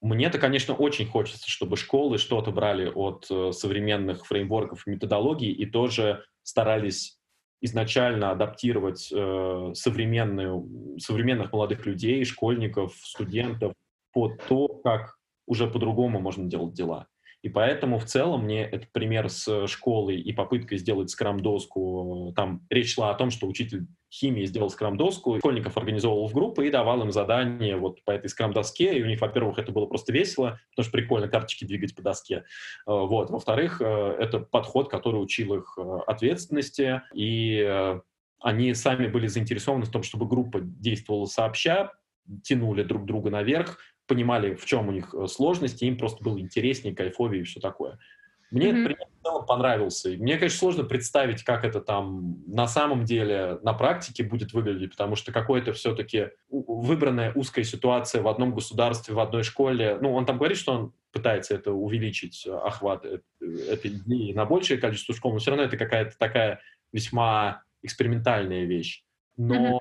мне-то, 0.00 0.38
конечно, 0.38 0.74
очень 0.74 1.06
хочется, 1.06 1.50
чтобы 1.50 1.76
школы 1.76 2.18
что-то 2.18 2.52
брали 2.52 2.88
от 2.88 3.26
э, 3.28 3.50
современных 3.50 4.24
фреймворков 4.26 4.86
и 4.86 4.90
методологий 4.90 5.50
и 5.50 5.66
тоже 5.66 6.24
старались 6.44 7.18
изначально 7.60 8.30
адаптировать 8.30 9.10
э, 9.12 9.72
современную, 9.74 10.98
современных 10.98 11.52
молодых 11.52 11.84
людей, 11.84 12.24
школьников, 12.24 12.94
студентов 13.02 13.74
под 14.12 14.40
то, 14.46 14.68
как 14.68 15.16
уже 15.46 15.66
по-другому 15.66 16.20
можно 16.20 16.48
делать 16.48 16.74
дела. 16.74 17.08
И 17.42 17.48
поэтому 17.48 17.98
в 17.98 18.04
целом 18.04 18.44
мне 18.44 18.62
этот 18.64 18.92
пример 18.92 19.28
с 19.28 19.66
школой 19.66 20.20
и 20.20 20.32
попыткой 20.32 20.78
сделать 20.78 21.10
скрам-доску, 21.10 22.32
там 22.36 22.64
речь 22.70 22.94
шла 22.94 23.10
о 23.10 23.14
том, 23.14 23.30
что 23.30 23.48
учитель 23.48 23.86
химии 24.12 24.44
сделал 24.44 24.70
скрам-доску, 24.70 25.38
школьников 25.38 25.76
организовывал 25.76 26.28
в 26.28 26.34
группы 26.34 26.66
и 26.66 26.70
давал 26.70 27.02
им 27.02 27.10
задания 27.10 27.76
вот 27.76 28.04
по 28.04 28.12
этой 28.12 28.28
скрам-доске, 28.28 28.96
и 28.96 29.02
у 29.02 29.06
них, 29.06 29.20
во-первых, 29.20 29.58
это 29.58 29.72
было 29.72 29.86
просто 29.86 30.12
весело, 30.12 30.60
потому 30.70 30.84
что 30.84 30.92
прикольно 30.92 31.28
карточки 31.28 31.64
двигать 31.64 31.96
по 31.96 32.02
доске, 32.02 32.36
э, 32.36 32.42
вот. 32.86 33.30
Во-вторых, 33.30 33.80
э, 33.80 34.16
это 34.20 34.38
подход, 34.38 34.88
который 34.88 35.16
учил 35.16 35.54
их 35.54 35.74
э, 35.78 35.98
ответственности, 36.06 37.02
и 37.14 37.98
они 38.40 38.74
сами 38.74 39.06
были 39.06 39.26
заинтересованы 39.28 39.84
в 39.84 39.90
том, 39.90 40.02
чтобы 40.02 40.26
группа 40.26 40.60
действовала 40.60 41.26
сообща, 41.26 41.92
тянули 42.42 42.82
друг 42.82 43.04
друга 43.04 43.30
наверх, 43.30 43.78
понимали, 44.12 44.54
в 44.54 44.66
чем 44.66 44.88
у 44.88 44.92
них 44.92 45.14
э, 45.14 45.26
сложности, 45.26 45.86
им 45.86 45.96
просто 45.96 46.22
было 46.22 46.38
интереснее, 46.38 46.94
кайфовее 46.94 47.40
и 47.40 47.44
все 47.44 47.60
такое. 47.60 47.98
Мне 48.50 48.66
mm-hmm. 48.66 48.70
этот 48.70 48.84
пример 48.84 49.06
в 49.08 49.24
целом 49.24 49.46
понравился. 49.46 50.10
И 50.10 50.18
мне, 50.18 50.36
конечно, 50.36 50.58
сложно 50.58 50.84
представить, 50.84 51.42
как 51.42 51.64
это 51.64 51.80
там 51.80 52.44
на 52.46 52.68
самом 52.68 53.06
деле 53.06 53.58
на 53.62 53.72
практике 53.72 54.22
будет 54.22 54.52
выглядеть, 54.52 54.90
потому 54.90 55.16
что 55.16 55.32
какое-то 55.32 55.72
все-таки 55.72 56.28
выбранная 56.50 57.32
узкая 57.32 57.64
ситуация 57.64 58.20
в 58.20 58.28
одном 58.28 58.54
государстве, 58.54 59.14
в 59.14 59.20
одной 59.20 59.44
школе. 59.44 59.96
Ну, 60.02 60.12
он 60.12 60.26
там 60.26 60.36
говорит, 60.36 60.58
что 60.58 60.72
он 60.74 60.92
пытается 61.10 61.54
это 61.54 61.72
увеличить, 61.72 62.46
э, 62.46 62.54
охват 62.54 63.06
э, 63.06 63.20
этой 63.40 63.92
идеи 63.92 64.34
на 64.34 64.44
большее 64.44 64.78
количество 64.78 65.14
школ, 65.14 65.32
но 65.32 65.38
все 65.38 65.52
равно 65.52 65.64
это 65.64 65.78
какая-то 65.78 66.18
такая 66.18 66.60
весьма 66.92 67.62
экспериментальная 67.82 68.66
вещь. 68.66 69.04
Но 69.38 69.54
mm-hmm 69.54 69.78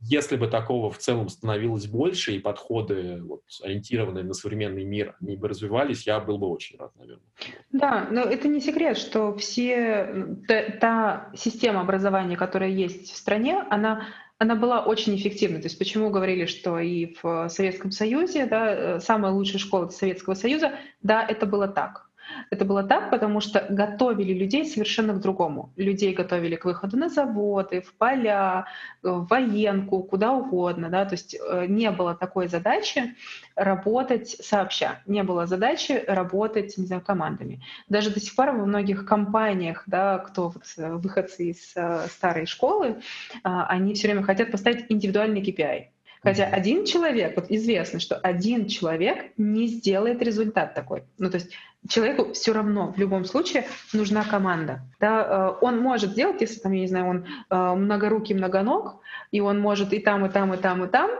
если 0.00 0.36
бы 0.36 0.46
такого 0.46 0.90
в 0.90 0.98
целом 0.98 1.28
становилось 1.28 1.86
больше, 1.86 2.34
и 2.34 2.38
подходы, 2.38 3.20
вот, 3.22 3.42
ориентированные 3.62 4.24
на 4.24 4.32
современный 4.32 4.84
мир, 4.84 5.16
они 5.20 5.36
бы 5.36 5.48
развивались, 5.48 6.06
я 6.06 6.20
был 6.20 6.38
бы 6.38 6.46
очень 6.48 6.78
рад, 6.78 6.94
наверное. 6.96 7.26
Да, 7.72 8.06
но 8.10 8.20
это 8.20 8.48
не 8.48 8.60
секрет, 8.60 8.96
что 8.96 9.36
все, 9.36 10.36
та, 10.46 10.62
та 10.80 11.30
система 11.34 11.80
образования, 11.80 12.36
которая 12.36 12.70
есть 12.70 13.12
в 13.12 13.16
стране, 13.16 13.64
она 13.70 14.06
она 14.40 14.54
была 14.54 14.84
очень 14.84 15.16
эффективной. 15.16 15.60
То 15.60 15.66
есть 15.66 15.78
почему 15.78 16.10
говорили, 16.10 16.46
что 16.46 16.78
и 16.78 17.16
в 17.20 17.48
Советском 17.48 17.90
Союзе, 17.90 18.46
да, 18.46 18.72
э, 18.72 19.00
самая 19.00 19.32
лучшая 19.32 19.58
школа 19.58 19.88
Советского 19.88 20.34
Союза, 20.34 20.74
да, 21.02 21.24
это 21.24 21.44
было 21.44 21.66
так. 21.66 22.07
Это 22.50 22.64
было 22.64 22.82
так, 22.82 23.10
потому 23.10 23.40
что 23.40 23.66
готовили 23.68 24.32
людей 24.32 24.64
совершенно 24.64 25.14
к 25.14 25.20
другому. 25.20 25.72
Людей 25.76 26.14
готовили 26.14 26.56
к 26.56 26.64
выходу 26.64 26.96
на 26.96 27.08
заводы, 27.08 27.80
в 27.80 27.94
поля, 27.94 28.66
в 29.02 29.26
военку, 29.26 30.02
куда 30.02 30.32
угодно. 30.32 30.88
Да? 30.88 31.04
То 31.04 31.14
есть 31.14 31.34
э, 31.34 31.66
не 31.66 31.90
было 31.90 32.14
такой 32.14 32.48
задачи 32.48 33.14
работать 33.54 34.36
сообща, 34.40 35.00
не 35.06 35.22
было 35.22 35.46
задачи 35.46 36.04
работать 36.06 36.76
не 36.76 36.86
знаю, 36.86 37.02
командами. 37.02 37.62
Даже 37.88 38.10
до 38.10 38.20
сих 38.20 38.34
пор 38.34 38.52
во 38.52 38.66
многих 38.66 39.06
компаниях, 39.06 39.82
да, 39.86 40.18
кто 40.18 40.48
вот, 40.48 40.64
э, 40.76 40.94
выходцы 40.94 41.50
из 41.50 41.72
э, 41.76 42.06
старой 42.08 42.46
школы, 42.46 43.00
они 43.42 43.94
все 43.94 44.08
время 44.08 44.22
хотят 44.22 44.50
поставить 44.50 44.86
индивидуальный 44.88 45.42
KPI. 45.42 45.86
Хотя 46.22 46.46
один 46.46 46.84
человек, 46.84 47.36
вот 47.36 47.50
известно, 47.50 48.00
что 48.00 48.16
один 48.16 48.66
человек 48.66 49.32
не 49.36 49.66
сделает 49.66 50.22
результат 50.22 50.74
такой. 50.74 51.04
Ну, 51.18 51.30
то 51.30 51.36
есть 51.36 51.52
человеку 51.86 52.32
все 52.32 52.52
равно 52.52 52.92
в 52.92 52.98
любом 52.98 53.24
случае 53.24 53.66
нужна 53.92 54.24
команда. 54.24 54.82
Да, 55.00 55.54
э, 55.60 55.64
он 55.64 55.78
может 55.78 56.14
делать, 56.14 56.40
если 56.40 56.60
там, 56.60 56.72
я 56.72 56.80
не 56.80 56.86
знаю, 56.88 57.06
он 57.06 57.26
э, 57.50 57.74
многорукий, 57.74 58.34
многоног, 58.34 59.00
и 59.30 59.40
он 59.40 59.60
может 59.60 59.92
и 59.92 59.98
там, 59.98 60.26
и 60.26 60.28
там, 60.28 60.54
и 60.54 60.56
там, 60.56 60.84
и 60.84 60.88
там, 60.88 61.10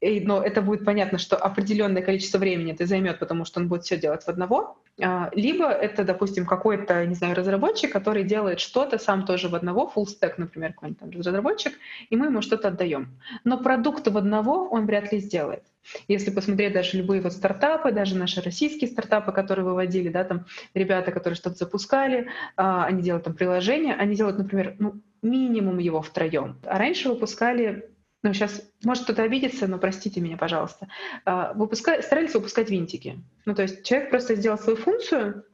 и, 0.00 0.20
но 0.20 0.42
это 0.42 0.62
будет 0.62 0.84
понятно, 0.84 1.18
что 1.18 1.36
определенное 1.36 2.02
количество 2.02 2.38
времени 2.38 2.72
это 2.72 2.86
займет, 2.86 3.18
потому 3.18 3.44
что 3.44 3.60
он 3.60 3.68
будет 3.68 3.84
все 3.84 3.96
делать 3.96 4.24
в 4.24 4.28
одного. 4.28 4.78
А, 5.02 5.30
либо 5.34 5.68
это, 5.68 6.04
допустим, 6.04 6.46
какой-то, 6.46 7.04
не 7.06 7.14
знаю, 7.14 7.34
разработчик, 7.34 7.92
который 7.92 8.24
делает 8.24 8.60
что-то 8.60 8.98
сам 8.98 9.24
тоже 9.24 9.48
в 9.48 9.54
одного, 9.54 9.90
full 9.94 10.06
stack, 10.06 10.34
например, 10.36 10.72
какой-нибудь 10.72 11.00
там 11.00 11.10
разработчик, 11.10 11.74
и 12.10 12.16
мы 12.16 12.26
ему 12.26 12.42
что-то 12.42 12.68
отдаем. 12.68 13.18
Но 13.44 13.58
продукт 13.58 14.06
в 14.06 14.16
одного 14.16 14.68
он 14.68 14.86
вряд 14.86 15.12
ли 15.12 15.18
сделает. 15.18 15.64
Если 16.08 16.30
посмотреть 16.30 16.72
даже 16.72 16.96
любые 16.96 17.20
вот 17.20 17.32
стартапы, 17.32 17.92
даже 17.92 18.16
наши 18.16 18.40
российские 18.40 18.90
стартапы, 18.90 19.32
которые 19.32 19.64
выводили, 19.64 20.08
да, 20.08 20.24
там 20.24 20.46
ребята, 20.74 21.12
которые 21.12 21.36
что-то 21.36 21.56
запускали, 21.56 22.28
а, 22.56 22.84
они 22.84 23.02
делают 23.02 23.24
там 23.24 23.34
приложение, 23.34 23.94
они 23.94 24.16
делают, 24.16 24.38
например, 24.38 24.76
ну, 24.78 25.00
минимум 25.22 25.78
его 25.78 26.02
втроем. 26.02 26.58
А 26.64 26.78
раньше 26.78 27.08
выпускали 27.08 27.90
ну, 28.22 28.32
сейчас, 28.32 28.66
может 28.82 29.04
кто-то 29.04 29.22
обидится, 29.22 29.66
но 29.66 29.78
простите 29.78 30.18
меня, 30.20 30.38
пожалуйста, 30.38 30.88
а, 31.26 31.52
выпуска... 31.52 32.00
старались 32.00 32.34
выпускать 32.34 32.70
винтики. 32.70 33.22
Ну, 33.44 33.54
то 33.54 33.62
есть 33.62 33.84
человек 33.84 34.08
просто 34.08 34.34
сделал 34.34 34.58
свою 34.58 34.78
функцию 34.78 35.44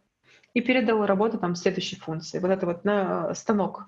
и 0.54 0.60
передал 0.60 1.04
работу 1.04 1.36
там 1.38 1.56
следующей 1.56 1.96
функции. 1.96 2.38
Вот 2.38 2.50
это 2.50 2.66
вот 2.66 2.84
на 2.84 3.34
станок 3.34 3.86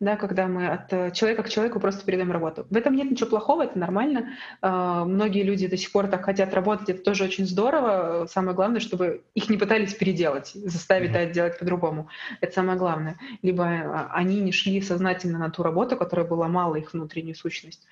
да, 0.00 0.16
когда 0.16 0.46
мы 0.46 0.68
от 0.68 0.92
э, 0.92 1.10
человека 1.10 1.42
к 1.42 1.48
человеку 1.48 1.80
просто 1.80 2.04
передаем 2.04 2.30
работу. 2.30 2.66
В 2.70 2.76
этом 2.76 2.94
нет 2.94 3.10
ничего 3.10 3.30
плохого, 3.30 3.64
это 3.64 3.78
нормально. 3.78 4.30
А, 4.62 5.04
многие 5.04 5.42
люди 5.42 5.66
до 5.66 5.76
сих 5.76 5.90
пор 5.90 6.06
так 6.06 6.24
хотят 6.24 6.54
работать, 6.54 6.88
это 6.88 7.02
тоже 7.02 7.24
очень 7.24 7.46
здорово. 7.46 8.26
Самое 8.30 8.54
главное, 8.54 8.80
чтобы 8.80 9.24
их 9.34 9.48
не 9.50 9.56
пытались 9.56 9.94
переделать, 9.94 10.52
заставить 10.54 11.10
mm-hmm. 11.10 11.26
да, 11.26 11.32
делать 11.32 11.58
по-другому. 11.58 12.08
Это 12.40 12.52
самое 12.52 12.78
главное. 12.78 13.16
Либо 13.42 13.64
а, 13.64 14.10
они 14.12 14.40
не 14.40 14.52
шли 14.52 14.80
сознательно 14.80 15.38
на 15.38 15.50
ту 15.50 15.64
работу, 15.64 15.96
которая 15.96 16.26
была 16.26 16.46
мало 16.46 16.76
их 16.76 16.92
внутреннюю 16.92 17.34
сущность. 17.34 17.84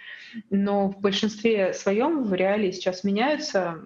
Но 0.51 0.89
в 0.89 1.01
большинстве 1.01 1.74
своем 1.74 2.23
в 2.23 2.33
реалии 2.35 2.70
сейчас 2.70 3.03
меняются 3.03 3.81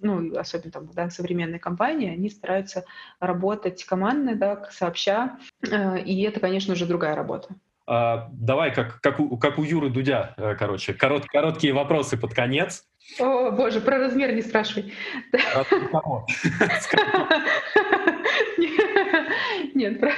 ну, 0.00 0.36
особенно 0.36 0.70
там, 0.70 0.90
да, 0.92 1.10
современные 1.10 1.58
компании, 1.58 2.10
они 2.10 2.28
стараются 2.28 2.84
работать 3.18 3.82
командно, 3.84 4.36
да, 4.36 4.68
сообща, 4.70 5.38
э, 5.62 6.02
и 6.02 6.22
это, 6.22 6.38
конечно, 6.38 6.74
уже 6.74 6.86
другая 6.86 7.16
работа. 7.16 7.56
А, 7.86 8.28
давай, 8.32 8.74
как, 8.74 9.00
как, 9.00 9.20
у, 9.20 9.38
как 9.38 9.58
у 9.58 9.62
Юры 9.62 9.90
Дудя, 9.90 10.34
э, 10.36 10.56
короче, 10.58 10.92
корот, 10.92 11.24
короткие 11.26 11.72
вопросы 11.72 12.16
под 12.16 12.34
конец. 12.34 12.82
О, 13.20 13.52
боже, 13.52 13.80
про 13.80 13.98
размер 13.98 14.34
не 14.34 14.42
спрашивай. 14.42 14.92
Нет, 19.74 20.00
про... 20.00 20.10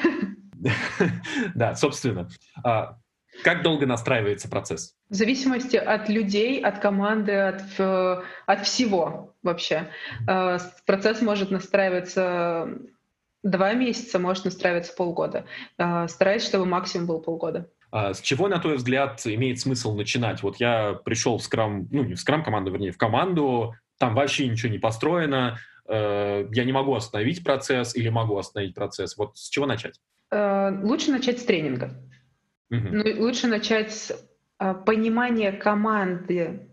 Да, 1.54 1.74
собственно. 1.74 2.30
А, 2.64 2.96
как 3.44 3.62
долго 3.62 3.84
настраивается 3.84 4.48
процесс? 4.48 4.94
В 5.10 5.14
зависимости 5.14 5.76
от 5.76 6.08
людей, 6.08 6.62
от 6.62 6.78
команды, 6.78 7.34
от, 7.34 7.60
от 8.46 8.66
всего 8.66 9.34
вообще. 9.42 9.90
Э, 10.26 10.56
процесс 10.86 11.20
может 11.20 11.50
настраиваться 11.50 12.78
два 13.50 13.72
месяца, 13.74 14.18
может 14.18 14.44
настраиваться 14.44 14.94
полгода. 14.94 15.44
Э, 15.78 16.06
стараюсь, 16.08 16.44
чтобы 16.44 16.66
максимум 16.66 17.06
был 17.06 17.20
полгода. 17.20 17.68
А 17.90 18.12
с 18.12 18.20
чего, 18.20 18.48
на 18.48 18.58
твой 18.58 18.76
взгляд, 18.76 19.20
имеет 19.24 19.60
смысл 19.60 19.94
начинать? 19.94 20.42
Вот 20.42 20.56
я 20.56 20.94
пришел 21.04 21.38
в 21.38 21.42
скрам, 21.42 21.88
ну 21.90 22.04
не 22.04 22.14
в 22.14 22.20
скрам 22.20 22.44
команду, 22.44 22.70
вернее, 22.70 22.92
в 22.92 22.98
команду, 22.98 23.74
там 23.98 24.14
вообще 24.14 24.46
ничего 24.46 24.70
не 24.70 24.78
построено, 24.78 25.58
э, 25.88 26.48
я 26.52 26.64
не 26.64 26.72
могу 26.72 26.94
остановить 26.94 27.42
процесс 27.42 27.96
или 27.96 28.08
могу 28.08 28.36
остановить 28.36 28.74
процесс. 28.74 29.16
Вот 29.16 29.36
с 29.38 29.48
чего 29.48 29.66
начать? 29.66 30.00
Э, 30.30 30.70
лучше 30.82 31.10
начать 31.10 31.40
с 31.40 31.44
тренинга. 31.44 31.92
Угу. 32.70 32.88
Ну, 32.90 33.04
лучше 33.22 33.46
начать 33.46 33.92
с 33.92 34.28
а, 34.58 34.74
понимания 34.74 35.52
команды, 35.52 36.68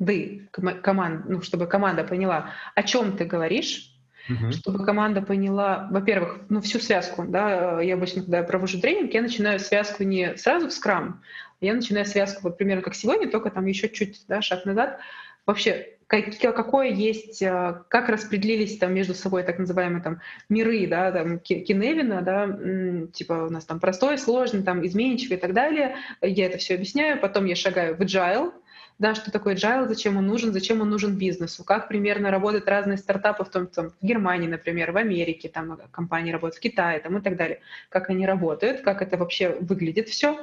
команд, 0.82 1.26
ну, 1.30 1.42
чтобы 1.42 1.68
команда 1.68 2.04
поняла, 2.04 2.50
о 2.74 2.84
чем 2.84 3.16
ты 3.16 3.26
говоришь, 3.26 3.95
угу. 4.30 4.52
чтобы 4.52 4.86
команда 4.86 5.22
поняла, 5.22 5.88
во-первых, 5.92 6.40
ну, 6.50 6.62
всю 6.62 6.80
связку. 6.80 7.26
Да, 7.28 7.82
я 7.82 7.96
обычно, 7.96 8.22
когда 8.22 8.40
я 8.40 8.44
провожу 8.44 8.80
тренинг, 8.80 9.14
я 9.14 9.22
начинаю 9.22 9.60
связку 9.60 10.04
не 10.04 10.36
сразу 10.38 10.68
в 10.68 10.74
скрам, 10.74 11.22
я 11.62 11.74
начинаю 11.74 12.06
связку, 12.06 12.42
вот 12.44 12.58
примерно 12.58 12.84
как 12.84 12.96
сегодня, 12.96 13.30
только 13.30 13.50
там 13.50 13.66
еще 13.66 13.90
чуть 13.90 14.26
да, 14.28 14.42
шаг 14.42 14.66
назад. 14.66 15.00
Вообще, 15.46 15.96
какое 16.08 16.90
есть, 16.90 17.42
э, 17.42 17.82
как 17.88 18.10
распределились 18.10 18.78
там 18.78 18.94
между 18.94 19.14
собой 19.14 19.44
так 19.44 19.60
называемые 19.60 20.02
там 20.04 20.22
миры, 20.50 20.88
да, 20.88 21.12
там 21.12 21.40
Киневина, 21.40 22.22
да, 22.22 23.08
типа 23.12 23.46
у 23.48 23.50
нас 23.50 23.66
там 23.66 23.80
простой, 23.80 24.18
сложный, 24.18 24.64
там 24.64 24.86
изменчивый 24.86 25.38
и 25.38 25.40
так 25.40 25.54
далее. 25.54 25.96
Я 26.22 26.48
это 26.48 26.58
все 26.58 26.76
объясняю, 26.76 27.20
потом 27.20 27.46
я 27.46 27.56
шагаю 27.56 27.96
в 27.96 28.02
agile, 28.02 28.52
да, 28.98 29.14
что 29.14 29.30
такое 29.30 29.56
agile, 29.56 29.88
зачем 29.88 30.18
он 30.18 30.26
нужен, 30.26 30.54
зачем 30.54 30.82
он 30.82 30.90
нужен 30.90 31.18
бизнесу, 31.18 31.64
как 31.66 31.90
примерно 31.90 32.32
работают 32.32 32.68
разные 32.68 32.98
стартапы, 32.98 33.44
в 33.44 33.50
том, 33.50 33.68
том 33.68 33.90
в 33.90 34.06
Германии, 34.06 34.48
например, 34.48 34.94
в 34.94 34.98
Америке, 34.98 35.50
там 35.50 35.78
компании 35.92 36.32
работают, 36.32 36.56
в 36.56 36.62
Китае 36.62 37.00
там, 37.00 37.18
и 37.18 37.22
так 37.22 37.36
далее, 37.36 37.60
как 37.90 38.10
они 38.10 38.26
работают, 38.26 38.82
как 38.82 39.02
это 39.02 39.18
вообще 39.18 39.50
выглядит 39.60 40.08
все. 40.08 40.40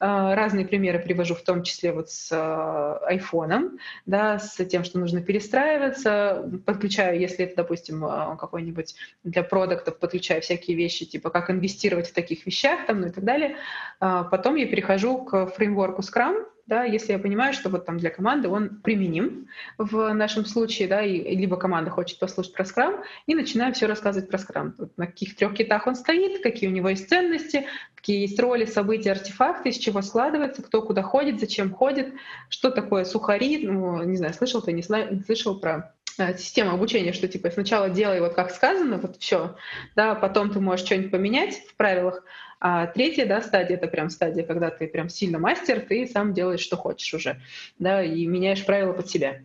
А, 0.00 0.34
разные 0.34 0.66
примеры 0.66 0.98
привожу, 0.98 1.34
в 1.34 1.42
том 1.42 1.62
числе 1.62 1.92
вот 1.92 2.10
с 2.10 2.30
а, 2.30 2.98
айфоном, 3.06 3.78
да, 4.04 4.38
с 4.38 4.62
тем, 4.66 4.84
что 4.84 4.98
нужно 4.98 5.22
перестраиваться, 5.22 6.50
подключаю, 6.66 7.18
если 7.18 7.46
это, 7.46 7.56
допустим, 7.56 8.04
а, 8.04 8.36
какой-нибудь 8.36 8.94
для 9.24 9.42
продуктов, 9.42 9.98
подключаю 9.98 10.42
всякие 10.42 10.76
вещи, 10.76 11.06
типа 11.06 11.30
как 11.30 11.50
инвестировать 11.50 12.08
в 12.08 12.12
таких 12.12 12.44
вещах, 12.44 12.86
там, 12.86 13.00
ну 13.00 13.06
и 13.06 13.10
так 13.10 13.24
далее. 13.24 13.56
Потом 13.98 14.56
я 14.56 14.66
перехожу 14.66 15.24
к 15.24 15.46
фреймворку 15.46 16.02
Scrum, 16.02 16.44
да, 16.66 16.84
если 16.84 17.12
я 17.12 17.18
понимаю, 17.18 17.52
что 17.52 17.68
вот 17.68 17.84
там 17.84 17.98
для 17.98 18.10
команды 18.10 18.48
он 18.48 18.80
применим 18.80 19.48
в 19.76 20.12
нашем 20.14 20.46
случае, 20.46 20.88
да, 20.88 21.02
и, 21.02 21.36
либо 21.36 21.56
команда 21.56 21.90
хочет 21.90 22.18
послушать 22.18 22.54
про 22.54 22.64
скрам, 22.64 23.02
и 23.26 23.34
начинаю 23.34 23.74
все 23.74 23.86
рассказывать 23.86 24.30
про 24.30 24.38
скрам. 24.38 24.74
Вот 24.78 24.96
на 24.96 25.06
каких 25.06 25.36
трех 25.36 25.54
китах 25.54 25.86
он 25.86 25.94
стоит, 25.94 26.42
какие 26.42 26.70
у 26.70 26.72
него 26.72 26.88
есть 26.88 27.08
ценности, 27.08 27.66
какие 27.94 28.22
есть 28.22 28.40
роли, 28.40 28.64
события, 28.64 29.12
артефакты, 29.12 29.70
из 29.70 29.76
чего 29.76 30.00
складывается, 30.00 30.62
кто 30.62 30.80
куда 30.80 31.02
ходит, 31.02 31.38
зачем 31.38 31.70
ходит, 31.70 32.14
что 32.48 32.70
такое 32.70 33.04
сухари, 33.04 33.66
ну, 33.66 34.02
не 34.02 34.16
знаю, 34.16 34.32
слышал 34.32 34.62
ты, 34.62 34.72
не, 34.72 34.82
не 34.82 35.20
слышал 35.20 35.58
про 35.58 35.94
э, 36.18 36.36
система 36.38 36.72
обучения, 36.72 37.12
что 37.12 37.28
типа 37.28 37.50
сначала 37.50 37.90
делай 37.90 38.20
вот 38.20 38.32
как 38.32 38.50
сказано, 38.50 38.96
вот 38.98 39.16
все, 39.18 39.56
да, 39.96 40.14
потом 40.14 40.50
ты 40.50 40.60
можешь 40.60 40.86
что-нибудь 40.86 41.10
поменять 41.10 41.56
в 41.66 41.76
правилах, 41.76 42.24
а 42.60 42.86
третья 42.86 43.26
да, 43.26 43.40
стадия— 43.40 43.76
это 43.78 43.88
прям 43.88 44.10
стадия, 44.10 44.44
когда 44.44 44.70
ты 44.70 44.86
прям 44.86 45.08
сильно 45.08 45.38
мастер, 45.38 45.80
ты 45.80 46.06
сам 46.06 46.32
делаешь, 46.32 46.60
что 46.60 46.76
хочешь 46.76 47.12
уже, 47.14 47.40
да, 47.78 48.02
и 48.02 48.26
меняешь 48.26 48.64
правила 48.64 48.92
под 48.92 49.08
себя 49.08 49.40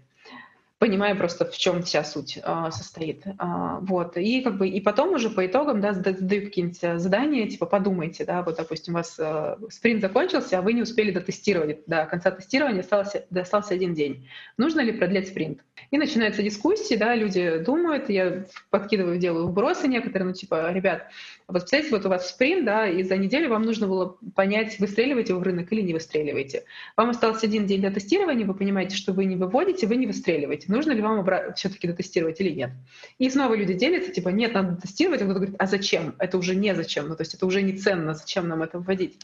понимая 0.79 1.13
просто, 1.13 1.45
в 1.45 1.57
чем 1.57 1.83
вся 1.83 2.03
суть 2.03 2.39
а, 2.41 2.71
состоит. 2.71 3.23
А, 3.37 3.79
вот. 3.81 4.17
И 4.17 4.41
как 4.41 4.57
бы 4.57 4.67
и 4.67 4.79
потом 4.79 5.13
уже 5.13 5.29
по 5.29 5.45
итогам 5.45 5.81
да, 5.81 5.93
задаю 5.93 6.45
какие-нибудь 6.45 7.01
задания, 7.01 7.47
типа 7.47 7.65
подумайте, 7.65 8.23
да, 8.23 8.41
вот, 8.41 8.55
допустим, 8.55 8.93
у 8.93 8.97
вас 8.97 9.17
а, 9.19 9.59
спринт 9.69 10.01
закончился, 10.01 10.57
а 10.57 10.61
вы 10.61 10.73
не 10.73 10.81
успели 10.81 11.11
дотестировать. 11.11 11.81
До 11.85 12.05
конца 12.05 12.31
тестирования 12.31 12.79
остался, 12.79 13.25
остался 13.35 13.73
один 13.73 13.93
день. 13.93 14.27
Нужно 14.57 14.79
ли 14.79 14.93
продлять 14.93 15.27
спринт? 15.27 15.59
И 15.91 15.97
начинаются 15.97 16.41
дискуссии, 16.41 16.95
да, 16.95 17.13
люди 17.13 17.57
думают, 17.57 18.09
я 18.09 18.45
подкидываю, 18.69 19.17
делаю 19.17 19.47
вбросы 19.47 19.87
некоторые, 19.87 20.27
ну, 20.27 20.33
типа, 20.33 20.71
ребят, 20.71 21.07
вот 21.49 21.61
представьте, 21.61 21.91
вот 21.91 22.05
у 22.05 22.09
вас 22.09 22.29
спринт, 22.29 22.65
да, 22.65 22.87
и 22.87 23.03
за 23.03 23.17
неделю 23.17 23.49
вам 23.49 23.63
нужно 23.63 23.87
было 23.87 24.17
понять, 24.35 24.79
выстреливаете 24.79 25.33
вы 25.33 25.39
в 25.39 25.43
рынок 25.43 25.71
или 25.71 25.81
не 25.81 25.93
выстреливаете. 25.93 26.63
Вам 26.95 27.09
остался 27.09 27.47
один 27.47 27.65
день 27.65 27.81
для 27.81 27.91
тестирования, 27.91 28.45
вы 28.45 28.53
понимаете, 28.53 28.95
что 28.95 29.13
вы 29.13 29.25
не 29.25 29.35
выводите, 29.35 29.87
вы 29.87 29.95
не 29.95 30.07
выстреливаете 30.07 30.71
нужно 30.79 30.91
ли 30.91 31.01
вам 31.01 31.25
все-таки 31.55 31.87
дотестировать 31.87 32.39
или 32.39 32.51
нет. 32.51 32.71
И 33.17 33.29
снова 33.29 33.55
люди 33.55 33.73
делятся, 33.73 34.11
типа, 34.11 34.29
нет, 34.29 34.53
надо 34.53 34.79
тестировать, 34.79 35.21
а 35.21 35.25
кто-то 35.25 35.39
говорит, 35.39 35.55
а 35.59 35.67
зачем? 35.67 36.15
Это 36.19 36.37
уже 36.37 36.55
не 36.55 36.73
зачем, 36.75 37.07
ну, 37.07 37.15
то 37.15 37.21
есть 37.21 37.33
это 37.33 37.45
уже 37.45 37.61
не 37.61 37.73
ценно, 37.73 38.13
зачем 38.13 38.47
нам 38.47 38.61
это 38.61 38.79
вводить? 38.79 39.17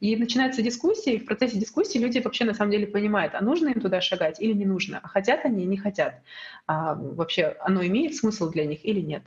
И 0.00 0.16
начинается 0.16 0.62
дискуссия, 0.62 1.14
и 1.14 1.18
в 1.18 1.26
процессе 1.26 1.58
дискуссии 1.58 1.98
люди 1.98 2.18
вообще 2.18 2.44
на 2.44 2.54
самом 2.54 2.72
деле 2.72 2.86
понимают, 2.86 3.34
а 3.34 3.42
нужно 3.42 3.68
им 3.68 3.80
туда 3.80 4.00
шагать 4.00 4.40
или 4.40 4.52
не 4.52 4.64
нужно, 4.64 5.00
а 5.02 5.08
хотят 5.08 5.44
они, 5.44 5.64
не 5.66 5.76
хотят. 5.76 6.20
А 6.66 6.94
вообще 6.94 7.56
оно 7.60 7.84
имеет 7.84 8.16
смысл 8.16 8.50
для 8.50 8.64
них 8.64 8.84
или 8.84 9.00
нет. 9.00 9.22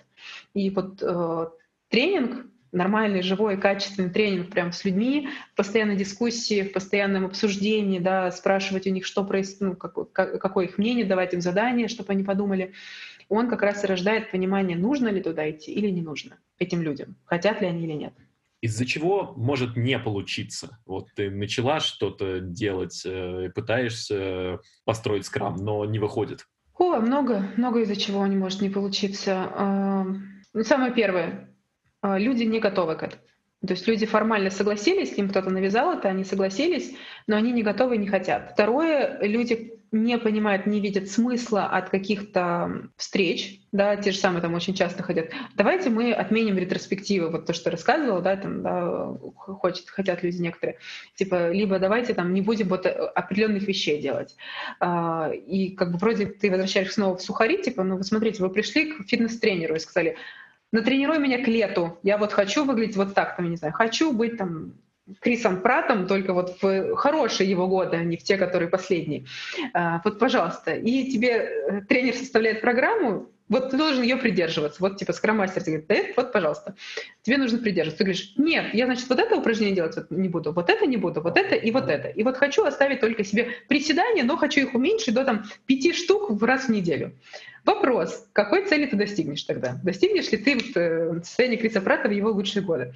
И 0.53 0.69
вот 0.69 1.01
э, 1.01 1.47
тренинг 1.89 2.45
нормальный, 2.71 3.21
живой, 3.21 3.57
качественный 3.57 4.09
тренинг 4.09 4.51
прям 4.51 4.71
с 4.71 4.85
людьми, 4.85 5.29
в 5.53 5.57
постоянной 5.57 5.95
дискуссии, 5.95 6.61
в 6.61 6.71
постоянном 6.71 7.25
обсуждении, 7.25 7.99
да, 7.99 8.31
спрашивать 8.31 8.87
у 8.87 8.91
них, 8.91 9.05
что 9.05 9.23
происходит, 9.23 9.61
ну, 9.61 9.75
как, 9.75 10.11
как, 10.11 10.41
какое 10.41 10.65
их 10.65 10.77
мнение, 10.77 11.05
давать 11.05 11.33
им 11.33 11.41
задание, 11.41 11.87
чтобы 11.87 12.13
они 12.13 12.23
подумали, 12.23 12.73
он 13.27 13.49
как 13.49 13.61
раз 13.61 13.83
и 13.83 13.87
рождает 13.87 14.31
понимание, 14.31 14.77
нужно 14.77 15.07
ли 15.07 15.21
туда 15.21 15.49
идти 15.49 15.71
или 15.71 15.89
не 15.89 16.01
нужно 16.01 16.37
этим 16.57 16.81
людям, 16.81 17.15
хотят 17.25 17.61
ли 17.61 17.67
они 17.67 17.83
или 17.85 17.93
нет. 17.93 18.13
Из-за 18.61 18.85
чего 18.85 19.33
может 19.37 19.77
не 19.77 19.97
получиться? 19.97 20.79
Вот 20.85 21.07
ты 21.15 21.31
начала 21.31 21.79
что-то 21.79 22.41
делать, 22.41 23.03
э, 23.05 23.49
пытаешься 23.55 24.59
построить 24.83 25.25
скрам, 25.25 25.55
но 25.55 25.85
не 25.85 25.97
выходит. 25.97 26.45
О, 26.77 26.97
много, 26.99 27.49
много 27.55 27.81
из-за 27.81 27.95
чего 27.95 28.25
не 28.27 28.35
может 28.35 28.61
не 28.61 28.69
получиться. 28.69 30.15
Ну, 30.53 30.63
самое 30.63 30.93
первое, 30.93 31.49
люди 32.03 32.43
не 32.43 32.59
готовы 32.59 32.95
к 32.95 33.03
этому. 33.03 33.21
То 33.65 33.73
есть 33.73 33.87
люди 33.87 34.05
формально 34.05 34.51
согласились, 34.51 35.17
им 35.17 35.29
кто-то 35.29 35.49
навязал 35.49 35.97
это, 35.97 36.07
они 36.07 36.23
согласились, 36.23 36.95
но 37.27 37.35
они 37.35 37.51
не 37.51 37.61
готовы 37.61 37.95
и 37.95 37.99
не 37.99 38.07
хотят. 38.07 38.51
Второе, 38.53 39.19
люди 39.21 39.79
не 39.91 40.17
понимают, 40.17 40.65
не 40.65 40.79
видят 40.79 41.09
смысла 41.09 41.65
от 41.65 41.89
каких-то 41.89 42.89
встреч, 42.95 43.59
да, 43.71 43.95
те 43.95 44.11
же 44.11 44.17
самые 44.17 44.41
там 44.41 44.53
очень 44.53 44.75
часто 44.75 45.03
хотят, 45.03 45.29
давайте 45.55 45.89
мы 45.89 46.13
отменим 46.13 46.57
ретроспективы, 46.57 47.29
вот 47.29 47.47
то, 47.47 47.53
что 47.53 47.71
рассказывала, 47.71 48.21
да, 48.21 48.35
там, 48.37 48.61
да, 48.61 49.13
хочет, 49.35 49.89
хотят 49.89 50.21
люди 50.23 50.41
некоторые, 50.41 50.77
типа, 51.15 51.51
либо 51.51 51.79
давайте 51.79 52.13
там 52.13 52.33
не 52.33 52.41
будем 52.41 52.67
вот 52.67 52.85
определенных 52.85 53.63
вещей 53.63 53.99
делать. 53.99 54.35
А, 54.79 55.31
и 55.31 55.71
как 55.71 55.91
бы 55.91 55.97
вроде 55.97 56.27
ты 56.27 56.51
возвращаешься 56.51 56.93
снова 56.93 57.17
в 57.17 57.21
сухари, 57.21 57.61
типа, 57.61 57.83
ну, 57.83 57.97
вы 57.97 58.03
смотрите, 58.03 58.43
вы 58.43 58.51
пришли 58.51 58.93
к 58.93 59.07
фитнес-тренеру 59.07 59.75
и 59.75 59.79
сказали, 59.79 60.17
натренируй 60.71 61.19
меня 61.19 61.43
к 61.43 61.47
лету. 61.47 61.99
Я 62.03 62.17
вот 62.17 62.33
хочу 62.33 62.65
выглядеть 62.65 62.95
вот 62.95 63.13
так, 63.13 63.35
там, 63.35 63.49
не 63.49 63.57
знаю, 63.57 63.73
хочу 63.73 64.11
быть 64.11 64.37
там 64.37 64.73
Крисом 65.19 65.61
Пратом, 65.61 66.07
только 66.07 66.33
вот 66.33 66.61
в 66.61 66.95
хорошие 66.95 67.49
его 67.49 67.67
годы, 67.67 67.97
а 67.97 68.03
не 68.03 68.17
в 68.17 68.23
те, 68.23 68.37
которые 68.37 68.69
последние. 68.69 69.25
А, 69.73 70.01
вот, 70.03 70.19
пожалуйста. 70.19 70.71
И 70.71 71.11
тебе 71.11 71.29
э, 71.29 71.81
тренер 71.87 72.13
составляет 72.13 72.61
программу, 72.61 73.29
вот 73.49 73.71
ты 73.71 73.77
должен 73.77 74.03
ее 74.03 74.17
придерживаться. 74.17 74.79
Вот 74.79 74.97
типа 74.97 75.11
скромастер 75.13 75.63
тебе 75.63 75.79
говорит, 75.79 76.15
вот, 76.15 76.31
пожалуйста, 76.31 76.75
тебе 77.23 77.37
нужно 77.37 77.57
придерживаться. 77.57 77.97
Ты 77.97 78.03
говоришь, 78.05 78.33
нет, 78.37 78.73
я, 78.73 78.85
значит, 78.85 79.09
вот 79.09 79.19
это 79.19 79.35
упражнение 79.35 79.75
делать 79.75 79.97
не 80.11 80.29
буду, 80.29 80.53
вот 80.53 80.69
это 80.69 80.85
не 80.85 80.97
буду, 80.97 81.21
вот 81.21 81.37
это 81.37 81.55
и 81.55 81.71
вот 81.71 81.89
это. 81.89 82.07
И 82.07 82.23
вот 82.23 82.37
хочу 82.37 82.63
оставить 82.63 83.01
только 83.01 83.23
себе 83.23 83.49
приседания, 83.67 84.23
но 84.23 84.37
хочу 84.37 84.61
их 84.61 84.73
уменьшить 84.73 85.13
до 85.13 85.25
там 85.25 85.43
пяти 85.65 85.93
штук 85.93 86.29
в 86.29 86.43
раз 86.43 86.65
в 86.65 86.69
неделю. 86.69 87.13
Вопрос, 87.65 88.27
какой 88.33 88.65
цели 88.65 88.85
ты 88.85 88.95
достигнешь 88.95 89.43
тогда? 89.43 89.79
Достигнешь 89.83 90.31
ли 90.31 90.37
ты 90.37 90.55
вот, 90.55 90.75
э, 90.75 91.57
Криса 91.57 91.81
Прата 91.81 92.07
в 92.07 92.11
его 92.11 92.31
лучшие 92.31 92.63
годы? 92.63 92.93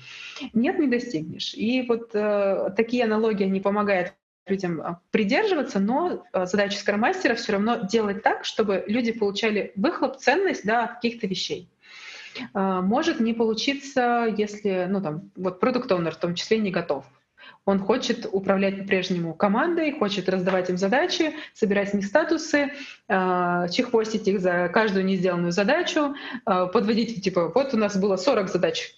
Нет, 0.53 0.79
не 0.79 0.87
достигнешь. 0.87 1.53
И 1.53 1.83
вот 1.87 2.11
э, 2.13 2.69
такие 2.75 3.03
аналогии, 3.03 3.43
они 3.43 3.59
помогают 3.59 4.13
людям 4.47 4.81
а, 4.81 5.01
придерживаться, 5.11 5.79
но 5.79 6.23
а, 6.31 6.45
задача 6.45 6.77
скромастера 6.77 7.35
все 7.35 7.53
равно 7.53 7.77
делать 7.77 8.23
так, 8.23 8.45
чтобы 8.45 8.83
люди 8.87 9.11
получали 9.11 9.71
выхлоп, 9.75 10.17
ценность 10.17 10.65
да, 10.65 10.85
от 10.85 10.95
каких-то 10.95 11.27
вещей. 11.27 11.69
А, 12.53 12.81
может 12.81 13.19
не 13.19 13.33
получиться, 13.33 14.33
если, 14.37 14.87
ну 14.89 15.01
там, 15.01 15.31
вот 15.35 15.59
продукт 15.59 15.89
в 15.89 16.15
том 16.15 16.35
числе 16.35 16.59
не 16.59 16.71
готов. 16.71 17.05
Он 17.65 17.79
хочет 17.79 18.27
управлять 18.29 18.79
по-прежнему 18.79 19.33
командой, 19.33 19.97
хочет 19.97 20.27
раздавать 20.27 20.69
им 20.69 20.77
задачи, 20.77 21.33
собирать 21.53 21.89
с 21.89 21.93
них 21.93 22.05
статусы, 22.05 22.73
чехвостить 23.07 24.27
их 24.27 24.41
за 24.41 24.69
каждую 24.73 25.05
не 25.05 25.15
сделанную 25.15 25.53
задачу, 25.53 26.13
подводить, 26.45 27.23
типа, 27.23 27.53
вот 27.55 27.73
у 27.73 27.77
нас 27.77 27.95
было 27.95 28.17
40 28.17 28.49
задач 28.49 28.93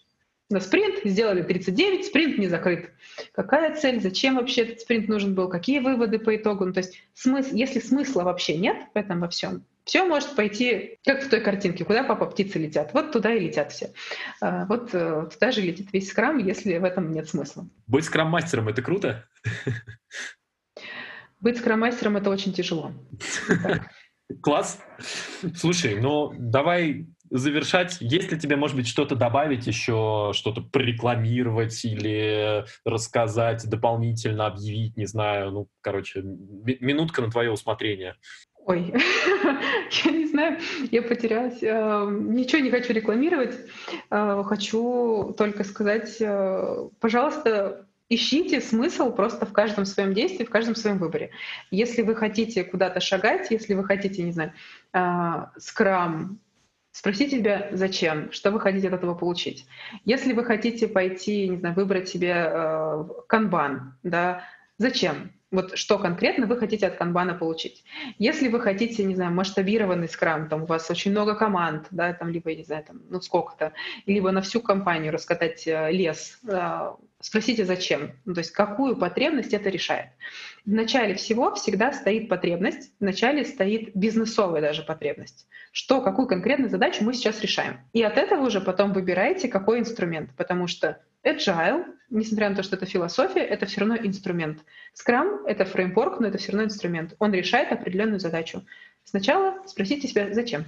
на 0.49 0.59
спринт, 0.59 0.99
сделали 1.03 1.41
39, 1.41 2.05
спринт 2.05 2.38
не 2.38 2.47
закрыт. 2.47 2.91
Какая 3.34 3.76
цель, 3.76 3.99
зачем 3.99 4.35
вообще 4.35 4.61
этот 4.61 4.81
спринт 4.81 5.07
нужен 5.07 5.34
был, 5.34 5.49
какие 5.49 5.80
выводы 5.80 6.19
по 6.19 6.35
итогу? 6.35 6.65
Ну, 6.65 6.73
то 6.73 6.80
есть 6.80 7.01
смысл, 7.13 7.55
если 7.55 7.80
смысла 7.80 8.23
вообще 8.23 8.57
нет 8.57 8.77
в 8.93 8.97
этом 8.97 9.22
во 9.22 9.27
всем, 9.27 9.65
Все 9.85 10.05
может 10.05 10.35
пойти, 10.35 10.99
как 11.03 11.23
в 11.23 11.30
той 11.30 11.41
картинке, 11.41 11.84
куда 11.84 12.03
папа 12.03 12.26
птицы 12.27 12.59
летят. 12.59 12.93
Вот 12.93 13.11
туда 13.11 13.34
и 13.34 13.39
летят 13.39 13.72
все. 13.72 13.91
А, 14.41 14.65
вот 14.65 14.93
э, 14.93 15.27
туда 15.34 15.51
же 15.51 15.61
летит 15.61 15.91
весь 15.93 16.09
скрам, 16.09 16.38
если 16.38 16.77
в 16.77 16.84
этом 16.84 17.11
нет 17.11 17.27
смысла. 17.27 17.67
Быть 17.88 18.05
скрам-мастером— 18.05 18.67
это 18.69 18.81
круто? 18.81 19.27
Быть 21.39 21.57
скрам-мастером— 21.57 22.17
это 22.17 22.30
очень 22.30 22.53
тяжело. 22.53 22.93
Класс. 24.41 24.80
Слушай, 25.55 25.99
ну 25.99 26.34
давай 26.38 27.07
завершать. 27.30 27.97
Есть 27.99 28.31
ли 28.31 28.39
тебе, 28.39 28.56
может 28.56 28.76
быть, 28.76 28.88
что-то 28.88 29.15
добавить 29.15 29.68
еще, 29.68 30.31
что-то 30.34 30.61
прорекламировать 30.61 31.84
или 31.85 32.65
рассказать 32.85 33.68
дополнительно, 33.69 34.47
объявить, 34.47 34.97
не 34.97 35.06
знаю, 35.06 35.52
ну, 35.52 35.68
короче, 35.81 36.22
минутка 36.22 37.22
на 37.22 37.31
твое 37.31 37.52
усмотрение. 37.52 38.15
Ой, 38.65 38.93
я 40.06 40.11
не 40.11 40.26
знаю, 40.26 40.60
я 40.89 41.03
потерялась. 41.03 41.61
Э, 41.61 42.07
ничего 42.10 42.61
не 42.61 42.72
хочу 42.72 42.93
рекламировать. 42.93 43.56
Э, 44.10 44.43
хочу 44.43 45.35
только 45.38 45.64
сказать, 45.64 46.18
э, 46.19 46.89
пожалуйста, 46.99 47.85
ищите 48.10 48.61
смысл 48.61 49.11
просто 49.11 49.45
в 49.45 49.53
каждом 49.53 49.85
своем 49.85 50.14
действии, 50.15 50.45
в 50.45 50.49
каждом 50.49 50.76
своем 50.76 50.97
выборе. 50.97 51.30
Если 51.69 52.02
вы 52.02 52.15
хотите 52.15 52.64
куда-то 52.64 52.99
шагать, 53.02 53.52
если 53.52 53.76
вы 53.76 53.84
хотите, 53.84 54.23
не 54.23 54.31
знаю, 54.31 54.53
скрам, 55.57 56.39
спросите 56.95 57.39
себя, 57.39 57.67
зачем, 57.72 58.31
что 58.31 58.51
вы 58.51 58.61
хотите 58.61 58.88
от 58.88 58.93
этого 58.93 59.15
получить. 59.15 59.67
Если 60.05 60.31
вы 60.31 60.45
хотите 60.45 60.88
пойти, 60.88 61.49
не 61.49 61.57
знаю, 61.57 61.76
выбрать 61.76 62.07
себе 62.07 62.51
канбан, 63.27 63.97
да, 64.01 64.43
зачем? 64.77 65.31
Вот 65.51 65.77
что 65.77 65.99
конкретно 65.99 66.47
вы 66.47 66.57
хотите 66.57 66.88
от 66.88 66.95
канбана 66.95 67.34
получить. 67.34 67.84
Если 68.17 68.47
вы 68.47 68.59
хотите, 68.59 69.03
не 69.03 69.15
знаю, 69.15 69.34
масштабированный 69.34 70.09
скрам, 70.09 70.49
там 70.49 70.63
у 70.63 70.65
вас 70.65 70.89
очень 70.89 71.11
много 71.11 71.35
команд, 71.35 71.88
да, 71.91 72.13
там 72.13 72.30
либо, 72.30 72.53
не 72.55 72.63
знаю, 72.63 72.84
там, 72.84 73.01
ну 73.09 73.22
сколько-то, 73.22 73.73
либо 74.05 74.31
на 74.31 74.41
всю 74.41 74.61
компанию 74.61 75.13
раскатать 75.13 75.67
э, 75.67 75.91
лес, 75.91 76.39
э, 76.47 76.93
спросите 77.26 77.65
зачем, 77.65 78.11
ну, 78.26 78.35
то 78.35 78.41
есть 78.41 78.52
какую 78.52 78.95
потребность 78.97 79.52
это 79.52 79.69
решает. 79.69 80.10
В 80.64 80.72
начале 80.72 81.15
всего 81.15 81.56
всегда 81.56 81.91
стоит 81.91 82.30
потребность, 82.30 82.91
в 82.99 83.03
начале 83.03 83.43
стоит 83.43 83.95
бизнесовая 83.95 84.61
даже 84.61 84.84
потребность. 84.84 85.47
Что, 85.72 86.02
какую 86.02 86.27
конкретную 86.27 86.69
задачу 86.69 87.03
мы 87.03 87.15
сейчас 87.15 87.41
решаем. 87.41 87.80
И 87.93 88.03
от 88.03 88.18
этого 88.18 88.45
уже 88.45 88.61
потом 88.61 88.93
выбираете, 88.93 89.47
какой 89.47 89.80
инструмент, 89.80 90.30
потому 90.38 90.68
что 90.68 91.02
Agile, 91.23 91.85
несмотря 92.11 92.52
на 92.52 92.56
то, 92.56 92.61
что 92.61 92.76
это 92.76 92.85
философия, 92.85 93.41
это 93.41 93.65
все 93.65 93.80
равно 93.80 93.95
инструмент. 93.95 94.60
Scrum— 94.93 95.45
это 95.47 95.65
фреймворк, 95.65 96.19
но 96.19 96.27
это 96.27 96.38
все 96.38 96.52
равно 96.52 96.65
инструмент. 96.65 97.15
Он 97.18 97.34
решает 97.34 97.72
определенную 97.72 98.19
задачу. 98.19 98.64
Сначала 99.03 99.64
спросите 99.65 100.07
себя, 100.07 100.31
зачем? 100.31 100.65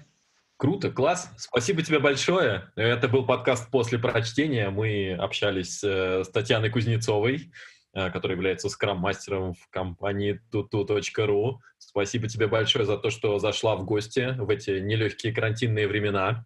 Круто, 0.58 0.90
класс. 0.90 1.32
Спасибо 1.38 1.84
тебе 1.84 2.00
большое. 2.00 2.72
Это 2.76 3.08
был 3.08 3.28
подкаст 3.28 3.70
«После 3.70 4.00
прочтения». 4.00 4.72
Мы 4.72 5.14
общались 5.14 5.84
э, 5.84 6.24
с 6.24 6.30
Татьяной 6.30 6.72
Кузнецовой, 6.72 7.52
э, 7.94 8.10
которая 8.10 8.36
является 8.36 8.68
скрам-мастером 8.68 9.54
в 9.54 9.70
компании 9.70 10.42
tutu.ru. 10.52 11.58
Спасибо 11.78 12.28
тебе 12.28 12.48
большое 12.48 12.86
за 12.86 12.98
то, 12.98 13.12
что 13.12 13.38
зашла 13.38 13.76
в 13.76 13.86
гости 13.86 14.34
в 14.36 14.50
эти 14.50 14.80
нелегкие 14.80 15.32
карантинные 15.32 15.88
времена. 15.88 16.44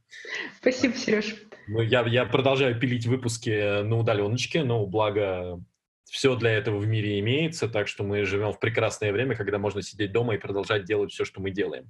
Спасибо, 0.60 0.94
Сереж. 0.94 1.34
Ну, 1.70 1.82
я, 1.82 2.02
я 2.02 2.26
продолжаю 2.26 2.78
пилить 2.78 3.06
выпуски 3.06 3.82
на 3.82 3.96
удаленочке, 3.98 4.66
но 4.66 4.86
благо 4.86 5.64
все 6.06 6.36
для 6.36 6.52
этого 6.52 6.78
в 6.78 6.88
мире 6.88 7.20
имеется, 7.20 7.68
так 7.68 7.88
что 7.88 8.04
мы 8.04 8.26
живем 8.26 8.52
в 8.52 8.60
прекрасное 8.60 9.12
время, 9.12 9.36
когда 9.36 9.58
можно 9.58 9.82
сидеть 9.82 10.12
дома 10.12 10.36
и 10.36 10.38
продолжать 10.38 10.86
делать 10.86 11.12
все, 11.12 11.26
что 11.26 11.42
мы 11.42 11.52
делаем. 11.52 11.90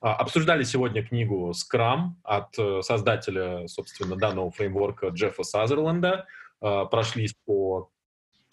А, 0.00 0.14
обсуждали 0.16 0.64
сегодня 0.64 1.06
книгу 1.06 1.52
Scrum 1.52 2.14
от 2.24 2.58
э, 2.58 2.82
создателя, 2.82 3.68
собственно, 3.68 4.16
данного 4.16 4.50
фреймворка 4.50 5.08
Джеффа 5.08 5.44
Сазерленда. 5.44 6.26
А, 6.60 6.86
прошлись 6.86 7.34
по 7.44 7.90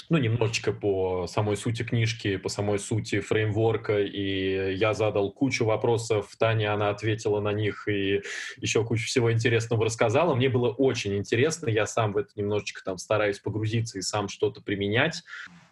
ну, 0.10 0.18
немножечко 0.18 0.72
по 0.72 1.28
самой 1.28 1.56
сути 1.56 1.84
книжки, 1.84 2.38
по 2.38 2.50
самой 2.50 2.80
сути 2.80 3.20
фреймворка, 3.20 4.00
и 4.00 4.76
я 4.76 4.96
задал 4.96 5.32
кучу 5.32 5.66
вопросов, 5.66 6.32
Таня, 6.38 6.74
она 6.74 6.90
ответила 6.90 7.40
на 7.40 7.54
них 7.54 7.88
и 7.88 8.24
еще 8.58 8.84
кучу 8.84 9.06
всего 9.06 9.32
интересного 9.32 9.86
рассказала. 9.86 10.34
Мне 10.34 10.50
было 10.50 10.70
очень 10.70 11.16
интересно, 11.16 11.70
я 11.70 11.86
сам 11.86 12.14
в 12.14 12.18
это 12.18 12.32
немножечко 12.36 12.84
там 12.84 12.98
стараюсь 12.98 13.40
погрузиться 13.40 14.00
и 14.00 14.02
сам 14.02 14.30
что-то 14.30 14.62
применять, 14.62 15.22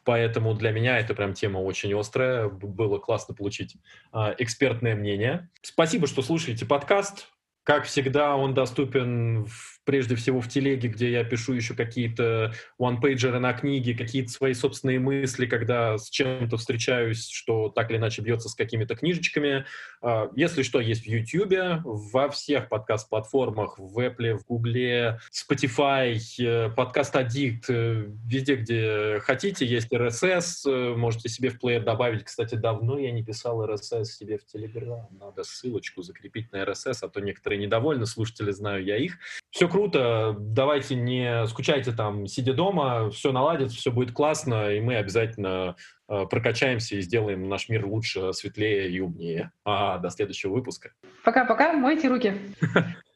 поэтому 0.03 0.53
для 0.53 0.71
меня 0.71 0.99
это 0.99 1.15
прям 1.15 1.33
тема 1.33 1.57
очень 1.57 1.99
острая, 1.99 2.47
было 2.47 2.99
классно 2.99 3.33
получить 3.33 3.75
э, 4.13 4.35
экспертное 4.37 4.95
мнение. 4.95 5.49
Спасибо, 5.63 6.05
что 6.05 6.21
слушаете 6.21 6.65
подкаст. 6.65 7.27
Как 7.63 7.85
всегда, 7.85 8.35
он 8.35 8.53
доступен 8.53 9.45
в 9.45 9.76
прежде 9.87 10.15
всего 10.15 10.41
в 10.41 10.49
телеге, 10.49 10.89
где 10.89 11.09
я 11.09 11.23
пишу 11.23 11.53
еще 11.53 11.73
какие-то 11.73 12.53
one-пейджеры 12.79 13.39
на 13.39 13.53
книги, 13.53 13.93
какие-то 13.93 14.29
свои 14.29 14.53
собственные 14.53 14.99
мысли, 14.99 15.45
когда 15.45 15.97
с 15.97 16.09
чем-то 16.09 16.57
встречаюсь, 16.57 17.29
что 17.29 17.69
так 17.69 17.89
или 17.89 17.97
иначе 17.97 18.21
бьется 18.21 18.49
с 18.49 18.55
какими-то 18.55 18.97
книжечками. 18.97 19.65
А, 20.01 20.29
если 20.35 20.63
что, 20.63 20.81
есть 20.81 21.03
в 21.03 21.07
YouTube, 21.07 21.53
во 21.85 22.29
всех 22.29 22.67
подкаст-платформах, 22.67 23.79
в 23.79 23.97
Apple, 23.97 24.33
в 24.33 24.45
Google, 24.45 25.19
Spotify, 25.31 26.19
э, 26.37 26.69
подкаст 26.69 27.15
Addict, 27.15 27.63
э, 27.69 28.07
везде, 28.25 28.55
где 28.55 29.19
хотите, 29.21 29.65
есть 29.65 29.93
RSS, 29.93 30.69
э, 30.69 30.95
можете 30.97 31.29
себе 31.29 31.49
в 31.49 31.59
плеер 31.59 31.85
добавить. 31.85 32.25
Кстати, 32.25 32.55
давно 32.55 32.99
я 32.99 33.11
не 33.11 33.23
писал 33.23 33.63
RSS 33.63 34.03
себе 34.03 34.37
в 34.37 34.43
Telegram, 34.53 35.05
надо 35.17 35.45
ссылочку 35.45 36.01
закрепить 36.01 36.51
на 36.51 36.57
RSS, 36.63 36.97
а 37.03 37.07
то 37.07 37.21
некоторые 37.21 37.59
недовольны, 37.59 38.05
слушатели 38.05 38.51
знаю 38.51 38.83
я 38.83 38.97
их. 38.97 39.17
Все 39.49 39.69
круто, 39.77 40.35
давайте 40.39 40.95
не 40.95 41.45
скучайте 41.45 41.91
там, 41.91 42.25
сидя 42.25 42.55
дома, 42.55 43.11
все 43.11 43.31
наладится, 43.31 43.77
все 43.77 43.91
будет 43.91 44.11
классно, 44.11 44.71
и 44.71 44.81
мы 44.81 44.95
обязательно 44.95 45.75
э, 46.09 46.25
прокачаемся 46.27 46.95
и 46.95 47.01
сделаем 47.01 47.47
наш 47.47 47.69
мир 47.69 47.85
лучше, 47.85 48.33
светлее 48.33 48.89
и 48.89 48.99
умнее. 48.99 49.51
А, 49.63 49.99
до 49.99 50.09
следующего 50.09 50.53
выпуска. 50.53 50.93
Пока-пока, 51.23 51.73
мойте 51.73 52.07
руки. 52.07 52.33